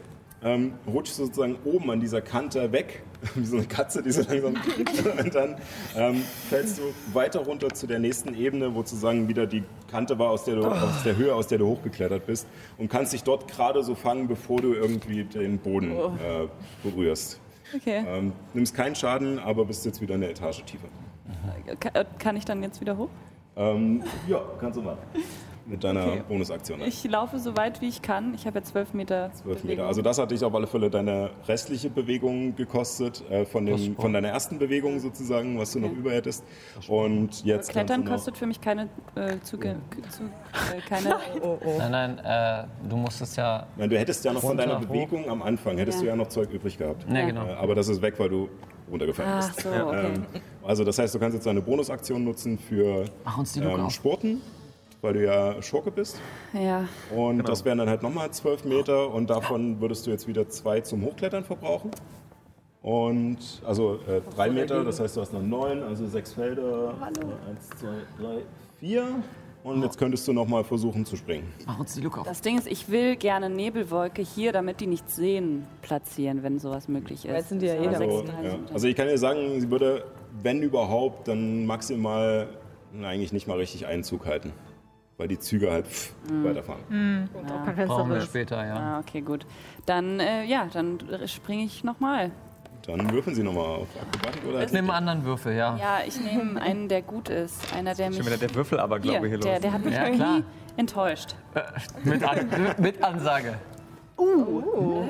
ähm, 0.43 0.75
rutschst 0.87 1.19
du 1.19 1.25
sozusagen 1.25 1.57
oben 1.65 1.91
an 1.91 2.01
dieser 2.01 2.21
Kante 2.21 2.71
weg, 2.71 3.03
wie 3.35 3.45
so 3.45 3.57
eine 3.57 3.67
Katze, 3.67 4.03
die 4.03 4.13
so 4.13 4.23
langsam 4.23 4.55
und 5.19 5.35
dann 5.35 5.57
ähm, 5.97 6.23
fällst 6.49 6.79
du 6.79 6.83
weiter 7.13 7.41
runter 7.41 7.71
zu 7.71 7.87
der 7.87 7.99
nächsten 7.99 8.35
Ebene, 8.35 8.75
wo 8.75 8.79
sozusagen 8.79 9.29
wieder 9.29 9.47
die 9.47 9.65
Kante 9.91 10.19
war, 10.19 10.31
aus 10.31 10.45
der, 10.45 10.57
du, 10.57 10.67
aus 10.67 11.03
der 11.05 11.17
Höhe, 11.17 11.35
aus 11.35 11.49
der 11.49 11.59
du 11.59 11.67
hochgeklettert 11.67 12.27
bist 12.27 12.47
und 12.79 12.89
kannst 12.91 13.13
dich 13.13 13.25
dort 13.25 13.51
gerade 13.51 13.83
so 13.83 13.95
fangen, 13.95 14.29
bevor 14.29 14.61
du 14.61 14.75
irgendwie 14.75 15.25
den 15.25 15.59
Boden 15.59 15.91
äh, 15.93 16.47
berührst. 16.83 17.41
Okay. 17.77 18.05
Ähm, 18.09 18.33
nimmst 18.55 18.75
keinen 18.75 18.95
Schaden, 18.95 19.39
aber 19.39 19.65
bist 19.65 19.85
jetzt 19.85 20.01
wieder 20.01 20.15
eine 20.15 20.29
Etage 20.31 20.63
tiefer. 20.65 20.89
Ka- 21.81 22.05
Kann 22.19 22.37
ich 22.37 22.45
dann 22.45 22.63
jetzt 22.63 22.81
wieder 22.81 22.97
hoch? 22.97 23.09
Ähm, 23.57 24.03
ja, 24.29 24.41
kannst 24.61 24.79
du 24.79 24.83
machen. 24.83 24.99
Mit 25.69 25.83
deiner 25.83 26.07
Okay. 26.07 26.23
Bonusaktion. 26.29 26.81
Ich 26.83 27.03
laufe 27.05 27.41
so 27.41 27.57
weit 27.57 27.81
wie 27.81 27.89
ich 27.89 28.01
kann. 28.01 28.35
Ich 28.35 28.47
habe 28.47 28.59
ja 28.61 28.65
zwölf 28.65 28.95
Meter. 28.95 29.31
12 29.33 29.43
Bewegung. 29.63 29.69
Meter. 29.69 29.87
Also 29.89 30.01
das 30.01 30.19
hat 30.19 30.31
dich 30.31 30.45
auf 30.45 30.55
alle 30.55 30.69
Fälle 30.69 30.91
deine 30.91 31.31
restliche 31.49 31.91
Bewegung 31.91 32.55
gekostet, 32.55 33.25
äh, 33.31 33.45
von, 33.45 33.67
dem, 33.67 33.97
von 33.97 34.13
deiner 34.13 34.29
ersten 34.29 34.59
Bewegung 34.61 35.01
sozusagen, 35.01 35.59
was 35.59 35.73
du 35.73 35.81
noch 35.81 35.91
über 35.91 36.13
hättest. 36.13 36.45
Und 36.87 37.45
jetzt 37.45 37.71
Klettern 37.71 38.05
kostet 38.05 38.37
für 38.37 38.47
mich 38.47 38.61
keine 38.61 38.89
äh, 39.17 39.41
Zuge, 39.43 39.77
zu, 40.09 40.23
äh, 40.25 40.81
keine. 40.89 41.17
Nein, 41.79 41.91
nein, 41.91 42.19
äh, 42.19 42.89
du 42.89 42.97
musstest 42.97 43.37
ja. 43.37 43.67
Nein, 43.77 43.91
du 43.91 43.99
hättest 43.99 44.25
ja 44.25 44.33
noch 44.33 44.41
von 44.43 44.57
deiner 44.57 44.79
hoch. 44.79 44.85
Bewegung 44.87 45.29
am 45.29 45.43
Anfang, 45.43 45.79
hättest 45.79 45.99
Ja. 45.99 46.03
du 46.05 46.09
ja 46.11 46.17
noch 46.17 46.29
Zeug 46.29 46.51
übrig 46.53 46.79
gehabt. 46.79 47.09
Ne, 47.09 47.27
genau. 47.27 47.45
Äh, 47.45 47.55
aber 47.55 47.75
das 47.75 47.89
ist 47.89 48.01
weg, 48.03 48.15
weil 48.19 48.29
du 48.29 48.49
runtergefallen 48.89 49.33
Ach 49.35 49.49
bist. 49.49 49.61
so, 49.63 49.69
okay. 49.69 50.07
Ähm, 50.15 50.27
also 50.65 50.85
das 50.85 50.97
heißt, 50.99 51.13
du 51.13 51.19
kannst 51.19 51.35
jetzt 51.35 51.47
deine 51.47 51.61
Bonusaktion 51.61 52.23
nutzen 52.23 52.57
für 52.57 53.05
Mach 53.25 53.39
uns 53.39 53.53
die 53.53 53.61
Luke 53.61 53.75
ähm, 53.75 53.87
auf. 53.87 53.93
Sporten, 53.93 54.41
weil 55.07 55.15
du 55.15 55.25
ja 55.25 55.63
Schurke 55.63 55.91
bist. 55.93 56.21
Ja. 56.53 56.89
Und 57.15 57.39
Genau. 57.39 57.49
das 57.49 57.65
wären 57.65 57.79
dann 57.79 57.89
halt 57.89 58.03
nochmal 58.03 58.31
12 58.31 58.65
Meter 58.65 59.13
und 59.15 59.31
davon 59.31 59.81
würdest 59.81 60.07
du 60.07 60.11
jetzt 60.11 60.27
wieder 60.27 60.49
zwei 60.49 60.81
zum 60.81 61.05
Hochklettern 61.05 61.45
verbrauchen. 61.45 61.93
Und 62.83 63.39
also 63.65 64.01
äh, 64.09 64.21
drei 64.35 64.51
Meter, 64.51 64.85
das 64.85 65.01
heißt, 65.01 65.17
du 65.17 65.21
hast 65.21 65.33
noch 65.33 65.43
neun, 65.43 65.83
also 65.83 66.07
sechs 66.07 66.33
Felder. 66.33 66.95
Hallo. 67.01 67.33
Eins, 67.49 67.69
zwei, 67.81 67.97
drei, 68.21 68.39
vier. 68.81 69.05
Und 69.65 69.83
jetzt 69.83 69.99
könntest 69.99 70.27
du 70.29 70.33
nochmal 70.33 70.63
versuchen 70.63 71.05
zu 71.05 71.17
springen. 71.17 71.53
Mach 71.67 71.81
uns 71.81 71.95
die 71.95 72.01
Luke 72.01 72.21
auf. 72.21 72.27
Das 72.27 72.41
Ding 72.41 72.57
ist, 72.57 72.69
ich 72.69 72.89
will 72.89 73.17
gerne 73.17 73.51
Nebelwolke 73.51 74.23
hier, 74.23 74.53
damit 74.53 74.81
die 74.81 74.87
nichts 74.87 75.17
sehen, 75.17 75.67
platzieren, 75.83 76.45
wenn 76.45 76.61
sowas 76.61 76.87
möglich 76.87 77.25
ist. 77.25 77.33
Jetzt 77.33 77.49
sind 77.49 77.63
die 77.63 77.67
ja 77.67 77.75
eh 77.75 77.89
Also, 77.89 77.99
36 77.99 78.45
ja. 78.45 78.59
Also 78.73 78.87
ich 78.87 78.95
kann 78.95 79.09
dir 79.09 79.19
sagen, 79.19 79.61
sie 79.61 79.69
würde, 79.71 80.05
wenn 80.43 80.63
überhaupt, 80.63 81.27
dann 81.27 81.67
maximal 81.67 82.47
eigentlich 83.03 83.33
nicht 83.33 83.49
mal 83.49 83.57
richtig 83.59 83.87
Einzug 83.87 84.27
halten. 84.27 84.53
Weil 85.19 85.29
die 85.29 85.39
Züge 85.39 85.71
halt 85.71 85.87
pff, 85.87 86.13
weiterfahren. 86.43 87.31
Und 87.33 87.51
auch 87.51 87.65
kein 87.65 87.75
Fenster 87.75 87.87
Brauchen 87.97 88.11
wir 88.11 88.21
später, 88.21 88.67
ja. 88.67 88.75
Ah, 88.77 88.99
okay, 89.01 89.23
gut. 89.23 89.47
Dann, 89.87 90.21
äh, 90.21 90.45
ja, 90.45 90.69
dann 90.73 90.99
springe 91.27 91.65
ich 91.65 91.85
nochmal. 91.85 92.31
Dann 92.87 93.11
würfeln 93.11 93.35
sie 93.35 93.43
nochmal 93.43 93.65
auf 93.65 93.89
Akrobatik 94.01 94.45
oder 94.47 94.63
Ich 94.63 94.73
nehme 94.73 94.93
einen 94.95 95.09
anderen 95.09 95.25
Würfel, 95.25 95.57
ja. 95.57 95.77
Ja, 95.77 95.99
ich 96.07 96.21
nehme 96.21 96.61
einen, 96.61 96.89
der 96.89 97.03
gut 97.03 97.31
ist. 97.31 97.75
Einer, 97.75 97.95
der 97.95 98.09
mich. 98.11 98.19
schon 98.19 98.27
wieder 98.27 98.37
der 98.37 98.55
Würfel, 98.55 98.79
aber 98.79 99.01
glaube 99.01 99.27
hier 99.27 99.39
der, 99.39 99.53
los. 99.55 99.61
der 99.63 99.73
hat 99.73 99.85
mich 99.85 99.95
Ja, 99.95 100.03
irgendwie 100.05 100.23
klar. 100.23 100.43
enttäuscht. 100.77 101.35
Mit, 102.05 102.23
an, 102.23 102.49
mit 102.79 103.03
Ansage. 103.03 103.55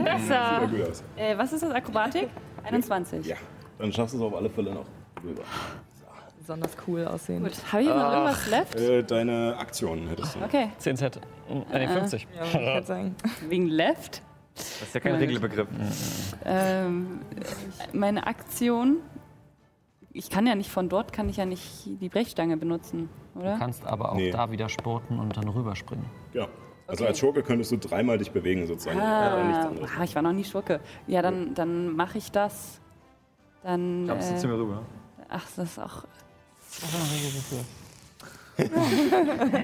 Besser. 0.05 0.61
Sieht 0.71 0.79
gut 0.79 0.89
aus. 0.89 1.05
Äh, 1.17 1.37
was 1.37 1.53
ist 1.53 1.63
das? 1.63 1.71
Akrobatik? 1.73 2.29
21. 2.65 3.27
Ja, 3.27 3.37
dann 3.79 3.93
schaffst 3.93 4.15
du 4.15 4.19
es 4.19 4.25
auf 4.25 4.35
alle 4.35 4.49
Fälle 4.51 4.73
noch 4.73 4.87
rüber. 5.23 5.43
Besonders 6.47 6.77
cool 6.87 7.05
aussehen. 7.09 7.43
Gut. 7.43 7.55
Habe 7.73 7.83
ich 7.83 7.89
noch 7.89 8.13
irgendwas 8.13 8.49
left? 8.49 8.77
Äh, 8.77 9.03
deine 9.03 9.57
Aktion 9.59 10.07
hättest 10.07 10.37
du. 10.37 10.45
Okay. 10.45 10.69
10 10.79 10.97
Set. 10.97 11.17
Äh, 11.73 11.79
nee, 11.81 11.89
50. 11.89 12.23
Ja, 12.33 12.39
wollte 12.41 12.47
ich 12.59 12.65
gerade 12.65 12.87
sagen. 12.87 13.17
Wegen 13.49 13.67
left. 13.67 14.23
Das 14.55 14.83
ist 14.83 14.95
ja 14.95 15.01
kein 15.01 15.17
Regelbegriff. 15.17 15.67
Ähm, 16.45 17.19
meine 17.93 18.29
Aktion. 18.29 18.99
Ich 20.13 20.31
kann 20.31 20.47
ja 20.47 20.55
nicht 20.55 20.71
von 20.71 20.89
dort, 20.89 21.13
kann 21.13 21.29
ich 21.29 21.37
ja 21.39 21.47
nicht 21.47 21.85
die 21.85 22.09
Brechstange 22.09 22.57
benutzen, 22.57 23.09
Du 23.35 23.41
oder? 23.41 23.59
kannst 23.59 23.85
aber 23.85 24.13
auch 24.13 24.17
Nee. 24.17 24.31
da 24.31 24.49
wieder 24.53 24.69
sporten 24.69 25.19
und 25.19 25.37
dann 25.37 25.49
rüberspringen. 25.49 26.05
Genau. 26.33 26.47
Also 26.87 27.03
Okay. 27.03 27.09
als 27.09 27.19
Schurke 27.19 27.43
könntest 27.43 27.73
du 27.73 27.77
dreimal 27.77 28.19
dich 28.19 28.31
bewegen 28.31 28.69
sozusagen. 28.69 29.01
Ah. 29.01 29.65
Ah, 29.65 29.71
ah, 29.99 30.05
ich 30.05 30.15
war 30.15 30.23
noch 30.23 30.33
nie 30.33 30.45
Schurke. 30.45 30.79
Ja, 31.09 31.23
dann, 31.23 31.55
dann 31.55 31.89
mache 31.97 32.19
ich 32.19 32.31
das. 32.31 32.81
Dann. 33.65 34.07
Kommst 34.09 34.31
du 34.31 34.37
zu 34.39 34.47
Äh, 34.47 34.51
mir 34.53 34.59
rüber? 34.59 34.83
ach, 35.29 35.45
das 35.57 35.71
ist 35.73 35.79
auch. 35.81 36.05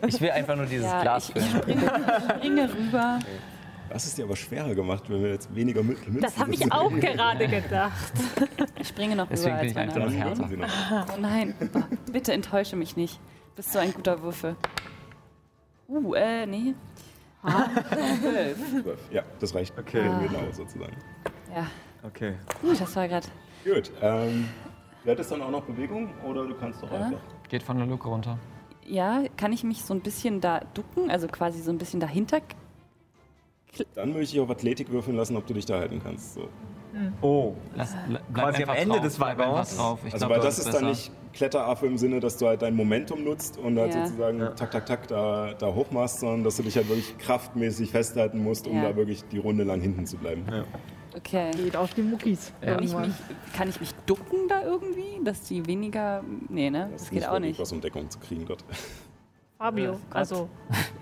Ich 0.06 0.20
will 0.20 0.30
einfach 0.30 0.56
nur 0.56 0.66
dieses 0.66 0.86
Ja, 0.86 1.02
Glas 1.02 1.30
ich, 1.30 1.36
ich 1.36 1.42
füllen. 1.44 1.62
springe, 1.62 2.16
ich 2.18 2.24
springe 2.34 2.74
rüber. 2.74 3.18
Das 3.88 4.06
ist 4.06 4.16
dir 4.16 4.24
aber 4.24 4.36
schwerer 4.36 4.74
gemacht, 4.74 5.04
wenn 5.08 5.22
wir 5.22 5.30
jetzt 5.30 5.54
weniger 5.54 5.82
mit 5.82 5.98
Münzen 6.06 6.20
Das 6.22 6.38
habe 6.38 6.54
ich 6.54 6.72
auch 6.72 6.90
gerade 6.90 7.46
gedacht. 7.48 8.12
Ich 8.78 8.88
springe 8.88 9.16
noch 9.16 9.28
Deswegen 9.28 9.56
rüber 9.56 9.60
bin 9.60 9.76
als 10.02 10.12
ich 10.14 10.22
einfach 10.24 10.46
meine. 10.48 10.56
nur 10.56 10.66
härter. 10.68 11.14
Oh 11.16 11.20
nein, 11.20 11.54
bitte 12.10 12.32
enttäusche 12.32 12.76
mich 12.76 12.96
nicht. 12.96 13.20
Bist 13.54 13.74
du 13.74 13.78
ein 13.80 13.92
guter 13.92 14.22
Würfel? 14.22 14.56
Uh, 15.88 16.14
äh, 16.14 16.46
nee. 16.46 16.74
Zwölf. 18.20 18.98
Ja, 19.10 19.22
das 19.40 19.54
reicht. 19.54 19.76
Okay. 19.78 20.02
Genau, 20.02 20.50
sozusagen. 20.52 20.96
Ja, 21.54 21.66
Okay. 22.02 22.34
uh, 22.62 22.72
das 22.74 22.96
war 22.96 23.08
gerade. 23.08 23.26
Gut. 23.64 23.90
Ähm, 24.00 24.48
du 25.04 25.10
hättest 25.10 25.30
dann 25.32 25.42
auch 25.42 25.50
noch 25.50 25.62
Bewegung 25.62 26.08
oder 26.24 26.46
du 26.46 26.54
kannst 26.54 26.82
doch 26.82 26.90
einfach. 26.90 27.20
Geht 27.48 27.62
von 27.62 27.76
der 27.78 27.86
Luke 27.86 28.08
runter. 28.08 28.38
Ja, 28.84 29.22
kann 29.36 29.52
ich 29.52 29.62
mich 29.64 29.82
so 29.84 29.94
ein 29.94 30.00
bisschen 30.00 30.40
da 30.40 30.60
ducken, 30.74 31.10
also 31.10 31.28
quasi 31.28 31.60
so 31.62 31.70
ein 31.70 31.78
bisschen 31.78 32.00
dahinter? 32.00 32.40
Dann 33.94 34.12
möchte 34.12 34.34
ich 34.36 34.40
auf 34.40 34.50
Athletik 34.50 34.90
würfeln 34.90 35.16
lassen, 35.16 35.36
ob 35.36 35.46
du 35.46 35.54
dich 35.54 35.64
da 35.64 35.78
halten 35.78 36.00
kannst. 36.02 36.34
So. 36.34 36.48
Oh. 37.22 37.54
Lass, 37.74 37.94
bleib 38.06 38.52
Quasi 38.52 38.62
am 38.64 38.76
Ende 38.76 38.94
drauf, 39.00 39.02
des. 39.02 39.16
Ich 40.08 40.12
Also, 40.12 40.26
glaub, 40.26 40.30
weil 40.30 40.40
das 40.40 40.58
ist 40.58 40.66
dann 40.66 40.72
besser. 40.72 40.86
nicht 40.88 41.12
Kletteraffe 41.32 41.86
im 41.86 41.96
Sinne, 41.96 42.20
dass 42.20 42.36
du 42.36 42.46
halt 42.46 42.60
dein 42.60 42.76
Momentum 42.76 43.24
nutzt 43.24 43.56
und 43.56 43.78
halt 43.78 43.94
Ja. 43.94 44.04
sozusagen 44.06 44.40
tak, 44.56 44.70
tak, 44.72 44.84
tak 44.84 45.08
da, 45.08 45.54
da 45.54 45.66
hochmachst, 45.74 46.20
sondern 46.20 46.44
dass 46.44 46.56
du 46.58 46.62
dich 46.62 46.76
halt 46.76 46.88
wirklich 46.90 47.16
kraftmäßig 47.16 47.90
festhalten 47.90 48.42
musst, 48.42 48.66
um 48.66 48.76
Ja. 48.76 48.90
da 48.90 48.96
wirklich 48.96 49.24
die 49.28 49.38
Runde 49.38 49.64
lang 49.64 49.80
hinten 49.80 50.04
zu 50.04 50.18
bleiben. 50.18 50.44
Okay. 51.16 51.50
Geht 51.52 51.76
auf 51.76 51.92
die 51.94 52.02
Muckis. 52.02 52.52
Ja. 52.62 52.74
Kann 52.74 52.84
ich, 52.84 52.96
mich, 52.96 53.12
kann 53.54 53.68
ich 53.68 53.80
mich 53.80 53.94
ducken 54.06 54.48
da 54.48 54.62
irgendwie, 54.62 55.22
dass 55.24 55.42
die 55.42 55.64
weniger. 55.66 56.22
Nee, 56.48 56.70
ne? 56.70 56.88
Das, 56.92 57.02
ist 57.02 57.10
geht 57.10 57.28
auch 57.28 57.38
nicht. 57.38 57.58
was 57.60 57.70
um 57.72 57.80
Deckung 57.80 58.08
zu 58.10 58.18
kriegen 58.18 58.46
dort. 58.46 58.64
Fabio, 59.58 59.92
Ja, 59.92 59.98
also. 60.10 60.48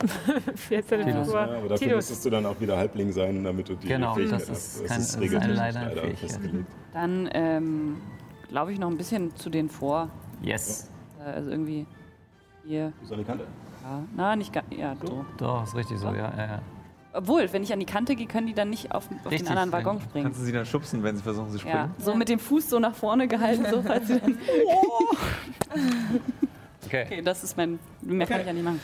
jetzt 0.71 0.93
deine 0.93 1.05
Tidus. 1.07 1.27
Figur. 1.29 1.41
Ja, 1.41 1.45
aber 1.47 1.55
dafür 1.63 1.77
Tidus. 1.79 1.95
müsstest 1.97 2.25
du 2.27 2.31
dann 2.31 2.45
auch 2.47 2.61
wieder 2.61 2.77
Halbling 2.77 3.11
sein, 3.13 3.43
damit 3.45 3.69
du 3.69 3.75
die 3.75 3.89
Genau, 3.89 4.15
Fähigkeit 4.15 4.41
das 4.43 4.51
hast. 4.51 4.77
ist 4.83 4.87
kein- 4.87 4.99
das 4.99 5.15
ist 5.15 5.21
leider 5.21 5.41
eine 5.41 5.55
leider 5.55 6.01
Fähigkeit. 6.03 6.19
festgelegt. 6.19 6.67
Dann 6.93 7.29
ähm, 7.33 7.97
laufe 8.51 8.73
ich 8.73 8.79
noch 8.79 8.91
ein 8.91 8.97
bisschen 8.99 9.35
zu 9.37 9.49
denen 9.49 9.71
vor. 9.71 10.11
Yes. 10.43 10.91
Äh, 11.19 11.31
Also 11.31 11.51
irgendwie 11.51 11.87
hier. 12.65 12.93
An 13.11 13.19
die 13.19 13.25
Kante. 13.25 13.45
Ja, 13.83 14.03
na, 14.15 14.37
nicht 14.37 14.53
ganz. 14.53 14.67
Ja, 14.77 14.95
so. 15.03 15.25
Doch, 15.39 15.63
ist 15.65 15.75
richtig 15.75 15.99
so, 15.99 16.09
ja. 16.09 16.15
ja, 16.37 16.37
ja. 16.47 16.63
Obwohl, 17.13 17.53
wenn 17.53 17.63
ich 17.65 17.73
an 17.73 17.81
die 17.81 17.87
Kante 17.87 18.15
gehe, 18.15 18.27
können 18.27 18.47
die 18.47 18.55
dann 18.55 18.71
nicht 18.71 18.93
auf, 18.93 19.05
auf 19.05 19.09
den 19.09 19.29
Richtig, 19.29 19.51
anderen 19.51 19.73
wenn- 19.73 19.79
Waggon 19.79 20.01
springen. 20.01 20.25
Kannst 20.27 20.41
du 20.41 20.45
sie 20.45 20.53
dann 20.53 20.65
schubsen, 20.65 21.03
wenn 21.03 21.17
sie 21.17 21.23
versuchen 21.23 21.51
zu 21.51 21.57
Ja, 21.57 21.61
springen? 21.61 21.95
so 21.99 22.15
mit 22.15 22.29
dem 22.29 22.39
Fuß 22.39 22.71
so 22.71 22.79
nach 22.79 22.95
vorne 22.95 23.27
gehalten, 23.27 23.67
so 23.71 23.83
falls 23.83 24.07
sie 24.07 24.21
dann. 24.21 24.39
Okay. 26.87 27.05
Okay, 27.07 27.23
das 27.23 27.45
ist 27.45 27.57
mein. 27.57 27.79
Mehr 28.03 28.27
kann 28.27 28.41
ich 28.41 28.47
ja 28.49 28.53
nicht 28.53 28.65
machen. 28.65 28.81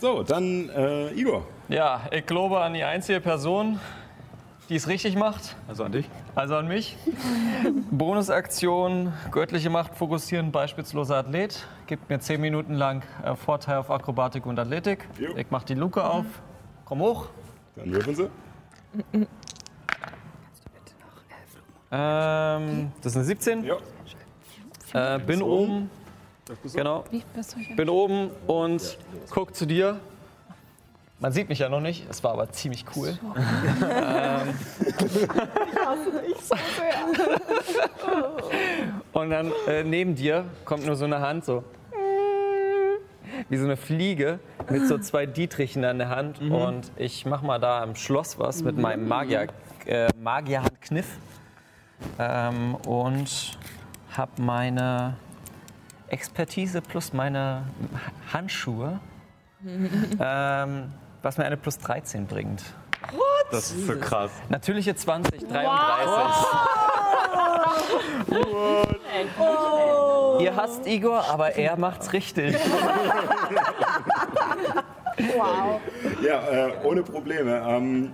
So, 0.00 0.22
dann 0.22 0.68
äh, 0.68 1.10
Igor. 1.12 1.44
Ja, 1.68 2.02
ich 2.12 2.24
glaube 2.24 2.60
an 2.60 2.72
die 2.74 2.84
einzige 2.84 3.20
Person, 3.20 3.80
die 4.68 4.76
es 4.76 4.86
richtig 4.86 5.16
macht. 5.16 5.56
Also 5.66 5.82
an 5.82 5.90
dich. 5.90 6.08
Also 6.36 6.54
an 6.54 6.68
mich. 6.68 6.96
Bonusaktion, 7.90 9.12
göttliche 9.32 9.70
Macht 9.70 9.96
fokussieren, 9.96 10.52
beispielsloser 10.52 11.16
Athlet. 11.16 11.66
Gibt 11.88 12.08
mir 12.10 12.20
10 12.20 12.40
Minuten 12.40 12.74
lang 12.74 13.02
äh, 13.24 13.34
Vorteil 13.34 13.78
auf 13.78 13.90
Akrobatik 13.90 14.46
und 14.46 14.56
Athletik. 14.58 15.08
Jo. 15.18 15.34
Ich 15.36 15.46
mach 15.50 15.64
die 15.64 15.74
Luke 15.74 16.04
auf. 16.04 16.26
Komm 16.84 17.00
hoch. 17.00 17.26
Dann 17.78 17.92
würfeln 17.92 18.16
Sie. 18.16 18.28
Ähm, 21.90 22.92
das 23.02 23.12
ist 23.12 23.16
eine 23.16 23.24
17. 23.24 23.64
Ja. 23.64 23.76
Äh, 24.92 25.18
bin 25.20 25.42
oben. 25.42 25.90
Genau. 26.74 27.04
Bin 27.76 27.88
oben 27.88 28.30
und 28.46 28.98
guck 29.30 29.54
zu 29.54 29.66
dir. 29.66 30.00
Man 31.20 31.32
sieht 31.32 31.48
mich 31.48 31.58
ja 31.58 31.68
noch 31.68 31.80
nicht, 31.80 32.06
es 32.08 32.22
war 32.22 32.30
aber 32.32 32.48
ziemlich 32.52 32.84
cool. 32.94 33.18
Ähm, 33.90 34.54
und 39.12 39.30
dann 39.30 39.50
äh, 39.66 39.82
neben 39.82 40.14
dir 40.14 40.44
kommt 40.64 40.86
nur 40.86 40.94
so 40.94 41.06
eine 41.06 41.18
Hand, 41.20 41.44
so 41.44 41.64
wie 43.48 43.56
so 43.56 43.64
eine 43.64 43.76
Fliege 43.76 44.38
mit 44.68 44.86
so 44.86 44.98
zwei 44.98 45.26
Dietrichen 45.26 45.84
an 45.84 45.98
der 45.98 46.08
Hand. 46.10 46.40
Und 46.40 46.90
ich 46.96 47.24
mach 47.26 47.42
mal 47.42 47.58
da 47.58 47.82
im 47.82 47.94
Schloss 47.94 48.38
was 48.38 48.62
mit 48.62 48.76
meinem 48.78 49.08
Magier, 49.08 49.48
äh, 49.86 50.08
Magierhandkniff. 50.20 51.16
Ähm, 52.18 52.74
und 52.86 53.58
hab 54.16 54.38
meine 54.38 55.16
Expertise 56.08 56.80
plus 56.80 57.12
meine 57.12 57.64
Handschuhe, 58.32 59.00
ähm, 60.20 60.92
was 61.22 61.38
mir 61.38 61.44
eine 61.44 61.56
plus 61.56 61.78
13 61.78 62.26
bringt. 62.26 62.62
Das 63.50 63.70
ist 63.70 63.86
so 63.86 63.96
krass. 63.96 64.30
Natürliche 64.50 64.94
20, 64.94 65.48
33. 65.48 66.97
Ihr 70.40 70.56
hasst 70.56 70.86
Igor, 70.86 71.24
aber 71.28 71.56
er 71.56 71.76
macht's 71.78 72.12
richtig. 72.12 72.56
Ja, 76.22 76.68
äh, 76.68 76.72
ohne 76.84 77.02
Probleme. 77.02 77.62
Ähm, 77.66 78.12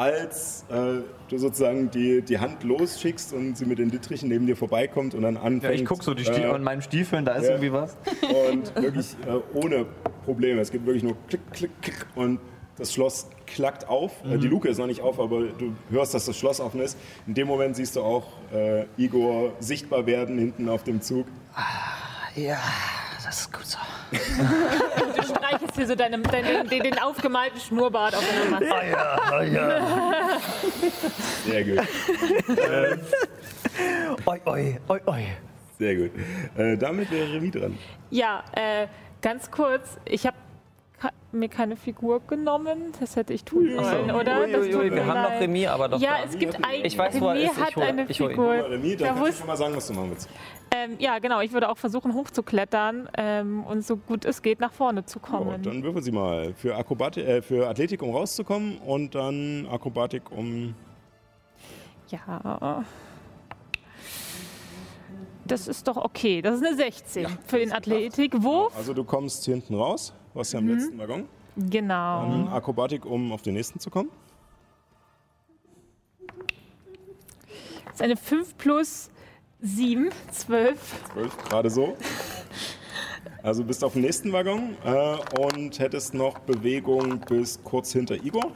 als 0.00 0.64
äh, 0.70 1.02
du 1.28 1.38
sozusagen 1.38 1.90
die, 1.90 2.22
die 2.22 2.38
Hand 2.38 2.64
losschickst 2.64 3.34
und 3.34 3.58
sie 3.58 3.66
mit 3.66 3.78
den 3.78 3.90
Dittrichen 3.90 4.30
neben 4.30 4.46
dir 4.46 4.56
vorbeikommt 4.56 5.14
und 5.14 5.20
dann 5.22 5.36
anfängt. 5.36 5.62
Ja, 5.62 5.70
ich 5.72 5.84
guck 5.84 6.02
so 6.02 6.14
die 6.14 6.24
Stie 6.24 6.40
äh, 6.40 6.46
an 6.46 6.62
meinen 6.62 6.80
Stiefeln, 6.80 7.26
da 7.26 7.34
ist 7.34 7.44
ja. 7.44 7.50
irgendwie 7.50 7.72
was. 7.72 7.98
Und 8.22 8.74
wirklich 8.74 9.14
äh, 9.26 9.58
ohne 9.58 9.84
Probleme. 10.24 10.62
Es 10.62 10.70
gibt 10.70 10.86
wirklich 10.86 11.02
nur 11.02 11.16
Klick, 11.28 11.42
Klick, 11.52 11.82
Klick 11.82 12.06
und 12.14 12.40
das 12.80 12.92
Schloss 12.92 13.28
klackt 13.46 13.88
auf. 13.88 14.12
Äh, 14.24 14.38
die 14.38 14.48
Luke 14.48 14.68
ist 14.68 14.78
noch 14.78 14.86
nicht 14.86 15.02
auf, 15.02 15.20
aber 15.20 15.42
du 15.42 15.74
hörst, 15.90 16.14
dass 16.14 16.24
das 16.24 16.36
Schloss 16.36 16.60
offen 16.60 16.80
ist. 16.80 16.98
In 17.26 17.34
dem 17.34 17.46
Moment 17.46 17.76
siehst 17.76 17.94
du 17.94 18.00
auch 18.00 18.26
äh, 18.52 18.86
Igor 18.96 19.52
sichtbar 19.60 20.06
werden 20.06 20.38
hinten 20.38 20.68
auf 20.68 20.82
dem 20.82 21.00
Zug. 21.00 21.26
Ja, 22.34 22.58
das 23.24 23.40
ist 23.40 23.52
gut 23.52 23.66
so. 23.66 23.78
Du 25.16 25.22
streichelst 25.22 25.76
hier 25.76 25.86
so 25.86 25.94
deinem, 25.94 26.22
deinen, 26.22 26.68
den, 26.68 26.82
den 26.82 26.98
aufgemalten 26.98 27.60
Schnurrbart 27.60 28.14
auf 28.16 28.24
deiner 28.28 28.50
Maske. 28.50 28.96
Sehr 31.46 31.64
gut. 31.64 31.78
Oi, 34.26 34.40
oi, 34.46 34.76
oi, 34.88 35.00
oi. 35.06 35.26
Sehr 35.78 35.96
gut. 35.96 36.10
Äh, 36.56 36.76
damit 36.76 37.10
wäre 37.10 37.32
Remy 37.32 37.50
dran. 37.50 37.78
Ja, 38.10 38.42
äh, 38.52 38.86
ganz 39.22 39.50
kurz, 39.50 39.96
ich 40.04 40.26
habe 40.26 40.36
mir 41.32 41.48
keine 41.48 41.76
Figur 41.76 42.20
genommen. 42.26 42.92
Das 42.98 43.14
hätte 43.16 43.32
ich 43.32 43.44
tun 43.44 43.68
sollen, 43.76 44.10
oder? 44.10 44.40
Ui, 44.40 44.54
ui, 44.56 44.70
tut 44.70 44.80
ui, 44.80 44.90
mir 44.90 44.96
wir 44.96 45.06
haben 45.06 45.22
noch 45.22 45.30
leid. 45.30 45.40
Remy, 45.42 45.66
aber 45.66 45.88
doch. 45.88 46.00
Ja, 46.00 46.18
da. 46.18 46.24
es 46.28 46.38
gibt 46.38 46.56
ein. 46.56 46.84
Ich 46.84 46.98
weiß, 46.98 47.14
Remy 47.14 47.42
ist. 47.44 47.52
Ich 47.52 47.58
hat 47.60 47.76
hol- 47.76 47.82
eine. 47.84 48.06
Figur. 48.06 48.52
Remy, 48.70 48.96
dann 48.96 49.06
Ja, 49.06 49.06
kannst 49.14 49.20
wo 49.22 49.26
du 49.26 49.32
schon 49.32 49.46
mal 49.46 49.56
sagen, 49.56 49.76
was 49.76 49.86
du 49.86 49.92
machen 49.94 50.10
willst. 50.10 50.28
Ähm, 50.74 50.96
ja, 50.98 51.18
genau. 51.18 51.40
Ich 51.40 51.52
würde 51.52 51.68
auch 51.68 51.78
versuchen, 51.78 52.14
hochzuklettern 52.14 53.08
ähm, 53.16 53.64
und 53.64 53.84
so 53.84 53.96
gut 53.96 54.24
es 54.24 54.42
geht 54.42 54.60
nach 54.60 54.72
vorne 54.72 55.04
zu 55.04 55.18
Ja, 55.20 55.26
kommen. 55.38 55.62
dann 55.62 55.82
würfeln 55.82 56.02
Sie 56.04 56.12
mal 56.12 56.52
für, 56.54 56.76
Akrobatik, 56.76 57.26
äh, 57.26 57.42
für 57.42 57.68
Athletik, 57.68 58.02
um 58.02 58.10
rauszukommen 58.14 58.78
und 58.78 59.14
dann 59.14 59.66
Akrobatik, 59.70 60.30
um. 60.30 60.74
Ja. 62.08 62.84
Das 65.44 65.66
ist 65.66 65.88
doch 65.88 65.96
okay. 65.96 66.42
Das 66.42 66.56
ist 66.60 66.64
eine 66.66 66.76
16 66.76 67.26
für 67.46 67.58
den 67.58 67.72
Athletikwurf. 67.72 68.76
Also 68.76 68.94
du 68.94 69.02
kommst 69.04 69.44
hinten 69.46 69.74
raus, 69.74 70.12
was 70.34 70.52
ja 70.52 70.58
am 70.58 70.68
letzten 70.68 70.98
Waggon. 70.98 71.28
Genau. 71.56 72.22
Dann 72.22 72.48
Akrobatik, 72.48 73.04
um 73.04 73.32
auf 73.32 73.42
den 73.42 73.54
nächsten 73.54 73.80
zu 73.80 73.90
kommen. 73.90 74.10
Das 77.86 77.94
ist 77.94 78.02
eine 78.02 78.16
5 78.16 78.56
plus 78.56 79.10
7, 79.60 80.10
12. 80.30 81.04
12, 81.12 81.36
gerade 81.48 81.70
so. 81.70 81.96
Also 83.42 83.64
bist 83.64 83.82
auf 83.84 83.94
dem 83.94 84.02
nächsten 84.02 84.32
Waggon 84.32 84.76
äh, 84.84 85.16
und 85.40 85.78
hättest 85.78 86.14
noch 86.14 86.38
Bewegung 86.40 87.20
bis 87.20 87.62
kurz 87.62 87.92
hinter 87.92 88.14
Igor. 88.16 88.52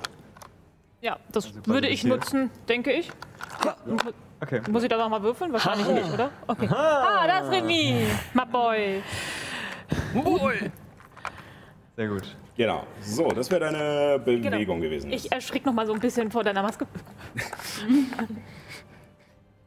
Ja, 1.01 1.19
das 1.33 1.47
Also 1.47 1.67
würde 1.67 1.89
ich 1.89 2.03
hier. 2.03 2.11
nutzen, 2.11 2.51
denke 2.69 2.93
ich. 2.93 3.11
Okay. 4.41 4.61
Muss 4.71 4.83
ich 4.83 4.89
da 4.89 4.97
noch 4.97 5.09
mal 5.09 5.23
würfeln? 5.23 5.53
Wahrscheinlich 5.53 5.87
nicht, 5.89 6.13
oder? 6.13 6.31
Okay. 6.47 6.69
Ah, 6.71 7.27
da 7.27 7.39
ist 7.41 7.51
Remy, 7.51 8.07
my 8.35 8.45
boy. 8.51 9.03
Sehr 11.97 12.09
gut. 12.09 12.37
Genau. 12.57 12.85
So, 13.01 13.29
das 13.29 13.51
wäre 13.51 13.61
deine 13.73 14.19
Bewegung 14.19 14.81
gewesen. 14.81 15.13
Ich 15.13 15.31
erschrick 15.31 15.65
noch 15.65 15.73
mal 15.73 15.87
so 15.87 15.93
ein 15.95 16.01
bisschen 16.01 16.31
vor 16.31 16.43
deiner 16.45 16.63
Maske. 16.63 16.87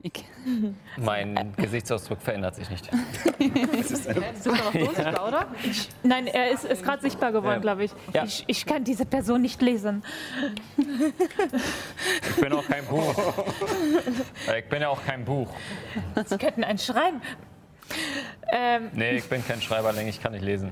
Ich, 0.04 0.24
Mein 0.98 1.54
Gesichtsausdruck 1.58 2.22
verändert 2.22 2.56
sich 2.56 2.70
nicht. 2.70 2.88
Ist 3.80 4.08
das 4.08 4.45
noch 4.45 4.74
unsichtbar, 4.76 5.28
oder? 5.28 5.48
Nein, 6.04 6.28
er 6.28 6.52
ist, 6.52 6.66
ist 6.66 6.84
gerade 6.84 7.02
sichtbar 7.02 7.32
geworden, 7.32 7.56
Ja. 7.56 7.60
glaube 7.60 7.84
ich. 7.86 7.91
Ja. 8.14 8.24
ich. 8.24 8.44
Ich 8.48 8.66
kann 8.68 8.84
diese 8.84 9.06
Person 9.06 9.41
nicht 9.41 9.60
lesen. 9.62 10.04
Ich 10.78 12.36
bin 12.41 12.54
auch 12.54 12.66
kein 12.68 12.86
Buch. 12.86 13.16
Ich 14.58 14.70
bin 14.70 14.82
ja 14.84 14.90
auch 14.90 15.04
kein 15.04 15.26
Buch. 15.26 15.49
Sie 16.26 16.38
könnten 16.38 16.64
einen 16.64 16.78
schreiben. 16.80 17.20
Ähm, 18.49 18.91
Nee, 18.94 19.18
ich 19.18 19.28
bin 19.28 19.45
kein 19.45 19.62
Schreiberling, 19.62 20.08
ich 20.08 20.22
kann 20.22 20.32
nicht 20.32 20.45
lesen. 20.45 20.72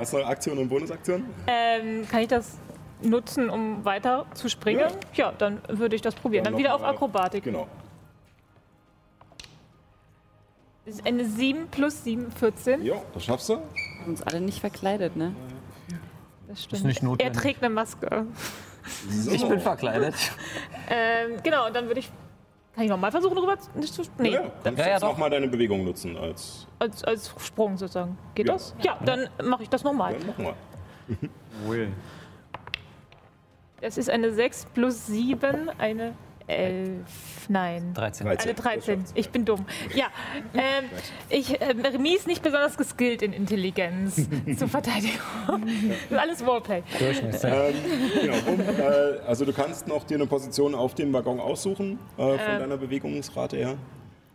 Hast 0.00 0.12
du 0.14 0.18
noch 0.18 0.26
Aktion 0.28 0.56
und 0.58 0.68
Bonusaktion? 0.68 1.26
ähm, 1.46 2.08
kann 2.08 2.20
ich 2.22 2.28
das 2.28 2.56
nutzen, 3.02 3.50
um 3.50 3.84
weiter 3.84 4.24
zu 4.34 4.48
springen? 4.48 4.86
Ja, 5.14 5.32
dann 5.36 5.60
würde 5.68 5.94
ich 5.94 6.02
das 6.02 6.14
probieren. 6.14 6.44
Dann, 6.44 6.54
noch 6.54 6.58
wieder 6.58 6.74
auf 6.74 6.80
mal- 6.80 6.90
Akrobatik. 6.90 7.44
Genau. 7.44 7.68
Das 10.86 10.94
ist 10.96 11.06
eine 11.06 11.24
7 11.24 11.68
plus 11.68 12.02
7, 12.04 12.32
14. 12.32 12.82
Ja, 12.84 12.94
das 13.12 13.24
schaffst 13.24 13.48
du. 13.50 13.54
haben 13.56 13.64
uns 14.06 14.22
alle 14.22 14.40
nicht 14.40 14.58
verkleidet, 14.60 15.14
ne? 15.16 15.34
Das 16.48 16.64
stimmt. 16.64 16.84
nicht 16.84 17.00
er 17.02 17.04
notwendig. 17.04 17.40
trägt 17.42 17.62
eine 17.62 17.72
Maske. 17.72 18.26
So. 19.08 19.30
Ich 19.30 19.46
bin 19.46 19.60
verkleidet. 19.60 20.14
Ähm, 20.88 21.36
genau, 21.44 21.66
und 21.66 21.76
dann 21.76 21.86
würde 21.86 22.00
ich. 22.00 22.10
Kann 22.80 22.86
ich 22.86 22.90
nochmal 22.92 23.10
versuchen, 23.10 23.36
rüber 23.36 23.58
zu. 23.58 23.68
Nicht 23.74 23.92
zu 23.92 24.00
nee, 24.16 24.30
Ja, 24.30 24.40
kannst 24.40 24.64
Ja, 24.64 24.70
du 24.70 24.80
ja, 24.80 24.88
jetzt 24.94 25.02
doch. 25.02 25.08
noch 25.10 25.18
mal 25.18 25.28
deine 25.28 25.46
Bewegung 25.48 25.84
nutzen 25.84 26.16
als. 26.16 26.66
als, 26.78 27.04
als 27.04 27.34
Sprung 27.36 27.76
sozusagen. 27.76 28.16
Geht 28.34 28.46
Ja. 28.46 28.54
das? 28.54 28.74
Ja, 28.82 28.98
dann 29.04 29.28
mache 29.44 29.64
ich 29.64 29.68
das 29.68 29.84
nochmal. 29.84 30.14
Dann 30.14 30.26
machen 30.28 30.54
wir. 31.18 31.68
Ui. 31.68 31.88
Es 33.82 33.98
ist 33.98 34.08
eine 34.08 34.32
6 34.32 34.64
plus 34.72 35.08
7, 35.08 35.68
eine 35.76 36.14
11. 36.50 37.48
Nein. 37.48 37.92
13. 37.94 38.26
13. 38.26 38.48
Eine 38.48 38.54
13. 38.54 39.04
Ich 39.14 39.30
bin 39.30 39.44
dumm. 39.44 39.66
Ja, 39.94 40.06
ähm, 40.54 40.84
ich, 41.28 41.60
ähm, 41.60 41.80
Remy 41.80 42.14
ist 42.14 42.26
nicht 42.26 42.42
besonders 42.42 42.76
geskillt 42.76 43.22
in 43.22 43.32
Intelligenz 43.32 44.16
zur 44.56 44.68
Verteidigung. 44.68 45.18
Das 45.48 46.10
ist 46.10 46.18
alles 46.18 46.46
Roleplay. 46.46 46.82
Ähm, 47.00 47.74
genau, 48.20 48.52
um, 48.52 48.60
äh, 48.60 49.18
also 49.26 49.44
du 49.44 49.52
kannst 49.52 49.88
noch 49.88 50.04
dir 50.04 50.16
eine 50.16 50.26
Position 50.26 50.74
auf 50.74 50.94
dem 50.94 51.12
Waggon 51.12 51.40
aussuchen, 51.40 51.98
äh, 52.16 52.38
von 52.38 52.58
deiner 52.58 52.76
Bewegungsrate 52.76 53.56
her. 53.56 53.76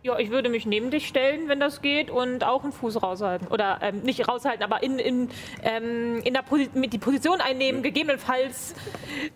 Ja, 0.06 0.16
ich 0.20 0.30
würde 0.30 0.48
mich 0.50 0.66
neben 0.66 0.92
dich 0.92 1.08
stellen, 1.08 1.48
wenn 1.48 1.58
das 1.58 1.82
geht, 1.82 2.12
und 2.12 2.44
auch 2.44 2.62
einen 2.62 2.72
Fuß 2.72 3.02
raushalten. 3.02 3.48
Oder 3.48 3.80
ähm, 3.82 4.02
nicht 4.02 4.28
raushalten, 4.28 4.62
aber 4.62 4.80
in, 4.84 5.00
in, 5.00 5.28
ähm, 5.64 6.20
in 6.22 6.32
der 6.32 6.42
Posi 6.42 6.68
mit 6.74 6.92
die 6.92 6.98
Position 6.98 7.40
einnehmen, 7.40 7.82
gegebenenfalls 7.82 8.76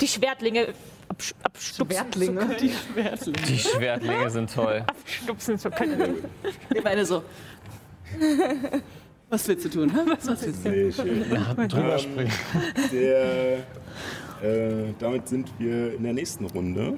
die 0.01 0.06
Schwertlinge 0.06 0.68
absch- 1.09 1.34
abstupsen 1.42 1.86
Schwertlinge? 2.12 2.56
zu 2.56 3.32
können. 3.32 3.47
Die 3.48 3.59
Schwertlinge 3.59 4.30
sind 4.30 4.55
toll. 4.55 4.84
Abstupsen 4.86 5.59
zu 5.59 5.70
können. 5.72 6.24
Wir 6.68 6.82
beide 6.84 7.05
so. 7.05 7.24
Was 9.28 9.48
willst 9.48 9.64
du 9.64 9.70
tun? 9.70 9.90
hä? 9.92 9.98
Was 10.06 10.28
willst 10.28 10.64
du 10.64 10.70
tun? 10.70 10.92
Sehr 10.92 10.92
schön. 10.92 11.68
Drüber 11.68 11.94
Ähm, 11.94 11.98
springen. 11.98 12.32
Der, 12.92 13.55
äh, 14.40 14.94
damit 15.01 15.26
sind 15.26 15.51
wir 15.59 15.94
in 15.97 16.05
der 16.05 16.12
nächsten 16.12 16.44
Runde. 16.47 16.97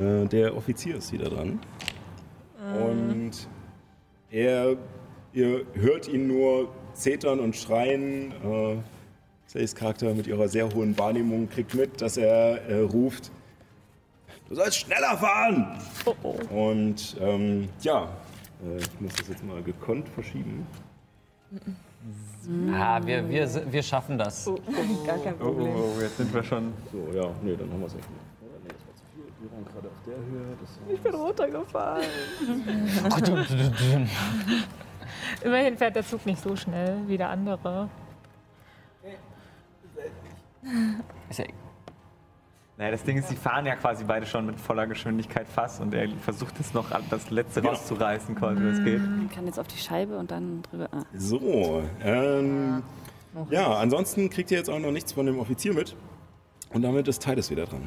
Äh, 0.00 0.26
der 0.26 0.56
Offizier 0.56 0.96
ist 0.96 1.12
wieder 1.12 1.30
dran. 1.30 1.60
Und 2.74 3.48
er, 4.30 4.76
ihr 5.32 5.64
hört 5.74 6.08
ihn 6.08 6.26
nur 6.28 6.72
zetern 6.94 7.40
und 7.40 7.56
schreien. 7.56 8.32
Äh, 8.42 8.76
Says 9.46 9.74
Charakter 9.74 10.12
mit 10.12 10.26
ihrer 10.26 10.48
sehr 10.48 10.68
hohen 10.74 10.98
Wahrnehmung 10.98 11.48
kriegt 11.48 11.74
mit, 11.74 12.00
dass 12.00 12.16
er 12.16 12.62
äh, 12.68 12.80
ruft, 12.80 13.30
du 14.48 14.56
sollst 14.56 14.78
schneller 14.78 15.16
fahren. 15.16 15.78
Oh, 16.04 16.14
oh. 16.24 16.70
Und 16.70 17.16
ähm, 17.20 17.68
ja, 17.80 18.08
äh, 18.64 18.78
ich 18.78 19.00
muss 19.00 19.14
das 19.14 19.28
jetzt 19.28 19.44
mal 19.44 19.62
gekonnt 19.62 20.08
verschieben. 20.08 20.66
Ah, 22.72 23.00
wir, 23.04 23.28
wir, 23.28 23.72
wir 23.72 23.82
schaffen 23.82 24.18
das. 24.18 24.46
Oh, 24.46 24.58
gar 25.06 25.18
kein 25.18 25.36
Problem. 25.38 25.72
Oh, 25.76 25.92
oh, 25.96 26.00
jetzt 26.00 26.16
sind 26.16 26.32
wir 26.34 26.42
schon. 26.42 26.72
So, 26.92 27.16
ja, 27.16 27.30
nee, 27.42 27.56
dann 27.56 27.70
haben 27.70 27.80
wir 27.80 27.86
es 27.86 27.94
echt 27.94 28.10
nicht. 28.10 28.20
Nee, 28.40 28.68
das 28.68 28.86
war 28.86 28.94
zu 28.96 29.04
viel. 29.14 29.24
Wir 29.46 29.52
waren 29.52 29.64
gerade 29.64 29.88
auf 29.88 30.02
der 30.04 30.16
Höhe. 30.16 30.56
Das 30.60 30.70
Ich 30.92 31.00
bin 31.00 31.14
runtergefallen. 31.14 32.06
Immerhin 35.44 35.76
fährt 35.76 35.94
der 35.94 36.04
Zug 36.04 36.26
nicht 36.26 36.42
so 36.42 36.56
schnell 36.56 36.98
wie 37.06 37.16
der 37.16 37.30
andere. 37.30 37.88
Ist 41.30 41.38
ja, 41.38 41.44
Naja, 42.76 42.90
das 42.90 43.04
Ding 43.04 43.18
ist, 43.18 43.28
sie 43.28 43.36
fahren 43.36 43.66
ja 43.66 43.76
quasi 43.76 44.02
beide 44.02 44.26
schon 44.26 44.46
mit 44.46 44.58
voller 44.58 44.88
Geschwindigkeit 44.88 45.46
fast 45.46 45.80
und 45.80 45.94
er 45.94 46.08
versucht 46.20 46.58
jetzt 46.58 46.74
noch 46.74 46.90
das 47.08 47.30
letzte 47.30 47.62
rauszureißen, 47.62 48.34
quasi, 48.34 48.64
was 48.64 48.82
geht. 48.82 49.00
Man 49.00 49.30
kann 49.30 49.46
jetzt 49.46 49.60
auf 49.60 49.68
die 49.68 49.78
Scheibe 49.78 50.18
und 50.18 50.32
dann 50.32 50.62
drüber. 50.62 50.88
Ah. 50.90 51.04
So, 51.14 51.84
ähm, 52.02 52.82
ja, 53.50 53.74
ansonsten 53.76 54.28
kriegt 54.28 54.50
ihr 54.50 54.58
jetzt 54.58 54.70
auch 54.70 54.80
noch 54.80 54.90
nichts 54.90 55.12
von 55.12 55.26
dem 55.26 55.38
Offizier 55.38 55.72
mit. 55.72 55.94
Und 56.72 56.82
damit 56.82 57.06
ist 57.06 57.22
Titus 57.22 57.48
wieder 57.50 57.66
dran. 57.66 57.82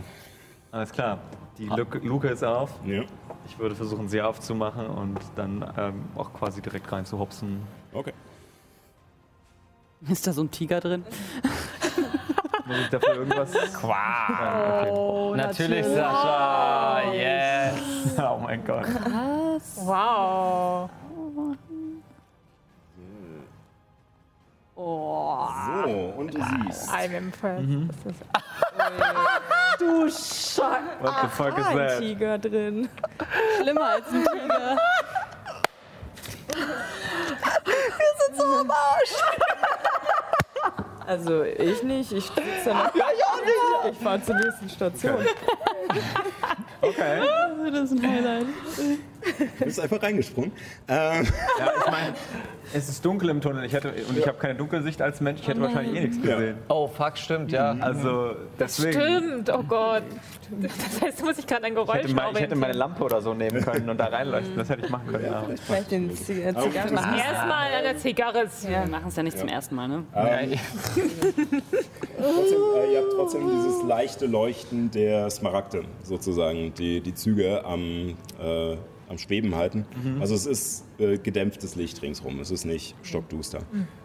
Alles 0.72 0.92
klar. 0.92 1.20
Die 1.58 1.66
Luke, 1.66 1.98
Luke 2.00 2.28
ist 2.28 2.44
auf. 2.44 2.70
Ja. 2.86 3.04
Ich 3.46 3.58
würde 3.58 3.76
versuchen, 3.76 4.08
sie 4.08 4.22
aufzumachen 4.22 4.88
und 4.88 5.20
dann 5.36 5.66
ähm, 5.78 6.06
auch 6.16 6.32
quasi 6.34 6.62
direkt 6.62 6.92
rein 6.92 7.06
zu 7.06 7.18
hopsen. 7.18 7.62
Okay. 7.92 8.14
Ist 10.08 10.26
da 10.28 10.32
so 10.32 10.44
ein 10.44 10.52
Tiger 10.52 10.80
drin? 10.80 11.04
Muss 12.66 12.78
ich 12.78 12.90
dafür 12.90 13.16
irgendwas? 13.16 13.52
Qua. 13.74 14.82
Okay. 14.82 14.92
Oh, 14.92 15.34
natürlich, 15.36 15.86
Sascha. 15.86 17.12
Yes. 17.14 17.74
Oh 18.18 18.40
mein 18.42 18.64
Gott. 18.64 18.86
Wow. 19.76 20.90
So, 24.80 26.14
und 26.18 26.34
du 26.34 26.42
siehst. 26.42 26.90
I'm 26.90 27.12
impressed. 27.18 27.68
Mhm. 27.68 27.90
Das 28.06 28.14
ist 28.14 28.22
Du 29.80 30.10
Scheiße. 30.10 30.62
What 31.02 31.16
the 31.22 31.28
fuck 31.28 31.58
is 31.58 31.66
Ein 31.66 31.78
that? 31.78 32.00
Tiger 32.00 32.38
drin. 32.38 32.90
Schlimmer 33.58 33.86
als 33.86 34.08
ein 34.08 34.24
Tiger. 34.24 34.78
Also 41.06 41.44
ich 41.44 41.84
nicht, 41.84 42.12
ich 42.12 42.26
sitze 42.26 42.42
da 42.66 42.92
ja, 42.94 43.06
ich 43.16 43.26
auch 43.26 43.84
nicht. 43.84 43.98
Ich 43.98 44.04
fahre 44.04 44.22
zur 44.22 44.36
nächsten 44.36 44.70
Station. 44.70 45.26
Okay. 46.82 47.22
Das 47.72 47.92
ist 47.92 48.04
ein 48.04 48.12
Highlight. 48.12 48.46
Du 49.38 49.46
bist 49.66 49.80
einfach 49.80 50.02
reingesprungen. 50.02 50.52
Ähm, 50.88 51.28
Ja, 51.60 51.72
ich 51.86 51.92
meine, 51.92 52.14
es 52.74 52.88
ist 52.90 53.04
dunkel 53.04 53.30
im 53.30 53.42
Tunnel 53.42 53.66
ich 53.66 53.74
hätte, 53.74 53.94
und 54.08 54.18
ich 54.18 54.28
habe 54.28 54.38
keine 54.38 54.56
Dunkelsicht 54.56 55.02
als 55.02 55.20
Mensch. 55.22 55.42
Ich 55.42 55.48
hätte 55.48 55.62
wahrscheinlich 55.62 55.96
eh 55.96 56.02
nichts 56.08 56.22
gesehen. 56.22 56.58
Oh, 56.70 56.88
fuck, 56.88 57.18
stimmt, 57.18 57.52
ja. 57.52 57.76
Also 57.82 58.36
deswegen. 58.60 59.00
Stimmt, 59.02 59.50
oh 59.54 59.64
Gott. 59.64 60.04
Das 60.62 61.02
heißt, 61.02 61.24
muss 61.24 61.38
ich 61.38 61.46
gerade 61.48 61.66
ein 61.66 61.74
Ich 61.74 61.78
Geräusch 61.78 62.04
hätte, 62.04 62.14
mal, 62.14 62.32
ich 62.34 62.40
hätte 62.40 62.56
meine. 62.56 62.74
Lampe 62.74 63.04
oder 63.04 63.22
so 63.22 63.34
nehmen 63.34 63.62
können 63.62 63.90
und 63.90 63.98
da 63.98 64.06
reinleuchten. 64.06 64.56
Das 64.56 64.70
hätte 64.70 64.86
ich 64.86 64.90
machen 64.90 65.08
können. 65.12 65.26
Ja. 65.26 65.44
Vielleicht 65.66 65.92
den 65.92 66.16
Zigarren. 66.16 66.56
ist- 66.56 66.76
Erstmal 66.76 67.74
an 67.74 67.84
der 67.84 67.98
Zigarre. 67.98 68.46
Wir 68.68 68.86
machen 68.88 69.08
es 69.10 69.16
ja 69.16 69.24
nicht 69.24 69.38
zum 69.38 69.48
ersten 69.50 69.76
Mal, 69.76 69.88
ne? 69.88 70.04
ähm, 70.16 70.52
trotzdem, 72.18 72.60
äh, 72.76 72.94
ihr 72.94 73.02
habt 73.02 73.12
trotzdem 73.16 73.50
dieses 73.50 73.84
leichte 73.84 74.26
Leuchten 74.26 74.92
der 74.92 75.30
Smaragde 75.30 75.84
sozusagen, 76.04 76.74
die 76.76 77.02
die 77.02 77.14
Züge 77.14 77.64
am, 77.66 78.16
äh, 78.42 78.76
am 79.10 79.18
Schweben 79.18 79.56
halten. 79.56 79.86
Also 80.22 80.36
es 80.36 80.46
ist 80.46 80.86
äh, 81.00 81.18
gedämpftes 81.18 81.76
Licht 81.76 82.02
ringsrum, 82.02 82.40
es 82.40 82.52
ist 82.52 82.64
nicht 82.64 82.96
stockduster. 83.04 83.60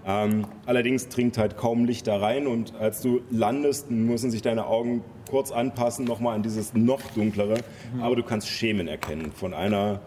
Ähm, 0.06 0.46
allerdings 0.66 1.08
dringt 1.08 1.36
halt 1.38 1.56
kaum 1.56 1.84
Licht 1.84 2.06
da 2.06 2.16
rein 2.16 2.46
und 2.46 2.74
als 2.76 3.02
du 3.02 3.20
landest, 3.30 3.90
müssen 3.90 4.30
sich 4.30 4.40
deine 4.42 4.66
Augen 4.66 5.04
kurz 5.28 5.50
anpassen, 5.52 6.04
nochmal 6.06 6.34
an 6.34 6.42
dieses 6.42 6.72
noch 6.74 7.02
dunklere, 7.14 7.56
aber 8.00 8.16
du 8.16 8.22
kannst 8.22 8.48
Schemen 8.48 8.88
erkennen 8.88 9.30
von 9.32 9.52
einer 9.54 10.00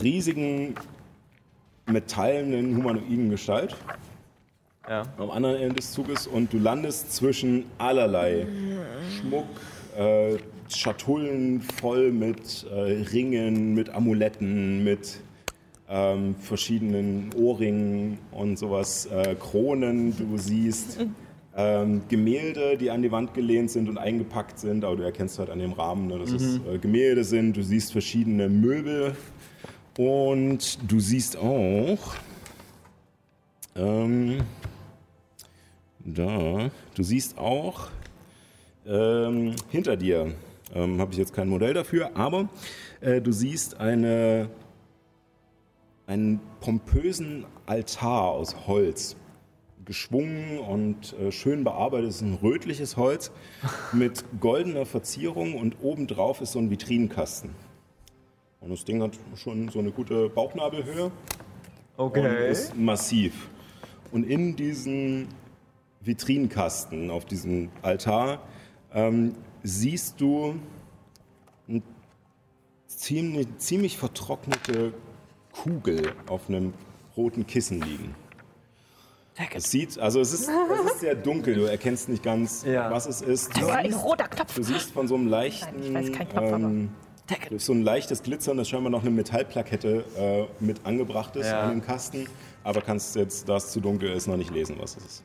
riesigen 0.00 0.74
metallenen 1.86 2.76
humanoiden 2.76 3.30
Gestalt 3.30 3.76
Ja. 4.88 5.02
am 5.18 5.30
anderen 5.30 5.56
Ende 5.56 5.74
des 5.76 5.90
Zuges 5.92 6.26
und 6.28 6.52
du 6.52 6.58
landest 6.58 7.12
zwischen 7.14 7.64
allerlei 7.78 8.46
Schmuck, 9.18 9.46
äh, 9.96 10.36
Schatullen 10.76 11.60
voll 11.60 12.12
mit 12.12 12.66
äh, 12.70 13.02
Ringen, 13.12 13.74
mit 13.74 13.90
Amuletten, 13.90 14.84
mit 14.84 15.20
ähm, 15.88 16.36
verschiedenen 16.36 17.30
Ohrringen 17.34 18.18
und 18.30 18.58
sowas, 18.58 19.06
äh, 19.06 19.34
Kronen, 19.34 20.16
du 20.16 20.38
siehst 20.38 21.04
ähm, 21.56 22.02
Gemälde, 22.08 22.76
die 22.76 22.90
an 22.90 23.02
die 23.02 23.10
Wand 23.10 23.34
gelehnt 23.34 23.70
sind 23.70 23.88
und 23.88 23.98
eingepackt 23.98 24.58
sind, 24.58 24.84
aber 24.84 24.96
du 24.96 25.02
erkennst 25.02 25.38
halt 25.38 25.50
an 25.50 25.58
dem 25.58 25.72
Rahmen, 25.72 26.06
ne, 26.06 26.18
dass 26.18 26.30
es 26.30 26.58
äh, 26.58 26.78
Gemälde 26.78 27.24
sind, 27.24 27.56
du 27.56 27.62
siehst 27.62 27.92
verschiedene 27.92 28.48
Möbel 28.48 29.16
und 29.98 30.78
du 30.90 31.00
siehst 31.00 31.36
auch 31.36 32.14
ähm, 33.74 34.38
da, 36.04 36.70
du 36.94 37.02
siehst 37.02 37.36
auch 37.36 37.88
ähm, 38.86 39.54
hinter 39.70 39.96
dir, 39.96 40.32
ähm, 40.74 41.00
habe 41.00 41.12
ich 41.12 41.18
jetzt 41.18 41.32
kein 41.32 41.48
Modell 41.48 41.74
dafür, 41.74 42.10
aber 42.14 42.48
äh, 43.00 43.20
du 43.20 43.32
siehst 43.32 43.78
eine, 43.78 44.50
einen 46.06 46.40
pompösen 46.60 47.44
Altar 47.66 48.30
aus 48.30 48.66
Holz. 48.66 49.16
Geschwungen 49.86 50.58
und 50.60 51.14
äh, 51.18 51.32
schön 51.32 51.64
bearbeitet. 51.64 52.10
Es 52.10 52.16
ist 52.16 52.22
ein 52.22 52.38
rötliches 52.40 52.96
Holz 52.96 53.32
mit 53.92 54.24
goldener 54.38 54.86
Verzierung 54.86 55.54
und 55.54 55.76
obendrauf 55.82 56.40
ist 56.40 56.52
so 56.52 56.60
ein 56.60 56.70
Vitrinenkasten. 56.70 57.50
Und 58.60 58.70
das 58.70 58.84
Ding 58.84 59.02
hat 59.02 59.18
schon 59.36 59.68
so 59.68 59.78
eine 59.78 59.90
gute 59.90 60.28
Bauchnabelhöhe 60.28 61.04
und 61.06 61.12
Okay. 61.96 62.50
ist 62.50 62.76
massiv. 62.76 63.48
Und 64.12 64.24
in 64.24 64.54
diesen 64.54 65.28
Vitrinenkasten 66.02 67.10
auf 67.10 67.24
diesem 67.24 67.70
Altar 67.82 68.40
ähm, 68.94 69.34
siehst 69.62 70.20
du 70.20 70.56
eine 71.68 71.82
ziemlich, 72.86 73.48
ziemlich 73.58 73.98
vertrocknete 73.98 74.92
Kugel 75.52 76.12
auf 76.28 76.48
einem 76.48 76.72
roten 77.16 77.46
Kissen 77.46 77.80
liegen. 77.82 78.14
Es 79.54 79.70
sieht, 79.70 79.98
also 79.98 80.20
es 80.20 80.32
ist, 80.34 80.48
es 80.50 80.92
ist 80.92 81.00
sehr 81.00 81.14
dunkel, 81.14 81.54
du 81.54 81.62
erkennst 81.64 82.10
nicht 82.10 82.22
ganz, 82.22 82.62
Ja. 82.64 82.90
was 82.90 83.06
es 83.06 83.22
ist. 83.22 83.56
Du 83.56 83.60
Das 83.60 83.68
war 83.70 83.76
ein 83.78 83.90
siehst, 83.90 84.04
roter 84.04 84.28
Knopf. 84.28 84.54
du 84.54 84.62
siehst 84.62 84.90
von 84.90 85.08
so 85.08 85.14
einem 85.14 85.28
leichten, 85.28 85.76
Nein, 85.80 85.82
ich 85.82 85.94
weiß 86.10 86.12
kein 86.18 86.28
Knopf, 86.28 86.44
aber- 86.52 86.56
ähm, 86.56 86.90
durch 87.48 87.64
so 87.64 87.72
ein 87.72 87.82
leichtes 87.82 88.22
Glitzern, 88.22 88.56
das 88.58 88.68
scheinbar 88.68 88.90
noch 88.90 89.00
eine 89.02 89.10
Metallplakette 89.10 90.04
äh, 90.16 90.46
mit 90.62 90.84
angebracht 90.84 91.36
ist 91.36 91.46
Ja. 91.46 91.60
an 91.62 91.70
dem 91.70 91.82
Kasten, 91.82 92.26
aber 92.64 92.82
kannst 92.82 93.14
jetzt, 93.16 93.48
da 93.48 93.56
es 93.56 93.70
zu 93.70 93.80
dunkel 93.80 94.10
ist, 94.12 94.26
noch 94.26 94.36
nicht 94.36 94.50
lesen, 94.52 94.76
was 94.78 94.96
es 94.98 95.04
ist. 95.06 95.22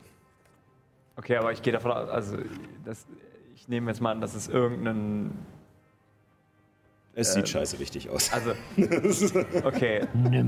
Okay, 1.17 1.35
aber 1.35 1.51
ich 1.51 1.61
gehe 1.61 1.73
davon 1.73 1.91
aus, 1.91 2.07
also 2.07 2.37
das, 2.85 3.05
ich 3.55 3.67
nehme 3.67 3.89
jetzt 3.89 4.01
mal 4.01 4.11
an, 4.11 4.21
dass 4.21 4.35
es 4.35 4.47
irgendeinen. 4.47 5.31
Es 7.17 7.33
sieht 7.33 7.47
scheiße 7.47 7.79
richtig 7.79 8.09
aus. 8.09 8.29
Also, 8.33 8.51
okay. 9.63 10.01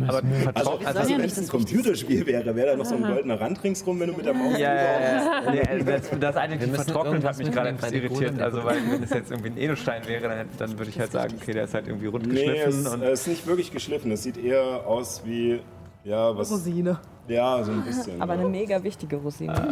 aber 0.06 0.22
Also, 0.54 0.72
also, 0.84 1.00
ja 1.14 1.18
wenn 1.18 1.24
es 1.24 1.38
ein 1.38 1.44
das 1.44 1.50
Computerspiel 1.50 2.26
wäre, 2.26 2.54
wäre 2.58 2.72
da 2.72 2.76
noch 2.76 2.84
so 2.84 2.96
ein 2.96 3.04
goldener 3.04 3.40
Rand 3.40 3.64
ringsrum, 3.64 3.98
wenn 4.02 4.10
du 4.10 4.18
mit 4.18 4.26
der 4.26 4.34
Maus 4.34 4.60
Ja, 4.60 4.76
ja, 4.76 5.02
ja. 5.02 5.52
Nee, 5.52 5.84
das, 5.86 6.10
das 6.20 6.36
eine 6.36 6.58
müssen 6.58 6.76
vertrocknet 6.76 7.24
hat 7.24 7.38
mich 7.38 7.50
gerade 7.52 7.70
etwas 7.70 7.94
irritiert. 7.94 8.42
Also, 8.42 8.66
weil, 8.66 8.80
wenn 8.92 9.02
es 9.02 9.12
jetzt 9.12 9.32
irgendwie 9.32 9.52
ein 9.52 9.58
Edelstein 9.58 10.06
wäre, 10.08 10.28
dann, 10.28 10.50
dann 10.58 10.78
würde 10.78 10.92
ich 10.92 11.00
halt 11.00 11.14
sagen, 11.14 11.36
okay, 11.42 11.54
der 11.54 11.64
ist 11.64 11.74
halt 11.74 11.88
irgendwie 11.88 12.08
rund 12.08 12.28
Nee, 12.28 12.44
es, 12.46 12.66
geschliffen. 12.66 12.94
und 12.96 13.02
es 13.04 13.22
ist 13.22 13.28
nicht 13.28 13.48
wirklich 13.48 13.72
geschliffen. 13.72 14.12
Es 14.12 14.24
sieht 14.24 14.36
eher 14.36 14.86
aus 14.86 15.22
wie, 15.24 15.62
ja, 16.08 16.36
was... 16.38 16.52
Rosine. 16.52 17.00
Ja, 17.28 17.62
so 17.64 17.72
ein 17.74 17.84
bisschen. 17.84 18.22
Aber 18.22 18.36
ja. 18.36 18.40
eine 18.42 18.50
mega 18.50 18.82
wichtige 18.84 19.18
Rosine. 19.18 19.70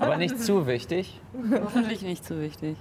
Aber 0.00 0.16
nicht 0.18 0.38
zu 0.40 0.66
wichtig. 0.66 1.18
Hoffentlich 1.64 2.02
nicht 2.02 2.24
so 2.24 2.38
wichtig. 2.38 2.76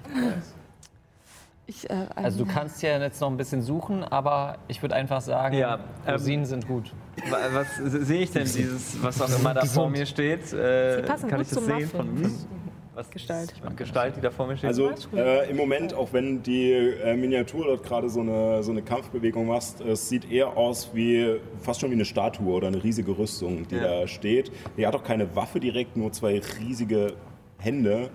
Ich, 1.70 1.90
äh, 1.90 2.06
Also 2.16 2.44
du 2.46 2.52
kannst 2.52 2.82
ja 2.82 2.98
jetzt 2.98 3.20
noch 3.22 3.30
ein 3.30 3.38
bisschen 3.38 3.62
suchen, 3.62 4.04
aber 4.04 4.58
ich 4.68 4.82
würde 4.82 4.96
einfach 4.96 5.22
sagen, 5.22 5.56
Ja, 5.58 5.80
ähm, 6.06 6.14
Rosinen 6.14 6.46
sind 6.46 6.68
gut. 6.68 6.94
Wa- 7.30 7.38
Was 7.54 7.76
sehe 7.78 8.22
ich 8.24 8.32
denn, 8.32 8.44
dieses, 8.44 9.02
was 9.04 9.22
auch 9.22 9.40
immer 9.40 9.54
da 9.54 9.66
vor 9.66 9.90
mir 9.90 10.06
steht? 10.06 10.52
Äh, 10.54 11.04
passen 11.04 11.30
kann 11.30 11.40
gut 11.40 11.48
ich 11.48 11.54
das 11.54 11.64
zum 11.64 11.78
sehen? 11.78 11.90
Von, 11.90 12.10
Muffin. 12.14 12.30
von, 12.30 12.57
was 12.98 13.10
Gestalt. 13.12 13.54
Gestalt, 13.76 14.18
die 14.18 14.22
da 14.22 14.32
vor 14.32 14.48
mir 14.48 14.58
steht? 14.58 14.68
Also 14.70 14.90
äh, 15.16 15.50
im 15.50 15.56
Moment, 15.56 15.94
auch 15.94 16.12
wenn 16.14 16.42
die 16.42 16.72
äh, 16.72 17.16
Miniatur 17.16 17.66
dort 17.66 17.84
gerade 17.84 18.10
so 18.10 18.22
eine, 18.22 18.64
so 18.64 18.72
eine 18.72 18.82
Kampfbewegung 18.82 19.46
machst, 19.48 19.80
es 19.82 20.10
sieht 20.10 20.30
eher 20.32 20.58
aus 20.58 20.90
wie 20.94 21.40
fast 21.62 21.80
schon 21.82 21.92
wie 21.92 21.96
eine 21.96 22.06
Statue 22.06 22.48
oder 22.52 22.68
eine 22.68 22.84
riesige 22.84 23.18
Rüstung, 23.18 23.68
die 23.68 23.76
Ja. 23.76 24.02
da 24.02 24.08
steht. 24.08 24.52
Die 24.78 24.86
hat 24.86 24.96
auch 24.96 25.04
keine 25.04 25.34
Waffe 25.36 25.60
direkt, 25.60 25.96
nur 25.96 26.12
zwei 26.12 26.42
riesige 26.60 27.14
Hände. 27.60 28.10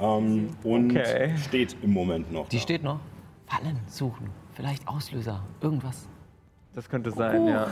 Ähm, 0.00 0.50
und 0.62 0.90
Okay. 0.96 1.36
steht 1.38 1.76
im 1.82 1.92
Moment 1.92 2.30
noch. 2.30 2.48
Die 2.48 2.56
da. 2.56 2.62
steht 2.62 2.82
noch. 2.84 3.00
Fallen 3.46 3.80
suchen. 3.86 4.28
Vielleicht 4.52 4.86
Auslöser. 4.86 5.42
Irgendwas. 5.62 6.06
Das 6.74 6.88
könnte 6.88 7.10
sein, 7.10 7.46
ja. 7.48 7.68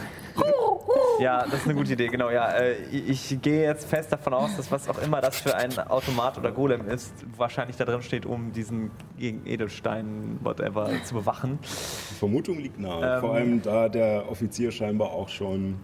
Ja, 1.21 1.45
das 1.45 1.61
ist 1.61 1.65
eine 1.65 1.75
gute 1.75 1.93
Idee, 1.93 2.09
genau. 2.09 2.31
Ja, 2.31 2.51
äh, 2.51 2.75
ich 2.91 3.33
ich 3.33 3.41
gehe 3.41 3.63
jetzt 3.63 3.89
fest 3.89 4.13
davon 4.13 4.35
aus, 4.35 4.57
dass 4.57 4.71
was 4.71 4.89
auch 4.89 4.99
immer 4.99 5.21
das 5.21 5.41
für 5.41 5.55
ein 5.55 5.79
Automat 5.79 6.37
oder 6.39 6.53
Golem 6.53 6.89
ist, 6.89 7.15
wahrscheinlich 7.37 7.77
da 7.77 7.85
drin 7.85 8.03
steht, 8.03 8.27
um 8.27 8.53
diesen 8.53 8.91
gegen 9.17 9.47
Edelstein, 9.47 10.39
whatever, 10.43 10.91
zu 11.05 11.15
bewachen. 11.15 11.59
Die 11.63 12.15
Vermutung 12.15 12.59
liegt 12.59 12.79
nahe. 12.79 13.15
Ähm. 13.15 13.21
Vor 13.21 13.35
allem, 13.35 13.63
da 13.63 13.89
der 13.89 14.31
Offizier 14.31 14.71
scheinbar 14.71 15.11
auch 15.11 15.29
schon 15.29 15.77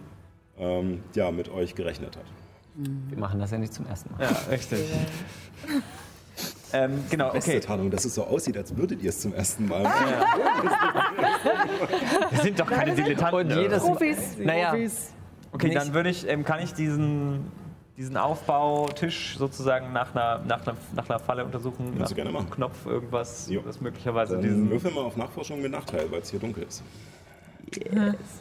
ähm, 0.57 1.03
ja, 1.15 1.31
mit 1.31 1.49
euch 1.49 1.75
gerechnet 1.75 2.17
hat. 2.17 2.25
Wir 2.75 3.17
machen 3.17 3.39
das 3.39 3.51
ja 3.51 3.57
nicht 3.57 3.73
zum 3.73 3.85
ersten 3.87 4.11
Mal. 4.13 4.23
Ja, 4.23 4.31
richtig. 4.49 4.79
Ähm, 6.73 7.03
genau, 7.09 7.31
Beste 7.31 7.51
okay. 7.51 7.59
Tarnung, 7.59 7.89
dass 7.91 8.05
es 8.05 8.15
so 8.15 8.23
aussieht, 8.25 8.57
als 8.57 8.75
würdet 8.75 9.01
ihr 9.01 9.09
es 9.09 9.19
zum 9.21 9.33
ersten 9.33 9.67
Mal. 9.67 9.83
Wir 12.31 12.39
sind 12.41 12.59
doch 12.59 12.67
keine 12.69 12.93
Dilettanten. 12.95 13.51
Und 13.51 13.55
jedes. 13.61 13.83
Profis. 13.83 14.37
Naja, 14.39 14.73
Okay, 15.51 15.67
Nicht- 15.67 15.79
dann 15.79 15.93
würde 15.93 16.09
ich, 16.09 16.27
ähm, 16.27 16.43
kann 16.43 16.61
ich 16.63 16.73
diesen, 16.73 17.51
diesen 17.95 18.17
Aufbautisch 18.17 19.35
sozusagen 19.37 19.93
nach 19.93 20.15
einer, 20.15 20.39
nach 20.47 20.65
einer, 20.65 20.75
nach 20.95 21.07
einer 21.07 21.19
Falle 21.19 21.45
untersuchen? 21.45 21.93
Kannst 21.95 22.11
du 22.11 22.15
gerne 22.15 22.29
einem 22.31 22.39
machen. 22.39 22.49
Knopf, 22.49 22.87
irgendwas, 22.87 23.47
Jo. 23.49 23.61
was 23.63 23.79
möglicherweise 23.79 24.33
Dann 24.33 24.41
diesen. 24.41 24.69
würfel 24.71 24.89
mal 24.91 25.01
auf 25.03 25.15
Nachforschung 25.15 25.61
mit 25.61 25.71
Nachteil, 25.71 26.09
weil 26.11 26.21
es 26.21 26.31
hier 26.31 26.39
dunkel 26.39 26.63
ist. 26.63 26.81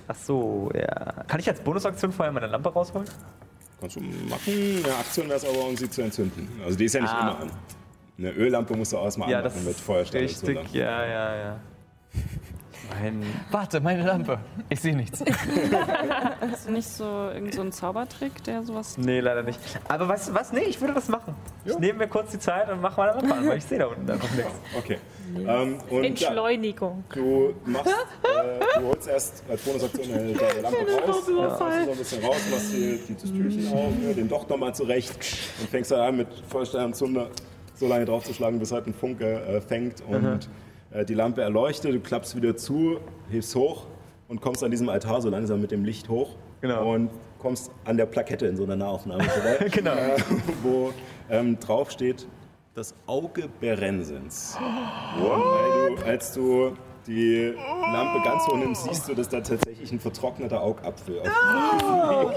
Ach 0.08 0.14
so, 0.14 0.70
ja. 0.74 1.22
Kann 1.28 1.38
ich 1.38 1.48
als 1.50 1.60
Bonusaktion 1.60 2.12
vorher 2.12 2.32
meine 2.32 2.46
Lampe 2.46 2.70
rausholen? 2.72 3.06
Kannst 3.78 3.96
du 3.96 4.00
machen. 4.00 4.82
Eine 4.84 4.94
Aktion 4.96 5.26
wäre 5.28 5.36
es 5.36 5.44
aber, 5.44 5.66
um 5.68 5.76
sie 5.76 5.90
zu 5.90 6.00
entzünden. 6.00 6.48
Also 6.64 6.78
die 6.78 6.86
ist 6.86 6.94
ja 6.94 7.02
nicht 7.02 7.12
Ah. 7.12 7.20
immer 7.20 7.40
an. 7.40 7.50
Eine 8.22 8.30
Öllampe 8.34 8.76
musst 8.76 8.92
du 8.92 8.98
auch 8.98 9.04
erstmal 9.04 9.28
Ja, 9.28 9.38
anmachen 9.38 9.64
mit 9.64 9.74
Feuerstein. 9.74 10.22
und 10.22 10.30
so 10.30 10.46
Richtig, 10.46 10.74
ja, 10.74 11.04
ja, 11.06 11.36
ja. 11.36 11.56
Mein. 13.00 13.22
Warte, 13.50 13.80
meine 13.80 14.04
Lampe. 14.04 14.38
Ich 14.68 14.80
sehe 14.80 14.94
nichts. 14.94 15.24
Hast 16.40 16.68
du 16.68 16.72
nicht 16.72 16.86
so 16.86 17.04
irgendeinen 17.04 17.52
so 17.52 17.60
einen 17.62 17.72
Zaubertrick, 17.72 18.44
der 18.44 18.62
sowas. 18.62 18.96
Nee, 18.96 19.18
leider 19.18 19.42
nicht. 19.42 19.58
Aber 19.88 20.06
weißt 20.06 20.28
du 20.28 20.34
was? 20.34 20.52
Nee, 20.52 20.64
ich 20.68 20.80
würde 20.80 20.94
das 20.94 21.08
machen. 21.08 21.34
Ich 21.64 21.76
nehme 21.78 22.00
mir 22.00 22.08
kurz 22.08 22.30
die 22.30 22.38
Zeit 22.38 22.70
und 22.70 22.80
mache 22.80 23.00
meine 23.00 23.14
Lampe 23.16 23.34
an, 23.34 23.48
weil 23.48 23.58
ich 23.58 23.64
sehe 23.64 23.78
da 23.78 23.86
unten 23.86 24.08
einfach 24.08 24.30
nichts. 24.36 24.52
Okay. 24.78 24.98
Ähm, 25.36 25.78
und 25.90 26.02
ja, 26.02 26.08
Entschleunigung. 26.08 27.02
du 27.14 27.54
machst, 27.64 27.86
äh, 27.88 28.78
du 28.80 28.86
holst 28.86 29.08
erst 29.08 29.42
als 29.48 29.62
Bonusaktion 29.62 30.08
deine, 30.08 30.32
deine 30.34 30.60
Lampe 30.60 30.76
raus, 31.08 31.22
ja. 31.28 31.58
so 31.58 31.64
ein 31.92 31.98
bisschen 31.98 32.24
raus, 32.24 32.36
machst 32.50 32.72
dir 32.72 32.98
die, 32.98 33.14
das 33.14 33.22
Türchen 33.32 33.72
auf, 33.72 33.98
ne, 33.98 34.14
den 34.14 34.28
Docht 34.28 34.48
nochmal 34.50 34.74
zurecht 34.74 35.12
und 35.60 35.70
fängst 35.70 35.90
dann 35.90 36.00
an 36.00 36.16
mit 36.18 36.28
Feuerstein 36.48 36.86
und 36.86 36.94
Zunder 36.96 37.28
so 37.82 37.88
lange 37.88 38.04
draufzuschlagen, 38.04 38.60
bis 38.60 38.70
halt 38.70 38.86
ein 38.86 38.94
Funke 38.94 39.40
äh, 39.42 39.60
fängt 39.60 40.02
und 40.08 40.48
äh, 40.92 41.04
die 41.04 41.14
Lampe 41.14 41.42
erleuchtet, 41.42 41.92
du 41.92 41.98
klappst 42.00 42.36
wieder 42.36 42.56
zu, 42.56 42.98
hebst 43.28 43.54
hoch 43.56 43.86
und 44.28 44.40
kommst 44.40 44.62
an 44.62 44.70
diesem 44.70 44.88
Altar 44.88 45.20
so 45.20 45.28
langsam 45.30 45.60
mit 45.60 45.70
dem 45.72 45.84
Licht 45.84 46.08
hoch 46.08 46.36
Genau. 46.60 46.92
und 46.94 47.10
kommst 47.40 47.72
an 47.84 47.96
der 47.96 48.06
Plakette 48.06 48.46
in 48.46 48.56
so 48.56 48.62
einer 48.62 48.76
Nahaufnahme 48.76 49.24
vorbei, 49.24 49.68
Genau. 49.72 49.90
äh, 49.94 50.16
wo 50.62 50.92
ähm, 51.28 51.58
drauf 51.58 51.90
steht 51.90 52.28
das 52.74 52.94
Auge 53.08 53.48
Berensens. 53.60 54.56
Weil 55.18 55.96
du, 55.96 56.04
als 56.06 56.32
du 56.32 56.72
die 57.08 57.52
Lampe 57.92 58.22
ganz 58.24 58.46
hoch 58.46 58.56
nimmst, 58.56 58.84
siehst 58.84 59.08
du, 59.08 59.14
dass 59.14 59.28
da 59.28 59.40
tatsächlich 59.40 59.90
ein 59.90 59.98
vertrockneter 59.98 60.62
Augapfel 60.62 61.18
auf 61.18 61.26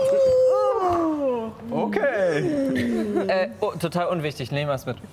Okay. 1.71 2.39
äh, 3.27 3.49
oh, 3.61 3.71
total 3.79 4.07
unwichtig. 4.07 4.51
Nehmen 4.51 4.69
wir 4.69 4.75
es 4.75 4.85
mit. 4.85 4.97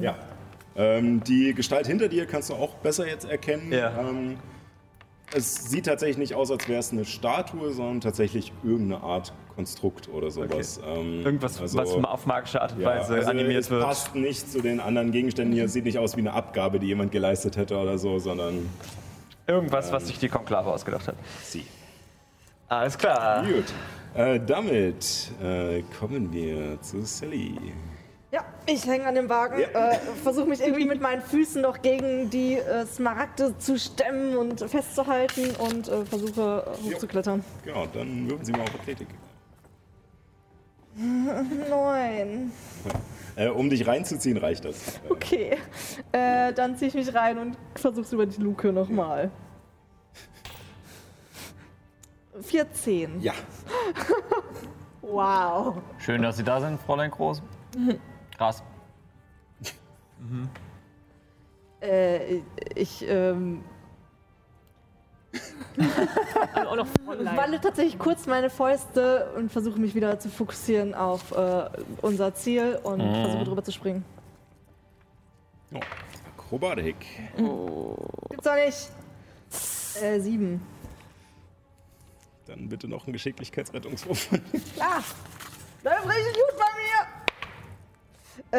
Ja. 0.00 0.14
Ähm, 0.76 1.22
die 1.24 1.54
Gestalt 1.54 1.86
hinter 1.86 2.08
dir 2.08 2.26
kannst 2.26 2.50
du 2.50 2.54
auch 2.54 2.74
besser 2.74 3.06
jetzt 3.08 3.24
erkennen. 3.28 3.72
Ja. 3.72 3.92
Ähm, 3.98 4.36
es 5.34 5.68
sieht 5.70 5.86
tatsächlich 5.86 6.18
nicht 6.18 6.34
aus, 6.34 6.50
als 6.52 6.68
wäre 6.68 6.78
es 6.78 6.92
eine 6.92 7.04
Statue, 7.04 7.72
sondern 7.72 8.00
tatsächlich 8.00 8.52
irgendeine 8.62 9.02
Art 9.02 9.32
Konstrukt 9.56 10.08
oder 10.10 10.30
sowas. 10.30 10.78
Ähm, 10.86 11.22
Irgendwas, 11.24 11.60
also- 11.60 11.78
was 11.78 11.90
auf 11.94 12.26
magische 12.26 12.60
Art 12.60 12.74
und 12.74 12.80
Ja, 12.82 12.90
Weise 12.90 13.14
also 13.14 13.30
animiert 13.30 13.62
es 13.62 13.70
wird. 13.70 13.82
passt 13.82 14.14
nicht 14.14 14.48
zu 14.52 14.60
den 14.60 14.78
anderen 14.80 15.10
Gegenständen 15.12 15.54
hier. 15.54 15.64
Es 15.64 15.72
sieht 15.72 15.84
nicht 15.86 15.98
aus 15.98 16.14
wie 16.16 16.20
eine 16.20 16.32
Abgabe, 16.34 16.78
die 16.78 16.86
jemand 16.86 17.10
geleistet 17.10 17.56
hätte 17.56 17.78
oder 17.78 17.98
so, 17.98 18.18
sondern 18.18 18.68
Irgendwas, 19.48 19.90
was 19.92 20.06
sich 20.06 20.18
die 20.18 20.28
Konklave 20.28 20.70
ausgedacht 20.70 21.08
hat. 21.08 21.16
sie. 21.42 21.64
Alles 22.68 22.98
klar. 22.98 23.44
Gut. 23.44 23.64
Äh, 24.14 24.40
damit 24.44 25.30
äh, 25.42 25.82
kommen 25.98 26.32
wir 26.32 26.80
zu 26.82 27.02
Sally. 27.02 27.58
Ja, 28.32 28.44
ich 28.66 28.84
hänge 28.86 29.06
an 29.06 29.14
dem 29.14 29.28
Wagen, 29.28 29.60
Ja. 29.60 29.90
äh, 29.92 29.98
versuche 30.22 30.46
mich 30.48 30.60
irgendwie 30.60 30.84
mit 30.86 31.00
meinen 31.00 31.22
Füßen 31.22 31.62
noch 31.62 31.80
gegen 31.80 32.28
die 32.30 32.54
äh, 32.54 32.84
Smaragde 32.86 33.56
zu 33.58 33.78
stemmen 33.78 34.36
und 34.36 34.60
festzuhalten 34.60 35.50
und 35.58 35.88
äh, 35.88 36.04
versuche 36.04 36.64
hochzuklettern. 36.84 37.44
Genau, 37.64 37.86
dann 37.92 38.28
würfen 38.28 38.44
Sie 38.44 38.52
mal 38.52 38.62
auf 38.62 38.74
Athletik. 38.74 39.08
Neun. 40.96 42.52
Äh, 43.38 43.48
um 43.48 43.68
dich 43.68 43.86
reinzuziehen, 43.86 44.38
reicht 44.38 44.64
das. 44.64 44.98
Okay, 45.10 45.58
äh, 46.10 46.54
dann 46.54 46.74
ziehe 46.78 46.88
ich 46.88 46.94
mich 46.94 47.14
rein 47.14 47.36
und 47.36 47.58
versuche 47.74 48.14
über 48.14 48.24
die 48.24 48.40
Luke 48.40 48.72
nochmal. 48.72 49.30
14. 52.42 53.20
Ja. 53.20 53.32
Wow. 55.08 55.76
Schön, 55.98 56.20
dass 56.22 56.36
Sie 56.36 56.42
da 56.42 56.60
sind, 56.60 56.80
Fräulein 56.80 57.12
Groß. 57.12 57.40
Krass. 58.36 58.60
Äh, 61.80 62.40
ich 62.74 63.08
ähm, 63.08 63.62
Also 66.54 66.70
auch 66.70 66.76
noch 66.76 66.86
online. 67.06 67.36
walle 67.36 67.60
tatsächlich 67.60 67.98
kurz 67.98 68.26
meine 68.26 68.50
Fäuste 68.50 69.30
und 69.36 69.52
versuche 69.52 69.78
mich 69.78 69.94
wieder 69.94 70.18
zu 70.18 70.28
fokussieren 70.28 70.94
auf 70.94 71.32
äh, 71.32 71.68
unser 72.02 72.34
Ziel 72.34 72.78
und 72.82 73.00
versuche 73.00 73.44
drüber 73.44 73.62
zu 73.62 73.72
springen. 73.72 74.04
Oh, 75.72 75.80
Akrobatik. 76.36 76.96
Gibt's 77.36 78.44
doch 78.44 78.54
nicht. 78.54 78.90
Äh, 80.02 80.20
sieben. 80.20 80.60
Dann 82.46 82.68
bitte 82.68 82.86
noch 82.88 83.06
ein 83.06 83.12
Geschicklichkeitsrettungswurf. 83.12 84.28
Ah, 84.78 85.02
läuft 85.82 86.06
richtig 86.08 86.34
gut 86.34 86.54
bei 86.58 86.64
mir. 88.52 88.58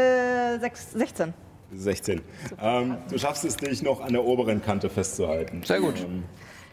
Äh, 0.55 0.59
sechs, 0.59 0.91
16. 0.91 1.33
16. 1.73 2.21
Ähm, 2.61 2.97
du 3.09 3.17
schaffst 3.17 3.45
es, 3.45 3.55
dich 3.57 3.81
noch 3.83 4.01
an 4.01 4.11
der 4.13 4.23
oberen 4.25 4.61
Kante 4.61 4.89
festzuhalten. 4.89 5.63
Sehr 5.63 5.79
gut. 5.79 5.99
Ähm, 6.01 6.23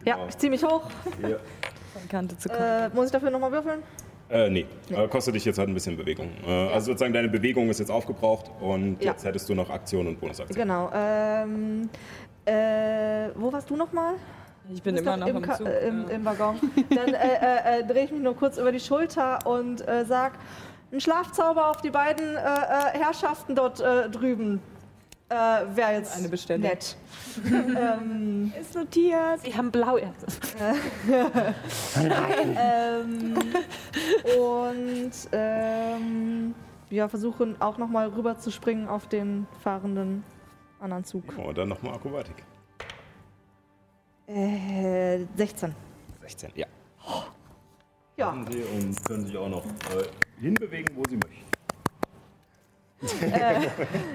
Ja, 0.04 0.14
Genau. 0.16 0.28
ich 0.28 0.36
ziehe 0.38 0.50
mich 0.50 0.62
hoch. 0.64 0.90
ja. 1.22 1.36
Kante 2.10 2.36
zu 2.36 2.48
kommen. 2.48 2.60
Äh, 2.60 2.88
muss 2.90 3.06
ich 3.06 3.12
dafür 3.12 3.30
nochmal 3.30 3.52
würfeln? 3.52 3.82
Äh, 4.28 4.50
nee, 4.50 4.66
Äh, 4.90 5.06
kostet 5.08 5.34
dich 5.36 5.44
jetzt 5.44 5.58
halt 5.58 5.68
ein 5.68 5.74
bisschen 5.74 5.96
Bewegung. 5.96 6.30
Äh, 6.46 6.50
Also 6.72 6.86
sozusagen 6.86 7.12
deine 7.14 7.28
Bewegung 7.28 7.68
ist 7.70 7.78
jetzt 7.78 7.90
aufgebraucht 7.90 8.50
und 8.60 9.02
Ja. 9.02 9.12
jetzt 9.12 9.24
hättest 9.24 9.48
du 9.48 9.54
noch 9.54 9.70
Aktion 9.70 10.06
und 10.08 10.18
Bonusaktion. 10.20 10.56
Genau. 10.56 10.90
Ähm, 10.92 11.88
äh, 12.44 13.28
wo 13.36 13.52
warst 13.52 13.70
du 13.70 13.76
nochmal? 13.76 14.14
Ich 14.72 14.82
bin 14.82 14.96
immer 14.96 15.16
noch 15.16 15.26
im, 15.26 15.42
Ka- 15.42 15.56
Zug. 15.58 15.66
äh, 15.66 15.88
im, 15.88 16.04
ja. 16.08 16.14
im 16.14 16.24
Waggon. 16.24 16.56
Dann 16.90 17.08
äh, 17.08 17.12
äh, 17.12 17.80
äh, 17.80 17.84
drehe 17.86 18.04
ich 18.04 18.10
mich 18.12 18.22
nur 18.22 18.34
kurz 18.36 18.56
über 18.58 18.72
die 18.72 18.80
Schulter 18.80 19.46
und 19.46 19.86
äh, 19.86 20.04
sag, 20.06 20.32
ein 20.92 21.00
Schlafzauber 21.00 21.68
auf 21.70 21.80
die 21.82 21.90
beiden 21.90 22.36
äh, 22.36 22.38
äh, 22.38 22.98
Herrschaften 22.98 23.54
dort 23.54 23.80
äh, 23.80 24.08
drüben. 24.08 24.60
Äh, 25.28 25.34
Wäre 25.74 25.92
jetzt 25.94 26.16
Eine 26.16 26.28
Bestellung. 26.28 26.62
nett. 26.68 26.96
ähm, 27.46 28.52
Ist 28.60 28.74
notiert. 28.74 29.40
Sie 29.42 29.54
haben 29.56 29.70
blau. 29.70 29.96
ähm, 32.56 33.34
und 34.38 35.12
ähm, 35.32 36.54
ja, 36.90 37.08
versuchen 37.08 37.60
auch 37.60 37.78
nochmal 37.78 38.08
rüber 38.08 38.38
zu 38.38 38.50
springen 38.50 38.86
auf 38.88 39.08
den 39.08 39.46
fahrenden 39.62 40.22
anderen 40.80 41.04
Zug. 41.04 41.24
Oh, 41.38 41.52
dann 41.52 41.68
nochmal 41.70 41.94
Akrobatik. 41.94 42.44
Äh, 44.26 45.26
16. 45.36 45.74
16, 46.22 46.50
ja. 46.54 46.66
Ja. 48.16 48.30
Machen 48.30 48.46
Sie 48.50 48.62
und 48.62 49.04
können 49.04 49.26
sich 49.26 49.36
auch 49.36 49.48
noch 49.48 49.64
äh, 49.64 50.40
hinbewegen, 50.40 50.96
wo 50.96 51.02
Sie 51.08 51.16
möchten. 51.16 51.44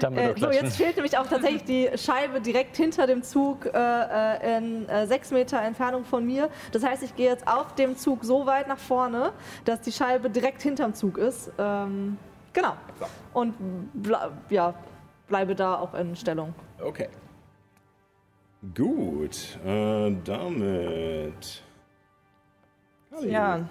Dumbledore 0.00 0.34
Äh, 0.34 0.40
so, 0.40 0.50
jetzt 0.50 0.76
fehlt 0.76 0.96
nämlich 0.96 1.16
auch 1.16 1.26
tatsächlich 1.26 1.64
die 1.64 1.90
Scheibe 1.96 2.40
direkt 2.40 2.76
hinter 2.76 3.06
dem 3.06 3.22
Zug 3.22 3.66
äh, 3.66 3.70
äh, 3.72 4.58
in 4.58 4.88
äh, 4.88 5.06
sechs 5.06 5.30
Meter 5.30 5.60
Entfernung 5.62 6.04
von 6.04 6.24
mir. 6.26 6.48
Das 6.72 6.82
heißt, 6.82 7.02
ich 7.02 7.14
gehe 7.14 7.28
jetzt 7.28 7.46
auf 7.46 7.74
dem 7.74 7.96
Zug 7.96 8.24
so 8.24 8.46
weit 8.46 8.68
nach 8.68 8.78
vorne, 8.78 9.32
dass 9.64 9.80
die 9.82 9.92
Scheibe 9.92 10.30
direkt 10.30 10.62
hinterm 10.62 10.94
Zug 10.94 11.18
ist. 11.18 11.52
Ähm, 11.58 12.16
genau. 12.52 12.72
So. 12.98 13.06
Und 13.34 13.54
ble 13.92 14.18
ja, 14.48 14.74
bleibe 15.28 15.54
da 15.54 15.78
auch 15.78 15.94
in 15.94 16.16
Stellung. 16.16 16.54
Okay. 16.82 17.08
Gut, 18.74 19.58
äh, 19.64 20.12
damit. 20.24 21.62
Ja. 23.22 23.66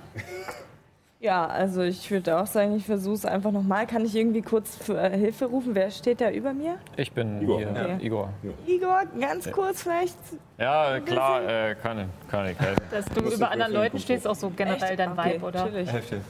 Ja, 1.22 1.48
also 1.48 1.82
ich 1.82 2.10
würde 2.10 2.40
auch 2.40 2.48
sagen, 2.48 2.78
ich 2.78 2.86
versuche 2.86 3.16
es 3.16 3.26
einfach 3.26 3.52
nochmal. 3.52 3.86
Kann 3.86 4.06
ich 4.06 4.16
irgendwie 4.16 4.42
kurz 4.42 4.78
für 4.78 4.98
äh, 4.98 5.18
Hilfe 5.18 5.46
rufen? 5.48 5.76
Wer 5.76 5.92
steht 5.92 6.22
da 6.22 6.32
über 6.32 6.54
mir? 6.54 6.78
Ich 6.96 7.12
bin 7.12 7.42
Igor. 7.42 7.58
hier. 7.60 7.70
Okay. 7.72 7.98
Igor. 8.00 8.34
Igor, 8.66 9.02
ganz 9.20 9.52
kurz 9.52 9.84
vielleicht. 9.84 10.16
Ja, 10.58 11.00
klar, 11.02 11.44
äh, 11.44 11.76
kann, 11.76 12.10
kann 12.32 12.48
ich 12.48 12.58
helfen. 12.58 12.82
Dass 12.90 13.06
du 13.08 13.22
über 13.22 13.52
anderen 13.52 13.74
Leuten 13.74 14.00
stehst, 14.00 14.26
auch 14.26 14.36
so 14.36 14.50
generell 14.50 14.96
dein 14.96 15.12
Okay, 15.12 15.34
Vibe, 15.34 15.46
oder? 15.46 15.70
Hälfte. 15.70 16.22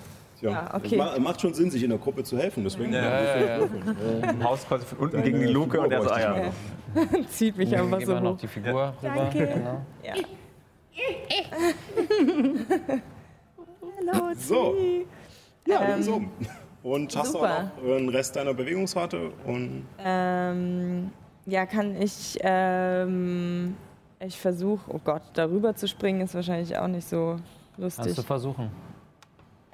Ja, 0.42 0.50
Ja, 0.52 0.74
okay. 0.74 0.88
es 0.92 0.98
ma- 0.98 1.20
macht 1.20 1.42
schon 1.42 1.54
Sinn, 1.54 1.70
sich 1.70 1.84
in 1.84 1.90
der 1.90 2.00
Gruppe 2.00 2.24
zu 2.24 2.38
helfen. 2.38 2.64
Deswegen 2.64 2.94
Ja, 2.94 3.22
ja, 3.22 3.60
ja. 3.60 4.30
Im 4.30 4.44
Haus 4.44 4.66
quasi 4.68 4.86
von 4.86 4.98
unten 5.00 5.18
Deine 5.18 5.32
gegen 5.32 5.40
die 5.46 5.52
Luke 5.54 5.72
Figur 5.72 5.86
und 5.86 5.92
er 5.92 6.02
so, 6.04 6.10
ah 6.10 6.20
ja. 6.20 6.52
Zieht 7.30 7.58
mich 7.58 7.76
einfach 7.78 7.98
gehen 8.00 8.08
so 8.08 8.14
wir 8.14 8.22
noch 8.22 8.34
hoch. 8.34 8.38
die 8.38 8.48
Figur 8.48 8.70
rüber. 8.72 8.94
Danke. 9.02 9.48
Genau. 9.48 9.82
Ja. 10.04 10.14
Hallo, 14.12 14.34
So. 14.38 14.76
Ja, 15.68 15.96
Ähm, 15.96 16.04
so. 16.04 16.22
Und 16.82 17.16
hast 17.16 17.34
du 17.34 17.40
auch 17.40 17.64
noch 17.64 17.72
den 17.98 18.10
Rest 18.10 18.36
deiner 18.36 18.54
Bewegungsrate 18.54 19.32
und 19.46 19.86
Ähm, 20.00 21.12
ja, 21.46 21.66
kann 21.66 21.96
ich. 22.02 22.38
Ähm, 22.42 23.76
ich 24.22 24.38
versuche, 24.40 24.90
oh 24.94 25.00
Gott, 25.04 25.22
darüber 25.34 25.76
zu 25.76 25.88
springen 25.88 26.22
ist 26.22 26.34
wahrscheinlich 26.36 26.78
auch 26.78 26.88
nicht 26.88 27.08
so 27.08 27.38
lustig. 27.78 28.06
Kannst 28.06 28.18
du 28.18 28.24
versuchen. 28.24 28.70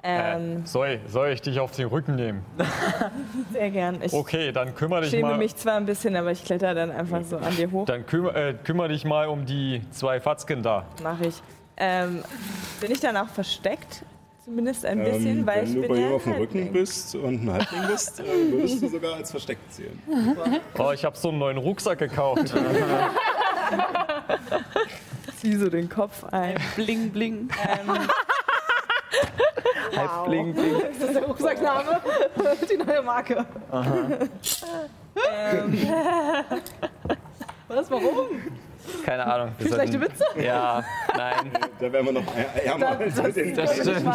Ähm, 0.08 0.62
Äh, 0.62 0.66
soll, 0.66 1.00
soll 1.08 1.30
ich 1.30 1.42
dich 1.42 1.58
auf 1.58 1.72
den 1.72 1.88
Rücken 1.88 2.14
nehmen? 2.14 2.44
sehr 3.52 3.70
gern. 3.70 3.98
Ich 4.02 4.12
Okay, 4.12 4.52
dann 4.52 4.74
kümmere 4.76 5.00
dich 5.00 5.10
schäme 5.10 5.30
mal. 5.30 5.38
mich 5.38 5.56
zwar 5.56 5.76
ein 5.76 5.84
bisschen, 5.86 6.14
aber 6.14 6.30
ich 6.30 6.44
kletter 6.44 6.74
dann 6.74 6.92
einfach 6.92 7.22
so 7.24 7.38
an 7.38 7.56
dir 7.56 7.70
hoch. 7.72 7.86
Dann 7.86 8.06
kümmere, 8.06 8.50
äh, 8.50 8.54
kümmere 8.54 8.88
dich 8.90 9.04
mal 9.04 9.26
um 9.26 9.44
die 9.46 9.82
zwei 9.90 10.20
Fatzken 10.20 10.62
da. 10.62 10.84
Mache 11.02 11.26
ich. 11.26 11.42
Ähm, 11.76 12.22
bin 12.80 12.90
ich 12.92 13.00
dann 13.00 13.16
auch 13.16 13.28
versteckt? 13.28 14.04
Zumindest 14.44 14.86
ein 14.86 15.02
bisschen, 15.02 15.40
ähm, 15.40 15.46
weil 15.46 15.62
wenn 15.62 15.66
ich 15.66 15.74
du 15.74 15.80
bin 15.80 15.88
bei 15.90 15.96
ja 15.98 16.06
ihm 16.06 16.12
auf 16.14 16.22
dem 16.22 16.32
Rücken 16.34 16.72
bist 16.72 17.16
und 17.16 17.42
ein 17.44 17.52
Halbling 17.52 17.86
bist, 17.88 18.20
äh, 18.20 18.24
würdest 18.52 18.80
du 18.80 18.88
sogar 18.88 19.14
als 19.16 19.32
versteckt 19.32 19.72
zählen. 19.72 20.00
Oh, 20.78 20.92
ich 20.92 21.04
habe 21.04 21.16
so 21.16 21.30
einen 21.30 21.38
neuen 21.38 21.56
Rucksack 21.58 21.98
gekauft. 21.98 22.54
Zieh 25.40 25.56
so 25.56 25.68
den 25.68 25.88
Kopf 25.88 26.22
ein. 26.30 26.54
Bling, 26.76 27.10
bling. 27.10 27.48
Ähm, 27.68 28.08
Halbling, 29.96 30.54
bling. 30.54 30.74
Das 30.98 31.08
ist 31.08 31.14
der 31.14 31.24
Rucksackname. 31.24 32.00
Die 32.70 32.76
neue 32.76 33.02
Marke. 33.02 33.44
ähm, 33.72 34.18
Was? 37.68 37.90
Warum? 37.90 38.28
Keine 39.04 39.26
Ahnung. 39.26 39.50
wir 39.58 39.66
Schlechte 39.72 40.00
Witze? 40.00 40.24
Ja, 40.40 40.84
nein. 41.16 41.50
Da 41.80 41.92
wären 41.92 42.06
wir 42.06 42.12
noch 42.12 42.24
ärmer 42.64 42.98
als 42.98 43.22
mit 43.22 43.36
den 43.36 43.54
Das 43.56 43.74
stimmt. 43.74 44.06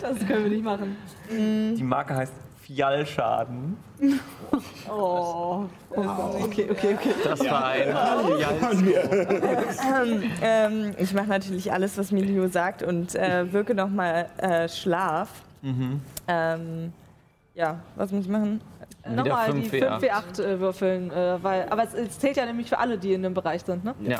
Das 0.00 0.18
können 0.26 0.44
wir 0.44 0.50
nicht 0.50 0.64
machen. 0.64 0.96
Die 1.30 1.82
Marke 1.82 2.14
heißt 2.16 2.32
Fialschaden. 2.72 3.76
Oh. 4.90 5.64
Okay, 5.90 6.68
okay, 6.70 6.94
okay. 6.94 7.14
Das 7.24 7.40
war 7.40 7.68
ein. 7.68 7.88
ähm, 10.42 10.94
ich 10.98 11.14
mache 11.14 11.28
natürlich 11.28 11.72
alles, 11.72 11.96
was 11.96 12.12
Milio 12.12 12.48
sagt 12.48 12.82
und 12.82 13.14
äh, 13.14 13.50
wirke 13.50 13.74
nochmal 13.74 14.26
äh, 14.36 14.68
Schlaf. 14.68 15.30
Ähm, 16.28 16.92
ja, 17.54 17.80
was 17.96 18.12
muss 18.12 18.24
ich 18.24 18.30
machen? 18.30 18.60
Wieder 19.04 19.24
Nochmal 19.24 19.54
die 19.54 19.70
5W8. 19.70 20.00
5W8 20.00 20.42
äh, 20.42 20.60
würfeln, 20.60 21.10
äh, 21.10 21.42
weil, 21.42 21.66
aber 21.70 21.84
es, 21.84 21.94
es 21.94 22.18
zählt 22.18 22.36
ja 22.36 22.44
nämlich 22.44 22.68
für 22.68 22.78
alle, 22.78 22.98
die 22.98 23.14
in 23.14 23.22
dem 23.22 23.32
Bereich 23.32 23.62
sind, 23.62 23.84
ne? 23.84 23.94
Ja. 24.02 24.18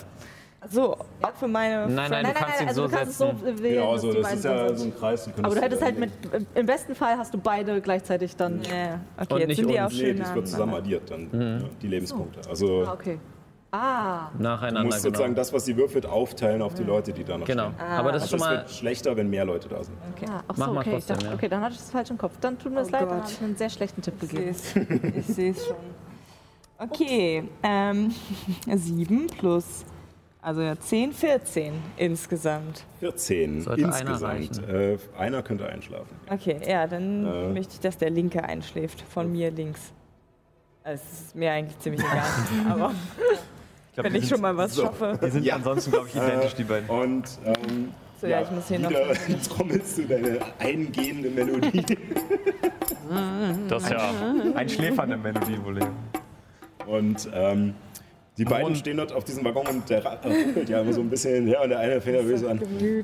So, 0.71 0.97
auch 1.23 1.35
für 1.35 1.49
meine. 1.49 1.89
Nein, 1.89 2.11
nein, 2.11 2.25
du 2.25 2.33
kannst 2.35 2.61
ihn 2.61 2.69
also 2.69 2.83
so 2.83 2.89
du 2.89 2.95
kannst 2.97 3.13
es 3.13 3.19
setzen. 3.19 3.39
so 3.41 3.47
äh, 3.47 3.63
wählen, 3.63 3.75
Genau, 3.75 3.93
dass 3.95 4.03
so, 4.03 4.13
das 4.13 4.33
ist 4.35 4.45
ja 4.45 4.67
drin 4.67 4.77
so 4.77 4.85
ein 4.85 4.95
Kreis. 4.97 5.25
könntest 5.25 5.45
Aber 5.45 5.55
du 5.57 5.61
hättest 5.61 5.83
halt 5.83 5.95
dann- 5.95 6.01
mit, 6.01 6.49
im 6.55 6.67
besten 6.67 6.95
Fall 6.95 7.17
hast 7.19 7.35
du 7.35 7.39
beide 7.39 7.81
gleichzeitig 7.81 8.37
dann. 8.37 8.63
Ja, 8.63 9.01
okay, 9.19 9.35
Und 9.35 9.39
jetzt 9.41 9.49
nicht 9.49 9.57
sind 9.59 9.69
die 9.71 9.81
auch 9.81 9.85
uns. 9.87 9.95
Nee, 9.95 9.99
schön 10.01 10.19
das 10.19 10.35
wird 10.35 10.49
zusammen 10.49 10.75
addiert 10.75 11.11
dann, 11.11 11.29
ja, 11.63 11.69
die 11.83 11.89
Lebenspunkte. 11.89 12.49
Also 12.49 12.85
Ah, 12.87 12.93
okay. 12.93 13.19
Ah, 13.75 14.29
du 14.37 14.43
Nacheinander, 14.43 14.85
musst 14.85 15.01
sozusagen 15.01 15.31
genau. 15.31 15.41
das, 15.41 15.53
was 15.53 15.65
sie 15.65 15.75
würfelt, 15.77 16.05
aufteilen 16.05 16.61
auf 16.61 16.75
die 16.75 16.83
Leute, 16.85 17.13
die 17.13 17.25
da 17.25 17.39
noch 17.39 17.47
Genau. 17.47 17.71
stehen. 17.71 17.81
Aber 17.81 18.13
das 18.13 18.25
ist 18.27 18.33
Also 18.35 18.37
schon 18.45 18.47
es 18.47 18.55
mal. 18.55 18.57
wird 18.63 18.71
schlechter, 18.71 19.17
wenn 19.17 19.31
mehr 19.31 19.47
Leute 19.47 19.69
da 19.71 19.83
sind. 19.83 19.97
ah 20.29 20.43
ach 20.47 20.55
Mach 20.59 20.67
so, 20.67 20.73
mal 20.75 20.81
okay. 20.81 20.91
Ich 20.91 20.95
trotzdem, 21.07 21.17
dachte, 21.17 21.27
ja. 21.29 21.35
okay, 21.35 21.49
dann 21.49 21.61
hatte 21.63 21.73
ich 21.73 21.79
das 21.81 21.91
falsch 21.91 22.11
im 22.11 22.19
Kopf. 22.19 22.35
Dann 22.41 22.59
tut 22.59 22.71
mir 22.71 22.81
das 22.81 22.89
Oh 22.89 22.93
leid, 22.93 23.01
dann 23.03 23.09
Gott. 23.09 23.19
habe 23.23 23.31
ich 23.33 23.41
einen 23.43 23.57
sehr 23.57 23.71
schlechten 23.71 24.03
Tipp 24.03 24.21
gegeben. 24.21 24.55
Ich 25.17 25.27
sehe 25.27 25.51
es 25.51 25.67
schon. 25.67 25.77
Okay, 26.79 27.45
ähm, 27.63 28.13
7 28.67 29.27
plus, 29.39 29.85
also 30.43 30.61
ja 30.61 30.79
10, 30.79 31.13
14 31.13 31.73
insgesamt. 31.97 32.85
14 33.01 33.63
Sollte 33.63 33.85
einer 33.87 34.37
insgesamt. 34.37 34.69
Äh, 34.69 34.99
einer 35.19 35.43
könnte 35.43 35.67
einschlafen. 35.69 36.15
Okay, 36.29 36.59
ja, 36.69 36.87
dann 36.87 37.25
Äh. 37.27 37.49
möchte 37.53 37.75
ich, 37.75 37.81
dass 37.81 37.97
der 37.97 38.11
Linke 38.11 38.43
einschläft, 38.45 39.01
von 39.03 39.31
mir 39.33 39.51
links. 39.51 39.81
Es 40.85 41.01
ist 41.01 41.37
mir 41.37 41.53
eigentlich 41.53 41.79
ziemlich 41.79 42.03
egal, 42.03 42.23
aber 42.71 42.91
Ich 42.91 43.95
glaub, 43.95 44.05
wenn 44.07 44.15
ich 44.17 44.21
sind- 44.23 44.31
schon 44.31 44.41
mal 44.41 44.57
was 44.57 44.75
so. 44.75 44.83
schaffe. 44.83 45.19
Die 45.25 45.31
sind 45.31 45.45
Ja. 45.47 45.55
ansonsten, 45.55 45.93
glaube 45.93 46.09
ich, 46.09 46.17
identisch, 46.17 46.55
die 46.57 46.65
beiden. 46.65 46.89
Und 46.91 47.25
ähm, 47.45 47.95
So, 48.21 48.27
ja, 48.27 48.43
ich 48.43 48.51
muss 48.51 48.67
hier 48.69 48.81
noch- 48.81 48.91
wieder 48.91 49.13
trommelst 49.49 49.99
du 49.99 50.03
deine 50.07 50.39
eingehende 50.59 51.31
Melodie. 51.31 51.85
Das 53.69 53.83
ist 53.85 53.91
ja. 53.91 54.11
Einschläfernde 54.55 55.17
Melodie 55.17 55.59
wohl. 55.65 55.79
ja. 55.79 55.89
Und 56.87 57.29
ähm, 57.33 57.75
die 58.39 58.45
beiden 58.45 58.69
Und- 58.69 58.77
stehen 58.79 58.97
dort 58.97 59.13
auf 59.13 59.25
diesem 59.25 59.45
Waggon 59.45 59.67
und 59.67 59.91
der 59.91 60.05
ra- 60.05 60.19
äh, 60.25 60.45
ruckelt 60.47 60.69
ja 60.69 60.81
immer 60.81 60.93
so 60.95 61.01
ein 61.03 61.11
bisschen 61.11 61.47
her 61.47 61.61
und 61.63 61.69
der 61.69 61.79
eine 61.81 62.01
fängt 62.01 62.17
nervös 62.17 62.43
an 62.45 62.59
und 62.61 62.95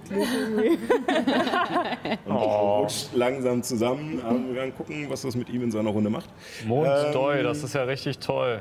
Oh. 2.27 2.81
rutscht 2.81 3.09
langsam 3.15 3.63
zusammen. 3.63 4.21
Aber 4.25 4.39
wir 4.39 4.55
werden 4.55 4.75
gucken, 4.75 5.07
was 5.11 5.23
das 5.23 5.35
mit 5.37 5.49
ihm 5.51 5.63
in 5.65 5.71
seiner 5.71 5.91
Runde 5.91 6.11
macht. 6.11 6.29
Mondstoi, 6.67 7.39
Ähm, 7.39 7.45
das 7.45 7.63
ist 7.63 7.75
ja 7.75 7.83
richtig 7.85 8.19
toll. 8.19 8.61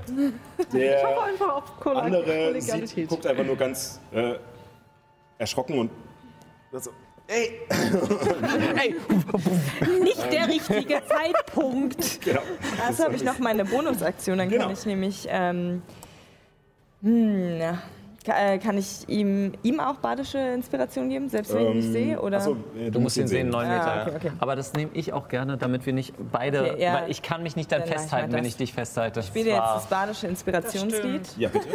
Der 0.74 1.08
Einfach 1.24 1.56
auf 1.56 1.80
Kolleg- 1.80 2.04
andere 2.04 2.62
sieht, 2.62 3.08
guckt 3.08 3.26
einfach 3.26 3.46
nur 3.46 3.56
ganz 3.56 4.00
äh, 4.14 4.34
erschrocken 5.38 5.80
und 5.80 5.92
so, 6.74 6.92
ey, 7.28 7.60
Nicht 10.02 10.32
der 10.32 10.48
richtige 10.48 11.02
Zeitpunkt. 11.08 12.22
genau. 12.24 12.42
Also 12.86 13.04
habe 13.06 13.16
ich 13.16 13.24
noch 13.24 13.40
meine 13.40 13.66
Bonusaktion, 13.66 14.38
dann 14.38 14.50
kann 14.50 14.60
Genau. 14.60 14.72
ich 14.72 14.86
nämlich, 14.86 15.28
ähm, 15.30 15.82
hm, 17.02 17.58
ja, 17.60 17.78
äh, 18.28 18.58
kann 18.58 18.78
ich 18.78 19.08
ihm, 19.08 19.54
ihm 19.64 19.80
auch 19.80 19.96
badische 19.96 20.38
Inspiration 20.38 21.10
geben, 21.10 21.30
selbst 21.30 21.54
wenn 21.54 21.62
ich 21.62 21.70
ihn 21.70 21.78
nicht 21.78 21.92
sehe? 21.92 22.22
Oder? 22.22 22.38
achso, 22.38 22.58
äh, 22.78 22.90
Du 22.92 23.00
musst 23.00 23.18
ihn 23.18 23.28
sehen, 23.28 23.50
9 23.50 23.68
Meter. 23.68 23.86
Ah, 23.88 24.02
okay, 24.08 24.16
okay. 24.16 24.32
Aber 24.40 24.56
das 24.56 24.74
nehme 24.74 24.92
ich 24.94 25.14
auch 25.14 25.28
gerne, 25.30 25.58
damit 25.58 25.86
wir 25.86 25.94
nicht 25.94 26.14
beide. 26.32 26.72
Okay, 26.74 26.84
ja. 26.84 26.94
Weil 26.96 27.12
ich 27.12 27.22
kann 27.22 27.44
mich 27.44 27.56
nicht 27.56 27.72
dann 27.72 27.82
Dann 27.82 27.90
festhalten, 27.90 28.32
wenn 28.34 28.40
das. 28.44 28.48
ich 28.48 28.58
dich 28.58 28.74
festhalte. 28.74 29.22
Ich 29.22 29.28
spiele 29.28 29.52
Das 29.52 29.58
jetzt 29.60 29.76
das 29.76 29.86
badische 29.86 30.28
Inspirationslied. 30.28 31.38
Ja, 31.38 31.50
bitte. 31.50 31.68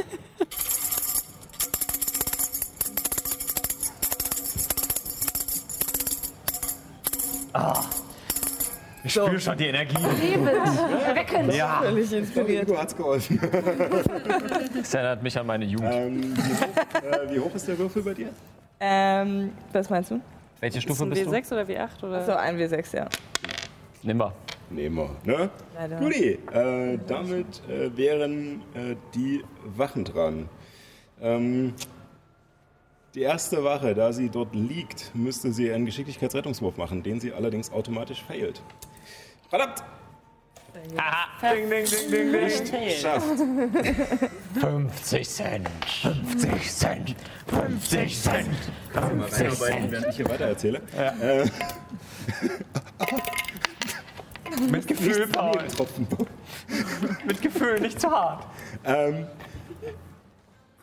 Ich 9.04 9.12
spüre 9.12 9.40
schon 9.40 9.56
die 9.58 9.66
Energie. 9.66 9.96
Erweckend. 11.06 11.54
Ja. 11.54 11.80
Völlig 11.82 12.12
inspiriert. 12.12 12.68
Hugo 12.68 12.78
hat's 12.78 12.96
geholfen. 12.96 13.40
Das 14.74 14.94
erinnert 14.94 15.22
mich 15.22 15.38
an 15.38 15.46
meine 15.46 15.64
Jugend. 15.64 15.92
ähm, 15.92 16.34
wie, 16.36 16.40
hoch, 16.40 17.02
äh, 17.02 17.34
wie 17.34 17.40
hoch 17.40 17.54
ist 17.54 17.68
der 17.68 17.78
Würfel 17.78 18.02
bei 18.02 18.14
dir? 18.14 18.28
Ähm, 18.80 19.52
was 19.72 19.88
meinst 19.90 20.10
du? 20.10 20.20
Welche 20.60 20.78
Ist 20.78 20.84
Stufe 20.84 21.04
ein 21.04 21.10
bist 21.10 21.26
du? 21.26 21.30
W6 21.30 21.52
oder 21.52 21.62
W8? 21.62 22.04
Oder? 22.04 22.24
So, 22.24 22.32
ein 22.32 22.56
W6, 22.58 22.96
ja. 22.96 23.08
Nimm 24.02 24.16
mal. 24.16 24.32
Nehmen 24.70 24.96
wir. 24.96 25.10
Ne? 25.24 25.50
Leider. 25.74 26.00
Äh, 26.02 26.98
damit 27.06 27.62
äh, 27.68 27.96
wären 27.96 28.62
äh, 28.74 28.96
die 29.14 29.44
Wachen 29.76 30.04
dran. 30.04 30.48
Ähm, 31.20 31.74
die 33.14 33.20
erste 33.22 33.62
Wache, 33.62 33.94
da 33.94 34.12
sie 34.12 34.30
dort 34.30 34.54
liegt, 34.54 35.14
müsste 35.14 35.52
sie 35.52 35.70
einen 35.72 35.84
Geschicklichkeitsrettungswurf 35.84 36.76
machen, 36.76 37.02
den 37.02 37.20
sie 37.20 37.32
allerdings 37.32 37.70
automatisch 37.70 38.22
failt. 38.22 38.62
Verdammt! 39.52 39.84
Ding, 41.42 41.68
ding, 41.68 41.84
ding, 41.84 42.10
ding, 42.10 42.32
ding. 42.32 42.80
Nicht 42.80 43.00
schafft. 43.02 43.26
50 44.58 45.28
Cent. 45.28 45.68
50 45.84 46.72
Cent. 46.72 47.16
50 47.48 48.22
Cent. 48.22 48.48
50 48.94 49.50
Cent. 49.50 49.92
während 49.92 50.06
ich 50.08 50.16
hier 50.16 50.30
weiter 50.30 50.46
erzähle. 50.46 50.80
Äh, 50.96 51.44
Mit 54.70 54.86
Gefühl, 54.86 55.26
Paul. 55.26 55.58
Mit 57.26 57.42
Gefühl, 57.42 57.78
nicht 57.80 58.00
zu 58.00 58.10
hart. 58.10 58.46
Ähm, 58.86 59.26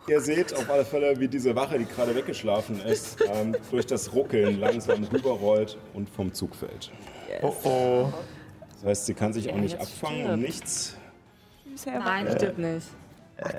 ihr 0.07 0.21
seht 0.21 0.53
auf 0.55 0.69
alle 0.69 0.85
Fälle, 0.85 1.19
wie 1.19 1.27
diese 1.27 1.55
Wache, 1.55 1.79
die 1.79 1.85
gerade 1.85 2.13
weggeschlafen 2.13 2.79
ist, 2.85 3.17
ähm, 3.33 3.55
durch 3.71 3.87
das 3.87 4.13
Ruckeln 4.13 4.59
langsam 4.59 5.05
rüberrollt 5.05 5.79
und 5.95 6.07
vom 6.07 6.31
Zug 6.35 6.55
fällt. 6.55 6.91
Oh 7.41 7.55
oh. 7.63 8.13
Das 8.81 8.85
heißt, 8.89 9.05
sie 9.07 9.13
kann 9.13 9.33
sich 9.33 9.51
auch 9.51 9.57
nicht 9.57 9.79
abfangen 9.79 10.25
und 10.31 10.41
nichts. 10.41 10.95
Nein, 11.85 12.27
stimmt 12.35 12.59
nicht. 12.59 12.87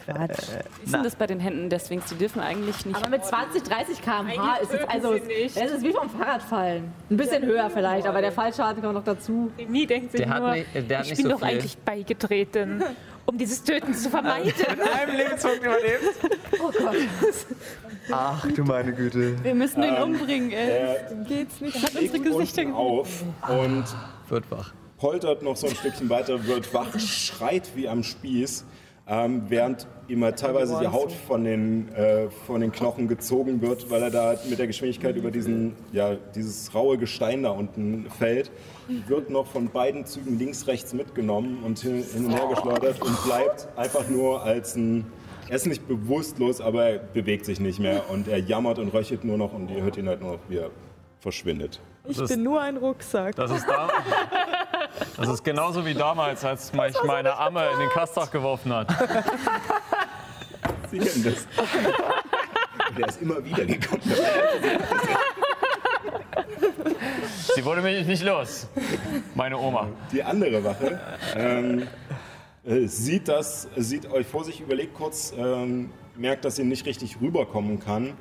Quatsch. 0.04 0.38
Wie 0.78 0.84
ist 0.84 0.92
denn 0.94 1.02
das 1.04 1.16
bei 1.16 1.26
den 1.26 1.40
Händen 1.40 1.70
der 1.70 1.78
Sphinx? 1.78 2.10
Die 2.10 2.16
dürfen 2.16 2.40
eigentlich 2.40 2.84
nicht. 2.84 2.96
Aber 2.96 3.08
mit 3.08 3.24
20, 3.24 3.62
30 3.62 4.02
km/h 4.02 4.56
ist 4.56 4.74
es 4.74 4.84
also. 4.86 5.14
Es 5.14 5.56
ist 5.56 5.82
wie 5.82 5.92
vom 5.92 6.10
Fahrradfallen. 6.10 6.92
Ein 7.10 7.16
bisschen 7.16 7.42
höher 7.46 7.70
vielleicht, 7.70 8.06
aber 8.06 8.20
der 8.20 8.30
Fallschaden 8.30 8.82
kommt 8.82 8.94
noch 8.94 9.04
dazu. 9.04 9.50
Nie 9.68 9.86
denkt 9.86 10.12
sich 10.12 10.20
Der 10.20 10.28
hat 10.30 10.42
nur, 10.42 10.50
nicht- 10.52 10.66
der 10.90 10.98
hat 10.98 11.04
ich 11.06 11.10
nicht 11.12 11.16
bin 11.22 11.26
so 11.26 11.32
doch 11.32 11.38
viel. 11.40 11.48
eigentlich 11.48 11.78
beigetreten, 11.78 12.84
um 13.26 13.38
dieses 13.38 13.62
Töten 13.64 13.94
zu 13.94 14.10
vermeiden. 14.10 14.52
Mit 14.58 14.80
einem 14.80 15.16
Lebenspunkt 15.16 15.60
überlebt. 15.60 16.04
Oh 16.62 16.70
Gott. 16.78 16.96
Ach 18.12 18.46
du 18.54 18.64
meine 18.64 18.92
Güte. 18.92 19.42
Wir 19.42 19.54
müssen 19.54 19.82
ihn 19.82 19.94
Ähm, 19.96 20.02
umbringen, 20.02 20.50
ey. 20.50 20.68
Er 20.68 21.14
Geht's 21.26 21.58
nicht? 21.62 21.82
Hat 21.82 21.94
unsere 21.98 22.20
Gesichter 22.20 22.74
auf 22.74 23.22
und 23.48 23.84
Wird 24.28 24.50
wach. 24.50 24.74
Poltert 25.00 25.42
noch 25.42 25.56
so 25.56 25.66
ein 25.66 25.74
Stückchen 25.74 26.08
weiter, 26.10 26.46
wird 26.46 26.72
wach, 26.74 26.98
schreit 27.00 27.70
wie 27.74 27.88
am 27.88 28.02
Spieß, 28.02 28.66
ähm, 29.08 29.42
während 29.48 29.88
ihm 30.08 30.22
halt 30.22 30.38
teilweise 30.38 30.78
die 30.78 30.88
Haut 30.88 31.10
von 31.10 31.42
den, 31.42 31.88
äh, 31.94 32.28
von 32.46 32.60
den 32.60 32.70
Knochen 32.70 33.08
gezogen 33.08 33.62
wird, 33.62 33.90
weil 33.90 34.02
er 34.02 34.10
da 34.10 34.34
mit 34.48 34.58
der 34.58 34.66
Geschwindigkeit 34.66 35.16
über 35.16 35.30
diesen, 35.30 35.74
ja, 35.90 36.16
dieses 36.34 36.74
raue 36.74 36.98
Gestein 36.98 37.42
da 37.42 37.50
unten 37.50 38.08
fällt, 38.18 38.50
wird 39.08 39.30
noch 39.30 39.46
von 39.46 39.70
beiden 39.70 40.04
Zügen 40.04 40.38
links, 40.38 40.66
rechts 40.66 40.92
mitgenommen 40.92 41.64
und 41.64 41.78
hin, 41.78 42.04
hin 42.04 42.26
und 42.26 42.32
her 42.32 42.46
geschleudert 42.50 43.00
und 43.00 43.24
bleibt 43.24 43.68
einfach 43.76 44.08
nur 44.08 44.42
als 44.42 44.76
ein, 44.76 45.06
er 45.48 45.56
ist 45.56 45.66
nicht 45.66 45.88
bewusstlos, 45.88 46.60
aber 46.60 46.84
er 46.84 46.98
bewegt 46.98 47.46
sich 47.46 47.58
nicht 47.58 47.80
mehr 47.80 48.10
und 48.10 48.28
er 48.28 48.38
jammert 48.38 48.78
und 48.78 48.92
röchelt 48.92 49.24
nur 49.24 49.38
noch 49.38 49.54
und 49.54 49.70
ihr 49.70 49.82
hört 49.82 49.96
ihn 49.96 50.08
halt 50.08 50.20
nur 50.20 50.32
noch, 50.32 50.40
wie 50.48 50.58
er 50.58 50.70
verschwindet. 51.20 51.80
Ich 52.10 52.16
Das- 52.18 52.28
bin 52.30 52.42
nur 52.42 52.60
ein 52.60 52.76
Rucksack. 52.76 53.36
Das 53.36 53.50
ist, 53.50 53.66
da, 53.68 53.88
das 55.16 55.28
ist 55.28 55.44
genauso 55.44 55.84
wie 55.86 55.94
damals, 55.94 56.44
als 56.44 56.72
mich 56.72 56.94
meine 57.04 57.36
Amme 57.38 57.64
in 57.72 57.78
den 57.78 57.88
Kastach 57.90 58.30
geworfen 58.30 58.72
hat. 58.74 58.88
Sie 60.90 60.98
kennen 60.98 61.24
das. 61.24 61.46
Der 62.98 63.08
ist 63.08 63.22
immer 63.22 63.44
wieder 63.44 63.64
gekommen. 63.64 64.02
Sie 67.54 67.64
wurde 67.64 67.80
mich 67.82 68.06
nicht 68.06 68.24
los. 68.24 68.66
Meine 69.34 69.56
Oma. 69.58 69.88
Die 70.12 70.22
andere 70.22 70.62
Wache 70.64 71.00
ähm, 71.36 71.86
äh, 72.64 72.86
sieht 72.86 73.28
das, 73.28 73.68
sieht 73.76 74.10
euch 74.10 74.26
vor 74.26 74.44
sich, 74.44 74.60
überlegt 74.60 74.94
kurz, 74.94 75.32
ähm, 75.36 75.90
merkt, 76.16 76.44
dass 76.44 76.56
sie 76.56 76.64
nicht 76.64 76.84
richtig 76.86 77.18
rüberkommen 77.20 77.78
kann, 77.80 78.14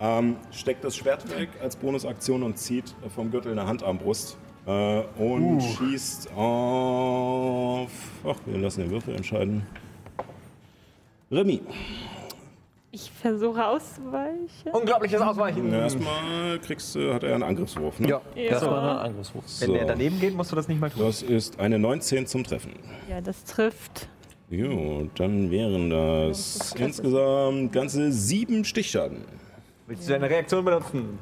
ähm, 0.00 0.36
steckt 0.50 0.84
das 0.84 0.96
Schwert 0.96 1.28
weg 1.38 1.48
als 1.62 1.76
Bonusaktion 1.76 2.42
und 2.42 2.58
zieht 2.58 2.94
vom 3.14 3.30
Gürtel 3.30 3.52
eine 3.52 3.66
Handarmbrust 3.66 4.36
äh, 4.66 5.00
und 5.18 5.60
schießt 5.60 6.32
auf. 6.32 7.90
Ach, 8.26 8.36
wir 8.46 8.58
lassen 8.58 8.80
den 8.82 8.90
Würfel 8.90 9.14
entscheiden. 9.14 9.66
Remy. 11.30 11.60
Ich 12.90 13.10
versuche 13.10 13.66
auszuweichen. 13.66 14.70
Unglaubliches 14.72 15.20
Ausweichen. 15.20 15.72
Erstmal 15.72 16.60
kriegst 16.60 16.94
du, 16.94 17.12
hat 17.12 17.24
er 17.24 17.34
einen 17.34 17.42
Angriffswurf. 17.42 17.98
Ne? 17.98 18.08
Ja. 18.08 18.20
Das 18.50 18.64
war 18.64 19.00
ein 19.00 19.10
Angriffswurf. 19.10 19.44
Wenn 19.60 19.72
der 19.72 19.84
daneben 19.84 20.20
geht, 20.20 20.34
musst 20.34 20.52
du 20.52 20.56
das 20.56 20.68
nicht 20.68 20.80
mal 20.80 20.90
tun. 20.90 21.02
Das 21.02 21.20
ist 21.20 21.58
eine 21.58 21.80
19 21.80 22.28
zum 22.28 22.44
Treffen. 22.44 22.72
Ja, 23.10 23.20
das 23.20 23.42
trifft. 23.44 24.08
Jo, 24.48 25.08
dann 25.16 25.50
wären 25.50 25.90
das 25.90 26.72
insgesamt 26.78 27.72
ganze 27.72 28.12
sieben 28.12 28.64
Stichschaden. 28.64 29.24
Willst 29.86 30.08
du 30.08 30.12
deine 30.12 30.30
Reaktion 30.30 30.64
benutzen? 30.64 31.18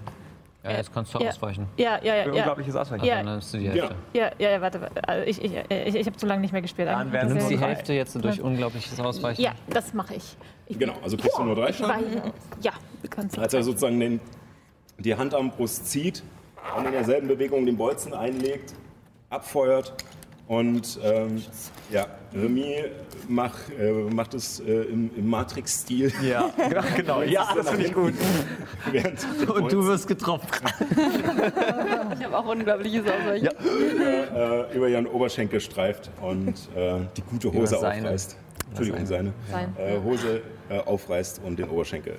Ja, 0.63 0.71
jetzt 0.73 0.95
kannst 0.95 1.13
du 1.13 1.19
Ja. 1.19 1.31
ausweichen. 1.31 1.67
Ja, 1.77 1.99
ja, 2.03 2.15
ja. 2.15 2.27
Ja. 2.27 2.27
unglaubliches 2.33 2.77
Ausweichen. 2.77 3.05
Ja. 3.05 3.17
Dann 3.17 3.27
nimmst 3.27 3.53
du 3.53 3.59
die. 3.59 3.69
Hälfte. 3.69 3.95
Ja, 4.13 4.31
ja, 4.39 4.51
ja, 4.51 4.61
warte. 4.61 4.81
warte. 4.81 5.09
Also 5.09 5.27
ich 5.27 5.43
ich, 5.43 5.53
ich, 5.69 5.95
ich 5.97 6.07
habe 6.07 6.17
zu 6.17 6.27
lange 6.27 6.41
nicht 6.41 6.53
mehr 6.53 6.63
gespielt. 6.63 6.87
Dann 6.87 7.11
werden 7.11 7.29
Du 7.31 7.35
nimmst 7.35 7.51
die 7.51 7.57
drei. 7.57 7.67
Hälfte 7.69 7.93
jetzt 7.95 8.15
durch 8.25 8.41
unglaubliches 8.41 8.99
Ausweichen. 9.01 9.43
Ja, 9.43 9.53
das 9.69 9.93
mache 9.93 10.15
ich. 10.15 10.37
ich. 10.67 10.79
Genau, 10.79 10.95
also 11.03 11.17
kriegst 11.17 11.37
du 11.37 11.43
nur 11.43 11.57
drei 11.57 11.73
Schaden. 11.73 12.05
Weil, 12.15 12.33
ja, 12.61 12.73
du 13.03 13.09
kannst 13.09 13.37
Als 13.37 13.53
er 13.55 13.65
sozusagen 13.65 13.99
den, 13.99 14.21
die 14.99 15.17
Hand 15.17 15.35
am 15.35 15.51
Brust 15.51 15.89
zieht 15.89 16.23
und 16.77 16.87
in 16.87 16.93
derselben 16.93 17.27
Bewegung 17.27 17.67
den 17.67 17.77
Bolzen 17.77 18.15
einlegt, 18.15 18.75
abfeuert 19.31 19.95
und 20.49 20.99
ähm, 21.03 21.43
ja, 21.91 22.07
Remy 22.35 22.85
mach, 23.29 23.55
äh, 23.79 23.93
macht 24.15 24.35
es 24.35 24.61
äh, 24.61 24.83
im, 24.85 25.11
im 25.17 25.29
Matrix-Stil. 25.29 26.13
Ja, 26.23 26.51
genau. 26.97 27.23
Ja, 27.23 27.49
das 27.55 27.71
finde 27.71 27.87
ich 27.87 27.95
gut. 27.95 28.15
Und 29.55 29.73
du 29.73 29.87
wirst 29.87 30.07
getroffen. 30.09 30.49
Ich 32.19 32.25
habe 32.27 32.39
auch 32.39 32.47
unglaubliches 32.47 33.03
Ausweichen. 33.03 33.49
äh, 33.49 34.77
über 34.77 34.89
ihren 34.89 35.07
Oberschenkel 35.07 35.61
streift 35.61 36.11
und 36.21 36.55
äh, 36.77 37.01
die 37.17 37.23
gute 37.23 37.53
Hose 37.53 37.79
seine. 37.79 38.07
aufreißt. 38.07 38.37
Entschuldigung, 38.69 39.07
seine. 39.07 39.33
Sein. 39.51 39.75
Äh, 39.79 39.99
Hose 39.99 40.43
äh, 40.69 40.79
aufreißt 40.79 41.41
und 41.45 41.59
den 41.59 41.69
Oberschenkel. 41.69 42.19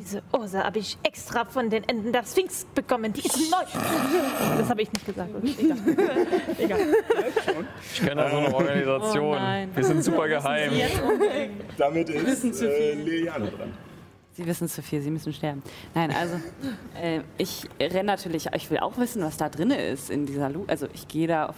Diese 0.00 0.22
Hose 0.32 0.64
habe 0.64 0.78
ich 0.78 0.96
extra 1.02 1.44
von 1.44 1.68
den 1.68 1.84
Enden 1.86 2.10
der 2.12 2.24
Sphinx 2.24 2.64
bekommen. 2.74 3.12
Die 3.12 3.20
ist 3.20 3.36
neu. 3.50 3.58
Das 4.58 4.70
habe 4.70 4.82
ich 4.82 4.92
nicht 4.92 5.04
gesagt. 5.04 5.30
Okay, 5.36 5.72
egal. 6.58 6.78
Ich 7.92 8.00
kenne 8.00 8.22
da 8.22 8.30
so 8.30 8.36
eine 8.38 8.54
Organisation. 8.54 9.36
Oh. 9.36 9.76
Wir 9.76 9.84
sind 9.84 10.02
super 10.02 10.26
geheim. 10.28 10.72
Damit 11.76 12.08
ist 12.08 12.62
äh, 12.62 12.94
Liliane 12.94 13.48
dran. 13.50 13.72
Sie 14.32 14.46
wissen 14.46 14.68
zu 14.68 14.80
viel, 14.82 15.02
Sie 15.02 15.10
müssen 15.10 15.32
sterben. 15.34 15.62
Nein, 15.94 16.12
also 16.12 16.36
äh, 17.00 17.20
ich 17.36 17.68
renne 17.78 18.04
natürlich, 18.04 18.46
ich 18.54 18.70
will 18.70 18.78
auch 18.78 18.96
wissen, 18.96 19.22
was 19.22 19.36
da 19.36 19.48
drin 19.50 19.70
ist 19.70 20.08
in 20.08 20.24
dieser 20.24 20.48
Luke. 20.48 20.68
Also 20.70 20.86
ich 20.94 21.06
gehe 21.08 21.26
da 21.26 21.46
auf, 21.46 21.56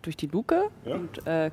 durch 0.00 0.16
die 0.16 0.28
Luke 0.28 0.70
Ja. 0.86 0.94
und 0.94 1.26
äh, 1.26 1.50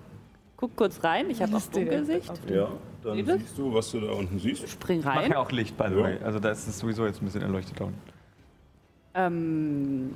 guck 0.56 0.76
kurz 0.78 1.04
rein. 1.04 1.30
Ich 1.30 1.42
habe 1.42 1.58
auch 1.58 1.62
Dunkelsicht. 1.64 2.32
Ja, 2.50 2.70
dann 3.04 3.16
Seht 3.26 3.40
siehst 3.40 3.58
du, 3.58 3.74
was 3.74 3.92
du 3.92 4.00
da 4.02 4.12
unten 4.14 4.40
siehst. 4.40 4.68
Spring 4.70 5.02
Mach 5.04 5.16
rein. 5.16 5.32
ja 5.32 5.38
auch 5.40 5.52
Licht, 5.52 5.78
by 5.78 5.86
the 5.90 5.96
way. 5.98 6.18
Also 6.24 6.40
da 6.40 6.50
ist 6.52 6.68
es 6.68 6.80
sowieso 6.80 7.06
jetzt 7.06 7.22
ein 7.22 7.26
bisschen 7.26 7.42
erleuchtet 7.42 7.80
da 7.80 7.86
unten. 7.86 8.00
Ähm, 9.16 10.16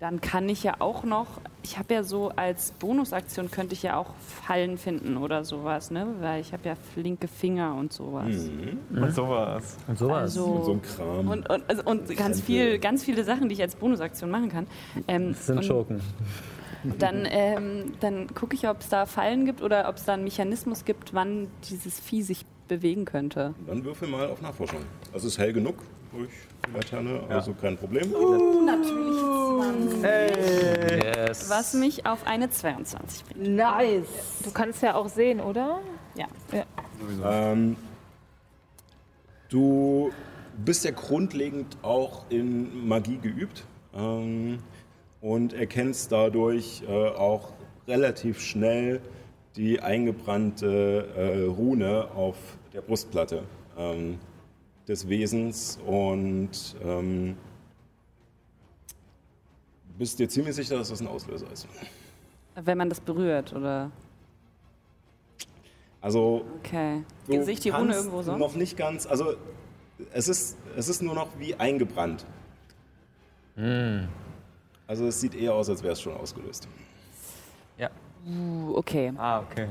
dann 0.00 0.20
kann 0.20 0.48
ich 0.48 0.64
ja 0.64 0.74
auch 0.80 1.04
noch, 1.04 1.28
ich 1.62 1.78
habe 1.78 1.94
ja 1.94 2.02
so 2.02 2.30
als 2.30 2.72
Bonusaktion 2.72 3.52
könnte 3.52 3.74
ich 3.74 3.84
ja 3.84 3.96
auch 3.96 4.14
Fallen 4.44 4.76
finden 4.76 5.16
oder 5.16 5.44
sowas, 5.44 5.92
ne? 5.92 6.08
Weil 6.20 6.40
ich 6.40 6.52
habe 6.52 6.68
ja 6.68 6.74
flinke 6.74 7.28
Finger 7.28 7.76
und 7.76 7.92
sowas. 7.92 8.50
Und 8.90 9.12
sowas. 9.14 9.76
Und 9.86 9.98
sowas. 9.98 10.20
Also, 10.22 10.44
Und 10.44 10.64
so 10.64 10.72
ein 10.72 10.82
Kram. 10.82 11.28
und, 11.28 11.48
und, 11.48 11.70
also, 11.70 11.82
und 11.84 12.16
ganz, 12.16 12.40
viel, 12.40 12.78
ganz 12.80 13.04
viele 13.04 13.22
Sachen, 13.22 13.48
die 13.48 13.54
ich 13.54 13.62
als 13.62 13.76
Bonusaktion 13.76 14.28
machen 14.28 14.48
kann. 14.48 14.66
Ähm, 15.06 15.28
Das 15.34 15.46
sind 15.46 15.64
und. 16.84 17.02
Dann, 17.02 17.26
ähm, 17.28 17.92
dann 18.00 18.32
gucke 18.34 18.54
ich, 18.54 18.68
ob 18.68 18.80
es 18.80 18.88
da 18.88 19.06
Fallen 19.06 19.44
gibt 19.44 19.62
oder 19.62 19.88
ob 19.88 19.96
es 19.96 20.04
da 20.04 20.14
einen 20.14 20.24
Mechanismus 20.24 20.84
gibt, 20.84 21.14
wann 21.14 21.48
dieses 21.68 21.98
Vieh 21.98 22.22
sich 22.22 22.44
bewegen 22.68 23.04
könnte. 23.04 23.54
Dann 23.66 23.84
würfel 23.84 24.08
mal 24.08 24.28
auf 24.28 24.40
Nachforschung. 24.40 24.80
Also 25.12 25.28
ist 25.28 25.38
hell 25.38 25.52
genug 25.52 25.76
durch 26.12 26.30
die 26.66 26.72
Laterne, 26.76 27.22
also 27.28 27.54
kein 27.54 27.76
Problem. 27.76 28.12
Yes. 30.02 31.50
Was 31.50 31.74
mich 31.74 32.06
auf 32.06 32.26
eine 32.26 32.50
22 32.50 33.24
bringt. 33.24 33.48
Nice. 33.56 34.06
Du 34.44 34.50
kannst 34.50 34.82
ja 34.82 34.94
auch 34.94 35.08
sehen, 35.08 35.40
oder? 35.40 35.80
Ja. 36.14 36.26
Ähm, 37.24 37.76
du 39.48 40.10
bist 40.56 40.84
ja 40.84 40.90
grundlegend 40.90 41.76
auch 41.82 42.24
in 42.30 42.86
Magie 42.86 43.18
geübt 43.18 43.64
ähm, 43.94 44.58
und 45.22 45.54
erkennst 45.54 46.12
dadurch 46.12 46.82
äh, 46.86 47.08
auch 47.08 47.52
relativ 47.88 48.40
schnell 48.40 49.00
die 49.56 49.80
eingebrannte 49.80 51.06
äh, 51.16 51.44
Rune 51.44 52.10
auf 52.14 52.36
der 52.74 52.82
Brustplatte 52.82 53.44
ähm, 53.78 54.18
des 54.88 55.08
Wesens 55.08 55.78
und 55.86 56.76
ähm, 56.84 57.36
bist 59.96 60.18
dir 60.18 60.28
ziemlich 60.28 60.56
sicher, 60.56 60.76
dass 60.76 60.88
das 60.88 61.00
ein 61.00 61.06
Auslöser 61.06 61.50
ist. 61.52 61.68
Wenn 62.56 62.76
man 62.76 62.88
das 62.88 63.00
berührt, 63.00 63.54
oder? 63.54 63.90
Also 66.00 66.44
Okay. 66.58 67.04
Du 67.28 67.44
Sehe 67.44 67.54
ich 67.54 67.60
die 67.60 67.70
Rune 67.70 67.94
irgendwo 67.94 68.22
sonst? 68.22 68.40
Noch 68.40 68.56
nicht 68.56 68.76
ganz. 68.76 69.06
Also 69.06 69.36
es 70.12 70.26
ist, 70.26 70.56
es 70.76 70.88
ist 70.88 71.00
nur 71.00 71.14
noch 71.14 71.28
wie 71.38 71.54
eingebrannt. 71.54 72.26
Hm. 73.54 74.08
Also 74.92 75.06
es 75.06 75.18
sieht 75.18 75.34
eher 75.34 75.54
aus, 75.54 75.70
als 75.70 75.82
wäre 75.82 75.94
es 75.94 76.02
schon 76.02 76.14
ausgelöst. 76.14 76.68
Uh, 78.26 78.76
okay. 78.76 79.10
Ah, 79.16 79.40
okay. 79.40 79.68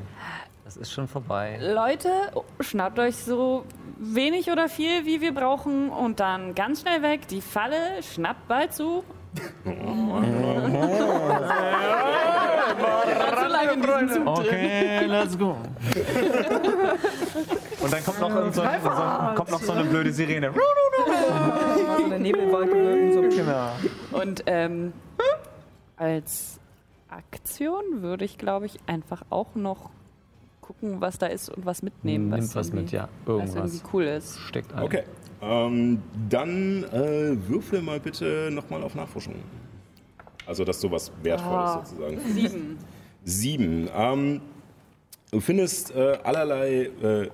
Das 0.66 0.78
ist 0.78 0.92
schon 0.92 1.08
vorbei. 1.08 1.60
Leute, 1.62 2.10
schnappt 2.60 2.98
euch 2.98 3.16
so 3.16 3.64
wenig 4.00 4.52
oder 4.52 4.68
viel, 4.68 5.06
wie 5.06 5.22
wir 5.22 5.32
brauchen 5.32 5.92
und 5.92 6.20
dann 6.20 6.56
ganz 6.56 6.82
schnell 6.82 7.04
weg. 7.04 7.28
Die 7.28 7.42
Falle 7.42 8.02
schnappt 8.02 8.48
bald 8.48 8.74
zu. 8.74 9.04
Okay, 14.26 15.06
let's 15.08 15.38
go. 15.38 15.56
Und 17.82 17.94
dann 17.94 18.04
kommt 18.04 18.20
noch, 18.20 18.36
irgend 18.36 18.56
so, 18.56 18.62
so, 18.62 18.90
kommt 19.36 19.52
noch 19.52 19.62
so 19.62 19.72
eine 19.72 19.84
blöde 19.86 20.12
Sirene. 20.12 20.52
So 20.54 22.06
eine 22.06 22.20
Nebelwolke 22.20 23.14
so 23.14 23.22
Genau. 23.22 23.72
Und 24.12 24.44
ähm, 24.48 24.94
als 25.98 26.60
Aktion 27.10 28.02
würde 28.02 28.26
ich, 28.26 28.38
glaube 28.38 28.66
ich, 28.66 28.80
einfach 28.88 29.24
auch 29.30 29.56
noch 29.56 29.90
gucken, 30.62 31.02
was 31.02 31.18
da 31.18 31.28
ist 31.28 31.50
und 31.50 31.66
was 31.66 31.82
mitnehmen. 31.84 32.30
Nimm 32.30 32.56
was 32.56 32.72
mit, 32.72 32.92
ja. 32.92 33.08
Irgendwas. 33.26 33.56
Was 33.56 33.74
irgendwie 33.74 33.88
cool 33.94 34.04
ist. 34.04 34.40
Steckt 34.40 34.74
ein. 34.74 34.84
Okay. 34.84 35.04
Ähm, 35.42 36.02
dann 36.30 36.84
äh, 36.86 37.36
würfel 37.50 37.82
mal 37.82 38.00
bitte 38.00 38.50
nochmal 38.52 38.84
auf 38.84 38.94
Nachforschung. 38.96 39.36
Also, 40.46 40.64
dass 40.66 40.80
sowas 40.82 41.12
Wertvolles 41.24 41.70
Ah. 41.72 41.86
sozusagen. 41.86 42.20
Sieben. 42.34 42.78
Sieben. 43.24 43.90
Ähm, 43.96 44.42
du 45.32 45.40
findest 45.40 45.96
äh, 45.96 46.18
allerlei 46.24 46.84
äh, 47.02 47.30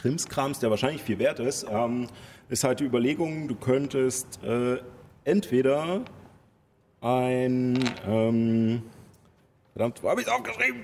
Krimskrams, 0.00 0.58
der 0.60 0.70
wahrscheinlich 0.70 1.02
viel 1.02 1.18
wert 1.18 1.40
ist. 1.40 1.66
Ähm, 1.70 2.08
ist 2.48 2.64
halt 2.64 2.80
die 2.80 2.84
Überlegung, 2.84 3.48
du 3.48 3.54
könntest 3.54 4.42
äh, 4.44 4.78
entweder 5.24 6.02
ein. 7.00 7.78
Ähm, 8.06 8.82
verdammt, 9.72 10.02
wo 10.02 10.08
habe 10.10 10.20
ich 10.20 10.26
es 10.26 10.32
aufgeschrieben? 10.32 10.80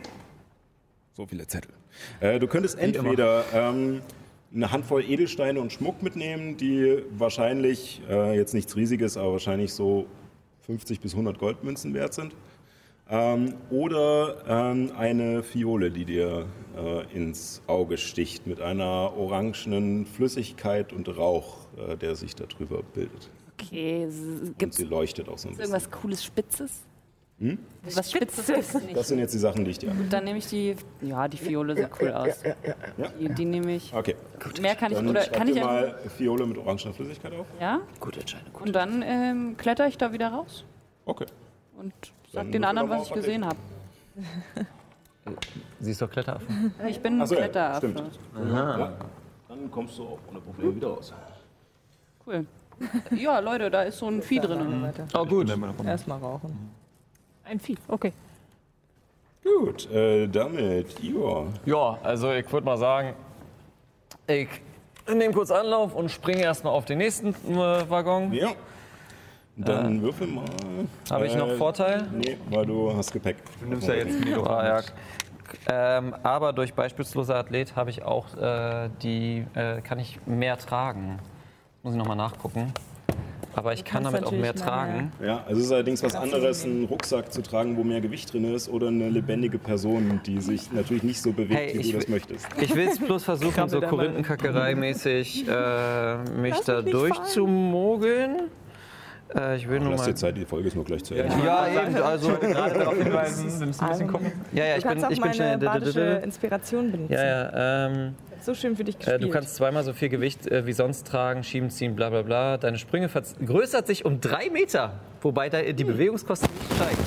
So 1.14 1.26
viele 1.26 1.46
Zettel. 1.46 1.72
Äh, 2.20 2.38
du 2.38 2.46
könntest 2.46 2.78
entweder 2.78 3.44
ähm, 3.52 4.00
eine 4.54 4.72
Handvoll 4.72 5.04
Edelsteine 5.04 5.60
und 5.60 5.72
Schmuck 5.72 6.02
mitnehmen, 6.02 6.56
die 6.56 7.02
wahrscheinlich, 7.10 8.02
äh, 8.08 8.36
jetzt 8.36 8.54
nichts 8.54 8.76
Riesiges, 8.76 9.16
aber 9.16 9.32
wahrscheinlich 9.32 9.72
so 9.72 10.06
50 10.62 11.00
bis 11.00 11.12
100 11.12 11.38
Goldmünzen 11.38 11.94
wert 11.94 12.14
sind. 12.14 12.34
Ähm, 13.08 13.54
oder 13.70 14.44
ähm, 14.46 14.92
eine 14.96 15.42
Fiole, 15.42 15.90
die 15.90 16.04
dir 16.04 16.46
äh, 16.76 17.16
ins 17.16 17.60
Auge 17.66 17.98
sticht 17.98 18.46
mit 18.46 18.60
einer 18.60 19.16
orangenen 19.16 20.06
Flüssigkeit 20.06 20.92
und 20.92 21.08
Rauch, 21.16 21.66
äh, 21.76 21.96
der 21.96 22.14
sich 22.14 22.36
darüber 22.36 22.82
bildet. 22.82 23.30
Okay, 23.60 24.04
Und 24.04 24.58
gibt 24.58 24.72
es 24.74 24.78
sie 24.78 24.84
leuchtet 24.84 25.28
auch 25.28 25.38
so 25.38 25.48
ein 25.48 25.56
bisschen. 25.56 25.72
irgendwas 25.72 25.90
Cooles 25.90 26.24
Spitzes? 26.24 26.86
Hm? 27.40 27.58
Was 27.82 28.10
Spitzes 28.10 28.46
gibt's 28.46 28.74
nicht. 28.74 28.94
Das 28.94 29.08
sind 29.08 29.18
jetzt 29.18 29.32
die 29.32 29.38
Sachen, 29.38 29.64
die 29.64 29.70
ich 29.70 29.78
dir 29.78 29.90
Gut, 29.90 30.12
dann 30.12 30.24
nehme 30.24 30.38
ich 30.38 30.46
die. 30.46 30.76
Ja, 31.00 31.26
die 31.26 31.38
Fiole 31.38 31.74
sieht 31.74 31.88
cool 31.98 32.12
aus. 32.12 32.42
Die, 33.18 33.28
die 33.30 33.44
nehme 33.46 33.76
ich. 33.76 33.94
Okay. 33.94 34.14
Mehr 34.60 34.74
kann 34.74 34.92
ich. 34.92 34.98
Dann 34.98 35.08
Oder 35.08 35.24
kann 35.24 35.48
ich 35.48 35.56
mal 35.58 35.98
Fiole 36.18 36.44
mit 36.44 36.58
orangener 36.58 36.92
Flüssigkeit 36.92 37.32
auf. 37.32 37.46
Ja? 37.58 37.80
Gute 37.98 38.20
Entscheidung. 38.20 38.54
Und 38.54 38.74
dann 38.74 39.02
ähm, 39.02 39.56
kletter 39.56 39.86
ich 39.88 39.96
da 39.96 40.12
wieder 40.12 40.28
raus 40.28 40.64
Okay. 41.06 41.24
und 41.78 41.94
Dann 41.94 42.12
sag 42.32 42.42
den 42.52 42.60
würfel 42.60 42.64
anderen, 42.66 42.90
was 42.90 43.08
ich 43.08 43.14
gesehen 43.14 43.46
habe. 43.46 43.56
Sie 45.80 45.90
ist 45.92 46.02
doch 46.02 46.10
Kletteraffe. 46.10 46.44
Ich 46.88 47.00
bin 47.00 47.24
so, 47.26 47.34
ja, 47.34 47.40
Kletteraffe. 47.42 47.88
stimmt. 47.88 48.20
Ja. 48.52 48.92
Dann 49.48 49.70
kommst 49.70 49.96
du 49.96 50.04
auch 50.04 50.18
ohne 50.28 50.40
Probleme 50.40 50.76
wieder 50.76 50.88
raus. 50.88 51.14
Cool. 52.26 52.44
Ja, 53.16 53.38
Leute, 53.38 53.70
da 53.70 53.82
ist 53.82 53.98
so 53.98 54.08
ein 54.08 54.20
Vieh 54.22 54.40
drin. 54.40 54.92
Oh, 55.14 55.24
gut. 55.24 55.50
Erstmal 55.86 56.18
rauchen. 56.18 56.70
Ein 57.50 57.58
Vieh, 57.58 57.76
okay. 57.88 58.12
Gut, 59.42 59.90
äh, 59.90 60.28
damit 60.28 61.02
Igor. 61.02 61.48
Ja, 61.66 61.98
also 62.02 62.30
ich 62.32 62.50
würde 62.52 62.64
mal 62.64 62.76
sagen, 62.76 63.14
ich 64.28 64.48
nehme 65.12 65.34
kurz 65.34 65.50
Anlauf 65.50 65.94
und 65.96 66.10
springe 66.12 66.42
erstmal 66.42 66.72
auf 66.72 66.84
den 66.84 66.98
nächsten 66.98 67.30
äh, 67.30 67.90
Waggon. 67.90 68.32
Ja. 68.32 68.50
Dann 69.56 70.00
würfel 70.00 70.28
mal. 70.28 70.44
Habe 71.10 71.26
ich 71.26 71.34
noch 71.34 71.48
Äh, 71.48 71.56
Vorteil? 71.56 72.06
Nee, 72.12 72.38
weil 72.50 72.64
du 72.66 72.94
hast 72.96 73.12
Gepäck. 73.12 73.38
Du 73.60 73.66
nimmst 73.66 73.88
ja 73.88 73.94
jetzt 73.94 74.24
Milo 74.24 74.44
Ah, 74.44 74.64
ja. 74.78 74.82
Ähm, 75.68 76.14
aber 76.22 76.52
durch 76.52 76.72
beispielsloser 76.72 77.34
Athlet 77.34 77.74
habe 77.74 77.90
ich 77.90 78.04
auch 78.04 78.32
äh, 78.36 78.88
die, 79.02 79.44
äh, 79.54 79.80
kann 79.80 79.98
ich 79.98 80.20
mehr 80.24 80.56
tragen. 80.56 81.18
Muss 81.82 81.94
ich 81.94 81.98
nochmal 81.98 82.16
nachgucken. 82.16 82.72
Aber 83.54 83.72
ich 83.72 83.84
kann 83.84 84.04
damit 84.04 84.24
auch 84.24 84.30
mehr 84.32 84.54
tragen. 84.54 85.10
Ja, 85.24 85.42
also 85.46 85.58
es 85.60 85.66
ist 85.66 85.72
allerdings 85.72 86.02
was 86.04 86.14
anderes, 86.14 86.64
einen 86.64 86.84
Rucksack 86.84 87.32
zu 87.32 87.42
tragen, 87.42 87.76
wo 87.76 87.82
mehr 87.82 88.00
Gewicht 88.00 88.32
drin 88.32 88.44
ist, 88.54 88.68
oder 88.68 88.88
eine 88.88 89.08
lebendige 89.08 89.58
Person, 89.58 90.20
die 90.24 90.40
sich 90.40 90.70
natürlich 90.72 91.02
nicht 91.02 91.20
so 91.20 91.32
bewegt, 91.32 91.54
Hey, 91.60 91.74
wie 91.74 91.78
ich 91.80 91.90
du 91.90 91.98
das 91.98 92.06
will- 92.08 92.14
möchtest. 92.14 92.46
Ich 92.60 92.74
will 92.74 92.88
es 92.88 92.98
bloß 92.98 93.24
versuchen, 93.24 93.68
so. 93.68 93.80
Korinthenkackerei-mäßig 93.80 95.48
äh, 95.48 96.16
mich 96.40 96.54
Lass 96.54 96.64
da 96.64 96.82
durchzumogeln. 96.82 98.42
Äh, 99.34 99.56
ich 99.56 99.68
will 99.68 99.80
nur 99.80 99.90
Lass 99.92 100.00
mal. 100.02 100.06
dir 100.08 100.14
Zeit, 100.14 100.36
die 100.36 100.44
Folge 100.44 100.68
ist 100.68 100.74
nur 100.76 100.84
gleich 100.84 101.04
zu 101.04 101.14
Ende. 101.14 101.34
Ja, 101.44 101.66
eben, 101.68 101.94
also. 101.96 102.30
gerade 102.40 102.78
darauf 102.78 102.94
hinweisen, 103.02 103.58
nimmst 103.60 103.80
du 103.80 103.84
ein 103.84 103.90
bisschen 103.92 104.08
gucken. 104.08 104.32
Ja, 104.52 104.64
ja, 104.64 104.76
ich 104.76 104.84
bin, 104.84 104.98
ich 104.98 105.06
bin 105.08 105.20
meine 105.20 105.34
schnell. 105.34 105.58
badische 105.58 106.00
Inspiration 106.24 106.90
benutzen. 106.92 107.12
Ja, 107.12 107.24
ja. 107.24 107.86
Ähm, 107.86 108.14
So 108.42 108.54
schön 108.54 108.74
für 108.76 108.84
dich 108.84 108.94
äh, 108.96 108.98
gespielt. 108.98 109.22
du 109.22 109.28
kannst 109.30 109.54
zweimal 109.56 109.84
so 109.84 109.92
viel 109.92 110.08
Gewicht 110.08 110.46
äh, 110.46 110.64
wie 110.66 110.72
sonst 110.72 111.06
tragen, 111.06 111.44
schieben, 111.44 111.70
ziehen, 111.70 111.94
bla 111.94 112.08
bla 112.10 112.22
bla. 112.22 112.56
Deine 112.56 112.78
Sprünge 112.78 113.08
vergrößert 113.08 113.86
sich 113.86 114.04
um 114.04 114.20
drei 114.20 114.48
Meter, 114.50 114.94
wobei 115.20 115.48
da 115.50 115.60
die 115.62 115.84
Bewegungskosten 115.84 116.48
nicht 116.54 116.74
steigen. 116.74 116.98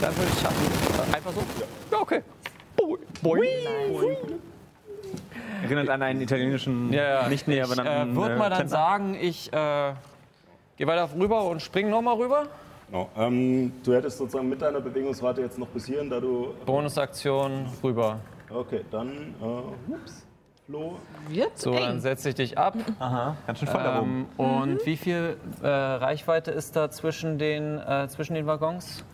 Dann 0.00 0.16
würde 0.16 0.30
ich 0.32 0.40
schaffen. 0.40 1.12
Äh, 1.12 1.16
Einfach 1.16 1.32
so? 1.32 1.42
Ja, 1.90 1.98
okay. 2.00 2.22
Erinnert 5.62 5.88
an 5.88 6.02
einen 6.02 6.20
italienischen, 6.20 6.92
Ja, 6.92 7.22
ja. 7.22 7.28
nicht 7.28 7.48
näher 7.48 7.64
Ich 7.64 7.72
äh, 7.72 7.76
benannten. 7.76 8.16
würde 8.16 8.36
mal 8.36 8.50
dann 8.50 8.58
Klempner. 8.58 8.68
sagen, 8.76 9.16
ich 9.18 9.50
äh, 9.52 9.92
gehe 10.76 10.86
weiter 10.86 11.08
rüber 11.18 11.44
und 11.46 11.62
springe 11.62 11.88
nochmal 11.90 12.16
rüber. 12.16 12.46
Genau. 12.90 13.08
Ähm, 13.16 13.72
du 13.82 13.94
hättest 13.94 14.18
sozusagen 14.18 14.48
mit 14.48 14.60
deiner 14.60 14.80
Bewegungsrate 14.80 15.40
jetzt 15.40 15.58
noch 15.58 15.68
bis 15.68 15.86
hierhin, 15.86 16.10
da 16.10 16.20
du. 16.20 16.54
Bonusaktion 16.66 17.66
rüber. 17.82 18.20
Okay, 18.50 18.84
dann. 18.90 19.34
Äh, 19.40 19.92
ups. 19.92 20.26
Flo. 20.66 20.98
So, 21.56 21.74
dann 21.74 22.00
setze 22.00 22.30
ich 22.30 22.36
dich 22.36 22.56
ab. 22.56 22.74
Aha, 22.98 23.36
ganz 23.46 23.58
schön 23.58 23.68
voll 23.68 23.82
da 23.82 24.00
oben. 24.00 24.26
Ähm, 24.38 24.46
und 24.46 24.86
wie 24.86 24.96
viel 24.96 25.36
äh, 25.62 25.66
Reichweite 25.68 26.52
ist 26.52 26.74
da 26.74 26.90
zwischen 26.90 27.36
den, 27.38 27.78
äh, 27.78 28.08
zwischen 28.08 28.34
den 28.34 28.46
Waggons? 28.46 29.04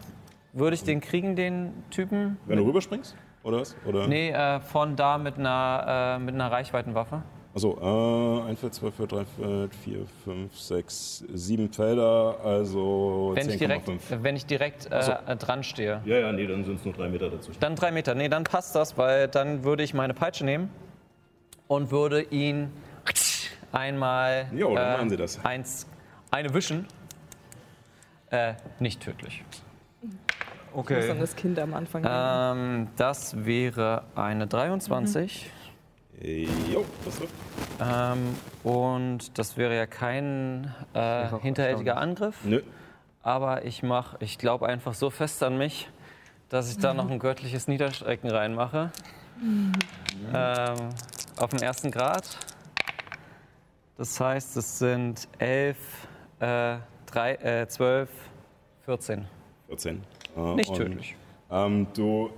Würde 0.53 0.75
ich 0.75 0.85
den 0.85 1.01
kriegen, 1.01 1.35
den 1.35 1.73
Typen? 1.91 2.37
Wenn 2.47 2.59
du 2.59 2.65
rüberspringst? 2.65 3.17
Oder 3.43 3.61
was? 3.61 3.75
Oder? 3.85 4.07
Nee, 4.07 4.31
äh, 4.31 4.61
von 4.61 4.95
da 4.95 5.19
mit 5.19 5.39
einer, 5.39 6.19
äh, 6.19 6.19
mit 6.21 6.35
einer 6.35 6.53
Reichweitenwaffe. 6.53 7.23
Achso, 7.53 7.77
äh, 8.47 8.49
1 8.51 8.61
Feld, 8.61 8.75
2 8.75 8.91
Feld, 8.93 9.11
3 9.13 9.25
Feld, 9.25 9.75
4, 9.75 10.07
5, 10.25 10.57
6, 10.57 11.25
7 11.35 11.73
Felder, 11.73 12.37
also 12.45 13.33
Wenn 13.35 13.49
ich 13.51 13.57
direkt, 13.59 13.89
10,5. 13.89 14.23
wenn 14.23 14.37
ich 14.37 14.47
direkt 14.47 14.87
äh, 14.93 15.17
äh, 15.27 15.37
dran 15.37 15.65
stehe. 15.65 16.01
Ja, 16.05 16.19
ja, 16.19 16.33
nee, 16.33 16.47
dann 16.47 16.65
sind 16.65 16.77
es 16.79 16.85
nur 16.85 16.95
3 16.95 17.09
Meter 17.09 17.29
dazwischen. 17.29 17.59
Dann 17.59 17.75
drei 17.75 17.91
Meter. 17.91 18.15
Nee, 18.15 18.29
dann 18.29 18.45
passt 18.45 18.77
das, 18.77 18.97
weil 18.97 19.27
dann 19.27 19.65
würde 19.65 19.83
ich 19.83 19.95
meine 19.95 20.15
Peitsche 20.15 20.45
nehmen 20.45 20.71
und 21.67 21.91
würde 21.91 22.23
ihn 22.23 22.71
einmal 23.73 24.47
Jo, 24.55 24.75
dann 24.75 24.93
machen 24.93 25.11
Sie 25.11 25.17
das. 25.17 25.45
eins, 25.45 25.89
eine 26.31 26.55
wischen. 26.55 26.87
Äh, 28.31 28.55
nicht 28.79 29.01
tödlich. 29.03 29.43
Okay. 30.73 31.09
dann 31.09 31.19
das 31.19 31.35
Kind 31.35 31.59
am 31.59 31.75
Anfang. 31.75 32.05
Ähm, 32.09 32.89
das 32.97 33.45
wäre 33.45 34.05
eine 34.15 34.47
23. 34.47 35.47
Äh, 35.47 35.60
Jo, 36.23 36.85
das 37.05 37.19
trifft. 37.19 37.35
Ähm, 37.81 38.35
und 38.63 39.39
das 39.39 39.57
wäre 39.57 39.75
ja 39.75 39.87
kein 39.87 40.75
äh, 40.93 41.29
hinterhältiger 41.41 41.97
Angriff. 41.97 42.37
Nö. 42.45 42.63
Aber 43.23 43.65
ich 43.65 43.83
mache, 43.83 44.17
ich 44.21 44.39
glaube 44.39 44.67
einfach 44.67 44.95
so 44.95 45.11
fest 45.11 45.43
an 45.43 45.57
mich, 45.59 45.89
dass 46.49 46.71
ich 46.71 46.79
da 46.79 46.95
noch 46.95 47.11
ein 47.11 47.19
göttliches 47.19 47.69
Niederstrecken 47.69 48.31
reinmache. 48.31 48.91
Ähm, 49.43 50.77
auf 51.37 51.51
dem 51.51 51.63
ersten 51.63 51.91
Grad. 51.91 52.39
Das 53.97 54.19
heißt, 54.21 54.57
es 54.57 54.79
sind 54.79 55.29
11, 55.39 55.77
äh, 56.41 56.75
äh, 57.15 57.67
12, 57.67 58.11
14. 58.85 59.27
14. 59.67 60.03
Äh, 60.37 60.55
Nicht 60.55 60.71
und, 60.71 60.77
tödlich. 60.77 61.17
Ähm, 61.51 61.87
du 61.95 62.31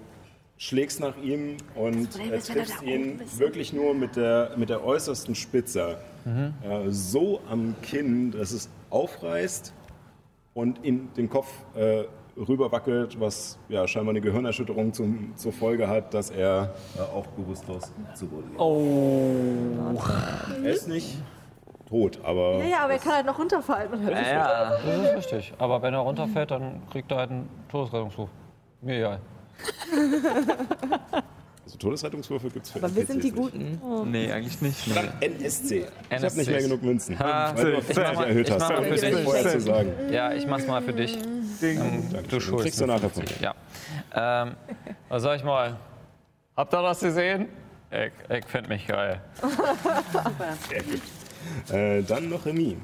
schlägst 0.63 1.01
nach 1.01 1.17
ihm 1.17 1.57
und 1.75 2.09
äh, 2.21 2.39
triffst 2.39 2.83
ihn 2.83 3.21
wirklich 3.37 3.73
nur 3.73 3.95
mit 3.95 4.15
der, 4.15 4.53
mit 4.57 4.69
der 4.69 4.85
äußersten 4.85 5.35
Spitze. 5.35 5.99
Äh, 6.25 6.89
so 6.91 7.41
am 7.51 7.75
Kinn, 7.83 8.31
dass 8.31 8.53
es 8.53 8.69
aufreißt 8.91 9.75
und 10.55 10.85
in 10.85 11.13
den 11.15 11.29
Kopf 11.29 11.49
äh, 11.75 12.05
rüberwackelt, 12.37 13.19
was 13.19 13.59
ja 13.69 13.89
scheinbar 13.89 14.11
eine 14.11 14.21
Gehirnerschütterung 14.21 14.93
zum, 14.93 15.33
zur 15.35 15.53
Folge 15.53 15.89
hat, 15.89 16.15
dass 16.15 16.31
er 16.31 16.73
äh, 16.97 17.01
auch 17.01 17.27
bewusstlos 17.27 17.93
zu 18.15 18.29
Boden 18.29 18.51
geht. 18.51 18.61
Oh. 18.61 20.01
Er 20.63 20.71
ist 20.71 20.87
nicht 20.87 21.19
tot, 21.89 22.21
aber 22.23 22.59
Ja, 22.59 22.65
ja, 22.65 22.79
aber 22.85 22.93
er 22.93 22.99
kann 23.01 23.15
halt 23.15 23.27
noch 23.27 23.39
runterfallen. 23.39 23.93
Und 23.93 24.03
hört 24.05 24.15
Ja, 24.15 24.79
das 24.79 25.09
ist 25.09 25.17
richtig. 25.17 25.55
Aber 25.59 25.83
wenn 25.83 25.93
er 25.93 26.01
runterfällt, 26.01 26.53
dann 26.53 26.83
kriegt 26.93 27.11
er 27.11 27.19
halt 27.19 27.31
einen 27.31 27.49
Todesrettungsruf. 27.69 28.31
Mir 28.81 28.99
egal. 28.99 29.21
also 31.65 31.79
Todesrettungswürfe 31.79 32.49
gibt 32.51 32.67
es 32.67 32.73
für 32.73 32.79
Aber 32.79 32.95
wir 32.95 33.07
sind 33.07 33.23
die. 33.23 33.31
Guten. 33.31 33.81
Oh. 33.85 34.05
Nee, 34.05 34.31
eigentlich 34.33 34.61
nicht. 34.63 34.87
Nee. 34.89 35.27
NSC. 35.27 35.87
Ich 36.11 36.23
habe 36.25 36.37
nicht 36.37 36.51
mehr 36.51 36.63
genug 36.63 36.83
Münzen. 36.83 37.19
Ha, 37.19 37.53
weil 37.57 37.73
du 37.73 37.79
auf 37.79 37.91
ich 37.91 37.97
mach 37.97 38.05
50 38.05 38.17
mal- 38.19 38.27
erhöht 38.29 38.49
ich 38.49 38.55
hast. 38.55 38.69
mal 38.69 38.83
für 38.83 38.91
dich. 38.95 39.03
nicht 39.03 39.25
vorher 39.25 39.49
zu 39.49 39.61
sagen. 39.61 39.93
Ja, 40.11 40.33
ich 40.33 40.47
mach's 40.47 40.67
mal 40.67 40.83
für 40.83 40.93
dich. 40.93 41.19
Ähm, 41.63 42.03
du 42.29 42.41
schuldest. 42.41 42.65
Kriegst 42.65 42.81
du 42.81 42.87
mir 42.87 42.95
nachher 42.95 43.11
von 43.11 43.23
50. 43.27 43.41
Ja. 43.41 43.55
Ähm, 44.15 44.57
was 45.09 45.23
sag 45.23 45.37
ich 45.37 45.45
mal? 45.45 45.77
Habt 46.57 46.75
ihr 46.75 46.83
das 46.83 47.01
gesehen? 47.01 47.49
Ich, 47.91 48.37
ich 48.37 48.45
find 48.47 48.69
mich 48.69 48.87
geil. 48.87 49.21
Sehr 50.69 50.83
gut. 50.83 51.03
Äh, 51.75 52.03
dann 52.03 52.29
noch 52.29 52.47
Remy. 52.47 52.77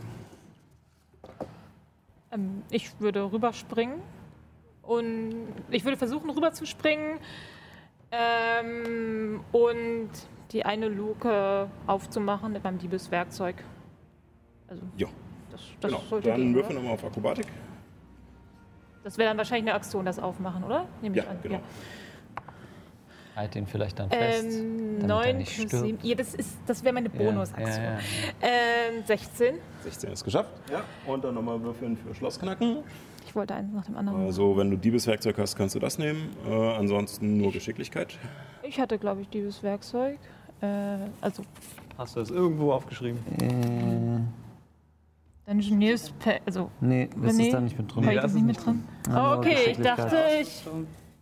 Ähm, 2.33 2.63
ich 2.71 2.91
würde 3.01 3.31
rüberspringen 3.33 4.01
und 4.89 5.35
ich 5.70 5.85
würde 5.85 5.97
versuchen 5.97 6.31
rüberzuspringen 6.31 7.19
Ähm, 8.10 9.40
und 9.52 10.09
die 10.52 10.65
eine 10.65 10.89
Luke 10.89 11.69
aufzumachen 11.86 12.52
mit 12.55 12.65
meinem 12.65 12.78
Diebeswerkzeug. 12.78 13.56
Also, 14.66 14.82
Ja, 14.97 15.09
das, 15.51 15.60
das 15.81 15.90
genau. 15.90 16.02
sollte 16.09 16.28
Dann 16.31 16.40
gehen, 16.40 16.55
würfel 16.55 16.70
oder? 16.73 16.81
nochmal 16.81 16.94
auf 16.94 17.05
Akrobatik. 17.05 17.47
Das 19.05 19.19
wäre 19.19 19.28
dann 19.28 19.36
wahrscheinlich 19.36 19.65
eine 19.70 19.74
Aktion, 19.74 20.06
das 20.06 20.19
Aufmachen, 20.19 20.65
oder? 20.65 20.86
Nehme 21.02 21.19
ich 21.19 21.23
Ja, 21.24 21.31
an. 21.31 21.39
genau. 21.43 21.60
Halt 23.36 23.55
den 23.55 23.66
vielleicht 23.66 23.98
dann 23.98 24.10
fest. 24.10 24.59
Ähm, 24.59 25.01
damit 25.01 25.02
er 25.02 25.06
9 25.32 25.36
nicht 25.39 25.55
plus 25.55 25.66
stirbt. 25.69 25.85
7. 25.86 25.98
Ja, 26.02 26.15
das, 26.16 26.35
ist, 26.35 26.56
das 26.66 26.82
wäre 26.82 26.94
meine 26.94 27.10
Ja, 27.12 27.19
Bonusaktion. 27.19 27.85
ja, 27.85 27.93
ja. 27.93 27.98
Ähm, 28.40 29.05
16. 29.05 29.55
16 29.85 30.12
ist 30.12 30.24
geschafft. 30.24 30.51
Ja. 30.73 30.82
Und 31.06 31.23
dann 31.24 31.35
nochmal 31.35 31.62
würfeln 31.62 31.97
für 31.97 32.15
Schlossknacken. 32.15 32.78
Ich 33.29 33.37
wollte 33.37 33.55
eins 33.55 33.71
nach 33.75 33.85
dem 33.85 33.95
anderen. 33.99 34.23
Also, 34.25 34.57
wenn 34.57 34.71
du 34.71 34.79
Diebeswerkzeug 34.79 35.37
hast, 35.37 35.55
kannst 35.55 35.75
du 35.75 35.79
das 35.79 35.99
nehmen. 35.99 36.31
Äh, 36.49 36.55
ansonsten 36.77 37.37
nur 37.37 37.53
Geschicklichkeit. 37.53 38.19
Ich 38.63 38.81
hatte, 38.81 38.99
glaube 38.99 39.21
ich, 39.21 39.29
dieses 39.29 39.63
Werkzeug. 39.63 40.19
Äh, 40.63 40.67
also 41.21 41.43
Hast 41.99 42.17
du 42.17 42.21
das 42.21 42.31
irgendwo 42.31 42.73
aufgeschrieben? 42.73 43.19
Engineers, 45.45 46.11
Pa- 46.19 46.39
also 46.47 46.71
Nee, 46.81 47.09
das 47.23 47.37
Nee, 47.37 47.45
ist 47.45 47.53
da 47.53 47.61
nicht 47.61 47.79
mit 47.79 47.95
drin. 47.95 48.09
Ich 48.09 48.15
das 48.17 48.25
ist 48.31 48.35
nicht 48.35 48.47
mit 48.47 48.65
drin? 48.67 48.85
Ja, 49.11 49.35
Oh, 49.35 49.39
okay, 49.39 49.73
ich 49.73 49.79
dachte, 49.79 50.17
ich, 50.41 50.65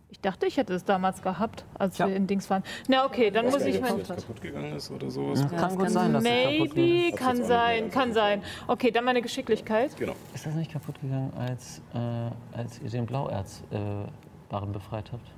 ich 0.09 0.21
dachte, 0.21 0.45
ich 0.45 0.57
hätte 0.57 0.73
es 0.73 0.85
damals 0.85 1.21
gehabt, 1.21 1.65
als 1.77 1.99
wir 1.99 2.07
in 2.07 2.27
Dings 2.27 2.49
waren. 2.49 2.63
Na 2.87 3.05
okay, 3.05 3.29
dann 3.29 3.45
muss 3.45 3.61
ich 3.63 3.81
mein... 3.81 4.01
kaputt 4.03 4.41
gegangen 4.41 4.73
ist 4.73 4.89
oder 4.89 5.11
sowas. 5.11 5.45
Kann 5.49 5.77
gut 5.77 5.89
sein, 5.89 6.13
dass 6.13 6.23
es 6.23 6.29
kaputt 6.29 6.75
ging. 6.75 7.03
Maybe, 7.03 7.15
kann 7.15 7.43
sein, 7.43 7.91
kann 7.91 8.13
sein. 8.13 8.41
Okay, 8.67 8.91
dann 8.91 9.03
meine 9.03 9.21
Geschicklichkeit. 9.21 9.95
Genau. 9.97 10.15
Ist 10.33 10.45
das 10.45 10.55
nicht 10.55 10.71
kaputt 10.71 10.99
gegangen, 11.01 11.33
als, 11.37 11.81
äh, 11.93 12.57
als 12.57 12.79
ihr 12.81 12.89
den 12.89 13.05
Blauerz-Barren 13.05 14.71
befreit 14.71 15.11
habt? 15.11 15.29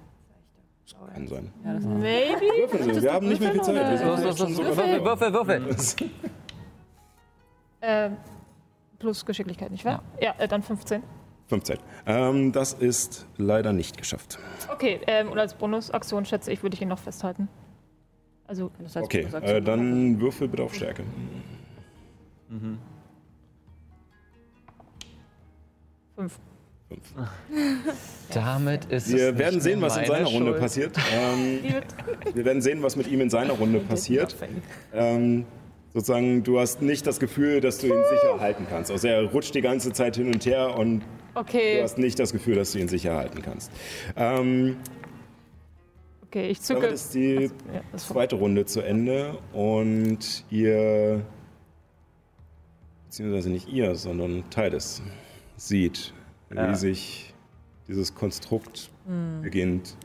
Kann 1.14 1.28
sein. 1.28 1.52
Maybe? 1.64 2.41
Würfeln 2.58 2.94
Sie, 2.94 3.02
wir 3.02 3.14
haben 3.14 3.28
nicht 3.28 3.41
mehr 3.41 3.52
viel 3.52 3.62
Zeit. 3.62 3.76
Würfel. 3.76 5.04
Würfel, 5.04 5.34
Würfel. 5.34 5.76
Äh, 7.82 8.10
plus 9.00 9.26
Geschicklichkeit, 9.26 9.72
nicht 9.72 9.86
wahr? 9.86 10.04
Ja, 10.20 10.36
äh, 10.38 10.50
dann 10.50 10.62
15. 10.62 11.02
15. 11.50 11.78
Ähm, 12.06 12.52
das 12.52 12.74
ist 12.74 13.28
leider 13.38 13.74
nicht 13.74 13.98
geschafft. 13.98 14.40
Okay, 14.72 15.00
ähm, 15.08 15.30
und 15.32 15.40
als 15.40 15.56
Bonusaktion 15.56 16.24
schätze 16.26 16.52
ich, 16.52 16.62
würde 16.64 16.76
ich 16.76 16.82
ihn 16.82 16.88
noch 16.88 17.00
festhalten. 17.00 17.48
Also, 18.48 18.72
Das 18.82 18.96
heißt, 18.96 19.06
Okay, 19.06 19.28
äh, 19.42 19.62
dann 19.62 20.20
würfel 20.22 20.48
bitte 20.48 20.64
auf 20.64 20.74
Stärke. 20.74 21.04
fünf. 26.16 26.40
Fünf. 26.88 27.14
Damit 28.34 28.86
ist 28.86 29.08
es 29.08 29.14
Wir 29.14 29.28
nicht 29.32 29.40
werden 29.40 29.62
sehen, 29.62 29.82
was 29.82 29.98
in 29.98 30.06
seiner 30.06 30.26
Runde 30.28 30.50
Schuld. 30.52 30.60
passiert. 30.60 30.98
Ähm, 31.14 31.60
wir 32.34 32.46
werden 32.46 32.62
sehen, 32.62 32.82
was 32.82 32.96
mit 32.96 33.08
ihm 33.08 33.22
in 33.22 33.30
seiner 33.30 33.54
Runde 33.54 33.80
passiert. 33.80 34.36
Ähm, 34.94 35.46
sozusagen, 35.94 36.44
du 36.44 36.60
hast 36.60 36.82
nicht 36.82 37.06
das 37.06 37.20
Gefühl, 37.20 37.62
dass 37.62 37.78
du 37.80 37.88
ihn 37.88 37.94
sicher 38.10 38.40
halten 38.40 38.66
kannst. 38.70 38.90
Also 38.92 39.08
er 39.08 39.24
rutscht 39.26 39.54
die 39.56 39.62
ganze 39.62 39.94
Zeit 39.94 40.16
hin 40.16 40.28
und 40.34 40.46
her 40.46 40.76
und 40.78 41.04
du 41.44 41.49
Okay, 41.49 41.82
hast 41.82 41.98
nicht 41.98 42.20
das 42.20 42.32
Gefühl, 42.32 42.56
dass 42.56 42.72
du 42.72 42.80
ihn 42.80 42.88
sicher 42.88 43.16
halten 43.16 43.41
kannst. 43.41 43.72
Ähm, 44.16 44.78
okay, 46.26 46.49
ich 46.49 46.61
zücke. 46.61 46.82
damit 46.82 46.95
ist 46.95 47.14
die 47.14 47.49
zweite 47.98 48.36
Runde 48.36 48.66
zu 48.66 48.82
Ende 48.82 49.38
und 49.53 50.44
ihr, 50.49 51.26
beziehungsweise 53.06 53.49
nicht 53.49 53.68
ihr, 53.70 53.95
sondern 53.95 54.49
Tides, 54.49 55.02
sieht, 55.57 56.14
wie 56.49 56.56
Ja. 56.57 56.76
sich 56.76 57.34
dieses 57.88 58.14
Konstrukt 58.14 58.91
beginnt 59.41 59.95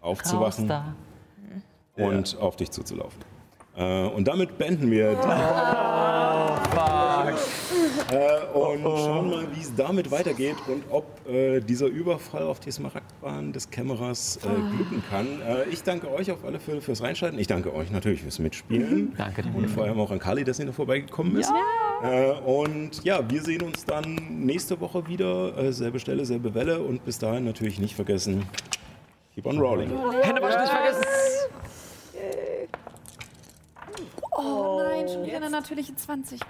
aufzuwachen 0.00 0.68
Chaos 0.68 0.94
da. 1.96 2.02
und 2.02 2.36
auf 2.38 2.56
dich 2.56 2.70
zuzulaufen. 2.70 3.20
Äh, 3.78 4.08
und 4.08 4.26
damit 4.26 4.58
beenden 4.58 4.90
wir 4.90 5.10
die 5.10 5.28
äh, 8.10 8.46
und 8.52 8.82
schauen 8.82 9.30
mal, 9.30 9.46
wie 9.54 9.60
es 9.60 9.74
damit 9.74 10.10
weitergeht 10.10 10.56
und 10.66 10.82
ob 10.90 11.04
äh, 11.28 11.60
dieser 11.60 11.86
Überfall 11.86 12.42
auf 12.44 12.60
die 12.60 12.70
Smaragdbahn 12.70 13.52
des 13.52 13.70
Kämmerers 13.70 14.38
äh, 14.38 14.76
glücken 14.76 15.02
kann. 15.08 15.26
Äh, 15.42 15.68
ich 15.70 15.82
danke 15.82 16.10
euch 16.10 16.30
auf 16.30 16.44
alle 16.44 16.58
Fälle 16.58 16.80
fürs 16.80 17.02
Reinschalten. 17.02 17.38
Ich 17.38 17.46
danke 17.46 17.74
euch 17.74 17.90
natürlich 17.90 18.22
fürs 18.22 18.38
Mitspielen. 18.38 19.14
Danke 19.16 19.42
dir. 19.42 19.54
Und 19.54 19.68
vor 19.68 19.84
allem 19.84 20.00
auch 20.00 20.10
an 20.10 20.18
Kali, 20.18 20.44
dass 20.44 20.58
ihr 20.58 20.66
noch 20.66 20.74
vorbeigekommen 20.74 21.36
ist. 21.36 21.52
Äh, 22.02 22.30
und 22.30 23.04
ja, 23.04 23.20
wir 23.28 23.42
sehen 23.42 23.62
uns 23.62 23.84
dann 23.84 24.16
nächste 24.30 24.80
Woche 24.80 25.06
wieder. 25.06 25.56
Äh, 25.58 25.72
selbe 25.72 25.98
Stelle, 25.98 26.24
selbe 26.24 26.54
Welle. 26.54 26.80
Und 26.80 27.04
bis 27.04 27.18
dahin 27.18 27.44
natürlich 27.44 27.78
nicht 27.78 27.94
vergessen, 27.94 28.44
keep 29.34 29.46
on 29.46 29.58
rolling. 29.58 29.90
Hände 30.22 30.40
waschen 30.40 30.60
nicht 30.62 30.72
vergessen. 30.72 31.04
Oh 34.40 34.80
nein, 34.80 35.08
schon 35.08 35.26
wieder 35.26 35.38
eine 35.38 35.50
natürliche 35.50 35.96
20. 35.96 36.40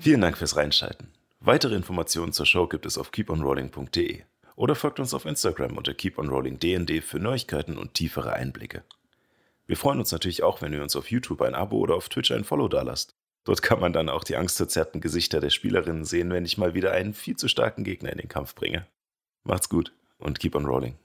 Vielen 0.00 0.22
Dank 0.22 0.38
fürs 0.38 0.56
Reinschalten. 0.56 1.12
Weitere 1.40 1.74
Informationen 1.74 2.32
zur 2.32 2.46
Show 2.46 2.68
gibt 2.68 2.86
es 2.86 2.96
auf 2.96 3.10
keeponrolling.de 3.10 4.22
oder 4.56 4.74
folgt 4.74 5.00
uns 5.00 5.12
auf 5.12 5.26
Instagram 5.26 5.76
unter 5.76 5.92
keeponrollingdnd 5.92 7.04
für 7.04 7.18
Neuigkeiten 7.18 7.76
und 7.76 7.92
tiefere 7.92 8.32
Einblicke. 8.32 8.82
Wir 9.66 9.76
freuen 9.76 9.98
uns 9.98 10.10
natürlich 10.10 10.42
auch, 10.42 10.62
wenn 10.62 10.72
ihr 10.72 10.82
uns 10.82 10.96
auf 10.96 11.10
YouTube 11.10 11.42
ein 11.42 11.54
Abo 11.54 11.76
oder 11.76 11.96
auf 11.96 12.08
Twitch 12.08 12.32
ein 12.32 12.44
Follow 12.44 12.68
dalasst. 12.68 13.14
Dort 13.44 13.62
kann 13.62 13.80
man 13.80 13.92
dann 13.92 14.08
auch 14.08 14.24
die 14.24 14.36
angstverzerrten 14.36 15.00
Gesichter 15.00 15.40
der 15.40 15.50
Spielerinnen 15.50 16.04
sehen, 16.04 16.30
wenn 16.30 16.46
ich 16.46 16.58
mal 16.58 16.74
wieder 16.74 16.92
einen 16.92 17.12
viel 17.12 17.36
zu 17.36 17.48
starken 17.48 17.84
Gegner 17.84 18.10
in 18.10 18.18
den 18.18 18.28
Kampf 18.28 18.54
bringe. 18.54 18.86
Macht's 19.44 19.68
gut 19.68 19.92
und 20.18 20.40
keep 20.40 20.54
on 20.54 20.64
rolling. 20.64 20.96